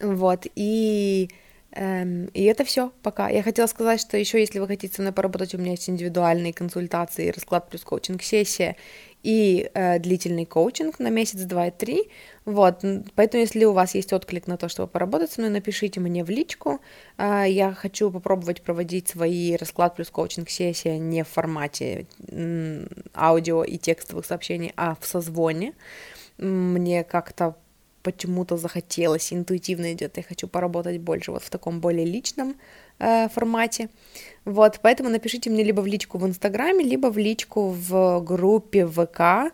Вот, 0.00 0.46
и, 0.54 1.28
и 1.72 2.44
это 2.44 2.64
все 2.64 2.90
пока. 3.02 3.28
Я 3.28 3.42
хотела 3.42 3.66
сказать, 3.68 4.00
что 4.00 4.16
еще, 4.16 4.40
если 4.40 4.58
вы 4.58 4.66
хотите 4.66 4.92
со 4.94 5.02
мной 5.02 5.12
поработать, 5.12 5.54
у 5.54 5.58
меня 5.58 5.72
есть 5.72 5.88
индивидуальные 5.88 6.52
консультации, 6.52 7.30
расклад 7.30 7.68
плюс 7.68 7.84
коучинг 7.84 8.22
сессия 8.22 8.76
и 9.22 9.70
э, 9.74 9.98
длительный 9.98 10.46
коучинг 10.46 10.98
на 10.98 11.10
месяц, 11.10 11.40
два 11.40 11.68
и 11.68 11.70
три. 11.70 12.10
Вот, 12.44 12.84
поэтому 13.14 13.42
если 13.42 13.64
у 13.64 13.72
вас 13.72 13.94
есть 13.94 14.12
отклик 14.12 14.46
на 14.46 14.56
то, 14.56 14.68
чтобы 14.68 14.88
поработать 14.88 15.30
со 15.30 15.40
мной, 15.40 15.52
напишите 15.52 16.00
мне 16.00 16.24
в 16.24 16.30
личку. 16.30 16.80
Э, 17.18 17.44
я 17.46 17.72
хочу 17.72 18.10
попробовать 18.10 18.62
проводить 18.62 19.08
свои 19.08 19.54
расклад 19.56 19.94
плюс 19.94 20.10
коучинг 20.10 20.50
сессии 20.50 20.96
не 20.96 21.22
в 21.22 21.28
формате 21.28 22.06
аудио 23.14 23.62
и 23.62 23.78
текстовых 23.78 24.26
сообщений, 24.26 24.72
а 24.76 24.96
в 24.98 25.06
созвоне. 25.06 25.74
Мне 26.38 27.04
как-то 27.04 27.56
почему-то 28.02 28.56
захотелось, 28.56 29.32
интуитивно 29.32 29.92
идет, 29.92 30.16
я 30.16 30.22
хочу 30.22 30.48
поработать 30.48 31.00
больше 31.00 31.32
вот 31.32 31.42
в 31.42 31.50
таком 31.50 31.80
более 31.80 32.06
личном 32.06 32.54
э, 32.98 33.28
формате. 33.28 33.88
Вот, 34.44 34.80
поэтому 34.82 35.10
напишите 35.10 35.50
мне 35.50 35.64
либо 35.64 35.80
в 35.80 35.86
личку 35.86 36.18
в 36.18 36.26
Инстаграме, 36.26 36.84
либо 36.84 37.08
в 37.10 37.18
личку 37.18 37.68
в 37.68 38.20
группе 38.20 38.86
ВК, 38.86 39.52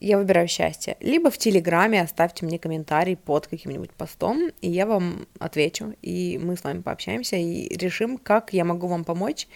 я 0.00 0.18
выбираю 0.18 0.48
счастье, 0.48 0.96
либо 1.00 1.30
в 1.30 1.38
Телеграме 1.38 2.02
оставьте 2.02 2.44
мне 2.44 2.58
комментарий 2.58 3.16
под 3.16 3.46
каким-нибудь 3.46 3.90
постом, 3.90 4.50
и 4.60 4.70
я 4.70 4.86
вам 4.86 5.26
отвечу, 5.38 5.94
и 6.02 6.38
мы 6.42 6.56
с 6.56 6.64
вами 6.64 6.82
пообщаемся 6.82 7.36
и 7.36 7.74
решим, 7.76 8.18
как 8.18 8.52
я 8.52 8.64
могу 8.64 8.86
вам 8.86 9.04
помочь 9.04 9.46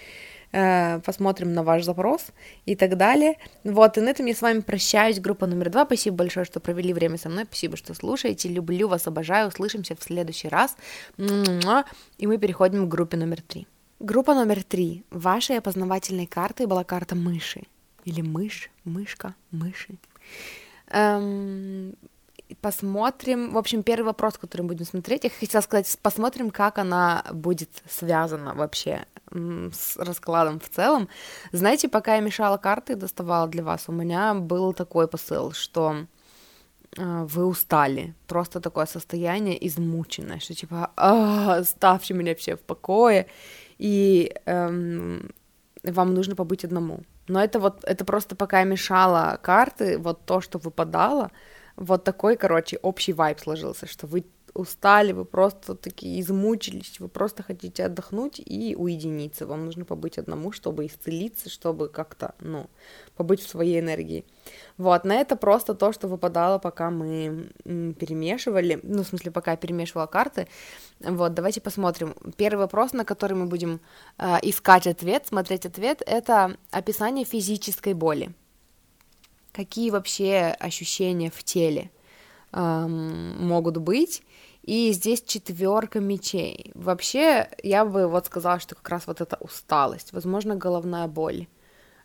посмотрим 0.50 1.52
на 1.52 1.62
ваш 1.62 1.84
запрос 1.84 2.26
и 2.64 2.74
так 2.74 2.96
далее. 2.96 3.36
Вот, 3.64 3.98
и 3.98 4.00
на 4.00 4.08
этом 4.08 4.26
я 4.26 4.34
с 4.34 4.42
вами 4.42 4.60
прощаюсь. 4.60 5.20
Группа 5.20 5.46
номер 5.46 5.70
два. 5.70 5.84
Спасибо 5.84 6.16
большое, 6.16 6.46
что 6.46 6.60
провели 6.60 6.92
время 6.92 7.18
со 7.18 7.28
мной. 7.28 7.44
Спасибо, 7.44 7.76
что 7.76 7.94
слушаете. 7.94 8.48
Люблю 8.48 8.88
вас, 8.88 9.06
обожаю. 9.06 9.48
Услышимся 9.48 9.94
в 9.94 10.02
следующий 10.02 10.48
раз. 10.48 10.76
И 11.18 12.26
мы 12.26 12.38
переходим 12.38 12.86
к 12.86 12.88
группе 12.88 13.16
номер 13.16 13.42
три. 13.42 13.66
Группа 14.00 14.34
номер 14.34 14.62
три. 14.62 15.04
Вашей 15.10 15.58
опознавательной 15.58 16.26
картой 16.26 16.66
была 16.66 16.84
карта 16.84 17.14
мыши. 17.14 17.62
Или 18.04 18.22
мышь, 18.22 18.70
мышка, 18.84 19.34
мыши. 19.50 19.96
Эм, 20.90 21.94
посмотрим. 22.60 23.52
В 23.52 23.58
общем, 23.58 23.82
первый 23.82 24.06
вопрос, 24.06 24.38
который 24.38 24.62
мы 24.62 24.68
будем 24.68 24.86
смотреть, 24.86 25.24
я 25.24 25.30
хотела 25.30 25.60
сказать, 25.60 25.98
посмотрим, 26.00 26.50
как 26.50 26.78
она 26.78 27.24
будет 27.32 27.70
связана 27.88 28.54
вообще 28.54 29.04
с 29.30 29.96
раскладом 29.96 30.59
в 30.60 30.68
целом. 30.68 31.09
Знаете, 31.52 31.88
пока 31.88 32.14
я 32.14 32.20
мешала 32.20 32.56
карты 32.56 32.92
и 32.92 32.96
доставала 32.96 33.48
для 33.48 33.62
вас, 33.62 33.84
у 33.88 33.92
меня 33.92 34.34
был 34.34 34.72
такой 34.72 35.09
посыл, 35.09 35.52
что 35.52 36.06
э, 36.96 37.24
вы 37.24 37.44
устали, 37.44 38.14
просто 38.26 38.60
такое 38.60 38.86
состояние 38.86 39.66
измученное, 39.66 40.38
что 40.38 40.55
типа, 40.55 40.90
ставьте 41.64 42.14
меня 42.14 42.34
все 42.34 42.56
в 42.56 42.60
покое, 42.60 43.26
и 43.78 44.32
эм, 44.46 45.30
вам 45.84 46.14
нужно 46.14 46.34
побыть 46.34 46.64
одному. 46.64 47.00
Но 47.28 47.42
это 47.42 47.60
вот, 47.60 47.84
это 47.84 48.05
просто 48.05 48.36
пока 48.36 48.60
я 48.60 48.64
мешала 48.64 49.38
карты, 49.42 49.98
вот 49.98 50.24
то, 50.24 50.40
что 50.40 50.59
выпадало, 50.59 51.30
вот 51.76 52.05
такой, 52.05 52.36
короче, 52.36 52.78
общий 52.82 53.12
вайб 53.12 53.38
сложился, 53.38 53.86
что 53.86 54.06
вы 54.06 54.24
устали, 54.54 55.12
вы 55.12 55.24
просто 55.24 55.74
такие 55.74 56.20
измучились, 56.20 57.00
вы 57.00 57.08
просто 57.08 57.42
хотите 57.42 57.84
отдохнуть 57.84 58.40
и 58.44 58.74
уединиться. 58.76 59.46
Вам 59.46 59.64
нужно 59.64 59.84
побыть 59.84 60.18
одному, 60.18 60.52
чтобы 60.52 60.86
исцелиться, 60.86 61.48
чтобы 61.50 61.88
как-то, 61.88 62.34
ну, 62.40 62.68
побыть 63.16 63.40
в 63.40 63.48
своей 63.48 63.80
энергии. 63.80 64.24
Вот, 64.76 65.04
на 65.04 65.14
это 65.14 65.36
просто 65.36 65.74
то, 65.74 65.92
что 65.92 66.08
выпадало, 66.08 66.58
пока 66.58 66.90
мы 66.90 67.50
перемешивали, 67.64 68.80
ну, 68.82 69.02
в 69.02 69.06
смысле, 69.06 69.30
пока 69.30 69.52
я 69.52 69.56
перемешивала 69.56 70.06
карты. 70.06 70.48
Вот, 71.00 71.34
давайте 71.34 71.60
посмотрим. 71.60 72.14
Первый 72.36 72.60
вопрос, 72.60 72.92
на 72.92 73.04
который 73.04 73.36
мы 73.36 73.46
будем 73.46 73.80
э, 74.18 74.36
искать 74.42 74.86
ответ, 74.86 75.26
смотреть 75.26 75.66
ответ, 75.66 76.02
это 76.06 76.56
описание 76.70 77.24
физической 77.24 77.94
боли. 77.94 78.32
Какие 79.52 79.90
вообще 79.90 80.54
ощущения 80.60 81.32
в 81.34 81.42
теле 81.42 81.90
эм, 82.52 83.44
могут 83.44 83.78
быть? 83.78 84.22
И 84.69 84.93
здесь 84.93 85.23
четверка 85.23 85.99
мечей. 85.99 86.73
Вообще, 86.74 87.49
я 87.62 87.86
бы 87.86 88.07
вот 88.07 88.27
сказала, 88.27 88.61
что 88.61 88.74
как 88.74 88.86
раз 88.90 89.07
вот 89.07 89.23
эта 89.23 89.39
усталость, 89.40 90.12
возможно, 90.12 90.57
головная 90.57 91.07
боль, 91.07 91.47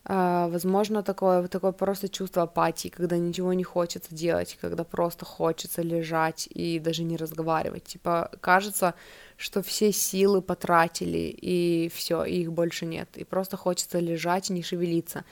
Uh, 0.06 0.52
возможно, 0.52 1.02
такое, 1.02 1.48
такое 1.48 1.72
просто 1.72 2.10
чувство 2.10 2.44
апатии, 2.44 2.90
когда 2.90 3.18
ничего 3.18 3.54
не 3.54 3.64
хочется 3.64 4.14
делать, 4.14 4.58
когда 4.60 4.84
просто 4.84 5.24
хочется 5.24 5.82
лежать 5.82 6.50
и 6.54 6.78
даже 6.80 7.04
не 7.04 7.16
разговаривать. 7.16 7.86
Типа, 7.86 8.30
кажется, 8.42 8.96
что 9.38 9.62
все 9.62 9.94
силы 9.94 10.42
потратили, 10.42 11.34
и 11.42 11.90
все, 11.96 12.26
их 12.26 12.52
больше 12.52 12.86
нет. 12.86 13.16
И 13.16 13.24
просто 13.24 13.56
хочется 13.56 14.00
лежать 14.00 14.50
и 14.50 14.54
не 14.54 14.62
шевелиться. 14.62 15.24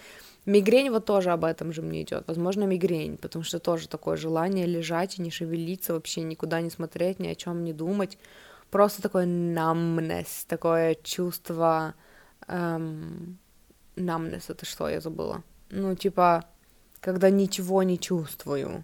Мигрень 0.45 0.89
вот 0.89 1.05
тоже 1.05 1.31
об 1.31 1.43
этом 1.45 1.71
же 1.71 1.81
мне 1.81 2.01
идет. 2.01 2.23
Возможно, 2.27 2.63
мигрень, 2.63 3.17
потому 3.17 3.43
что 3.43 3.59
тоже 3.59 3.87
такое 3.87 4.17
желание 4.17 4.65
лежать 4.65 5.19
и 5.19 5.21
не 5.21 5.29
шевелиться, 5.29 5.93
вообще 5.93 6.21
никуда 6.21 6.61
не 6.61 6.69
смотреть, 6.69 7.19
ни 7.19 7.27
о 7.27 7.35
чем 7.35 7.63
не 7.63 7.73
думать. 7.73 8.17
Просто 8.71 9.01
такое 9.01 9.25
numbness, 9.25 10.45
такое 10.47 10.95
чувство... 11.03 11.93
Эм... 12.47 13.37
Это 13.95 14.65
что, 14.65 14.89
я 14.89 14.99
забыла? 14.99 15.43
Ну, 15.69 15.95
типа, 15.95 16.45
когда 17.01 17.29
ничего 17.29 17.83
не 17.83 17.99
чувствую. 17.99 18.83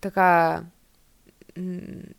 Такая... 0.00 0.70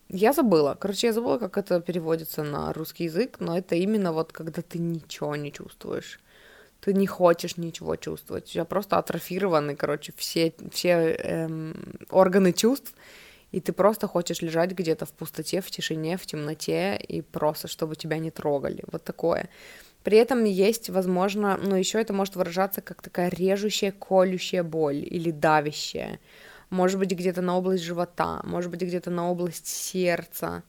Я 0.10 0.34
забыла. 0.34 0.76
Короче, 0.80 1.08
я 1.08 1.14
забыла, 1.14 1.40
как 1.40 1.58
это 1.58 1.82
переводится 1.82 2.44
на 2.44 2.74
русский 2.74 3.06
язык, 3.06 3.40
но 3.40 3.58
это 3.58 3.76
именно 3.76 4.14
вот 4.14 4.32
когда 4.34 4.62
ты 4.62 4.78
ничего 4.78 5.36
не 5.36 5.52
чувствуешь 5.52 6.20
ты 6.88 6.94
не 6.94 7.06
хочешь 7.06 7.58
ничего 7.58 7.98
чувствовать, 7.98 8.46
у 8.46 8.54
тебя 8.54 8.64
просто 8.64 8.98
атрофированы, 8.98 9.76
короче, 9.76 10.14
все, 10.16 10.54
все 10.72 10.92
эм, 10.92 11.76
органы 12.10 12.54
чувств, 12.54 12.94
и 13.52 13.60
ты 13.60 13.74
просто 13.74 14.08
хочешь 14.08 14.42
лежать 14.42 14.72
где-то 14.72 15.06
в 15.06 15.12
пустоте, 15.12 15.60
в 15.60 15.70
тишине, 15.70 16.16
в 16.16 16.26
темноте, 16.26 16.96
и 16.96 17.22
просто, 17.22 17.68
чтобы 17.68 17.98
тебя 17.98 18.20
не 18.20 18.32
трогали, 18.32 18.86
вот 18.90 19.04
такое. 19.04 19.50
При 20.04 20.18
этом 20.18 20.46
есть, 20.46 20.90
возможно, 20.90 21.60
ну, 21.62 21.76
еще 21.76 22.00
это 22.00 22.14
может 22.14 22.38
выражаться 22.38 22.80
как 22.80 23.02
такая 23.02 23.28
режущая, 23.28 23.92
колющая 23.92 24.64
боль 24.64 25.06
или 25.16 25.32
давящая. 25.32 26.22
Может 26.70 27.00
быть, 27.00 27.12
где-то 27.12 27.42
на 27.42 27.58
область 27.58 27.84
живота, 27.84 28.40
может 28.46 28.72
быть, 28.72 28.82
где-то 28.82 29.12
на 29.12 29.30
область 29.30 29.68
сердца, 29.68 30.64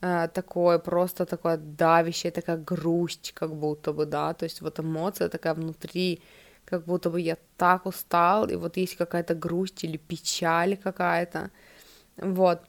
такое 0.00 0.78
просто 0.78 1.26
такое 1.26 1.56
давящее, 1.58 2.32
такая 2.32 2.56
грусть, 2.56 3.32
как 3.34 3.54
будто 3.54 3.92
бы, 3.92 4.06
да, 4.06 4.32
то 4.34 4.44
есть 4.44 4.62
вот 4.62 4.80
эмоция 4.80 5.28
такая 5.28 5.54
внутри, 5.54 6.22
как 6.64 6.84
будто 6.84 7.10
бы 7.10 7.20
я 7.20 7.36
так 7.56 7.86
устал, 7.86 8.48
и 8.48 8.56
вот 8.56 8.76
есть 8.76 8.96
какая-то 8.96 9.34
грусть 9.34 9.84
или 9.84 9.98
печаль 9.98 10.76
какая-то, 10.76 11.50
вот. 12.16 12.60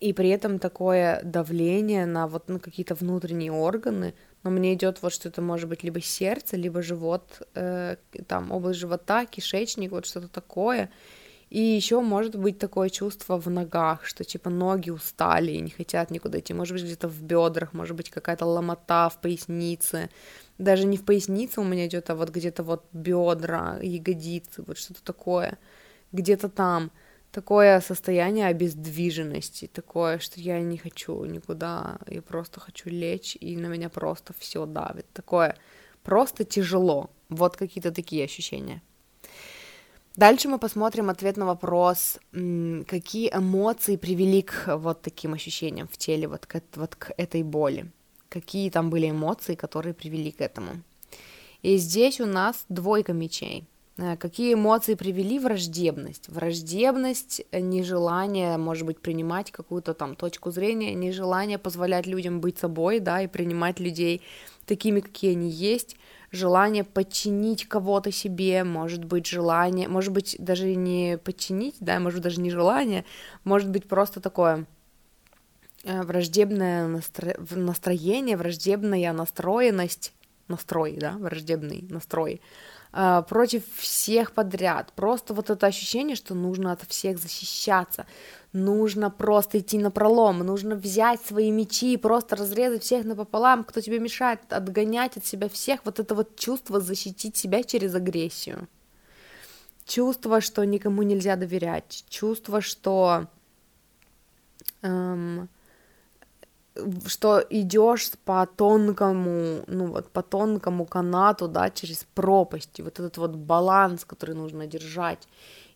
И 0.00 0.12
при 0.12 0.28
этом 0.28 0.60
такое 0.60 1.20
давление 1.24 2.06
на 2.06 2.28
вот 2.28 2.48
на 2.48 2.60
какие-то 2.60 2.94
внутренние 2.94 3.50
органы, 3.50 4.14
но 4.44 4.50
мне 4.50 4.74
идет 4.74 5.02
вот 5.02 5.12
что 5.12 5.28
это 5.28 5.42
может 5.42 5.68
быть 5.68 5.82
либо 5.82 6.00
сердце, 6.00 6.56
либо 6.56 6.82
живот, 6.82 7.42
э, 7.54 7.96
там 8.28 8.52
область 8.52 8.78
живота, 8.78 9.26
кишечник, 9.26 9.90
вот 9.90 10.06
что-то 10.06 10.28
такое. 10.28 10.90
И 11.50 11.60
еще 11.60 12.00
может 12.00 12.36
быть 12.36 12.58
такое 12.58 12.90
чувство 12.90 13.40
в 13.40 13.48
ногах, 13.48 14.04
что 14.04 14.22
типа 14.24 14.50
ноги 14.50 14.90
устали 14.90 15.52
и 15.52 15.60
не 15.60 15.70
хотят 15.70 16.10
никуда 16.10 16.38
идти. 16.38 16.52
Может 16.52 16.74
быть 16.74 16.84
где-то 16.84 17.08
в 17.08 17.22
бедрах, 17.22 17.72
может 17.72 17.96
быть 17.96 18.10
какая-то 18.10 18.44
ломота 18.44 19.08
в 19.08 19.18
пояснице. 19.20 20.10
Даже 20.58 20.84
не 20.84 20.96
в 20.98 21.04
пояснице 21.04 21.60
у 21.60 21.64
меня 21.64 21.86
идет, 21.86 22.10
а 22.10 22.14
вот 22.14 22.30
где-то 22.30 22.62
вот 22.62 22.84
бедра, 22.92 23.78
ягодицы, 23.80 24.62
вот 24.66 24.76
что-то 24.76 25.02
такое. 25.02 25.58
Где-то 26.12 26.50
там 26.50 26.90
такое 27.32 27.80
состояние 27.80 28.46
обездвиженности, 28.46 29.70
такое, 29.72 30.18
что 30.18 30.40
я 30.40 30.60
не 30.60 30.76
хочу 30.76 31.24
никуда, 31.24 31.98
я 32.08 32.22
просто 32.22 32.60
хочу 32.60 32.90
лечь, 32.90 33.36
и 33.40 33.56
на 33.56 33.66
меня 33.66 33.88
просто 33.88 34.34
все 34.38 34.66
давит. 34.66 35.06
Такое 35.12 35.56
просто 36.02 36.44
тяжело. 36.44 37.10
Вот 37.28 37.56
какие-то 37.56 37.90
такие 37.90 38.24
ощущения. 38.24 38.82
Дальше 40.16 40.48
мы 40.48 40.58
посмотрим 40.58 41.10
ответ 41.10 41.36
на 41.36 41.46
вопрос, 41.46 42.18
какие 42.32 43.30
эмоции 43.32 43.96
привели 43.96 44.42
к 44.42 44.76
вот 44.76 45.02
таким 45.02 45.34
ощущениям 45.34 45.86
в 45.86 45.96
теле, 45.96 46.26
вот 46.26 46.46
к, 46.46 46.60
вот 46.74 46.96
к 46.96 47.12
этой 47.16 47.42
боли. 47.42 47.86
Какие 48.28 48.70
там 48.70 48.90
были 48.90 49.10
эмоции, 49.10 49.54
которые 49.54 49.94
привели 49.94 50.32
к 50.32 50.40
этому. 50.40 50.82
И 51.62 51.76
здесь 51.76 52.20
у 52.20 52.26
нас 52.26 52.64
двойка 52.68 53.12
мечей– 53.12 53.64
Э, 53.98 54.16
какие 54.16 54.54
эмоции 54.54 54.94
привели 54.94 55.38
враждебность? 55.38 56.28
Враждебность, 56.28 57.42
э, 57.50 57.60
нежелание, 57.60 58.56
может 58.56 58.86
быть, 58.86 59.00
принимать 59.00 59.50
какую-то 59.50 59.92
там 59.92 60.14
точку 60.14 60.50
зрения, 60.50 60.94
нежелание 60.94 61.58
позволять 61.58 62.06
людям 62.06 62.40
быть 62.40 62.58
собой, 62.58 63.00
да, 63.00 63.22
и 63.22 63.26
принимать 63.26 63.80
людей 63.80 64.22
такими, 64.66 65.00
какие 65.00 65.32
они 65.32 65.50
есть, 65.50 65.96
желание 66.30 66.84
подчинить 66.84 67.66
кого-то 67.66 68.12
себе, 68.12 68.64
может 68.64 69.04
быть, 69.04 69.26
желание, 69.26 69.88
может 69.88 70.12
быть, 70.12 70.36
даже 70.38 70.74
не 70.74 71.18
подчинить, 71.18 71.76
да, 71.80 71.98
может 71.98 72.18
быть, 72.18 72.24
даже 72.24 72.40
не 72.40 72.50
желание, 72.50 73.04
может 73.44 73.70
быть, 73.70 73.86
просто 73.86 74.20
такое 74.20 74.66
э, 75.84 76.02
враждебное 76.02 76.86
настро... 76.86 77.34
настроение, 77.50 78.36
враждебная 78.36 79.12
настроенность, 79.12 80.12
настрой, 80.48 80.96
да, 80.98 81.12
враждебный 81.18 81.86
настрой, 81.88 82.40
против 82.90 83.64
всех 83.76 84.32
подряд. 84.32 84.92
Просто 84.94 85.34
вот 85.34 85.50
это 85.50 85.66
ощущение, 85.66 86.16
что 86.16 86.34
нужно 86.34 86.72
от 86.72 86.82
всех 86.82 87.18
защищаться, 87.18 88.06
нужно 88.52 89.10
просто 89.10 89.58
идти 89.58 89.78
на 89.78 89.90
пролом, 89.90 90.38
нужно 90.38 90.74
взять 90.74 91.20
свои 91.20 91.50
мечи 91.50 91.92
и 91.92 91.98
просто 91.98 92.36
разрезать 92.36 92.82
всех 92.82 93.04
напополам, 93.04 93.64
кто 93.64 93.80
тебе 93.80 93.98
мешает, 93.98 94.40
отгонять 94.50 95.16
от 95.16 95.26
себя 95.26 95.48
всех, 95.48 95.80
вот 95.84 96.00
это 96.00 96.14
вот 96.14 96.36
чувство 96.36 96.80
защитить 96.80 97.36
себя 97.36 97.62
через 97.62 97.94
агрессию. 97.94 98.68
Чувство, 99.84 100.40
что 100.40 100.64
никому 100.64 101.02
нельзя 101.02 101.36
доверять, 101.36 102.04
чувство, 102.08 102.60
что 102.60 103.26
эм, 104.82 105.48
что 107.06 107.44
идешь 107.50 108.10
по 108.24 108.46
тонкому, 108.46 109.64
ну 109.66 109.86
вот 109.86 110.10
по 110.10 110.22
тонкому 110.22 110.84
канату, 110.86 111.48
да, 111.48 111.70
через 111.70 112.06
пропасть, 112.14 112.78
и 112.78 112.82
вот 112.82 112.98
этот 113.00 113.18
вот 113.18 113.36
баланс, 113.36 114.04
который 114.04 114.34
нужно 114.34 114.66
держать, 114.66 115.28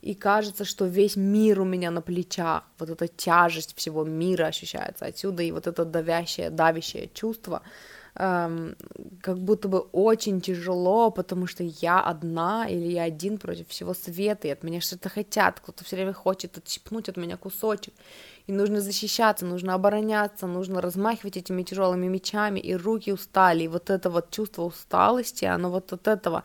и 0.03 0.15
кажется, 0.15 0.65
что 0.65 0.87
весь 0.87 1.17
мир 1.17 1.61
у 1.61 1.65
меня 1.65 1.91
на 1.91 2.03
плечах, 2.03 2.65
вот 2.79 2.91
эта 2.91 3.07
тяжесть 3.07 3.77
всего 3.77 4.05
мира 4.05 4.47
ощущается 4.47 5.07
отсюда, 5.07 5.43
и 5.43 5.53
вот 5.53 5.67
это 5.67 5.85
давящее, 5.85 6.51
давящее 6.51 7.09
чувство, 7.15 7.63
эм, 8.17 8.75
как 9.21 9.39
будто 9.39 9.69
бы 9.69 9.79
очень 9.93 10.41
тяжело, 10.41 11.11
потому 11.11 11.47
что 11.47 11.63
я 11.63 12.01
одна 12.01 12.67
или 12.69 12.91
я 12.93 13.05
один 13.05 13.39
против 13.39 13.69
всего 13.69 13.95
света, 13.95 14.49
и 14.49 14.53
от 14.53 14.65
меня 14.65 14.81
что-то 14.81 15.09
хотят, 15.09 15.61
кто-то 15.61 15.85
все 15.85 15.97
время 15.97 16.13
хочет 16.13 16.59
отщипнуть 16.59 17.09
от 17.09 17.17
меня 17.17 17.37
кусочек, 17.37 17.95
и 18.47 18.53
нужно 18.53 18.81
защищаться, 18.81 19.47
нужно 19.47 19.75
обороняться, 19.75 20.47
нужно 20.47 20.81
размахивать 20.81 21.37
этими 21.37 21.63
тяжелыми 21.63 22.09
мечами, 22.09 22.61
и 22.61 22.75
руки 22.75 23.13
устали, 23.13 23.65
и 23.65 23.69
вот 23.69 23.91
это 23.91 24.11
вот 24.11 24.31
чувство 24.31 24.63
усталости, 24.63 25.45
оно 25.45 25.71
вот 25.71 25.93
от 25.93 26.09
этого, 26.09 26.43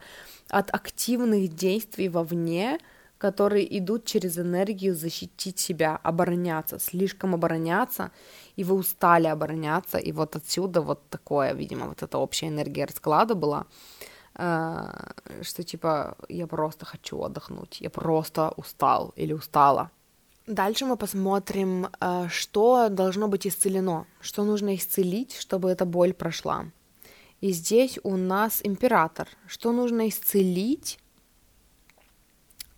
от 0.48 0.74
активных 0.74 1.54
действий 1.54 2.08
вовне, 2.08 2.78
которые 3.18 3.78
идут 3.78 4.04
через 4.04 4.38
энергию 4.38 4.94
защитить 4.94 5.58
себя, 5.58 5.98
обороняться, 6.04 6.78
слишком 6.78 7.34
обороняться, 7.34 8.10
и 8.56 8.64
вы 8.64 8.76
устали 8.76 9.26
обороняться, 9.26 9.98
и 9.98 10.12
вот 10.12 10.36
отсюда 10.36 10.80
вот 10.80 11.08
такое, 11.10 11.52
видимо, 11.52 11.86
вот 11.86 12.02
эта 12.02 12.18
общая 12.18 12.48
энергия 12.48 12.84
расклада 12.84 13.34
была, 13.34 13.66
э, 14.36 14.84
что 15.42 15.64
типа 15.64 16.16
я 16.28 16.46
просто 16.46 16.86
хочу 16.86 17.20
отдохнуть, 17.20 17.80
я 17.80 17.90
просто 17.90 18.52
устал 18.56 19.12
или 19.16 19.32
устала, 19.32 19.90
Дальше 20.48 20.86
мы 20.86 20.96
посмотрим, 20.96 21.88
э, 22.00 22.28
что 22.30 22.88
должно 22.88 23.28
быть 23.28 23.46
исцелено, 23.46 24.06
что 24.22 24.44
нужно 24.44 24.74
исцелить, 24.76 25.36
чтобы 25.36 25.68
эта 25.68 25.84
боль 25.84 26.14
прошла. 26.14 26.64
И 27.42 27.52
здесь 27.52 27.98
у 28.02 28.16
нас 28.16 28.60
император. 28.64 29.28
Что 29.46 29.72
нужно 29.72 30.08
исцелить, 30.08 30.98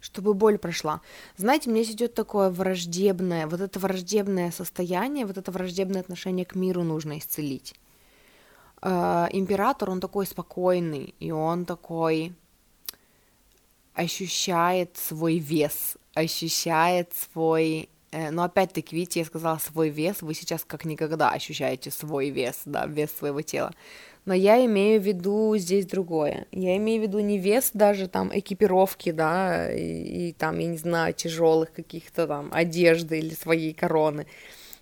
чтобы 0.00 0.34
боль 0.34 0.58
прошла? 0.58 1.00
Знаете, 1.36 1.70
мне 1.70 1.84
идет 1.84 2.14
такое 2.14 2.50
враждебное, 2.50 3.46
вот 3.46 3.60
это 3.60 3.78
враждебное 3.78 4.50
состояние, 4.50 5.24
вот 5.24 5.38
это 5.38 5.52
враждебное 5.52 6.00
отношение 6.00 6.44
к 6.44 6.56
миру 6.56 6.82
нужно 6.82 7.18
исцелить. 7.18 7.76
Э, 8.82 9.28
император, 9.30 9.90
он 9.90 10.00
такой 10.00 10.26
спокойный, 10.26 11.14
и 11.20 11.30
он 11.30 11.64
такой 11.66 12.34
ощущает 14.00 14.96
свой 14.96 15.38
вес, 15.38 15.96
ощущает 16.14 17.12
свой... 17.14 17.88
Э, 18.12 18.30
но 18.30 18.44
опять-таки, 18.44 18.96
видите, 18.96 19.20
я 19.20 19.26
сказала 19.26 19.58
свой 19.58 19.90
вес, 19.90 20.22
вы 20.22 20.34
сейчас 20.34 20.64
как 20.64 20.84
никогда 20.84 21.30
ощущаете 21.30 21.90
свой 21.90 22.30
вес, 22.30 22.62
да, 22.64 22.86
вес 22.86 23.10
своего 23.12 23.42
тела. 23.42 23.72
Но 24.24 24.34
я 24.34 24.64
имею 24.64 25.00
в 25.00 25.04
виду 25.04 25.54
здесь 25.56 25.86
другое. 25.86 26.46
Я 26.50 26.76
имею 26.76 27.00
в 27.00 27.02
виду 27.04 27.20
не 27.20 27.38
вес 27.38 27.70
даже 27.74 28.08
там 28.08 28.30
экипировки, 28.32 29.12
да, 29.12 29.70
и, 29.72 30.28
и 30.28 30.32
там, 30.32 30.58
я 30.58 30.66
не 30.66 30.78
знаю, 30.78 31.12
тяжелых 31.14 31.72
каких-то 31.72 32.26
там 32.26 32.48
одежды 32.52 33.18
или 33.18 33.34
своей 33.34 33.74
короны. 33.74 34.26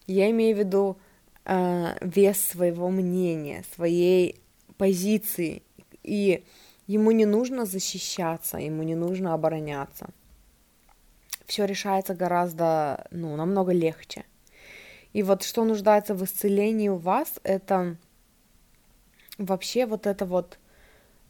Я 0.07 0.31
имею 0.31 0.57
в 0.57 0.59
виду 0.61 0.97
э, 1.45 1.97
вес 2.01 2.40
своего 2.40 2.89
мнения, 2.89 3.65
своей 3.74 4.40
позиции. 4.77 5.62
И 6.05 6.45
ему 6.89 7.12
не 7.12 7.27
нужно 7.27 7.65
защищаться, 7.66 8.59
ему 8.59 8.82
не 8.82 8.97
нужно 8.97 9.35
обороняться 9.35 10.09
все 11.48 11.65
решается 11.65 12.15
гораздо, 12.15 13.06
ну, 13.10 13.35
намного 13.35 13.73
легче. 13.73 14.24
И 15.15 15.23
вот 15.23 15.43
что 15.43 15.65
нуждается 15.65 16.15
в 16.15 16.23
исцелении 16.23 16.90
у 16.90 16.97
вас, 16.97 17.40
это 17.43 17.97
вообще 19.39 19.86
вот 19.86 20.06
это 20.06 20.27
вот 20.27 20.59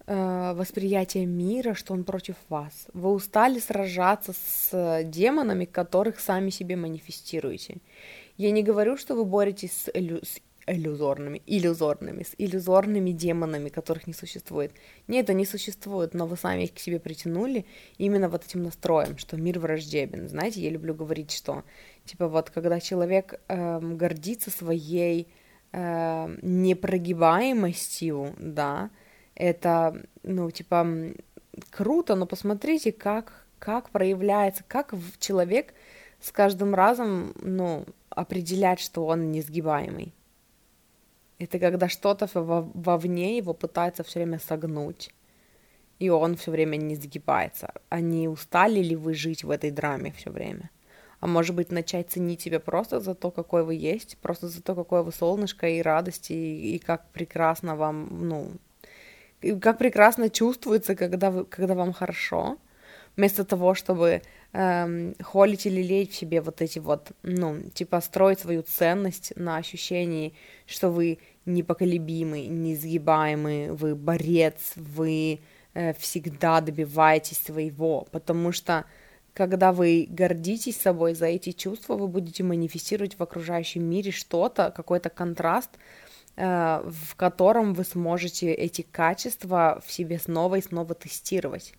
э, 0.06 0.52
восприятие 0.54 1.24
мира, 1.24 1.74
что 1.74 1.94
он 1.94 2.02
против 2.02 2.34
вас. 2.48 2.88
Вы 2.92 3.12
устали 3.12 3.60
сражаться 3.60 4.32
с 4.32 5.04
демонами, 5.04 5.64
которых 5.64 6.18
сами 6.18 6.50
себе 6.50 6.74
манифестируете. 6.74 7.76
Я 8.36 8.50
не 8.50 8.64
говорю, 8.64 8.96
что 8.96 9.14
вы 9.14 9.24
боретесь 9.24 9.72
с, 9.72 9.88
с 9.88 10.40
иллюзорными, 10.68 11.42
иллюзорными, 11.46 12.22
с 12.22 12.34
иллюзорными 12.38 13.10
демонами, 13.10 13.68
которых 13.68 14.06
не 14.06 14.12
существует. 14.12 14.72
Нет, 15.06 15.24
это 15.24 15.34
не 15.34 15.44
существует, 15.44 16.14
но 16.14 16.26
вы 16.26 16.36
сами 16.36 16.64
их 16.64 16.74
к 16.74 16.78
себе 16.78 16.98
притянули 16.98 17.64
именно 17.96 18.28
вот 18.28 18.44
этим 18.44 18.62
настроем, 18.62 19.18
что 19.18 19.36
мир 19.36 19.58
враждебен. 19.58 20.28
Знаете, 20.28 20.60
я 20.60 20.70
люблю 20.70 20.94
говорить, 20.94 21.32
что 21.32 21.64
типа 22.04 22.28
вот 22.28 22.50
когда 22.50 22.80
человек 22.80 23.40
э, 23.48 23.80
гордится 23.80 24.50
своей 24.50 25.28
э, 25.72 26.36
непрогибаемостью, 26.42 28.34
да, 28.38 28.90
это, 29.34 30.02
ну, 30.24 30.50
типа, 30.50 30.86
круто, 31.70 32.16
но 32.16 32.26
посмотрите, 32.26 32.90
как, 32.92 33.46
как 33.58 33.90
проявляется, 33.90 34.64
как 34.66 34.92
человек 35.20 35.74
с 36.20 36.32
каждым 36.32 36.74
разом, 36.74 37.32
ну, 37.40 37.86
определять, 38.10 38.80
что 38.80 39.06
он 39.06 39.30
несгибаемый. 39.30 40.12
Это 41.38 41.58
когда 41.58 41.88
что-то 41.88 42.28
вовне 42.32 43.36
его 43.36 43.54
пытается 43.54 44.02
все 44.02 44.20
время 44.20 44.38
согнуть, 44.38 45.10
и 45.98 46.10
он 46.10 46.36
все 46.36 46.50
время 46.50 46.76
не 46.76 46.96
сгибается. 46.96 47.72
А 47.88 48.00
устали 48.28 48.80
ли 48.80 48.96
вы 48.96 49.14
жить 49.14 49.44
в 49.44 49.50
этой 49.50 49.70
драме 49.70 50.12
все 50.12 50.30
время? 50.30 50.70
а 51.20 51.26
может 51.26 51.54
быть 51.56 51.72
начать 51.72 52.10
ценить 52.10 52.42
себя 52.42 52.60
просто 52.60 53.00
за 53.00 53.14
то, 53.14 53.30
какой 53.30 53.64
вы 53.64 53.74
есть, 53.74 54.18
просто 54.18 54.48
за 54.48 54.62
то, 54.62 54.74
какое 54.74 55.02
вы 55.02 55.12
солнышко 55.12 55.68
и 55.68 55.82
радости, 55.82 56.32
и, 56.32 56.76
и 56.76 56.78
как 56.78 57.10
прекрасно 57.10 57.76
вам, 57.76 58.28
ну, 58.28 58.52
как 59.60 59.78
прекрасно 59.78 60.30
чувствуется, 60.30 60.94
когда, 60.94 61.30
вы, 61.30 61.44
когда 61.44 61.74
вам 61.74 61.92
хорошо, 61.92 62.58
вместо 63.16 63.44
того, 63.44 63.74
чтобы 63.74 64.22
эм, 64.52 65.14
холить 65.20 65.66
или 65.66 65.82
лелеять 65.82 66.10
в 66.10 66.16
себе 66.16 66.40
вот 66.40 66.62
эти 66.62 66.78
вот, 66.78 67.12
ну, 67.22 67.60
типа 67.74 68.00
строить 68.00 68.40
свою 68.40 68.62
ценность 68.62 69.32
на 69.36 69.56
ощущении, 69.56 70.34
что 70.66 70.90
вы 70.90 71.18
непоколебимый, 71.44 72.46
неизгибаемый, 72.46 73.70
вы 73.72 73.94
борец, 73.94 74.72
вы 74.76 75.40
э, 75.74 75.94
всегда 75.94 76.60
добиваетесь 76.60 77.38
своего, 77.38 78.06
потому 78.10 78.52
что 78.52 78.84
когда 79.34 79.72
вы 79.72 80.06
гордитесь 80.10 80.76
собой 80.76 81.14
за 81.14 81.26
эти 81.26 81.52
чувства, 81.52 81.94
вы 81.94 82.08
будете 82.08 82.42
манифестировать 82.42 83.18
в 83.18 83.22
окружающем 83.22 83.84
мире 83.84 84.10
что-то, 84.10 84.72
какой-то 84.74 85.10
контраст, 85.10 85.70
э, 86.36 86.82
в 86.84 87.14
котором 87.14 87.74
вы 87.74 87.84
сможете 87.84 88.52
эти 88.52 88.82
качества 88.82 89.80
в 89.86 89.92
себе 89.92 90.18
снова 90.18 90.56
и 90.56 90.62
снова 90.62 90.94
тестировать. 90.94 91.74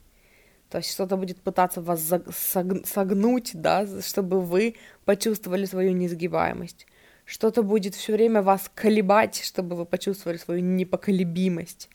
То 0.70 0.78
есть 0.78 0.92
что-то 0.92 1.18
будет 1.18 1.42
пытаться 1.42 1.82
вас 1.82 2.14
согнуть, 2.86 3.52
да, 3.54 3.88
чтобы 4.02 4.40
вы 4.42 4.76
почувствовали 5.06 5.66
свою 5.66 5.94
неизгибаемость. 5.94 6.86
Что-то 7.26 7.64
будет 7.64 7.96
все 7.96 8.14
время 8.14 8.42
вас 8.42 8.72
колебать, 8.74 9.42
чтобы 9.44 9.76
вы 9.76 9.86
почувствовали 9.86 10.38
свою 10.38 10.62
непоколебимость. 10.62 11.90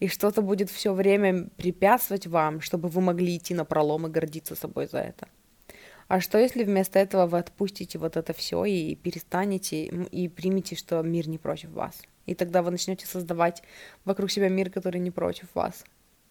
И 0.00 0.08
что-то 0.08 0.42
будет 0.42 0.70
все 0.70 0.92
время 0.92 1.48
препятствовать 1.56 2.26
вам, 2.26 2.60
чтобы 2.60 2.88
вы 2.88 3.00
могли 3.00 3.36
идти 3.36 3.54
на 3.54 3.64
пролом 3.64 4.06
и 4.06 4.10
гордиться 4.10 4.54
собой 4.54 4.86
за 4.86 4.98
это. 4.98 5.28
А 6.08 6.20
что 6.20 6.38
если 6.38 6.64
вместо 6.64 6.98
этого 6.98 7.26
вы 7.26 7.38
отпустите 7.38 7.98
вот 7.98 8.16
это 8.16 8.32
все 8.32 8.64
и 8.64 8.94
перестанете 8.94 9.86
и 9.86 10.28
примете, 10.28 10.76
что 10.76 11.02
мир 11.02 11.28
не 11.28 11.38
против 11.38 11.70
вас? 11.70 12.02
И 12.26 12.34
тогда 12.34 12.62
вы 12.62 12.70
начнете 12.70 13.06
создавать 13.06 13.62
вокруг 14.04 14.30
себя 14.30 14.48
мир, 14.48 14.70
который 14.70 15.00
не 15.00 15.10
против 15.10 15.48
вас, 15.54 15.84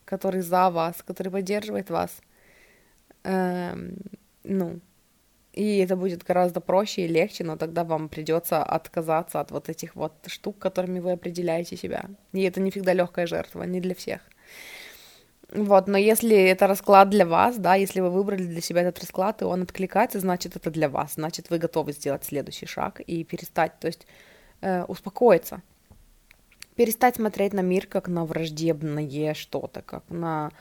который 0.05 0.41
за 0.41 0.69
вас, 0.69 1.03
который 1.05 1.31
поддерживает 1.31 1.89
вас. 1.89 2.11
Эм, 3.23 3.97
ну, 4.43 4.79
и 5.53 5.77
это 5.77 5.95
будет 5.95 6.23
гораздо 6.23 6.61
проще 6.61 7.05
и 7.05 7.07
легче, 7.07 7.43
но 7.43 7.55
тогда 7.55 7.83
вам 7.83 8.09
придется 8.09 8.63
отказаться 8.63 9.39
от 9.39 9.51
вот 9.51 9.69
этих 9.69 9.95
вот 9.95 10.13
штук, 10.27 10.59
которыми 10.59 10.99
вы 10.99 11.13
определяете 11.13 11.77
себя. 11.77 12.05
И 12.33 12.43
это 12.43 12.59
не 12.59 12.71
всегда 12.71 12.93
легкая 12.93 13.25
жертва, 13.25 13.63
не 13.63 13.79
для 13.79 13.95
всех. 13.95 14.21
Вот, 15.53 15.87
но 15.87 15.97
если 15.97 16.35
это 16.35 16.67
расклад 16.67 17.09
для 17.09 17.25
вас, 17.25 17.57
да, 17.57 17.75
если 17.75 18.01
вы 18.01 18.09
выбрали 18.09 18.43
для 18.43 18.61
себя 18.61 18.81
этот 18.81 18.99
расклад, 18.99 19.41
и 19.41 19.45
он 19.45 19.61
откликается, 19.61 20.19
значит, 20.19 20.55
это 20.55 20.71
для 20.71 20.89
вас, 20.89 21.13
значит, 21.13 21.49
вы 21.49 21.57
готовы 21.57 21.93
сделать 21.93 22.25
следующий 22.25 22.65
шаг 22.65 22.99
и 22.99 23.23
перестать, 23.23 23.79
то 23.79 23.87
есть 23.87 24.05
э, 24.61 24.83
успокоиться, 24.83 25.61
перестать 26.75 27.15
смотреть 27.15 27.53
на 27.53 27.61
мир 27.61 27.87
как 27.87 28.07
на 28.07 28.25
враждебное 28.25 29.33
что-то, 29.33 29.81
как 29.81 30.03
на 30.09 30.51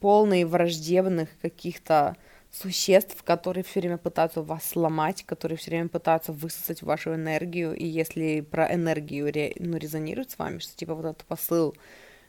полные 0.00 0.46
враждебных 0.46 1.28
каких-то 1.40 2.16
существ, 2.52 3.22
которые 3.22 3.64
все 3.64 3.80
время 3.80 3.98
пытаются 3.98 4.42
вас 4.42 4.64
сломать, 4.64 5.24
которые 5.24 5.58
все 5.58 5.70
время 5.70 5.88
пытаются 5.88 6.32
высосать 6.32 6.82
вашу 6.82 7.14
энергию, 7.14 7.74
и 7.74 7.84
если 7.84 8.40
про 8.40 8.72
энергию 8.72 9.32
ре, 9.32 9.52
ну, 9.58 9.76
резонирует 9.76 10.30
с 10.30 10.38
вами, 10.38 10.58
что 10.58 10.76
типа 10.76 10.94
вот 10.94 11.04
этот 11.04 11.24
посыл, 11.24 11.74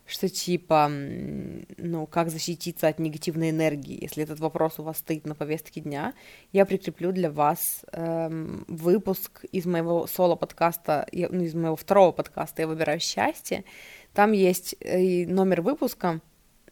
что 0.08 0.30
типа, 0.30 0.90
ну, 0.90 2.08
как 2.08 2.30
защититься 2.30 2.88
от 2.88 2.98
негативной 2.98 3.50
энергии, 3.50 4.02
если 4.02 4.24
этот 4.24 4.40
вопрос 4.40 4.80
у 4.80 4.84
вас 4.84 5.00
стоит 5.00 5.26
на 5.26 5.36
повестке 5.36 5.82
дня, 5.82 6.14
я 6.54 6.66
прикреплю 6.66 7.12
для 7.12 7.30
вас 7.30 7.86
эм, 7.92 8.64
выпуск 8.70 9.44
из 9.52 9.66
моего 9.66 10.08
соло-подкаста, 10.08 11.08
ну, 11.12 11.44
из 11.44 11.54
моего 11.54 11.76
второго 11.76 12.14
подкаста 12.14 12.62
«Я 12.62 12.68
выбираю 12.68 13.02
счастье», 13.02 13.66
там 14.14 14.32
есть 14.32 14.76
э, 14.80 15.26
номер 15.26 15.62
выпуска, 15.62 16.22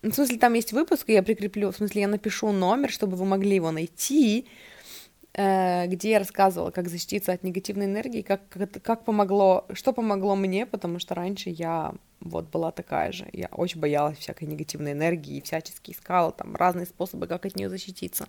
ну, 0.02 0.12
в 0.12 0.16
смысле, 0.16 0.38
там 0.38 0.54
есть 0.54 0.72
выпуск, 0.72 1.10
и 1.10 1.14
я 1.14 1.22
прикреплю, 1.22 1.72
в 1.72 1.76
смысле, 1.76 2.02
я 2.02 2.08
напишу 2.08 2.52
номер, 2.52 2.90
чтобы 2.90 3.18
вы 3.18 3.26
могли 3.26 3.56
его 3.56 3.72
найти, 3.72 4.48
э, 5.34 5.88
где 5.88 6.12
я 6.12 6.20
рассказывала, 6.20 6.72
как 6.72 6.88
защититься 6.88 7.34
от 7.34 7.44
негативной 7.44 7.88
энергии, 7.88 8.22
как, 8.22 8.48
как, 8.48 8.82
как 8.82 9.04
помогло, 9.04 9.66
что 9.74 9.92
помогло 9.92 10.36
мне, 10.38 10.66
потому 10.66 11.00
что 11.00 11.16
раньше 11.16 11.50
я 11.50 11.94
вот 12.26 12.50
была 12.50 12.72
такая 12.72 13.12
же. 13.12 13.28
Я 13.32 13.48
очень 13.52 13.80
боялась 13.80 14.18
всякой 14.18 14.46
негативной 14.46 14.92
энергии 14.92 15.38
и 15.38 15.42
всячески 15.42 15.92
искала 15.92 16.32
там 16.32 16.56
разные 16.56 16.86
способы, 16.86 17.28
как 17.28 17.46
от 17.46 17.56
нее 17.56 17.70
защититься. 17.70 18.28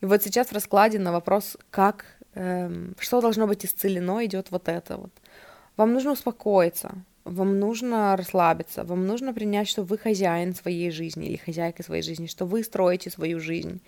И 0.00 0.06
вот 0.06 0.22
сейчас 0.22 0.48
в 0.48 0.52
раскладе 0.52 0.98
на 0.98 1.12
вопрос, 1.12 1.56
как, 1.70 2.06
эм, 2.34 2.94
что 2.98 3.20
должно 3.20 3.46
быть 3.46 3.64
исцелено, 3.64 4.24
идет 4.24 4.50
вот 4.50 4.68
это 4.68 4.96
вот. 4.96 5.10
Вам 5.76 5.92
нужно 5.92 6.12
успокоиться, 6.12 6.94
вам 7.24 7.58
нужно 7.58 8.16
расслабиться, 8.16 8.84
вам 8.84 9.06
нужно 9.06 9.34
принять, 9.34 9.68
что 9.68 9.82
вы 9.82 9.98
хозяин 9.98 10.54
своей 10.54 10.90
жизни 10.90 11.26
или 11.26 11.36
хозяйка 11.36 11.82
своей 11.82 12.02
жизни, 12.02 12.26
что 12.26 12.46
вы 12.46 12.62
строите 12.62 13.10
свою 13.10 13.40
жизнь. 13.40 13.80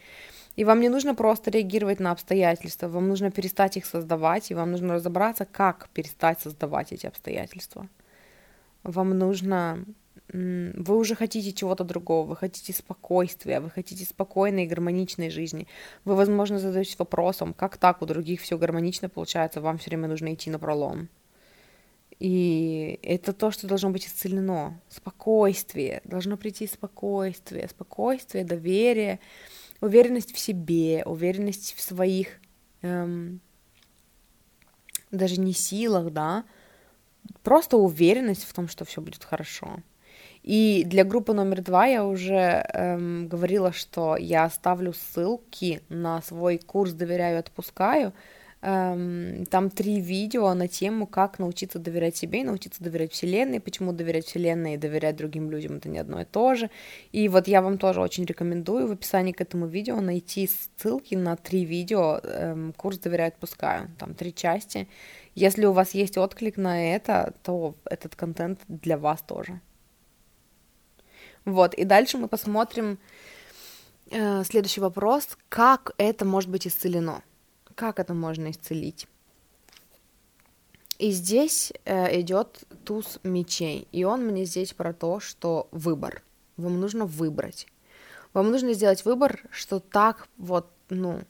И 0.56 0.64
вам 0.64 0.80
не 0.80 0.88
нужно 0.88 1.14
просто 1.14 1.50
реагировать 1.50 2.00
на 2.00 2.10
обстоятельства, 2.10 2.88
вам 2.88 3.08
нужно 3.08 3.30
перестать 3.30 3.76
их 3.76 3.86
создавать, 3.86 4.50
и 4.50 4.54
вам 4.54 4.72
нужно 4.72 4.94
разобраться, 4.94 5.44
как 5.44 5.88
перестать 5.94 6.40
создавать 6.40 6.92
эти 6.92 7.06
обстоятельства. 7.06 7.88
Вам 8.82 9.10
нужно... 9.18 9.84
Вы 10.32 10.96
уже 10.96 11.16
хотите 11.16 11.52
чего-то 11.52 11.82
другого, 11.82 12.28
вы 12.28 12.36
хотите 12.36 12.72
спокойствия, 12.72 13.58
вы 13.58 13.68
хотите 13.68 14.04
спокойной 14.04 14.64
и 14.64 14.68
гармоничной 14.68 15.28
жизни. 15.28 15.66
Вы, 16.04 16.14
возможно, 16.14 16.60
задаетесь 16.60 16.98
вопросом, 16.98 17.52
как 17.52 17.78
так 17.78 18.00
у 18.00 18.06
других 18.06 18.40
все 18.40 18.56
гармонично 18.56 19.08
получается, 19.08 19.60
вам 19.60 19.78
все 19.78 19.90
время 19.90 20.06
нужно 20.06 20.32
идти 20.32 20.48
на 20.48 20.60
пролом. 20.60 21.08
И 22.20 23.00
это 23.02 23.32
то, 23.32 23.50
что 23.50 23.66
должно 23.66 23.90
быть 23.90 24.06
исцелено. 24.06 24.80
Спокойствие. 24.88 26.02
Должно 26.04 26.36
прийти 26.36 26.66
спокойствие. 26.66 27.66
Спокойствие, 27.66 28.44
доверие, 28.44 29.20
уверенность 29.80 30.32
в 30.34 30.38
себе, 30.38 31.02
уверенность 31.06 31.74
в 31.74 31.80
своих 31.80 32.28
эм, 32.82 33.40
даже 35.10 35.40
не 35.40 35.54
силах, 35.54 36.12
да, 36.12 36.44
просто 37.42 37.76
уверенность 37.76 38.44
в 38.44 38.52
том, 38.52 38.68
что 38.68 38.84
все 38.84 39.00
будет 39.00 39.24
хорошо. 39.24 39.78
И 40.42 40.84
для 40.86 41.04
группы 41.04 41.34
номер 41.34 41.62
два 41.62 41.86
я 41.86 42.04
уже 42.04 42.64
эм, 42.72 43.28
говорила, 43.28 43.72
что 43.72 44.16
я 44.16 44.44
оставлю 44.44 44.94
ссылки 44.94 45.82
на 45.88 46.22
свой 46.22 46.58
курс 46.58 46.92
«Доверяю, 46.92 47.38
отпускаю», 47.38 48.14
Эм, 48.62 49.46
там 49.46 49.70
три 49.70 50.00
видео 50.00 50.52
на 50.52 50.68
тему, 50.68 51.06
как 51.06 51.38
научиться 51.38 51.78
доверять 51.78 52.16
себе 52.16 52.40
и 52.40 52.44
научиться 52.44 52.84
доверять 52.84 53.12
Вселенной, 53.12 53.58
почему 53.58 53.92
доверять 53.92 54.26
Вселенной 54.26 54.74
и 54.74 54.76
доверять 54.76 55.16
другим 55.16 55.50
людям 55.50 55.76
это 55.76 55.88
не 55.88 55.98
одно 55.98 56.20
и 56.20 56.24
то 56.26 56.54
же. 56.54 56.70
И 57.10 57.28
вот 57.28 57.48
я 57.48 57.62
вам 57.62 57.78
тоже 57.78 58.02
очень 58.02 58.26
рекомендую 58.26 58.86
в 58.86 58.92
описании 58.92 59.32
к 59.32 59.40
этому 59.40 59.66
видео 59.66 60.00
найти 60.02 60.46
ссылки 60.76 61.14
на 61.14 61.36
три 61.36 61.64
видео 61.64 62.20
эм, 62.22 62.74
«Курс 62.76 62.98
доверяю, 62.98 63.28
отпускаю». 63.28 63.90
Там 63.98 64.12
три 64.12 64.34
части. 64.34 64.88
Если 65.34 65.64
у 65.64 65.72
вас 65.72 65.94
есть 65.94 66.18
отклик 66.18 66.56
на 66.56 66.94
это, 66.94 67.34
то 67.42 67.74
этот 67.84 68.16
контент 68.16 68.60
для 68.68 68.98
вас 68.98 69.22
тоже. 69.22 69.60
Вот, 71.44 71.74
и 71.74 71.84
дальше 71.84 72.18
мы 72.18 72.28
посмотрим 72.28 72.98
э, 74.10 74.44
следующий 74.44 74.80
вопрос, 74.80 75.38
как 75.48 75.92
это 75.96 76.24
может 76.24 76.50
быть 76.50 76.66
исцелено 76.66 77.22
как 77.80 77.98
это 77.98 78.12
можно 78.12 78.50
исцелить? 78.50 79.08
И 80.98 81.12
здесь 81.12 81.72
э, 81.86 82.20
идет 82.20 82.60
туз 82.84 83.18
мечей, 83.22 83.88
и 83.90 84.04
он 84.04 84.26
мне 84.26 84.44
здесь 84.44 84.74
про 84.74 84.92
то, 84.92 85.18
что 85.18 85.66
выбор. 85.70 86.22
Вам 86.58 86.78
нужно 86.78 87.06
выбрать. 87.06 87.66
Вам 88.34 88.50
нужно 88.50 88.74
сделать 88.74 89.06
выбор, 89.06 89.42
что 89.50 89.80
так 89.80 90.28
вот, 90.36 90.70
ну, 90.90 91.22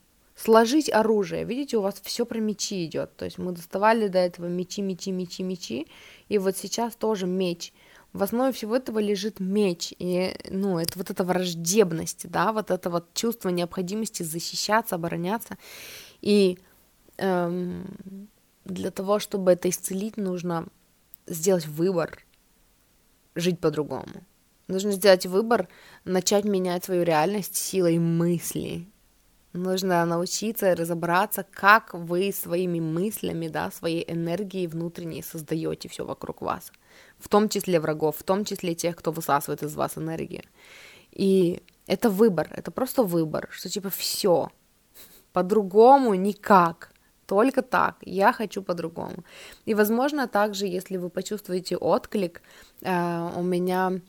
сложить 0.42 0.90
оружие. 0.90 1.44
Видите, 1.44 1.76
у 1.76 1.82
вас 1.82 2.00
все 2.02 2.24
про 2.24 2.38
мечи 2.38 2.86
идет. 2.86 3.14
То 3.16 3.24
есть 3.26 3.38
мы 3.38 3.52
доставали 3.52 4.08
до 4.08 4.18
этого 4.18 4.46
мечи, 4.46 4.80
мечи, 4.80 5.10
мечи, 5.12 5.42
мечи, 5.42 5.86
и 6.28 6.38
вот 6.38 6.56
сейчас 6.56 6.96
тоже 6.96 7.26
меч. 7.26 7.72
В 8.12 8.22
основе 8.22 8.52
всего 8.52 8.74
этого 8.74 8.98
лежит 8.98 9.38
меч, 9.38 9.94
и, 9.98 10.34
ну, 10.50 10.78
это 10.80 10.98
вот 10.98 11.10
эта 11.10 11.22
враждебность, 11.22 12.28
да, 12.28 12.52
вот 12.52 12.72
это 12.72 12.90
вот 12.90 13.14
чувство 13.14 13.50
необходимости 13.50 14.24
защищаться, 14.24 14.96
обороняться. 14.96 15.56
И 16.20 16.58
эм, 17.18 18.28
для 18.64 18.90
того, 18.90 19.20
чтобы 19.20 19.52
это 19.52 19.68
исцелить, 19.68 20.16
нужно 20.16 20.66
сделать 21.28 21.66
выбор 21.66 22.24
жить 23.36 23.60
по-другому. 23.60 24.24
Нужно 24.66 24.90
сделать 24.90 25.26
выбор, 25.26 25.68
начать 26.04 26.44
менять 26.44 26.84
свою 26.84 27.04
реальность 27.04 27.54
силой 27.54 27.98
мысли. 27.98 28.89
Нужно 29.52 30.04
научиться 30.04 30.76
разобраться, 30.76 31.44
как 31.50 31.92
вы 31.94 32.32
своими 32.32 32.78
мыслями, 32.78 33.48
да, 33.48 33.70
своей 33.72 34.04
энергией 34.08 34.68
внутренней 34.68 35.22
создаете 35.22 35.88
все 35.88 36.04
вокруг 36.04 36.40
вас. 36.42 36.72
В 37.18 37.28
том 37.28 37.48
числе 37.48 37.80
врагов, 37.80 38.16
в 38.18 38.22
том 38.22 38.44
числе 38.44 38.74
тех, 38.74 38.94
кто 38.94 39.10
высасывает 39.10 39.62
из 39.64 39.74
вас 39.74 39.98
энергию. 39.98 40.44
И 41.10 41.62
это 41.88 42.10
выбор, 42.10 42.48
это 42.52 42.70
просто 42.70 43.02
выбор, 43.02 43.48
что 43.50 43.68
типа 43.68 43.90
все, 43.90 44.50
по-другому 45.32 46.14
никак, 46.14 46.92
только 47.26 47.62
так, 47.62 47.96
я 48.02 48.32
хочу 48.32 48.62
по-другому. 48.62 49.24
И, 49.64 49.74
возможно, 49.74 50.28
также, 50.28 50.66
если 50.66 50.96
вы 50.96 51.10
почувствуете 51.10 51.76
отклик, 51.76 52.42
э, 52.82 53.30
у 53.36 53.42
меня 53.42 54.00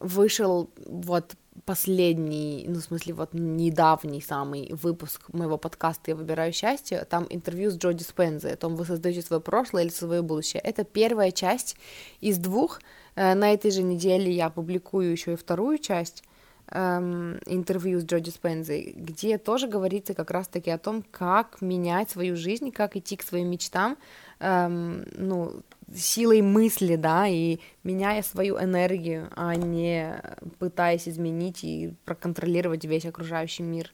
вышел 0.00 0.70
вот 0.86 1.36
последний, 1.64 2.64
ну, 2.68 2.80
в 2.80 2.82
смысле, 2.82 3.14
вот 3.14 3.34
недавний 3.34 4.20
самый 4.20 4.72
выпуск 4.72 5.32
моего 5.32 5.58
подкаста 5.58 6.10
«Я 6.10 6.16
выбираю 6.16 6.52
счастье», 6.52 7.04
там 7.04 7.26
интервью 7.30 7.70
с 7.70 7.76
Джоди 7.76 8.02
Спензи 8.02 8.48
о 8.48 8.56
том, 8.56 8.76
вы 8.76 8.84
создаете 8.84 9.22
свое 9.22 9.40
прошлое 9.40 9.84
или 9.84 9.90
свое 9.90 10.22
будущее. 10.22 10.60
Это 10.64 10.84
первая 10.84 11.30
часть 11.30 11.76
из 12.20 12.38
двух. 12.38 12.80
Э, 13.14 13.34
на 13.34 13.52
этой 13.52 13.70
же 13.70 13.82
неделе 13.82 14.32
я 14.32 14.50
публикую 14.50 15.12
еще 15.12 15.34
и 15.34 15.36
вторую 15.36 15.78
часть 15.78 16.24
эм, 16.68 17.38
интервью 17.46 18.00
с 18.00 18.04
Джоди 18.04 18.30
Спензи, 18.30 18.94
где 18.96 19.38
тоже 19.38 19.68
говорится 19.68 20.14
как 20.14 20.30
раз-таки 20.30 20.70
о 20.70 20.78
том, 20.78 21.04
как 21.10 21.60
менять 21.60 22.10
свою 22.10 22.36
жизнь, 22.36 22.70
как 22.70 22.96
идти 22.96 23.16
к 23.16 23.22
своим 23.22 23.50
мечтам, 23.50 23.98
эм, 24.42 25.04
ну, 25.16 25.62
силой 25.94 26.42
мысли, 26.42 26.96
да, 26.96 27.26
и 27.28 27.58
меняя 27.84 28.22
свою 28.22 28.58
энергию, 28.58 29.28
а 29.36 29.54
не 29.54 30.20
пытаясь 30.58 31.08
изменить 31.08 31.64
и 31.64 31.94
проконтролировать 32.04 32.84
весь 32.84 33.06
окружающий 33.06 33.62
мир. 33.62 33.92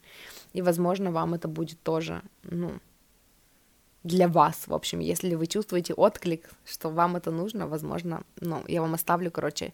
И, 0.53 0.63
возможно, 0.63 1.11
вам 1.11 1.35
это 1.35 1.49
будет 1.49 1.83
тоже, 1.83 2.23
ну, 2.43 2.73
для 4.05 4.29
вас, 4.29 4.67
в 4.67 4.75
общем, 4.75 5.01
если 5.01 5.35
вы 5.35 5.47
чувствуете 5.47 5.93
отклик, 5.93 6.51
что 6.65 6.89
вам 6.89 7.17
это 7.17 7.31
нужно, 7.31 7.67
возможно, 7.67 8.23
ну, 8.41 8.63
я 8.69 8.81
вам 8.81 8.95
оставлю, 8.95 9.31
короче, 9.31 9.73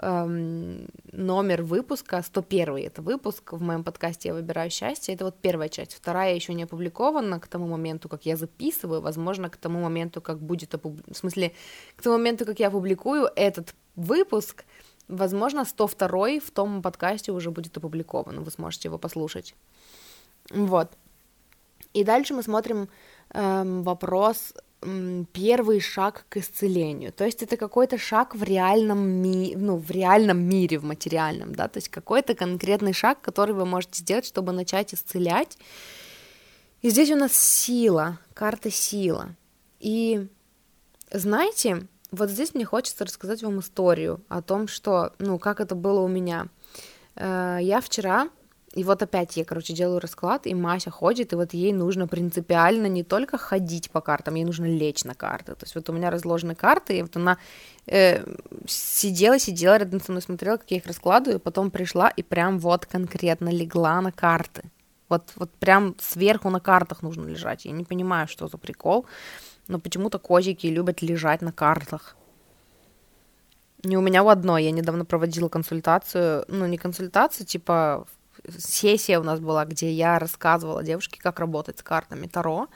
эм, 0.00 0.88
номер 1.12 1.62
выпуска, 1.62 2.22
101 2.22 2.76
это 2.86 3.02
выпуск 3.02 3.52
в 3.52 3.62
моем 3.62 3.84
подкасте 3.84 4.28
«Я 4.28 4.34
выбираю 4.34 4.70
счастье», 4.70 5.14
это 5.14 5.24
вот 5.24 5.36
первая 5.40 5.68
часть, 5.68 5.94
вторая 5.94 6.34
еще 6.34 6.54
не 6.54 6.64
опубликована 6.64 7.40
к 7.40 7.46
тому 7.46 7.68
моменту, 7.68 8.08
как 8.08 8.26
я 8.26 8.36
записываю, 8.36 9.00
возможно, 9.00 9.50
к 9.50 9.56
тому 9.56 9.80
моменту, 9.80 10.20
как 10.20 10.38
будет 10.38 10.74
опубликован, 10.74 11.14
в 11.14 11.16
смысле, 11.16 11.52
к 11.96 12.02
тому 12.02 12.18
моменту, 12.18 12.44
как 12.46 12.60
я 12.60 12.68
опубликую 12.68 13.30
этот 13.36 13.74
выпуск, 13.96 14.64
возможно, 15.08 15.64
102 15.64 16.40
в 16.40 16.50
том 16.50 16.82
подкасте 16.82 17.32
уже 17.32 17.50
будет 17.50 17.76
опубликован, 17.76 18.42
вы 18.42 18.50
сможете 18.50 18.88
его 18.88 18.98
послушать. 18.98 19.54
Вот. 20.50 20.90
И 21.92 22.04
дальше 22.04 22.34
мы 22.34 22.42
смотрим 22.42 22.88
эм, 23.32 23.82
вопрос 23.82 24.54
первый 25.32 25.80
шаг 25.80 26.24
к 26.28 26.38
исцелению. 26.38 27.12
То 27.12 27.24
есть 27.24 27.42
это 27.42 27.56
какой-то 27.56 27.98
шаг 27.98 28.34
в 28.34 28.42
реальном, 28.42 28.98
ми... 28.98 29.54
ну, 29.56 29.76
в 29.76 29.90
реальном 29.90 30.38
мире, 30.42 30.78
в 30.78 30.84
материальном, 30.84 31.54
да, 31.54 31.68
то 31.68 31.78
есть 31.78 31.88
какой-то 31.88 32.34
конкретный 32.34 32.92
шаг, 32.92 33.20
который 33.20 33.54
вы 33.54 33.66
можете 33.66 34.00
сделать, 34.00 34.24
чтобы 34.26 34.52
начать 34.52 34.94
исцелять. 34.94 35.58
И 36.80 36.88
здесь 36.88 37.10
у 37.10 37.16
нас 37.16 37.32
сила, 37.32 38.18
карта 38.32 38.70
сила. 38.70 39.36
И 39.80 40.26
знаете, 41.10 41.86
вот 42.10 42.30
здесь 42.30 42.54
мне 42.54 42.64
хочется 42.64 43.04
рассказать 43.04 43.42
вам 43.42 43.60
историю 43.60 44.24
о 44.28 44.40
том, 44.40 44.66
что, 44.66 45.12
ну, 45.18 45.38
как 45.38 45.60
это 45.60 45.74
было 45.74 46.00
у 46.00 46.08
меня. 46.08 46.48
Э, 47.16 47.58
я 47.60 47.80
вчера 47.82 48.30
и 48.72 48.84
вот 48.84 49.02
опять 49.02 49.36
я, 49.36 49.44
короче, 49.44 49.72
делаю 49.72 49.98
расклад, 49.98 50.46
и 50.46 50.54
Мася 50.54 50.90
ходит, 50.90 51.32
и 51.32 51.36
вот 51.36 51.54
ей 51.54 51.72
нужно 51.72 52.06
принципиально 52.06 52.86
не 52.86 53.02
только 53.02 53.36
ходить 53.36 53.90
по 53.90 54.00
картам, 54.00 54.36
ей 54.36 54.44
нужно 54.44 54.66
лечь 54.66 55.02
на 55.02 55.14
карты. 55.14 55.56
То 55.56 55.64
есть 55.64 55.74
вот 55.74 55.90
у 55.90 55.92
меня 55.92 56.08
разложены 56.08 56.54
карты, 56.54 56.98
и 56.98 57.02
вот 57.02 57.16
она 57.16 57.36
э, 57.86 58.24
сидела, 58.68 59.40
сидела 59.40 59.76
рядом 59.76 60.00
со 60.00 60.12
мной, 60.12 60.22
смотрела, 60.22 60.56
как 60.56 60.70
я 60.70 60.76
их 60.76 60.86
раскладываю, 60.86 61.40
и 61.40 61.42
потом 61.42 61.72
пришла 61.72 62.10
и 62.10 62.22
прям 62.22 62.60
вот 62.60 62.86
конкретно 62.86 63.48
легла 63.48 64.00
на 64.00 64.12
карты. 64.12 64.62
Вот, 65.08 65.32
вот 65.34 65.50
прям 65.50 65.96
сверху 65.98 66.48
на 66.50 66.60
картах 66.60 67.02
нужно 67.02 67.26
лежать. 67.26 67.64
Я 67.64 67.72
не 67.72 67.82
понимаю, 67.82 68.28
что 68.28 68.46
за 68.46 68.56
прикол, 68.56 69.04
но 69.66 69.80
почему-то 69.80 70.20
козики 70.20 70.68
любят 70.68 71.02
лежать 71.02 71.42
на 71.42 71.50
картах. 71.50 72.16
Не 73.82 73.96
у 73.96 74.00
меня 74.00 74.22
у 74.22 74.28
одной. 74.28 74.62
Я 74.62 74.70
недавно 74.70 75.04
проводила 75.04 75.48
консультацию, 75.48 76.44
ну, 76.46 76.66
не 76.66 76.78
консультацию, 76.78 77.46
типа 77.46 78.06
сессия 78.58 79.18
у 79.18 79.22
нас 79.22 79.40
была, 79.40 79.64
где 79.64 79.92
я 79.92 80.18
рассказывала 80.18 80.82
девушке, 80.82 81.20
как 81.20 81.40
работать 81.40 81.78
с 81.78 81.82
картами 81.82 82.26
Таро. 82.26 82.68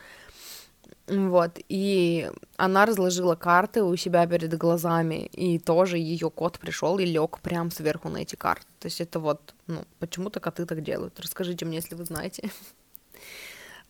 Вот, 1.07 1.59
и 1.69 2.31
она 2.57 2.87
разложила 2.87 3.35
карты 3.35 3.83
у 3.83 3.95
себя 3.95 4.27
перед 4.27 4.57
глазами, 4.57 5.27
и 5.33 5.59
тоже 5.59 5.99
ее 5.99 6.31
кот 6.31 6.59
пришел 6.59 6.99
и 6.99 7.05
лег 7.05 7.41
прям 7.41 7.71
сверху 7.71 8.09
на 8.09 8.19
эти 8.19 8.37
карты. 8.37 8.67
То 8.79 8.87
есть 8.87 9.03
это 9.03 9.21
вот, 9.21 9.55
ну, 9.67 9.85
почему-то 9.99 10.41
коты 10.41 10.65
так 10.65 10.83
делают. 10.83 11.21
Расскажите 11.21 11.67
мне, 11.67 11.77
если 11.77 11.95
вы 11.95 12.05
знаете. 12.07 12.51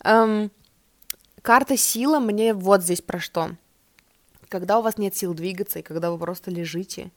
um, 0.03 0.51
карта 1.41 1.77
сила 1.77 2.19
мне 2.19 2.53
вот 2.53 2.83
здесь 2.83 3.01
про 3.01 3.19
что. 3.19 3.51
Когда 4.49 4.79
у 4.79 4.81
вас 4.81 4.97
нет 4.97 5.15
сил 5.15 5.33
двигаться, 5.33 5.79
и 5.79 5.83
когда 5.83 6.11
вы 6.11 6.17
просто 6.17 6.51
лежите, 6.51 7.11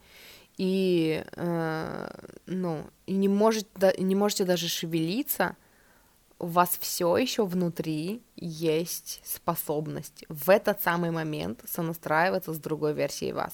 и, 0.59 1.23
э, 1.37 2.09
ну, 2.45 2.83
и 3.05 3.13
не, 3.13 3.29
может, 3.29 3.65
не 3.97 4.15
можете 4.15 4.43
даже 4.43 4.67
шевелиться, 4.67 5.55
у 6.37 6.47
вас 6.47 6.77
все 6.81 7.15
еще 7.15 7.45
внутри 7.45 8.21
есть 8.35 9.21
способность 9.23 10.25
в 10.27 10.49
этот 10.49 10.81
самый 10.81 11.11
момент 11.11 11.61
сонастраиваться 11.65 12.53
с 12.53 12.59
другой 12.59 12.93
версией 12.93 13.31
вас. 13.31 13.53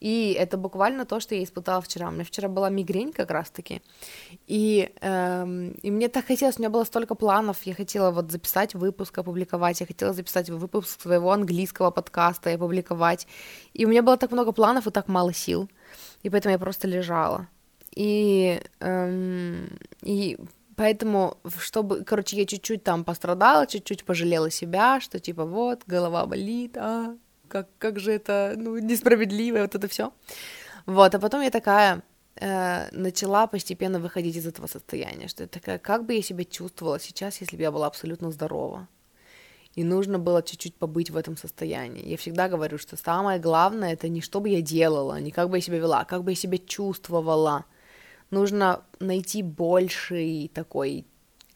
И 0.00 0.36
это 0.38 0.56
буквально 0.56 1.04
то, 1.04 1.20
что 1.20 1.34
я 1.34 1.42
испытала 1.42 1.80
вчера. 1.80 2.08
У 2.08 2.10
меня 2.12 2.24
вчера 2.24 2.48
была 2.48 2.70
мигрень 2.70 3.12
как 3.12 3.30
раз-таки. 3.30 3.82
И, 4.46 4.92
эм, 5.00 5.70
и 5.82 5.90
мне 5.90 6.08
так 6.08 6.26
хотелось, 6.26 6.58
у 6.58 6.60
меня 6.60 6.70
было 6.70 6.84
столько 6.84 7.14
планов. 7.14 7.62
Я 7.64 7.74
хотела 7.74 8.10
вот 8.10 8.30
записать 8.30 8.74
выпуск, 8.74 9.18
опубликовать. 9.18 9.80
Я 9.80 9.86
хотела 9.86 10.12
записать 10.12 10.50
выпуск 10.50 11.00
своего 11.00 11.32
английского 11.32 11.90
подкаста 11.90 12.50
и 12.50 12.54
опубликовать. 12.54 13.26
И 13.72 13.84
у 13.84 13.88
меня 13.88 14.02
было 14.02 14.16
так 14.16 14.32
много 14.32 14.52
планов 14.52 14.86
и 14.86 14.90
так 14.90 15.08
мало 15.08 15.32
сил 15.32 15.68
и 16.22 16.30
поэтому 16.30 16.52
я 16.52 16.58
просто 16.58 16.88
лежала. 16.88 17.48
И, 17.94 18.60
эм, 18.80 19.78
и 20.02 20.38
поэтому, 20.76 21.38
чтобы, 21.58 22.04
короче, 22.04 22.36
я 22.36 22.46
чуть-чуть 22.46 22.84
там 22.84 23.04
пострадала, 23.04 23.66
чуть-чуть 23.66 24.04
пожалела 24.04 24.50
себя, 24.50 25.00
что 25.00 25.18
типа 25.18 25.44
вот, 25.44 25.82
голова 25.86 26.26
болит, 26.26 26.76
а 26.76 27.16
как, 27.48 27.68
как 27.78 27.98
же 27.98 28.12
это, 28.12 28.54
ну, 28.56 28.78
несправедливо, 28.78 29.58
вот 29.58 29.74
это 29.74 29.88
все. 29.88 30.12
Вот, 30.86 31.14
а 31.14 31.18
потом 31.18 31.42
я 31.42 31.50
такая 31.50 32.02
э, 32.36 32.88
начала 32.92 33.46
постепенно 33.46 33.98
выходить 33.98 34.36
из 34.36 34.46
этого 34.46 34.66
состояния, 34.66 35.28
что 35.28 35.42
я 35.42 35.48
такая, 35.48 35.78
как 35.78 36.04
бы 36.06 36.14
я 36.14 36.22
себя 36.22 36.44
чувствовала 36.44 37.00
сейчас, 37.00 37.40
если 37.40 37.56
бы 37.56 37.62
я 37.62 37.72
была 37.72 37.86
абсолютно 37.86 38.30
здорова 38.30 38.88
и 39.78 39.84
нужно 39.84 40.18
было 40.18 40.42
чуть-чуть 40.42 40.74
побыть 40.74 41.10
в 41.10 41.16
этом 41.16 41.36
состоянии. 41.36 42.08
Я 42.08 42.16
всегда 42.16 42.48
говорю, 42.48 42.78
что 42.78 42.96
самое 42.96 43.38
главное 43.38 43.92
это 43.92 44.08
не 44.08 44.20
что 44.20 44.40
бы 44.40 44.48
я 44.48 44.60
делала, 44.60 45.20
не 45.20 45.30
как 45.30 45.50
бы 45.50 45.58
я 45.58 45.60
себя 45.60 45.78
вела, 45.78 46.00
а 46.00 46.04
как 46.04 46.24
бы 46.24 46.32
я 46.32 46.34
себя 46.34 46.58
чувствовала. 46.58 47.64
Нужно 48.30 48.82
найти 48.98 49.40
больший 49.42 50.50
такой, 50.52 51.06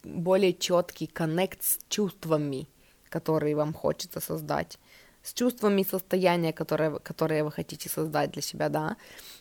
более 0.04 0.52
четкий 0.52 1.08
коннект 1.08 1.64
с 1.64 1.78
чувствами, 1.88 2.68
которые 3.08 3.56
вам 3.56 3.74
хочется 3.74 4.20
создать 4.20 4.78
с 5.22 5.32
чувствами 5.34 5.82
состояния, 5.82 6.52
которое, 6.52 6.98
которое 6.98 7.44
вы 7.44 7.52
хотите 7.52 7.88
создать 7.88 8.32
для 8.32 8.42
себя, 8.42 8.68
да. 8.68 8.96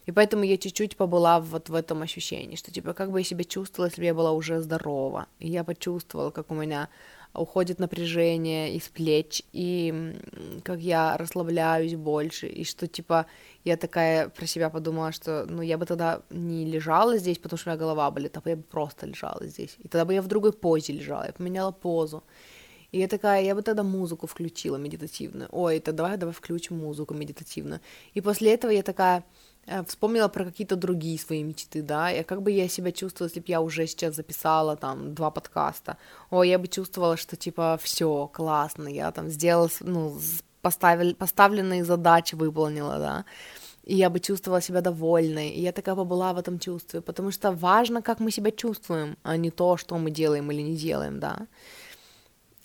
И 0.06 0.12
поэтому 0.12 0.44
я 0.44 0.58
чуть-чуть 0.58 0.98
побыла 0.98 1.40
вот 1.40 1.70
в 1.70 1.76
этом 1.76 2.02
ощущении, 2.02 2.56
что 2.56 2.72
типа 2.72 2.94
как 2.94 3.12
бы 3.12 3.20
я 3.20 3.26
себя 3.26 3.44
чувствовала, 3.44 3.90
если 3.90 4.02
бы 4.02 4.06
я 4.06 4.14
была 4.14 4.32
уже 4.32 4.62
здорова. 4.62 5.28
И 5.40 5.48
я 5.50 5.64
почувствовала, 5.64 6.32
как 6.32 6.52
у 6.52 6.56
меня 6.56 6.90
уходит 7.34 7.80
напряжение 7.80 8.76
из 8.76 8.90
плеч, 8.90 9.44
и 9.54 10.14
как 10.64 10.80
я 10.80 11.18
расслабляюсь 11.18 11.96
больше, 11.96 12.48
и 12.48 12.64
что, 12.66 12.88
типа, 12.88 13.26
я 13.64 13.78
такая 13.78 14.30
про 14.30 14.46
себя 14.46 14.70
подумала, 14.70 15.12
что, 15.12 15.46
ну, 15.48 15.62
я 15.62 15.78
бы 15.78 15.86
тогда 15.86 16.22
не 16.30 16.66
лежала 16.66 17.18
здесь, 17.18 17.38
потому 17.38 17.58
что 17.58 17.70
у 17.70 17.72
меня 17.72 17.80
голова 17.80 18.12
болит, 18.12 18.38
а 18.38 18.50
я 18.50 18.58
бы 18.58 18.64
просто 18.64 19.06
лежала 19.06 19.46
здесь, 19.46 19.78
и 19.80 19.88
тогда 19.88 20.06
бы 20.06 20.14
я 20.14 20.22
в 20.22 20.28
другой 20.28 20.52
позе 20.52 20.94
лежала, 20.94 21.28
я 21.28 21.34
поменяла 21.34 21.72
позу, 21.72 22.24
и 22.92 23.00
я 23.00 23.08
такая, 23.08 23.44
я 23.44 23.56
бы 23.56 23.62
тогда 23.62 23.84
музыку 23.84 24.28
включила 24.28 24.78
медитативную, 24.78 25.50
ой, 25.52 25.80
то 25.80 25.92
давай, 25.92 26.18
давай 26.18 26.34
включим 26.34 26.78
музыку 26.78 27.14
медитативную, 27.14 27.80
и 28.14 28.22
после 28.22 28.54
этого 28.54 28.72
я 28.72 28.84
такая, 28.84 29.24
Э, 29.68 29.84
вспомнила 29.84 30.28
про 30.28 30.46
какие-то 30.46 30.76
другие 30.76 31.20
свои 31.20 31.44
мечты, 31.44 31.82
да, 31.84 32.12
и 32.12 32.24
как 32.24 32.42
бы 32.42 32.52
я 32.52 32.68
себя 32.68 32.92
чувствовала, 32.92 33.30
если 33.30 33.42
бы 33.42 33.46
я 33.48 33.62
уже 33.62 33.88
сейчас 33.88 34.16
записала 34.16 34.76
там 34.76 35.14
два 35.14 35.30
подкаста, 35.30 35.98
о, 36.32 36.44
я 36.44 36.58
бы 36.58 36.68
чувствовала, 36.68 37.16
что 37.18 37.36
типа 37.36 37.78
все 37.82 38.28
классно, 38.34 38.88
я 38.88 39.12
там 39.12 39.30
сделала, 39.30 39.70
ну, 39.82 40.20
поставили, 40.62 41.14
поставленные 41.14 41.86
задачи 41.86 42.36
выполнила, 42.36 42.98
да, 42.98 43.26
и 43.84 43.96
я 43.96 44.10
бы 44.10 44.20
чувствовала 44.20 44.62
себя 44.62 44.82
довольной, 44.82 45.50
и 45.50 45.62
я 45.62 45.72
такая 45.72 45.96
побыла 45.96 46.34
в 46.34 46.40
этом 46.40 46.58
чувстве, 46.60 47.02
потому 47.02 47.32
что 47.32 47.52
важно, 47.52 48.02
как 48.02 48.20
мы 48.20 48.32
себя 48.32 48.52
чувствуем, 48.52 49.16
а 49.24 49.38
не 49.38 49.52
то, 49.52 49.78
что 49.78 49.98
мы 49.98 50.10
делаем 50.10 50.52
или 50.52 50.62
не 50.62 50.76
делаем, 50.76 51.20
да, 51.20 51.48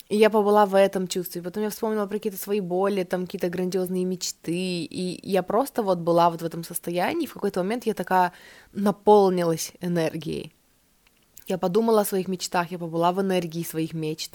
и 0.09 0.17
я 0.17 0.31
побыла 0.31 0.67
в 0.67 0.77
этом 0.77 1.09
чувстве. 1.09 1.43
Потом 1.43 1.65
я 1.65 1.71
вспомнила 1.71 2.07
про 2.07 2.19
какие-то 2.19 2.39
свои 2.39 2.61
боли, 2.61 3.03
там 3.03 3.27
какие-то 3.27 3.49
грандиозные 3.49 4.05
мечты. 4.05 4.85
И 4.85 5.21
я 5.29 5.43
просто 5.43 5.83
вот 5.83 5.99
была 5.99 6.31
вот 6.31 6.43
в 6.43 6.45
этом 6.45 6.63
состоянии. 6.63 7.25
И 7.25 7.27
в 7.27 7.35
какой-то 7.35 7.61
момент 7.61 7.87
я 7.87 7.95
такая 7.95 8.33
наполнилась 8.73 9.73
энергией. 9.81 10.53
Я 11.49 11.59
подумала 11.59 12.03
о 12.03 12.05
своих 12.05 12.29
мечтах, 12.29 12.71
я 12.71 12.79
побыла 12.79 13.13
в 13.13 13.21
энергии 13.21 13.63
своих 13.63 13.93
мечт, 13.93 14.33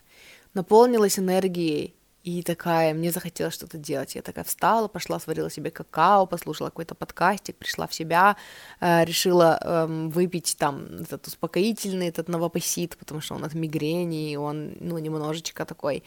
наполнилась 0.53 1.19
энергией, 1.19 1.93
и 2.23 2.43
такая, 2.43 2.93
мне 2.93 3.11
захотелось 3.11 3.56
что-то 3.56 3.77
делать. 3.77 4.15
Я 4.15 4.22
такая 4.22 4.43
встала, 4.43 4.88
пошла, 4.88 5.19
сварила 5.19 5.49
себе 5.49 5.72
какао, 5.72 6.27
послушала 6.27 6.69
какой-то 6.69 6.93
подкастик, 6.93 7.56
пришла 7.56 7.88
в 7.88 7.93
себя, 7.93 8.35
э, 8.80 9.06
решила 9.06 9.60
э, 9.60 9.85
выпить 9.88 10.56
там 10.60 10.85
этот 11.02 11.27
успокоительный, 11.27 12.07
этот 12.07 12.30
новопосит, 12.30 12.95
потому 12.98 13.22
что 13.22 13.35
он 13.35 13.43
от 13.43 13.56
мигрени, 13.56 14.31
и 14.31 14.38
он, 14.38 14.73
ну, 14.80 14.99
немножечко 14.99 15.65
такой 15.65 16.03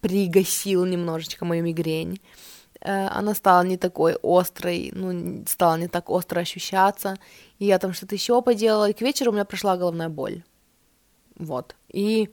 пригасил 0.00 0.84
немножечко 0.84 1.44
мою 1.44 1.62
мигрень. 1.62 2.20
Э, 2.80 3.06
она 3.18 3.34
стала 3.34 3.62
не 3.62 3.76
такой 3.76 4.16
острой, 4.22 4.90
ну, 4.92 5.44
стала 5.46 5.76
не 5.78 5.86
так 5.88 6.10
остро 6.10 6.40
ощущаться, 6.40 7.18
и 7.60 7.66
я 7.66 7.78
там 7.78 7.92
что-то 7.92 8.16
еще 8.16 8.42
поделала, 8.42 8.90
и 8.90 8.94
к 8.94 9.00
вечеру 9.00 9.30
у 9.30 9.34
меня 9.34 9.44
прошла 9.44 9.76
головная 9.76 10.08
боль. 10.08 10.42
Вот. 11.36 11.76
И 11.88 12.30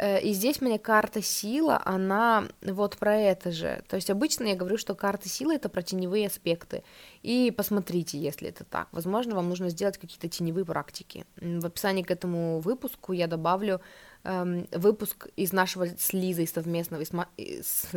и 0.00 0.32
здесь 0.32 0.60
мне 0.60 0.78
карта 0.78 1.20
сила, 1.20 1.80
она 1.84 2.48
вот 2.62 2.96
про 2.96 3.16
это 3.16 3.52
же. 3.52 3.82
То 3.88 3.96
есть 3.96 4.08
обычно 4.08 4.44
я 4.44 4.56
говорю, 4.56 4.78
что 4.78 4.94
карта 4.94 5.28
силы 5.28 5.54
это 5.54 5.68
про 5.68 5.82
теневые 5.82 6.28
аспекты. 6.28 6.82
И 7.22 7.52
посмотрите, 7.54 8.18
если 8.18 8.48
это 8.48 8.64
так. 8.64 8.88
Возможно, 8.92 9.34
вам 9.34 9.48
нужно 9.48 9.68
сделать 9.68 9.98
какие-то 9.98 10.28
теневые 10.28 10.64
практики. 10.64 11.26
В 11.36 11.66
описании 11.66 12.02
к 12.02 12.10
этому 12.10 12.60
выпуску 12.60 13.12
я 13.12 13.26
добавлю 13.26 13.82
эм, 14.24 14.66
выпуск 14.72 15.28
из 15.36 15.52
нашего 15.52 15.86
с 15.86 16.12
Лизой 16.12 16.46
совместного... 16.46 17.04
С... 17.36 17.88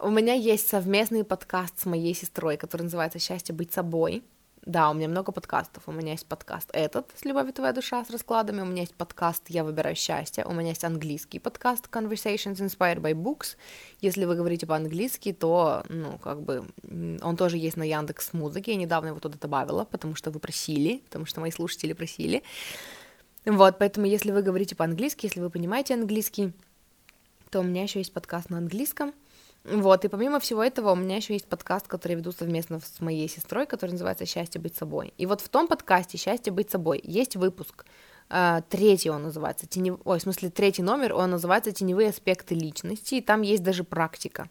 У 0.00 0.10
меня 0.10 0.34
есть 0.34 0.68
совместный 0.68 1.22
подкаст 1.22 1.78
с 1.78 1.86
моей 1.86 2.14
сестрой, 2.14 2.56
который 2.56 2.82
называется 2.82 3.20
«Счастье 3.20 3.54
быть 3.54 3.72
собой». 3.72 4.24
Да, 4.64 4.90
у 4.90 4.94
меня 4.94 5.08
много 5.08 5.32
подкастов. 5.32 5.82
У 5.88 5.92
меня 5.92 6.12
есть 6.12 6.26
подкаст 6.26 6.70
этот 6.72 7.10
с 7.16 7.24
«Любовь 7.24 7.52
твоя 7.52 7.72
душа» 7.72 8.04
с 8.04 8.10
раскладами, 8.10 8.60
у 8.60 8.64
меня 8.64 8.82
есть 8.82 8.94
подкаст 8.94 9.42
«Я 9.48 9.64
выбираю 9.64 9.96
счастье», 9.96 10.44
у 10.44 10.52
меня 10.52 10.68
есть 10.68 10.84
английский 10.84 11.40
подкаст 11.40 11.88
«Conversations 11.90 12.58
Inspired 12.58 13.00
by 13.00 13.12
Books». 13.12 13.56
Если 14.00 14.24
вы 14.24 14.36
говорите 14.36 14.68
по-английски, 14.68 15.32
то, 15.32 15.82
ну, 15.88 16.16
как 16.18 16.42
бы, 16.42 16.64
он 17.22 17.36
тоже 17.36 17.56
есть 17.56 17.76
на 17.76 17.82
Яндекс 17.82 18.34
Музыке. 18.34 18.70
Я 18.70 18.76
недавно 18.76 19.08
его 19.08 19.18
туда 19.18 19.36
добавила, 19.36 19.84
потому 19.84 20.14
что 20.14 20.30
вы 20.30 20.38
просили, 20.38 20.98
потому 21.06 21.26
что 21.26 21.40
мои 21.40 21.50
слушатели 21.50 21.92
просили. 21.92 22.44
Вот, 23.44 23.78
поэтому 23.78 24.06
если 24.06 24.30
вы 24.30 24.42
говорите 24.42 24.76
по-английски, 24.76 25.26
если 25.26 25.40
вы 25.40 25.50
понимаете 25.50 25.94
английский, 25.94 26.52
то 27.50 27.60
у 27.60 27.64
меня 27.64 27.82
еще 27.82 27.98
есть 27.98 28.12
подкаст 28.12 28.48
на 28.48 28.58
английском— 28.58 29.12
вот, 29.64 30.04
и 30.04 30.08
помимо 30.08 30.40
всего 30.40 30.62
этого, 30.62 30.90
у 30.92 30.96
меня 30.96 31.16
еще 31.16 31.34
есть 31.34 31.46
подкаст, 31.46 31.86
который 31.86 32.12
я 32.12 32.18
веду 32.18 32.32
совместно 32.32 32.80
с 32.80 33.00
моей 33.00 33.28
сестрой, 33.28 33.66
который 33.66 33.92
называется 33.92 34.26
«Счастье 34.26 34.60
быть 34.60 34.74
собой». 34.74 35.14
И 35.18 35.26
вот 35.26 35.40
в 35.40 35.48
том 35.48 35.68
подкасте 35.68 36.18
«Счастье 36.18 36.52
быть 36.52 36.70
собой» 36.70 37.00
есть 37.04 37.36
выпуск, 37.36 37.84
э, 38.28 38.62
третий 38.68 39.10
он 39.10 39.22
называется, 39.22 39.68
тенев... 39.68 40.00
ой, 40.04 40.18
в 40.18 40.22
смысле 40.22 40.50
третий 40.50 40.82
номер, 40.82 41.14
он 41.14 41.30
называется 41.30 41.70
«Теневые 41.70 42.08
аспекты 42.08 42.56
личности», 42.56 43.16
и 43.16 43.20
там 43.20 43.42
есть 43.42 43.62
даже 43.62 43.84
практика. 43.84 44.48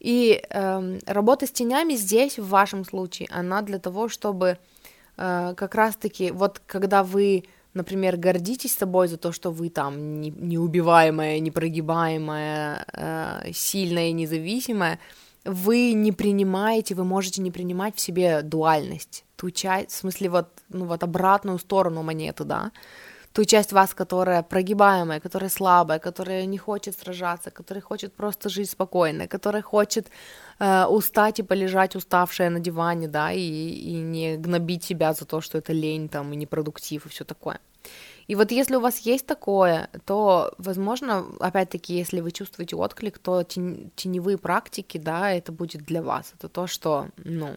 И 0.00 0.42
э, 0.50 0.98
работа 1.06 1.46
с 1.46 1.52
тенями 1.52 1.94
здесь, 1.94 2.36
в 2.36 2.48
вашем 2.48 2.84
случае, 2.84 3.28
она 3.30 3.62
для 3.62 3.78
того, 3.78 4.08
чтобы 4.08 4.58
э, 5.18 5.54
как 5.56 5.74
раз-таки, 5.76 6.32
вот 6.32 6.60
когда 6.66 7.04
вы 7.04 7.44
например, 7.74 8.16
гордитесь 8.16 8.76
собой 8.76 9.08
за 9.08 9.16
то, 9.16 9.32
что 9.32 9.50
вы 9.50 9.70
там 9.70 10.20
не, 10.20 10.30
неубиваемая, 10.30 11.38
непрогибаемая, 11.40 12.84
э, 12.92 13.52
сильная 13.52 14.08
и 14.08 14.12
независимая, 14.12 14.98
вы 15.44 15.92
не 15.92 16.12
принимаете, 16.12 16.94
вы 16.94 17.04
можете 17.04 17.42
не 17.42 17.50
принимать 17.50 17.96
в 17.96 18.00
себе 18.00 18.42
дуальность, 18.42 19.24
ту 19.36 19.50
часть, 19.50 19.90
в 19.90 19.96
смысле 19.96 20.28
вот, 20.28 20.48
ну 20.68 20.84
вот 20.84 21.02
обратную 21.02 21.58
сторону 21.58 22.02
монеты, 22.02 22.44
да, 22.44 22.70
ту 23.32 23.44
часть 23.44 23.72
вас, 23.72 23.94
которая 23.94 24.42
прогибаемая, 24.42 25.20
которая 25.20 25.50
слабая, 25.50 25.98
которая 25.98 26.46
не 26.46 26.58
хочет 26.58 26.98
сражаться, 26.98 27.50
которая 27.50 27.82
хочет 27.82 28.12
просто 28.14 28.48
жить 28.48 28.70
спокойно, 28.70 29.26
которая 29.26 29.62
хочет 29.62 30.08
устать 30.88 31.40
и 31.40 31.42
полежать 31.42 31.96
уставшая 31.96 32.50
на 32.50 32.60
диване, 32.60 33.08
да, 33.08 33.32
и, 33.32 33.40
и 33.40 33.94
не 33.94 34.36
гнобить 34.36 34.84
себя 34.84 35.12
за 35.12 35.24
то, 35.24 35.40
что 35.40 35.58
это 35.58 35.72
лень 35.72 36.08
там 36.08 36.32
и 36.32 36.36
непродуктив 36.36 37.06
и 37.06 37.08
все 37.08 37.24
такое. 37.24 37.58
И 38.28 38.36
вот 38.36 38.52
если 38.52 38.76
у 38.76 38.80
вас 38.80 39.00
есть 39.00 39.26
такое, 39.26 39.88
то, 40.06 40.54
возможно, 40.58 41.26
опять-таки, 41.40 41.94
если 41.94 42.20
вы 42.20 42.30
чувствуете 42.30 42.76
отклик, 42.76 43.18
то 43.18 43.42
теневые 43.42 44.38
практики, 44.38 44.98
да, 44.98 45.32
это 45.32 45.50
будет 45.50 45.82
для 45.84 46.02
вас. 46.02 46.32
Это 46.38 46.48
то, 46.48 46.66
что, 46.68 47.08
ну, 47.16 47.56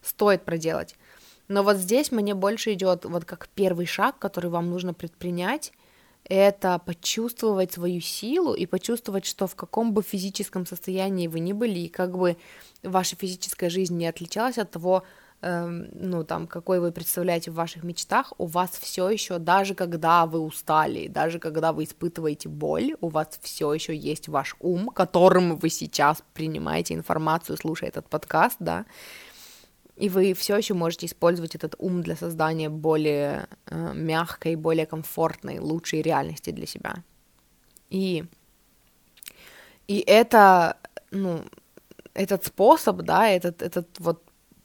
стоит 0.00 0.44
проделать. 0.44 0.94
Но 1.48 1.62
вот 1.62 1.76
здесь 1.76 2.12
мне 2.12 2.34
больше 2.34 2.72
идет 2.72 3.04
вот 3.04 3.24
как 3.24 3.48
первый 3.48 3.86
шаг, 3.86 4.18
который 4.18 4.50
вам 4.50 4.70
нужно 4.70 4.94
предпринять, 4.94 5.72
это 6.24 6.78
почувствовать 6.78 7.72
свою 7.72 8.00
силу 8.00 8.54
и 8.54 8.66
почувствовать, 8.66 9.24
что 9.24 9.46
в 9.46 9.54
каком 9.54 9.92
бы 9.92 10.02
физическом 10.02 10.66
состоянии 10.66 11.26
вы 11.26 11.40
ни 11.40 11.52
были, 11.52 11.80
и 11.80 11.88
как 11.88 12.16
бы 12.16 12.36
ваша 12.82 13.16
физическая 13.16 13.70
жизнь 13.70 13.96
не 13.96 14.06
отличалась 14.06 14.58
от 14.58 14.70
того, 14.70 15.02
эм, 15.42 15.88
ну 15.92 16.24
там, 16.24 16.46
какой 16.46 16.80
вы 16.80 16.92
представляете 16.92 17.50
в 17.50 17.54
ваших 17.54 17.82
мечтах, 17.82 18.32
у 18.38 18.46
вас 18.46 18.70
все 18.80 19.10
еще, 19.10 19.38
даже 19.38 19.74
когда 19.74 20.26
вы 20.26 20.38
устали, 20.40 21.08
даже 21.08 21.38
когда 21.38 21.72
вы 21.72 21.84
испытываете 21.84 22.48
боль, 22.48 22.94
у 23.00 23.08
вас 23.08 23.38
все 23.42 23.72
еще 23.72 23.94
есть 23.94 24.28
ваш 24.28 24.56
ум, 24.60 24.88
которым 24.88 25.56
вы 25.56 25.68
сейчас 25.68 26.22
принимаете 26.34 26.94
информацию, 26.94 27.56
слушая 27.56 27.90
этот 27.90 28.08
подкаст, 28.08 28.56
да, 28.60 28.86
и 29.96 30.08
вы 30.08 30.34
все 30.34 30.56
еще 30.56 30.74
можете 30.74 31.06
использовать 31.06 31.54
этот 31.54 31.74
ум 31.78 32.02
для 32.02 32.16
создания 32.16 32.68
более 32.68 33.46
э, 33.66 33.92
мягкой, 33.94 34.56
более 34.56 34.86
комфортной, 34.86 35.58
лучшей 35.58 36.02
реальности 36.02 36.50
для 36.50 36.66
себя. 36.66 37.04
И, 37.90 38.24
и 39.86 39.98
это, 40.06 40.78
ну, 41.10 41.42
этот 42.14 42.46
способ, 42.46 43.02
да, 43.02 43.28
этот, 43.28 43.62
этот 43.62 43.88
вот 43.98 44.22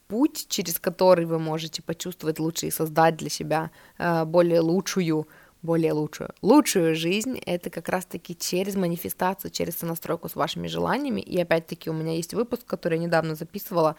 путь, 0.08 0.48
через 0.48 0.80
который 0.80 1.26
вы 1.26 1.40
можете 1.40 1.82
почувствовать 1.82 2.40
лучше 2.40 2.68
и 2.68 2.72
создать 2.72 3.18
для 3.18 3.30
себя 3.30 3.72
э, 3.98 4.24
более 4.26 4.62
лучшую 4.62 5.28
более 5.62 5.92
лучшую. 5.92 6.30
Лучшую 6.42 6.96
жизнь— 6.96 7.40
это 7.46 7.70
как 7.70 7.90
раз-таки 7.90 8.36
через 8.36 8.76
манифестацию, 8.76 9.52
через 9.52 9.78
сонастройку 9.78 10.30
с 10.30 10.36
вашими 10.36 10.68
желаниями. 10.68 11.22
И 11.22 11.40
опять-таки 11.42 11.90
у 11.90 11.94
меня 11.94 12.14
есть 12.14 12.34
выпуск, 12.34 12.66
который 12.66 12.98
я 12.98 13.06
недавно 13.06 13.36
записывала, 13.36 13.96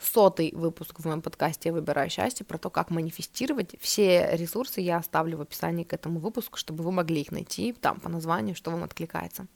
сотый 0.00 0.52
выпуск 0.54 1.00
в 1.00 1.04
моем 1.04 1.22
подкасте 1.22 1.68
«Я 1.68 1.72
выбираю 1.72 2.10
счастье», 2.10 2.46
про 2.46 2.58
то, 2.58 2.70
как 2.70 2.90
манифестировать. 2.90 3.76
Все 3.80 4.28
ресурсы 4.32 4.80
я 4.80 4.98
оставлю 4.98 5.38
в 5.38 5.40
описании 5.40 5.84
к 5.84 5.92
этому 5.92 6.20
выпуску, 6.20 6.56
чтобы 6.56 6.84
вы 6.84 6.92
могли 6.92 7.20
их 7.20 7.32
найти 7.32 7.72
там 7.72 8.00
по 8.00 8.08
названию, 8.08 8.54
что 8.54 8.70
вам 8.70 8.84
откликается. 8.84 9.46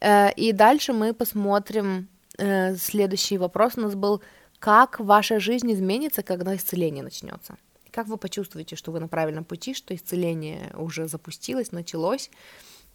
Э, 0.00 0.32
и 0.32 0.52
дальше 0.52 0.92
мы 0.92 1.12
посмотрим 1.12 2.08
э, 2.38 2.76
следующий 2.76 3.38
вопрос 3.38 3.76
у 3.76 3.80
нас 3.80 3.94
был, 3.94 4.22
как 4.58 5.00
ваша 5.00 5.40
жизнь 5.40 5.72
изменится, 5.72 6.22
когда 6.22 6.54
исцеление 6.54 7.02
начнется. 7.02 7.56
Как 7.90 8.06
вы 8.06 8.16
почувствуете, 8.16 8.76
что 8.76 8.92
вы 8.92 9.00
на 9.00 9.08
правильном 9.08 9.44
пути, 9.44 9.74
что 9.74 9.94
исцеление 9.94 10.72
уже 10.76 11.08
запустилось, 11.08 11.72
началось, 11.72 12.30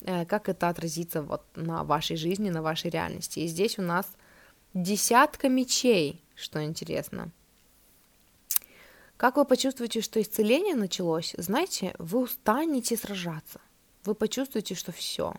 э, 0.01 0.25
как 0.25 0.49
это 0.49 0.69
отразится 0.69 1.21
вот 1.21 1.43
на 1.55 1.83
вашей 1.83 2.15
жизни, 2.15 2.49
на 2.49 2.61
вашей 2.61 2.89
реальности. 2.89 3.39
И 3.39 3.47
здесь 3.47 3.77
у 3.77 3.81
нас 3.81 4.07
десятка 4.73 5.49
мечей, 5.49 6.24
что 6.35 6.63
интересно. 6.63 7.31
Как 9.17 9.37
вы 9.37 9.45
почувствуете, 9.45 10.01
что 10.01 10.21
исцеление 10.21 10.75
началось, 10.75 11.33
знаете, 11.37 11.95
вы 11.99 12.19
устанете 12.19 12.97
сражаться. 12.97 13.61
Вы 14.03 14.13
почувствуете, 14.13 14.75
что 14.75 14.91
все. 14.91 15.33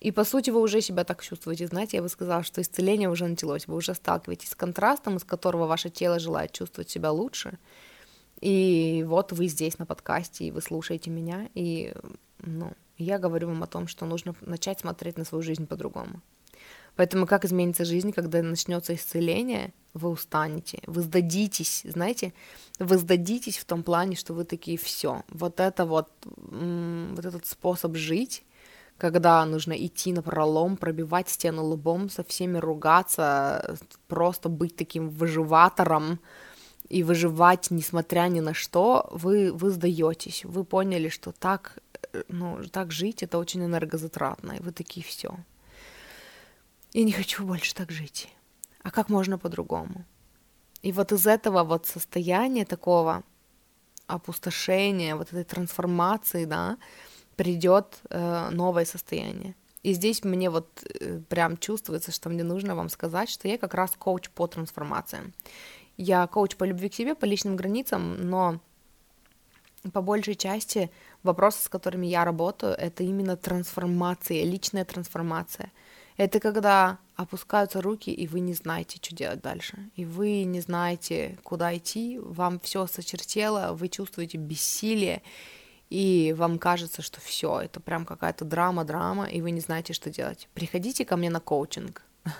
И 0.00 0.12
по 0.12 0.24
сути 0.24 0.50
вы 0.50 0.60
уже 0.60 0.82
себя 0.82 1.04
так 1.04 1.22
чувствуете. 1.22 1.66
Знаете, 1.66 1.96
я 1.96 2.02
бы 2.02 2.10
сказала, 2.10 2.42
что 2.42 2.60
исцеление 2.60 3.08
уже 3.08 3.26
началось. 3.26 3.66
Вы 3.66 3.76
уже 3.76 3.94
сталкиваетесь 3.94 4.50
с 4.50 4.54
контрастом, 4.54 5.16
из 5.16 5.24
которого 5.24 5.66
ваше 5.66 5.88
тело 5.88 6.18
желает 6.18 6.52
чувствовать 6.52 6.90
себя 6.90 7.10
лучше. 7.10 7.58
И 8.40 9.02
вот 9.06 9.32
вы 9.32 9.46
здесь 9.46 9.78
на 9.78 9.86
подкасте, 9.86 10.44
и 10.44 10.50
вы 10.50 10.60
слушаете 10.60 11.08
меня, 11.08 11.48
и 11.54 11.94
ну, 12.40 12.72
я 12.98 13.18
говорю 13.18 13.48
вам 13.48 13.62
о 13.62 13.66
том, 13.66 13.88
что 13.88 14.04
нужно 14.04 14.34
начать 14.42 14.80
смотреть 14.80 15.16
на 15.16 15.24
свою 15.24 15.42
жизнь 15.42 15.66
по-другому. 15.66 16.20
Поэтому 16.96 17.26
как 17.26 17.44
изменится 17.44 17.84
жизнь, 17.84 18.12
когда 18.12 18.42
начнется 18.42 18.94
исцеление, 18.94 19.72
вы 19.94 20.10
устанете, 20.10 20.80
вы 20.86 21.02
сдадитесь, 21.02 21.82
знаете, 21.84 22.32
вы 22.78 22.98
сдадитесь 22.98 23.58
в 23.58 23.64
том 23.64 23.82
плане, 23.82 24.16
что 24.16 24.34
вы 24.34 24.44
такие 24.44 24.76
все. 24.78 25.22
Вот 25.28 25.60
это 25.60 25.86
вот, 25.86 26.10
вот 26.24 27.24
этот 27.24 27.46
способ 27.46 27.96
жить, 27.96 28.44
когда 28.98 29.44
нужно 29.44 29.72
идти 29.72 30.12
на 30.12 30.22
пролом, 30.22 30.76
пробивать 30.76 31.28
стену 31.28 31.64
лбом, 31.64 32.10
со 32.10 32.22
всеми 32.22 32.58
ругаться, 32.58 33.76
просто 34.08 34.48
быть 34.48 34.76
таким 34.76 35.10
выживатором 35.10 36.20
и 36.88 37.02
выживать, 37.02 37.70
несмотря 37.70 38.28
ни 38.28 38.40
на 38.40 38.54
что, 38.54 39.08
вы, 39.10 39.52
вы 39.52 39.70
сдаетесь. 39.70 40.44
Вы 40.44 40.64
поняли, 40.64 41.08
что 41.08 41.32
так, 41.32 41.78
э, 42.12 42.22
ну, 42.28 42.62
так 42.70 42.92
жить 42.92 43.22
это 43.22 43.38
очень 43.38 43.64
энергозатратно, 43.64 44.52
и 44.52 44.62
вы 44.62 44.70
такие 44.70 45.04
все. 45.04 45.36
Я 46.94 47.04
не 47.04 47.12
хочу 47.12 47.44
больше 47.44 47.74
так 47.74 47.90
жить. 47.90 48.28
А 48.82 48.90
как 48.90 49.08
можно 49.08 49.36
по-другому? 49.36 50.04
И 50.82 50.92
вот 50.92 51.12
из 51.12 51.26
этого 51.26 51.64
вот 51.64 51.86
состояния 51.86 52.64
такого 52.64 53.24
опустошения, 54.06 55.16
вот 55.16 55.28
этой 55.28 55.44
трансформации, 55.44 56.44
да, 56.44 56.78
придет 57.36 57.98
э, 58.10 58.50
новое 58.50 58.84
состояние. 58.84 59.54
И 59.82 59.92
здесь 59.92 60.24
мне 60.24 60.50
вот 60.50 60.68
э, 60.84 61.20
прям 61.28 61.56
чувствуется, 61.56 62.12
что 62.12 62.30
мне 62.30 62.44
нужно 62.44 62.76
вам 62.76 62.88
сказать, 62.88 63.28
что 63.28 63.48
я 63.48 63.58
как 63.58 63.74
раз 63.74 63.90
коуч 63.98 64.30
по 64.30 64.46
трансформациям. 64.46 65.32
Я 65.96 66.26
коуч 66.28 66.54
по 66.54 66.64
любви 66.64 66.88
к 66.88 66.94
себе, 66.94 67.16
по 67.16 67.24
личным 67.24 67.56
границам, 67.56 68.28
но 68.28 68.60
по 69.92 70.00
большей 70.00 70.36
части 70.36 70.90
вопросы, 71.24 71.64
с 71.64 71.68
которыми 71.68 72.06
я 72.06 72.24
работаю, 72.24 72.72
это 72.72 73.02
именно 73.02 73.36
трансформация, 73.36 74.44
личная 74.44 74.84
трансформация. 74.84 75.72
Это 76.16 76.38
когда 76.38 76.98
опускаются 77.16 77.80
руки, 77.80 78.10
и 78.10 78.26
вы 78.26 78.40
не 78.40 78.54
знаете, 78.54 78.98
что 79.02 79.14
делать 79.14 79.40
дальше. 79.40 79.90
И 79.96 80.04
вы 80.04 80.44
не 80.44 80.60
знаете, 80.60 81.38
куда 81.42 81.76
идти, 81.76 82.18
вам 82.18 82.60
все 82.60 82.86
сочертело, 82.86 83.72
вы 83.72 83.88
чувствуете 83.88 84.38
бессилие, 84.38 85.22
и 85.90 86.34
вам 86.36 86.58
кажется, 86.58 87.02
что 87.02 87.20
все, 87.20 87.60
это 87.60 87.80
прям 87.80 88.04
какая-то 88.04 88.44
драма-драма, 88.44 89.26
и 89.26 89.40
вы 89.40 89.50
не 89.50 89.60
знаете, 89.60 89.92
что 89.92 90.10
делать. 90.10 90.48
Приходите 90.54 91.04
ко 91.04 91.16
мне 91.16 91.30
на 91.30 91.40
коучинг. 91.40 92.02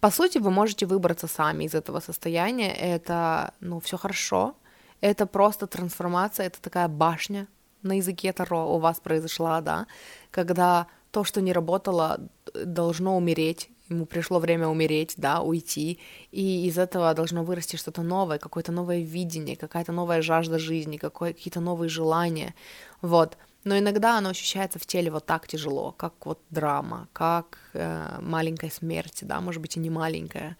По 0.00 0.10
сути, 0.10 0.38
вы 0.38 0.50
можете 0.50 0.86
выбраться 0.86 1.26
сами 1.26 1.64
из 1.64 1.74
этого 1.74 2.00
состояния. 2.00 2.72
Это, 2.74 3.52
ну, 3.60 3.80
все 3.80 3.96
хорошо. 3.96 4.56
Это 5.00 5.26
просто 5.26 5.66
трансформация, 5.66 6.46
это 6.46 6.60
такая 6.60 6.88
башня 6.88 7.46
на 7.82 7.96
языке 7.98 8.32
Таро 8.32 8.74
у 8.74 8.78
вас 8.78 9.00
произошла, 9.00 9.60
да, 9.60 9.86
когда 10.30 10.86
то, 11.10 11.24
что 11.24 11.40
не 11.40 11.52
работало, 11.52 12.20
должно 12.54 13.16
умереть, 13.16 13.70
ему 13.88 14.06
пришло 14.06 14.38
время 14.38 14.68
умереть, 14.68 15.14
да, 15.16 15.40
уйти, 15.40 15.98
и 16.32 16.66
из 16.66 16.78
этого 16.78 17.14
должно 17.14 17.44
вырасти 17.44 17.76
что-то 17.76 18.02
новое, 18.02 18.38
какое-то 18.38 18.72
новое 18.72 19.00
видение, 19.00 19.56
какая-то 19.56 19.92
новая 19.92 20.22
жажда 20.22 20.58
жизни, 20.58 20.96
какие-то 20.96 21.60
новые 21.60 21.88
желания, 21.88 22.54
вот. 23.02 23.36
Но 23.64 23.76
иногда 23.76 24.18
оно 24.18 24.30
ощущается 24.30 24.78
в 24.78 24.86
теле 24.86 25.10
вот 25.10 25.26
так 25.26 25.48
тяжело, 25.48 25.90
как 25.92 26.26
вот 26.26 26.40
драма, 26.50 27.08
как 27.12 27.58
э, 27.74 28.18
маленькая 28.20 28.70
смерть, 28.70 29.20
да, 29.22 29.40
может 29.40 29.60
быть 29.60 29.76
и 29.76 29.80
не 29.80 29.90
маленькая. 29.90 30.56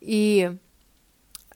И 0.00 0.56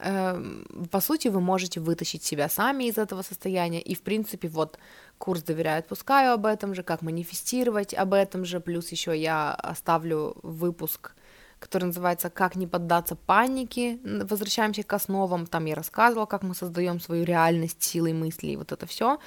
Эм, 0.03 0.65
по 0.91 1.01
сути, 1.01 1.29
вы 1.29 1.41
можете 1.41 1.81
вытащить 1.81 2.25
себя 2.25 2.49
сами 2.49 2.85
из 2.85 2.97
этого 2.97 3.23
состояния, 3.23 3.81
и, 3.81 3.95
в 3.95 4.01
принципе, 4.01 4.49
вот 4.49 4.79
курс 5.21 5.43
«Доверяю, 5.43 5.81
отпускаю» 5.81 6.33
об 6.33 6.47
этом 6.47 6.75
же, 6.75 6.83
как 6.83 7.03
манифестировать 7.03 7.93
об 7.93 8.15
этом 8.15 8.47
же, 8.47 8.59
плюс 8.59 8.91
еще 8.91 9.17
я 9.17 9.53
оставлю 9.53 10.35
выпуск, 10.43 11.15
который 11.59 11.85
называется 11.85 12.31
«Как 12.31 12.57
не 12.57 12.67
поддаться 12.67 13.17
панике», 13.17 13.99
возвращаемся 14.03 14.83
к 14.83 14.93
основам, 14.95 15.47
там 15.47 15.67
я 15.67 15.75
рассказывала, 15.75 16.25
как 16.25 16.43
мы 16.43 16.55
создаем 16.55 17.01
свою 17.01 17.25
реальность 17.25 17.83
силой 17.83 18.15
мысли, 18.15 18.49
и 18.49 18.57
вот 18.57 18.73
это 18.73 18.87
все, 18.87 19.19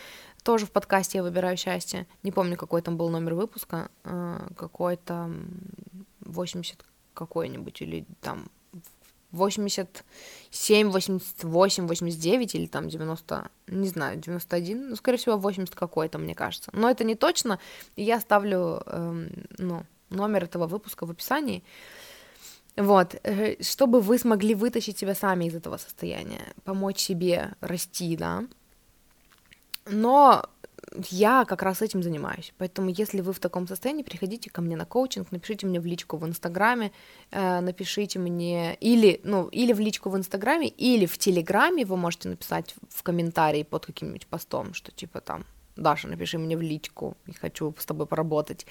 тоже 0.42 0.66
в 0.66 0.72
подкасте 0.72 1.20
«Я 1.20 1.24
выбираю 1.24 1.58
счастье», 1.58 2.08
не 2.24 2.32
помню, 2.32 2.58
какой 2.58 2.82
там 2.82 2.98
был 2.98 3.10
номер 3.10 3.36
выпуска, 3.36 3.92
э, 4.04 4.48
какой-то 4.58 5.32
80 6.22 6.84
какой-нибудь, 7.14 7.82
или 7.84 8.08
там 8.20 8.48
87, 9.34 10.90
88, 10.90 11.88
89 11.88 12.56
или 12.56 12.68
там 12.68 12.88
90, 12.88 13.50
не 13.68 13.88
знаю, 13.88 14.20
91, 14.20 14.90
ну, 14.90 14.96
скорее 14.96 15.18
всего, 15.18 15.38
80 15.38 15.76
какой-то, 15.76 16.20
мне 16.20 16.36
кажется. 16.36 16.72
Но 16.74 16.90
это 16.90 17.04
не 17.04 17.16
точно, 17.16 17.60
я 17.96 18.22
ставлю, 18.22 18.82
эм, 18.86 19.30
ну, 19.58 19.84
номер 20.10 20.44
этого 20.44 20.68
выпуска 20.68 21.06
в 21.06 21.12
описании. 21.12 21.64
Вот, 22.76 23.16
э, 23.24 23.62
чтобы 23.62 24.02
вы 24.02 24.18
смогли 24.18 24.56
вытащить 24.56 24.98
себя 24.98 25.16
сами 25.16 25.46
из 25.46 25.56
этого 25.56 25.78
состояния, 25.78 26.54
помочь 26.64 27.00
себе 27.00 27.54
расти, 27.60 28.16
да. 28.16 28.44
Но 29.86 30.46
я 31.10 31.46
как 31.46 31.64
раз 31.64 31.82
этим 31.82 32.04
занимаюсь. 32.04 32.54
Поэтому, 32.58 32.90
если 32.90 33.22
вы 33.22 33.34
в 33.34 33.40
таком 33.40 33.68
состоянии, 33.68 34.04
приходите 34.04 34.50
ко 34.50 34.62
мне 34.62 34.76
на 34.76 34.86
коучинг, 34.86 35.32
напишите 35.32 35.68
мне 35.68 35.80
в 35.80 35.86
личку 35.86 36.18
в 36.18 36.26
Инстаграме, 36.26 36.92
э, 37.32 37.60
напишите 37.60 38.20
мне 38.20 38.76
или, 38.76 39.20
ну, 39.24 39.48
или 39.48 39.74
в 39.74 39.80
личку 39.80 40.10
в 40.10 40.18
Инстаграме, 40.18 40.68
или 40.68 41.06
в 41.06 41.18
Телеграме 41.18 41.86
вы 41.86 41.98
можете 41.98 42.30
написать 42.30 42.76
в 42.90 43.04
комментарии 43.04 43.64
под 43.64 43.86
каким-нибудь 43.86 44.28
постом, 44.28 44.74
что 44.74 44.92
типа 44.92 45.22
там 45.22 45.46
Даша, 45.76 46.08
напиши 46.08 46.38
мне 46.38 46.56
в 46.56 46.62
личку, 46.62 47.18
я 47.26 47.34
хочу 47.34 47.74
с 47.78 47.86
тобой 47.86 48.06
поработать. 48.06 48.66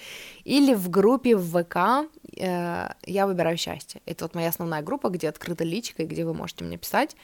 Или 0.44 0.74
в 0.74 0.88
группе 0.88 1.36
в 1.36 1.62
ВК 1.62 2.08
э, 2.36 2.88
«Я 3.04 3.26
выбираю 3.26 3.56
счастье». 3.56 4.00
Это 4.06 4.24
вот 4.24 4.34
моя 4.34 4.48
основная 4.48 4.82
группа, 4.82 5.08
где 5.08 5.28
открыта 5.28 5.64
личка, 5.64 6.04
и 6.04 6.06
где 6.06 6.24
вы 6.24 6.32
можете 6.32 6.64
мне 6.64 6.78
писать. 6.78 7.16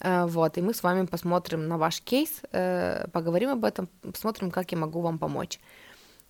Э, 0.00 0.26
вот, 0.26 0.58
и 0.58 0.60
мы 0.60 0.74
с 0.74 0.82
вами 0.82 1.06
посмотрим 1.06 1.68
на 1.68 1.78
ваш 1.78 2.00
кейс, 2.00 2.40
э, 2.52 3.06
поговорим 3.12 3.50
об 3.50 3.64
этом, 3.64 3.88
посмотрим, 4.02 4.50
как 4.50 4.72
я 4.72 4.78
могу 4.78 5.00
вам 5.00 5.18
помочь. 5.18 5.58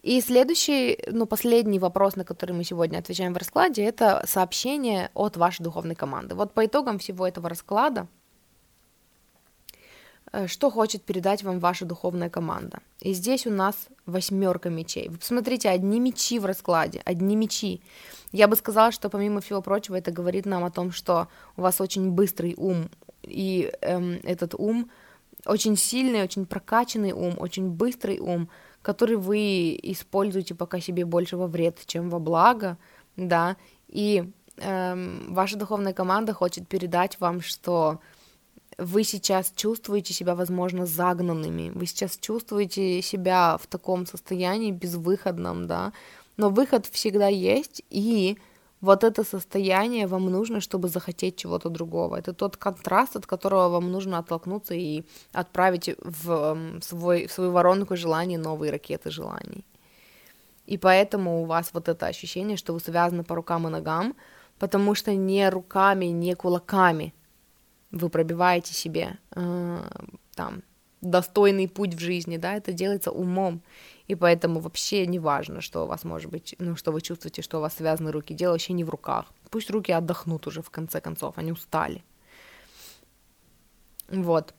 И 0.02 0.20
следующий, 0.20 0.98
ну, 1.10 1.26
последний 1.26 1.78
вопрос, 1.78 2.16
на 2.16 2.24
который 2.24 2.52
мы 2.52 2.64
сегодня 2.64 2.98
отвечаем 2.98 3.34
в 3.34 3.36
раскладе, 3.36 3.84
это 3.84 4.24
сообщение 4.26 5.10
от 5.14 5.36
вашей 5.36 5.62
духовной 5.64 5.96
команды. 5.96 6.34
Вот 6.34 6.54
по 6.54 6.64
итогам 6.64 6.98
всего 6.98 7.26
этого 7.26 7.48
расклада, 7.48 8.06
э, 10.32 10.46
что 10.46 10.70
хочет 10.70 11.02
передать 11.02 11.42
вам 11.42 11.58
ваша 11.58 11.84
духовная 11.84 12.30
команда. 12.30 12.78
И 13.00 13.12
здесь 13.12 13.46
у 13.46 13.50
нас 13.50 13.88
восьмерка 14.06 14.70
мечей. 14.70 15.08
Вы 15.08 15.18
посмотрите, 15.18 15.68
одни 15.68 16.00
мечи 16.00 16.38
в 16.38 16.46
раскладе, 16.46 17.02
одни 17.04 17.36
мечи. 17.36 17.82
Я 18.32 18.46
бы 18.46 18.56
сказала, 18.56 18.92
что 18.92 19.10
помимо 19.10 19.40
всего 19.40 19.60
прочего, 19.62 19.96
это 19.96 20.10
говорит 20.10 20.46
нам 20.46 20.64
о 20.64 20.70
том, 20.70 20.92
что 20.92 21.28
у 21.56 21.62
вас 21.62 21.80
очень 21.80 22.12
быстрый 22.12 22.54
ум, 22.56 22.88
и 23.30 23.72
эм, 23.80 24.20
этот 24.22 24.54
ум 24.54 24.90
очень 25.46 25.76
сильный, 25.76 26.22
очень 26.22 26.46
прокачанный 26.46 27.12
ум, 27.12 27.34
очень 27.38 27.70
быстрый 27.70 28.18
ум, 28.18 28.48
который 28.82 29.16
вы 29.16 29.78
используете 29.82 30.54
пока 30.54 30.80
себе 30.80 31.04
больше 31.04 31.36
во 31.36 31.46
вред, 31.46 31.78
чем 31.86 32.10
во 32.10 32.18
благо, 32.18 32.76
да, 33.16 33.56
и 33.88 34.30
эм, 34.58 35.34
ваша 35.34 35.56
духовная 35.56 35.92
команда 35.92 36.32
хочет 36.32 36.68
передать 36.68 37.18
вам, 37.20 37.40
что 37.40 38.00
вы 38.78 39.02
сейчас 39.02 39.52
чувствуете 39.56 40.14
себя, 40.14 40.34
возможно, 40.34 40.86
загнанными, 40.86 41.70
вы 41.70 41.86
сейчас 41.86 42.16
чувствуете 42.16 43.02
себя 43.02 43.58
в 43.60 43.66
таком 43.66 44.06
состоянии 44.06 44.70
безвыходном, 44.70 45.66
да, 45.66 45.92
но 46.36 46.50
выход 46.50 46.86
всегда 46.86 47.26
есть, 47.26 47.82
и 47.90 48.38
вот 48.80 49.04
это 49.04 49.24
состояние 49.24 50.06
вам 50.06 50.30
нужно, 50.30 50.60
чтобы 50.60 50.88
захотеть 50.88 51.36
чего-то 51.36 51.68
другого. 51.68 52.16
Это 52.16 52.32
тот 52.32 52.56
контраст, 52.56 53.16
от 53.16 53.26
которого 53.26 53.68
вам 53.68 53.90
нужно 53.90 54.18
оттолкнуться 54.18 54.74
и 54.74 55.02
отправить 55.32 55.90
в, 56.04 56.56
свой, 56.80 57.26
в 57.26 57.32
свою 57.32 57.50
воронку 57.50 57.96
желаний 57.96 58.38
новые 58.38 58.70
ракеты 58.72 59.10
желаний. 59.10 59.64
И 60.66 60.78
поэтому 60.78 61.42
у 61.42 61.44
вас 61.44 61.70
вот 61.72 61.88
это 61.88 62.06
ощущение, 62.06 62.56
что 62.56 62.72
вы 62.72 62.80
связаны 62.80 63.24
по 63.24 63.34
рукам 63.34 63.66
и 63.66 63.70
ногам, 63.70 64.14
потому 64.58 64.94
что 64.94 65.14
не 65.14 65.48
руками, 65.50 66.06
не 66.06 66.34
кулаками 66.34 67.14
вы 67.90 68.10
пробиваете 68.10 68.74
себе 68.74 69.18
э, 69.34 69.78
там 70.34 70.62
достойный 71.00 71.68
путь 71.68 71.94
в 71.94 71.98
жизни, 71.98 72.36
да, 72.36 72.54
это 72.54 72.72
делается 72.72 73.10
умом 73.10 73.62
и 74.08 74.14
поэтому 74.14 74.60
вообще 74.60 75.06
не 75.06 75.18
важно, 75.18 75.60
что 75.60 75.84
у 75.84 75.86
вас 75.86 76.04
может 76.04 76.30
быть, 76.30 76.54
ну, 76.58 76.76
что 76.76 76.92
вы 76.92 77.02
чувствуете, 77.02 77.42
что 77.42 77.58
у 77.58 77.60
вас 77.60 77.74
связаны 77.74 78.10
руки, 78.10 78.34
дело 78.34 78.52
вообще 78.52 78.72
не 78.72 78.84
в 78.84 78.90
руках. 78.90 79.26
Пусть 79.50 79.70
руки 79.70 79.92
отдохнут 79.92 80.46
уже 80.46 80.62
в 80.62 80.70
конце 80.70 81.00
концов, 81.00 81.36
они 81.36 81.52
устали. 81.52 82.02
Вот. 84.08 84.54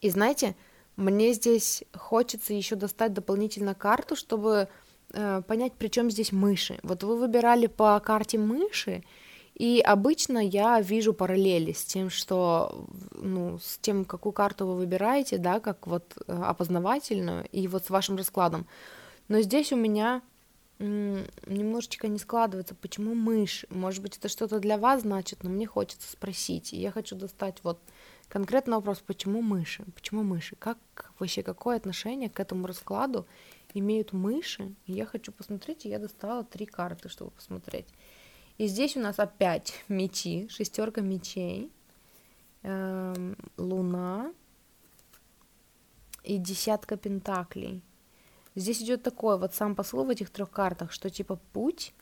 И 0.00 0.10
знаете, 0.10 0.54
мне 0.96 1.32
здесь 1.32 1.82
хочется 1.92 2.54
еще 2.54 2.76
достать 2.76 3.12
дополнительно 3.12 3.74
карту, 3.74 4.14
чтобы 4.14 4.68
э, 5.12 5.42
понять, 5.46 5.72
при 5.72 5.88
чем 5.88 6.08
здесь 6.10 6.30
мыши. 6.30 6.78
Вот 6.84 7.02
вы 7.02 7.16
выбирали 7.18 7.66
по 7.66 7.98
карте 7.98 8.38
мыши, 8.38 9.02
и 9.54 9.80
обычно 9.80 10.38
я 10.38 10.80
вижу 10.80 11.12
параллели 11.12 11.72
с 11.72 11.84
тем, 11.84 12.10
что, 12.10 12.86
ну, 13.12 13.58
с 13.58 13.78
тем, 13.78 14.04
какую 14.04 14.32
карту 14.32 14.66
вы 14.66 14.76
выбираете, 14.76 15.38
да, 15.38 15.60
как 15.60 15.86
вот 15.86 16.16
э, 16.26 16.32
опознавательную, 16.32 17.46
и 17.52 17.68
вот 17.68 17.84
с 17.84 17.90
вашим 17.90 18.16
раскладом. 18.16 18.66
Но 19.28 19.40
здесь 19.40 19.72
у 19.72 19.76
меня 19.76 20.22
немножечко 20.82 22.08
не 22.08 22.18
складывается, 22.18 22.74
почему 22.74 23.14
мышь. 23.14 23.64
Может 23.70 24.02
быть, 24.02 24.16
это 24.16 24.28
что-то 24.28 24.58
для 24.58 24.78
вас 24.78 25.02
значит, 25.02 25.44
но 25.44 25.50
мне 25.50 25.66
хочется 25.66 26.10
спросить. 26.10 26.72
И 26.72 26.80
я 26.80 26.90
хочу 26.90 27.14
достать 27.14 27.58
вот 27.62 27.78
конкретный 28.28 28.74
вопрос, 28.74 28.98
почему 29.06 29.42
мыши? 29.42 29.84
Почему 29.94 30.22
мыши? 30.24 30.56
Как 30.56 30.78
вообще, 31.18 31.42
какое 31.42 31.76
отношение 31.76 32.30
к 32.30 32.40
этому 32.40 32.66
раскладу 32.66 33.26
имеют 33.74 34.12
мыши? 34.12 34.74
Я 34.86 35.06
хочу 35.06 35.30
посмотреть, 35.30 35.86
и 35.86 35.88
я 35.88 35.98
достала 35.98 36.42
три 36.42 36.66
карты, 36.66 37.08
чтобы 37.08 37.30
посмотреть. 37.30 37.86
И 38.62 38.68
здесь 38.68 38.96
у 38.96 39.00
нас 39.00 39.18
опять 39.18 39.82
мечи, 39.88 40.46
шестерка 40.48 41.00
мечей, 41.00 41.68
эм, 42.62 43.36
луна 43.56 44.32
и 46.22 46.38
десятка 46.38 46.96
пентаклей. 46.96 47.82
Здесь 48.54 48.80
идет 48.80 49.02
такое 49.02 49.36
вот 49.36 49.52
сам 49.52 49.74
посыл 49.74 50.04
в 50.04 50.10
этих 50.10 50.30
трех 50.30 50.52
картах, 50.52 50.92
что 50.92 51.10
типа 51.10 51.40
путь 51.52 51.92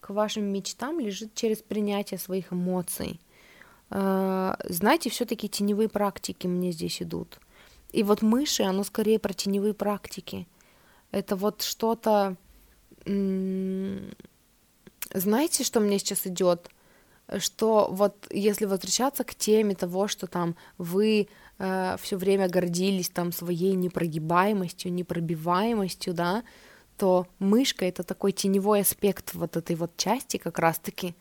к 0.00 0.08
вашим 0.08 0.44
мечтам 0.44 1.00
лежит 1.00 1.34
через 1.34 1.58
принятие 1.58 2.16
своих 2.16 2.50
эмоций. 2.50 3.20
Э, 3.90 4.54
знаете, 4.70 5.10
все-таки 5.10 5.50
теневые 5.50 5.90
практики 5.90 6.46
мне 6.46 6.72
здесь 6.72 7.02
идут. 7.02 7.38
И 7.92 8.02
вот 8.02 8.22
мыши, 8.22 8.62
оно 8.62 8.84
скорее 8.84 9.18
про 9.18 9.34
теневые 9.34 9.74
практики. 9.74 10.48
Это 11.10 11.36
вот 11.36 11.60
что-то... 11.60 12.38
Знаете, 15.12 15.64
что 15.64 15.80
мне 15.80 15.98
сейчас 15.98 16.26
идет? 16.26 16.70
Что 17.38 17.88
вот 17.90 18.26
если 18.30 18.66
возвращаться 18.66 19.24
к 19.24 19.34
теме 19.34 19.74
того, 19.74 20.06
что 20.06 20.26
там 20.26 20.54
вы 20.78 21.28
э, 21.58 21.96
все 22.00 22.16
время 22.16 22.48
гордились 22.48 23.08
там 23.08 23.32
своей 23.32 23.74
непрогибаемостью, 23.74 24.92
непробиваемостью, 24.92 26.14
да, 26.14 26.44
то 26.96 27.26
мышка 27.38 27.84
это 27.84 28.04
такой 28.04 28.32
теневой 28.32 28.80
аспект 28.80 29.34
вот 29.34 29.56
этой 29.56 29.76
вот 29.76 29.96
части 29.96 30.36
как 30.36 30.58
раз-таки. 30.58 31.14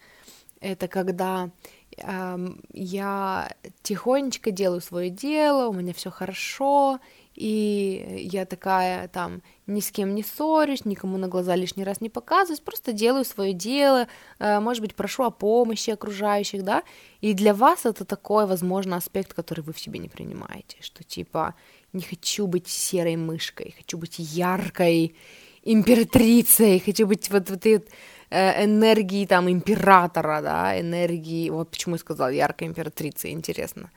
Это 0.62 0.88
когда 0.88 1.50
э, 1.98 2.38
я 2.72 3.52
тихонечко 3.82 4.52
делаю 4.52 4.82
свое 4.82 5.10
дело, 5.10 5.68
у 5.68 5.74
меня 5.74 5.94
все 5.94 6.12
хорошо, 6.12 7.00
и 7.36 8.28
я 8.32 8.46
такая 8.46 9.08
там 9.10 9.42
ни 9.68 9.82
с 9.82 9.92
кем 9.92 10.16
не 10.16 10.24
ссорюсь, 10.24 10.86
никому 10.86 11.18
на 11.18 11.28
глаза 11.28 11.56
лишний 11.56 11.84
раз 11.84 12.02
не 12.02 12.10
показываюсь, 12.10 12.62
просто 12.62 12.94
делаю 12.94 13.26
свое 13.26 13.54
дело, 13.54 14.08
э, 14.40 14.60
может 14.60 14.82
быть, 14.82 14.96
прошу 14.96 15.24
о 15.24 15.32
помощи 15.32 15.90
окружающих, 15.90 16.64
да, 16.64 16.84
и 17.22 17.34
для 17.34 17.54
вас 17.54 17.86
это 17.86 18.06
такой, 18.06 18.46
возможно, 18.46 18.96
аспект, 18.96 19.34
который 19.34 19.62
вы 19.62 19.74
в 19.74 19.80
себе 19.80 20.00
не 20.00 20.08
принимаете, 20.08 20.78
что 20.80 21.04
типа 21.04 21.56
не 21.94 22.02
хочу 22.02 22.48
быть 22.48 22.68
серой 22.68 23.18
мышкой, 23.18 23.76
хочу 23.78 23.98
быть 23.98 24.16
яркой 24.18 25.16
императрицей, 25.64 26.80
хочу 26.80 27.06
быть 27.08 27.30
вот, 27.30 27.50
вот 27.50 27.66
этой 27.66 27.86
э, 28.30 28.64
энергии 28.64 29.26
там 29.26 29.50
императора, 29.50 30.42
да, 30.42 30.80
энергии, 30.80 31.50
вот 31.50 31.72
почему 31.72 31.96
я 31.96 32.00
сказала 32.00 32.30
яркая 32.30 32.70
императрица, 32.70 33.30
интересно, 33.30 33.92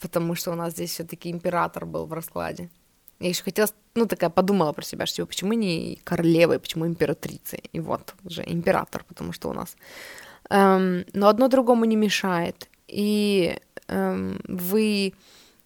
потому 0.00 0.36
что 0.36 0.52
у 0.52 0.54
нас 0.54 0.74
здесь 0.74 0.90
все-таки 0.90 1.30
император 1.30 1.86
был 1.86 2.06
в 2.06 2.12
раскладе. 2.12 2.68
Я 3.20 3.28
еще 3.28 3.42
хотела, 3.44 3.68
ну, 3.94 4.06
такая 4.06 4.30
подумала 4.30 4.72
про 4.72 4.84
себя, 4.84 5.06
что 5.06 5.16
типа, 5.16 5.28
почему 5.28 5.52
не 5.52 6.00
королевой, 6.04 6.58
почему 6.58 6.86
императрицей? 6.86 7.62
И 7.72 7.80
вот 7.80 8.14
уже 8.24 8.42
император, 8.46 9.04
потому 9.08 9.32
что 9.32 9.50
у 9.50 9.52
нас. 9.52 9.76
Эм, 10.50 11.04
но 11.12 11.28
одно 11.28 11.48
другому 11.48 11.84
не 11.84 11.96
мешает. 11.96 12.68
И 12.88 13.58
эм, 13.88 14.40
вы 14.48 15.14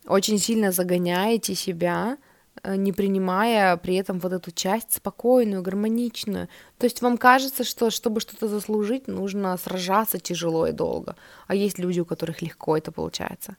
очень 0.06 0.38
сильно 0.38 0.72
загоняете 0.72 1.54
себя, 1.54 2.18
э, 2.62 2.76
не 2.76 2.92
принимая 2.92 3.76
при 3.76 3.96
этом 3.96 4.18
вот 4.18 4.32
эту 4.32 4.50
часть 4.50 4.92
спокойную, 4.92 5.62
гармоничную. 5.62 6.48
То 6.78 6.84
есть 6.84 7.02
вам 7.02 7.18
кажется, 7.18 7.64
что 7.64 7.90
чтобы 7.90 8.20
что-то 8.20 8.48
заслужить, 8.48 9.08
нужно 9.08 9.56
сражаться 9.56 10.18
тяжело 10.18 10.66
и 10.66 10.72
долго. 10.72 11.16
А 11.46 11.54
есть 11.54 11.78
люди, 11.78 12.00
у 12.00 12.04
которых 12.04 12.42
легко 12.42 12.76
это 12.76 12.92
получается. 12.92 13.56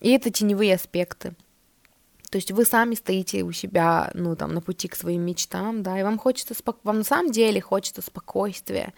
И 0.00 0.10
это 0.10 0.30
теневые 0.30 0.74
аспекты. 0.74 1.34
То 2.34 2.38
есть 2.38 2.50
вы 2.50 2.64
сами 2.64 2.96
стоите 2.96 3.44
у 3.44 3.52
себя, 3.52 4.10
ну, 4.12 4.34
там, 4.34 4.54
на 4.54 4.60
пути 4.60 4.88
к 4.88 4.96
своим 4.96 5.22
мечтам, 5.22 5.84
да, 5.84 6.00
и 6.00 6.02
вам 6.02 6.18
хочется, 6.18 6.52
спок... 6.52 6.78
вам 6.82 6.98
на 6.98 7.04
самом 7.04 7.30
деле 7.30 7.60
хочется 7.60 8.02
спокойствия, 8.02 8.92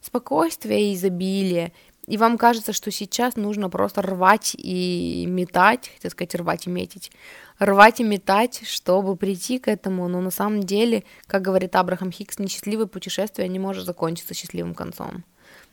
спокойствия 0.00 0.92
и 0.92 0.94
изобилия, 0.94 1.72
и 2.06 2.16
вам 2.16 2.38
кажется, 2.38 2.72
что 2.72 2.92
сейчас 2.92 3.34
нужно 3.34 3.68
просто 3.70 4.02
рвать 4.02 4.54
и 4.56 5.24
метать, 5.26 5.90
хотел 5.96 6.12
сказать 6.12 6.36
рвать 6.36 6.68
и 6.68 6.70
метить, 6.70 7.10
рвать 7.58 7.98
и 7.98 8.04
метать, 8.04 8.62
чтобы 8.64 9.16
прийти 9.16 9.58
к 9.58 9.66
этому, 9.66 10.06
но 10.06 10.20
на 10.20 10.30
самом 10.30 10.62
деле, 10.62 11.02
как 11.26 11.42
говорит 11.42 11.74
Абрахам 11.74 12.12
Хикс, 12.12 12.38
несчастливое 12.38 12.86
путешествие 12.86 13.48
не 13.48 13.58
может 13.58 13.84
закончиться 13.84 14.32
счастливым 14.32 14.76
концом. 14.76 15.24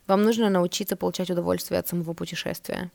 Вам 0.08 0.24
нужно 0.24 0.50
научиться 0.50 0.96
получать 0.96 1.30
удовольствие 1.30 1.80
от 1.80 1.88
самого 1.88 2.14
путешествия 2.14 2.90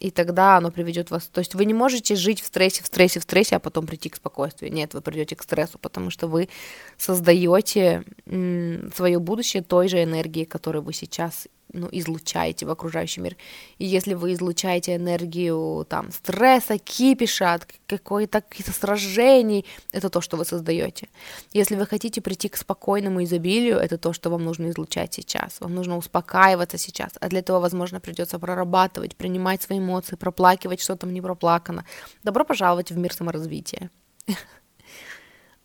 и 0.00 0.10
тогда 0.10 0.56
оно 0.56 0.70
приведет 0.70 1.10
вас. 1.10 1.26
То 1.26 1.40
есть 1.40 1.54
вы 1.54 1.64
не 1.64 1.74
можете 1.74 2.16
жить 2.16 2.40
в 2.40 2.46
стрессе, 2.46 2.82
в 2.82 2.86
стрессе, 2.86 3.20
в 3.20 3.22
стрессе, 3.22 3.56
а 3.56 3.60
потом 3.60 3.86
прийти 3.86 4.08
к 4.08 4.16
спокойствию. 4.16 4.72
Нет, 4.72 4.94
вы 4.94 5.02
придете 5.02 5.36
к 5.36 5.42
стрессу, 5.42 5.78
потому 5.78 6.10
что 6.10 6.26
вы 6.26 6.48
создаете 6.96 8.04
свое 8.26 9.18
будущее 9.18 9.62
той 9.62 9.88
же 9.88 10.02
энергии, 10.02 10.44
которую 10.44 10.82
вы 10.82 10.92
сейчас 10.92 11.48
ну, 11.72 11.88
излучаете 11.92 12.66
в 12.66 12.70
окружающий 12.70 13.20
мир. 13.20 13.36
И 13.78 13.84
если 13.84 14.14
вы 14.14 14.32
излучаете 14.32 14.96
энергию 14.96 15.86
там 15.88 16.10
стресса, 16.12 16.78
кипиша, 16.78 17.54
от 17.54 17.66
какой-то 17.86 18.40
каких-то 18.40 18.72
сражений, 18.72 19.64
это 19.92 20.08
то, 20.10 20.20
что 20.20 20.36
вы 20.36 20.44
создаете. 20.44 21.08
Если 21.52 21.76
вы 21.76 21.86
хотите 21.86 22.20
прийти 22.20 22.48
к 22.48 22.56
спокойному 22.56 23.22
изобилию, 23.22 23.78
это 23.78 23.98
то, 23.98 24.12
что 24.12 24.30
вам 24.30 24.44
нужно 24.44 24.70
излучать 24.70 25.14
сейчас. 25.14 25.60
Вам 25.60 25.74
нужно 25.74 25.96
успокаиваться 25.96 26.78
сейчас. 26.78 27.12
А 27.20 27.28
для 27.28 27.40
этого, 27.40 27.60
возможно, 27.60 28.00
придется 28.00 28.38
прорабатывать, 28.38 29.16
принимать 29.16 29.62
свои 29.62 29.78
эмоции, 29.78 30.16
проплакивать, 30.16 30.80
что 30.80 30.96
там 30.96 31.12
не 31.12 31.20
проплакано. 31.20 31.84
Добро 32.24 32.44
пожаловать 32.44 32.90
в 32.90 32.96
мир 32.96 33.12
саморазвития. 33.12 33.90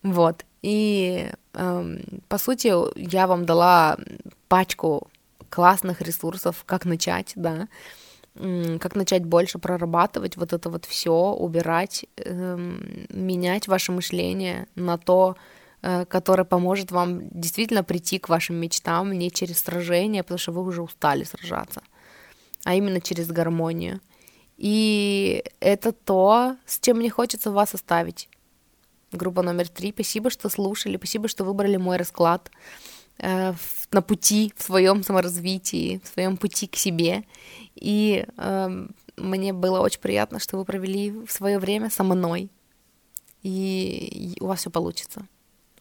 Вот. 0.02 0.44
И, 0.62 1.28
эм, 1.54 2.00
по 2.28 2.38
сути, 2.38 2.72
я 2.96 3.26
вам 3.26 3.44
дала 3.44 3.96
пачку 4.46 5.08
классных 5.50 6.00
ресурсов, 6.00 6.64
как 6.66 6.84
начать, 6.84 7.32
да, 7.34 7.68
как 8.34 8.94
начать 8.94 9.24
больше 9.24 9.58
прорабатывать 9.58 10.36
вот 10.36 10.52
это 10.52 10.68
вот 10.68 10.84
все, 10.84 11.32
убирать, 11.32 12.04
эм, 12.16 13.06
менять 13.08 13.66
ваше 13.66 13.92
мышление 13.92 14.66
на 14.74 14.98
то, 14.98 15.36
э, 15.82 16.04
которое 16.04 16.44
поможет 16.44 16.90
вам 16.90 17.28
действительно 17.30 17.82
прийти 17.82 18.18
к 18.18 18.28
вашим 18.28 18.56
мечтам 18.56 19.12
не 19.12 19.30
через 19.30 19.60
сражение, 19.60 20.22
потому 20.22 20.38
что 20.38 20.52
вы 20.52 20.62
уже 20.62 20.82
устали 20.82 21.24
сражаться, 21.24 21.82
а 22.64 22.74
именно 22.74 23.00
через 23.00 23.28
гармонию. 23.28 24.00
И 24.58 25.42
это 25.60 25.92
то, 25.92 26.56
с 26.66 26.78
чем 26.80 26.98
мне 26.98 27.10
хочется 27.10 27.50
вас 27.50 27.74
оставить. 27.74 28.28
Группа 29.12 29.42
номер 29.42 29.68
три. 29.68 29.92
Спасибо, 29.92 30.30
что 30.30 30.48
слушали, 30.48 30.96
спасибо, 30.96 31.28
что 31.28 31.44
выбрали 31.44 31.76
мой 31.76 31.96
расклад. 31.96 32.50
Э, 33.18 33.54
на 33.92 34.02
пути 34.02 34.52
в 34.56 34.62
своем 34.62 35.02
саморазвитии, 35.02 36.00
в 36.04 36.08
своем 36.08 36.36
пути 36.36 36.66
к 36.66 36.76
себе. 36.76 37.24
И 37.74 38.26
э, 38.36 38.86
мне 39.16 39.52
было 39.52 39.80
очень 39.80 40.00
приятно, 40.00 40.38
что 40.38 40.58
вы 40.58 40.64
провели 40.64 41.26
свое 41.26 41.58
время 41.58 41.88
со 41.90 42.04
мной. 42.04 42.50
И, 43.42 44.36
у 44.40 44.46
вас 44.46 44.60
все 44.60 44.70
получится. 44.70 45.26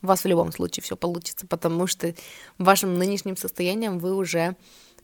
У 0.01 0.07
вас 0.07 0.23
в 0.23 0.27
любом 0.27 0.51
случае 0.51 0.83
все 0.83 0.95
получится, 0.95 1.47
потому 1.47 1.87
что 1.87 2.13
вашим 2.57 2.97
нынешним 2.97 3.35
состоянием 3.35 3.97
вы 3.97 4.15
уже 4.15 4.55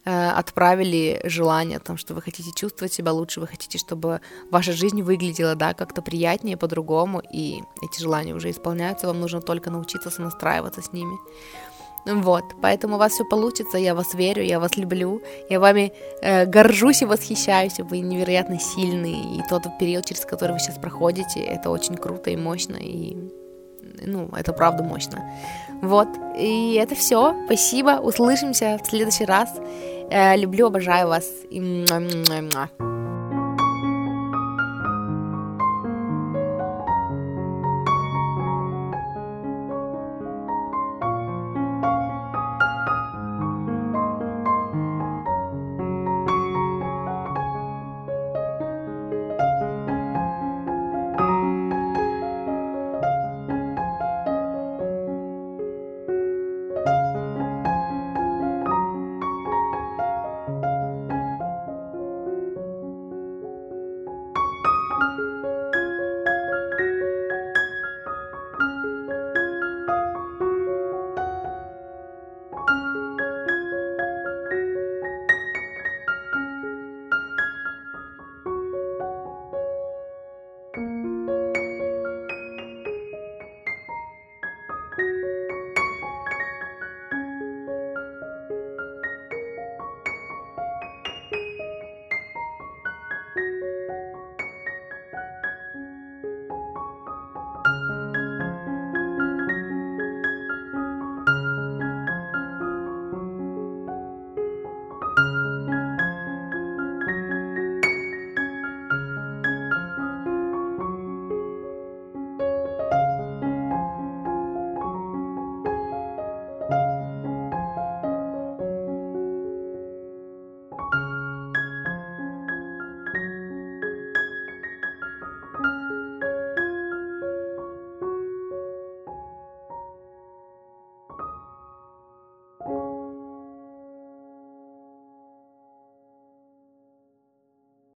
э, 0.05 0.29
отправили 0.29 1.21
желание 1.25 1.77
о 1.77 1.81
том, 1.81 1.97
что 1.97 2.13
вы 2.13 2.21
хотите 2.21 2.51
чувствовать 2.55 2.93
себя 2.93 3.11
лучше, 3.11 3.41
вы 3.41 3.47
хотите, 3.47 3.77
чтобы 3.77 4.21
ваша 4.51 4.73
жизнь 4.73 5.01
выглядела, 5.01 5.55
да, 5.55 5.73
как-то 5.73 6.01
приятнее, 6.01 6.55
по-другому, 6.55 7.21
и 7.33 7.61
эти 7.81 7.99
желания 7.99 8.35
уже 8.35 8.51
исполняются, 8.51 9.07
вам 9.07 9.19
нужно 9.19 9.41
только 9.41 9.71
научиться 9.71 10.11
сонастраиваться 10.11 10.81
с 10.81 10.93
ними. 10.93 11.17
Вот, 12.05 12.43
поэтому 12.61 12.95
у 12.95 12.97
вас 12.97 13.13
все 13.13 13.23
получится, 13.25 13.77
я 13.77 13.93
вас 13.93 14.13
верю, 14.15 14.43
я 14.43 14.59
вас 14.59 14.75
люблю, 14.77 15.21
я 15.49 15.59
вами 15.59 15.93
э, 16.21 16.45
горжусь 16.45 17.03
и 17.03 17.05
восхищаюсь, 17.05 17.79
вы 17.79 17.99
невероятно 17.99 18.59
сильные, 18.59 19.37
и 19.37 19.41
тот 19.47 19.63
период, 19.79 20.05
через 20.05 20.25
который 20.25 20.53
вы 20.53 20.59
сейчас 20.59 20.77
проходите, 20.77 21.39
это 21.39 21.69
очень 21.69 21.95
круто 21.95 22.31
и 22.31 22.37
мощно, 22.37 22.77
и, 22.77 23.17
ну, 24.03 24.29
это 24.35 24.51
правда 24.51 24.83
мощно. 24.83 25.23
Вот, 25.81 26.07
и 26.37 26.73
это 26.73 26.95
все, 26.95 27.35
спасибо, 27.45 27.99
услышимся 28.01 28.79
в 28.83 28.87
следующий 28.87 29.25
раз, 29.25 29.49
э, 30.09 30.35
люблю, 30.37 30.67
обожаю 30.67 31.07
вас, 31.07 31.25
и 31.51 31.59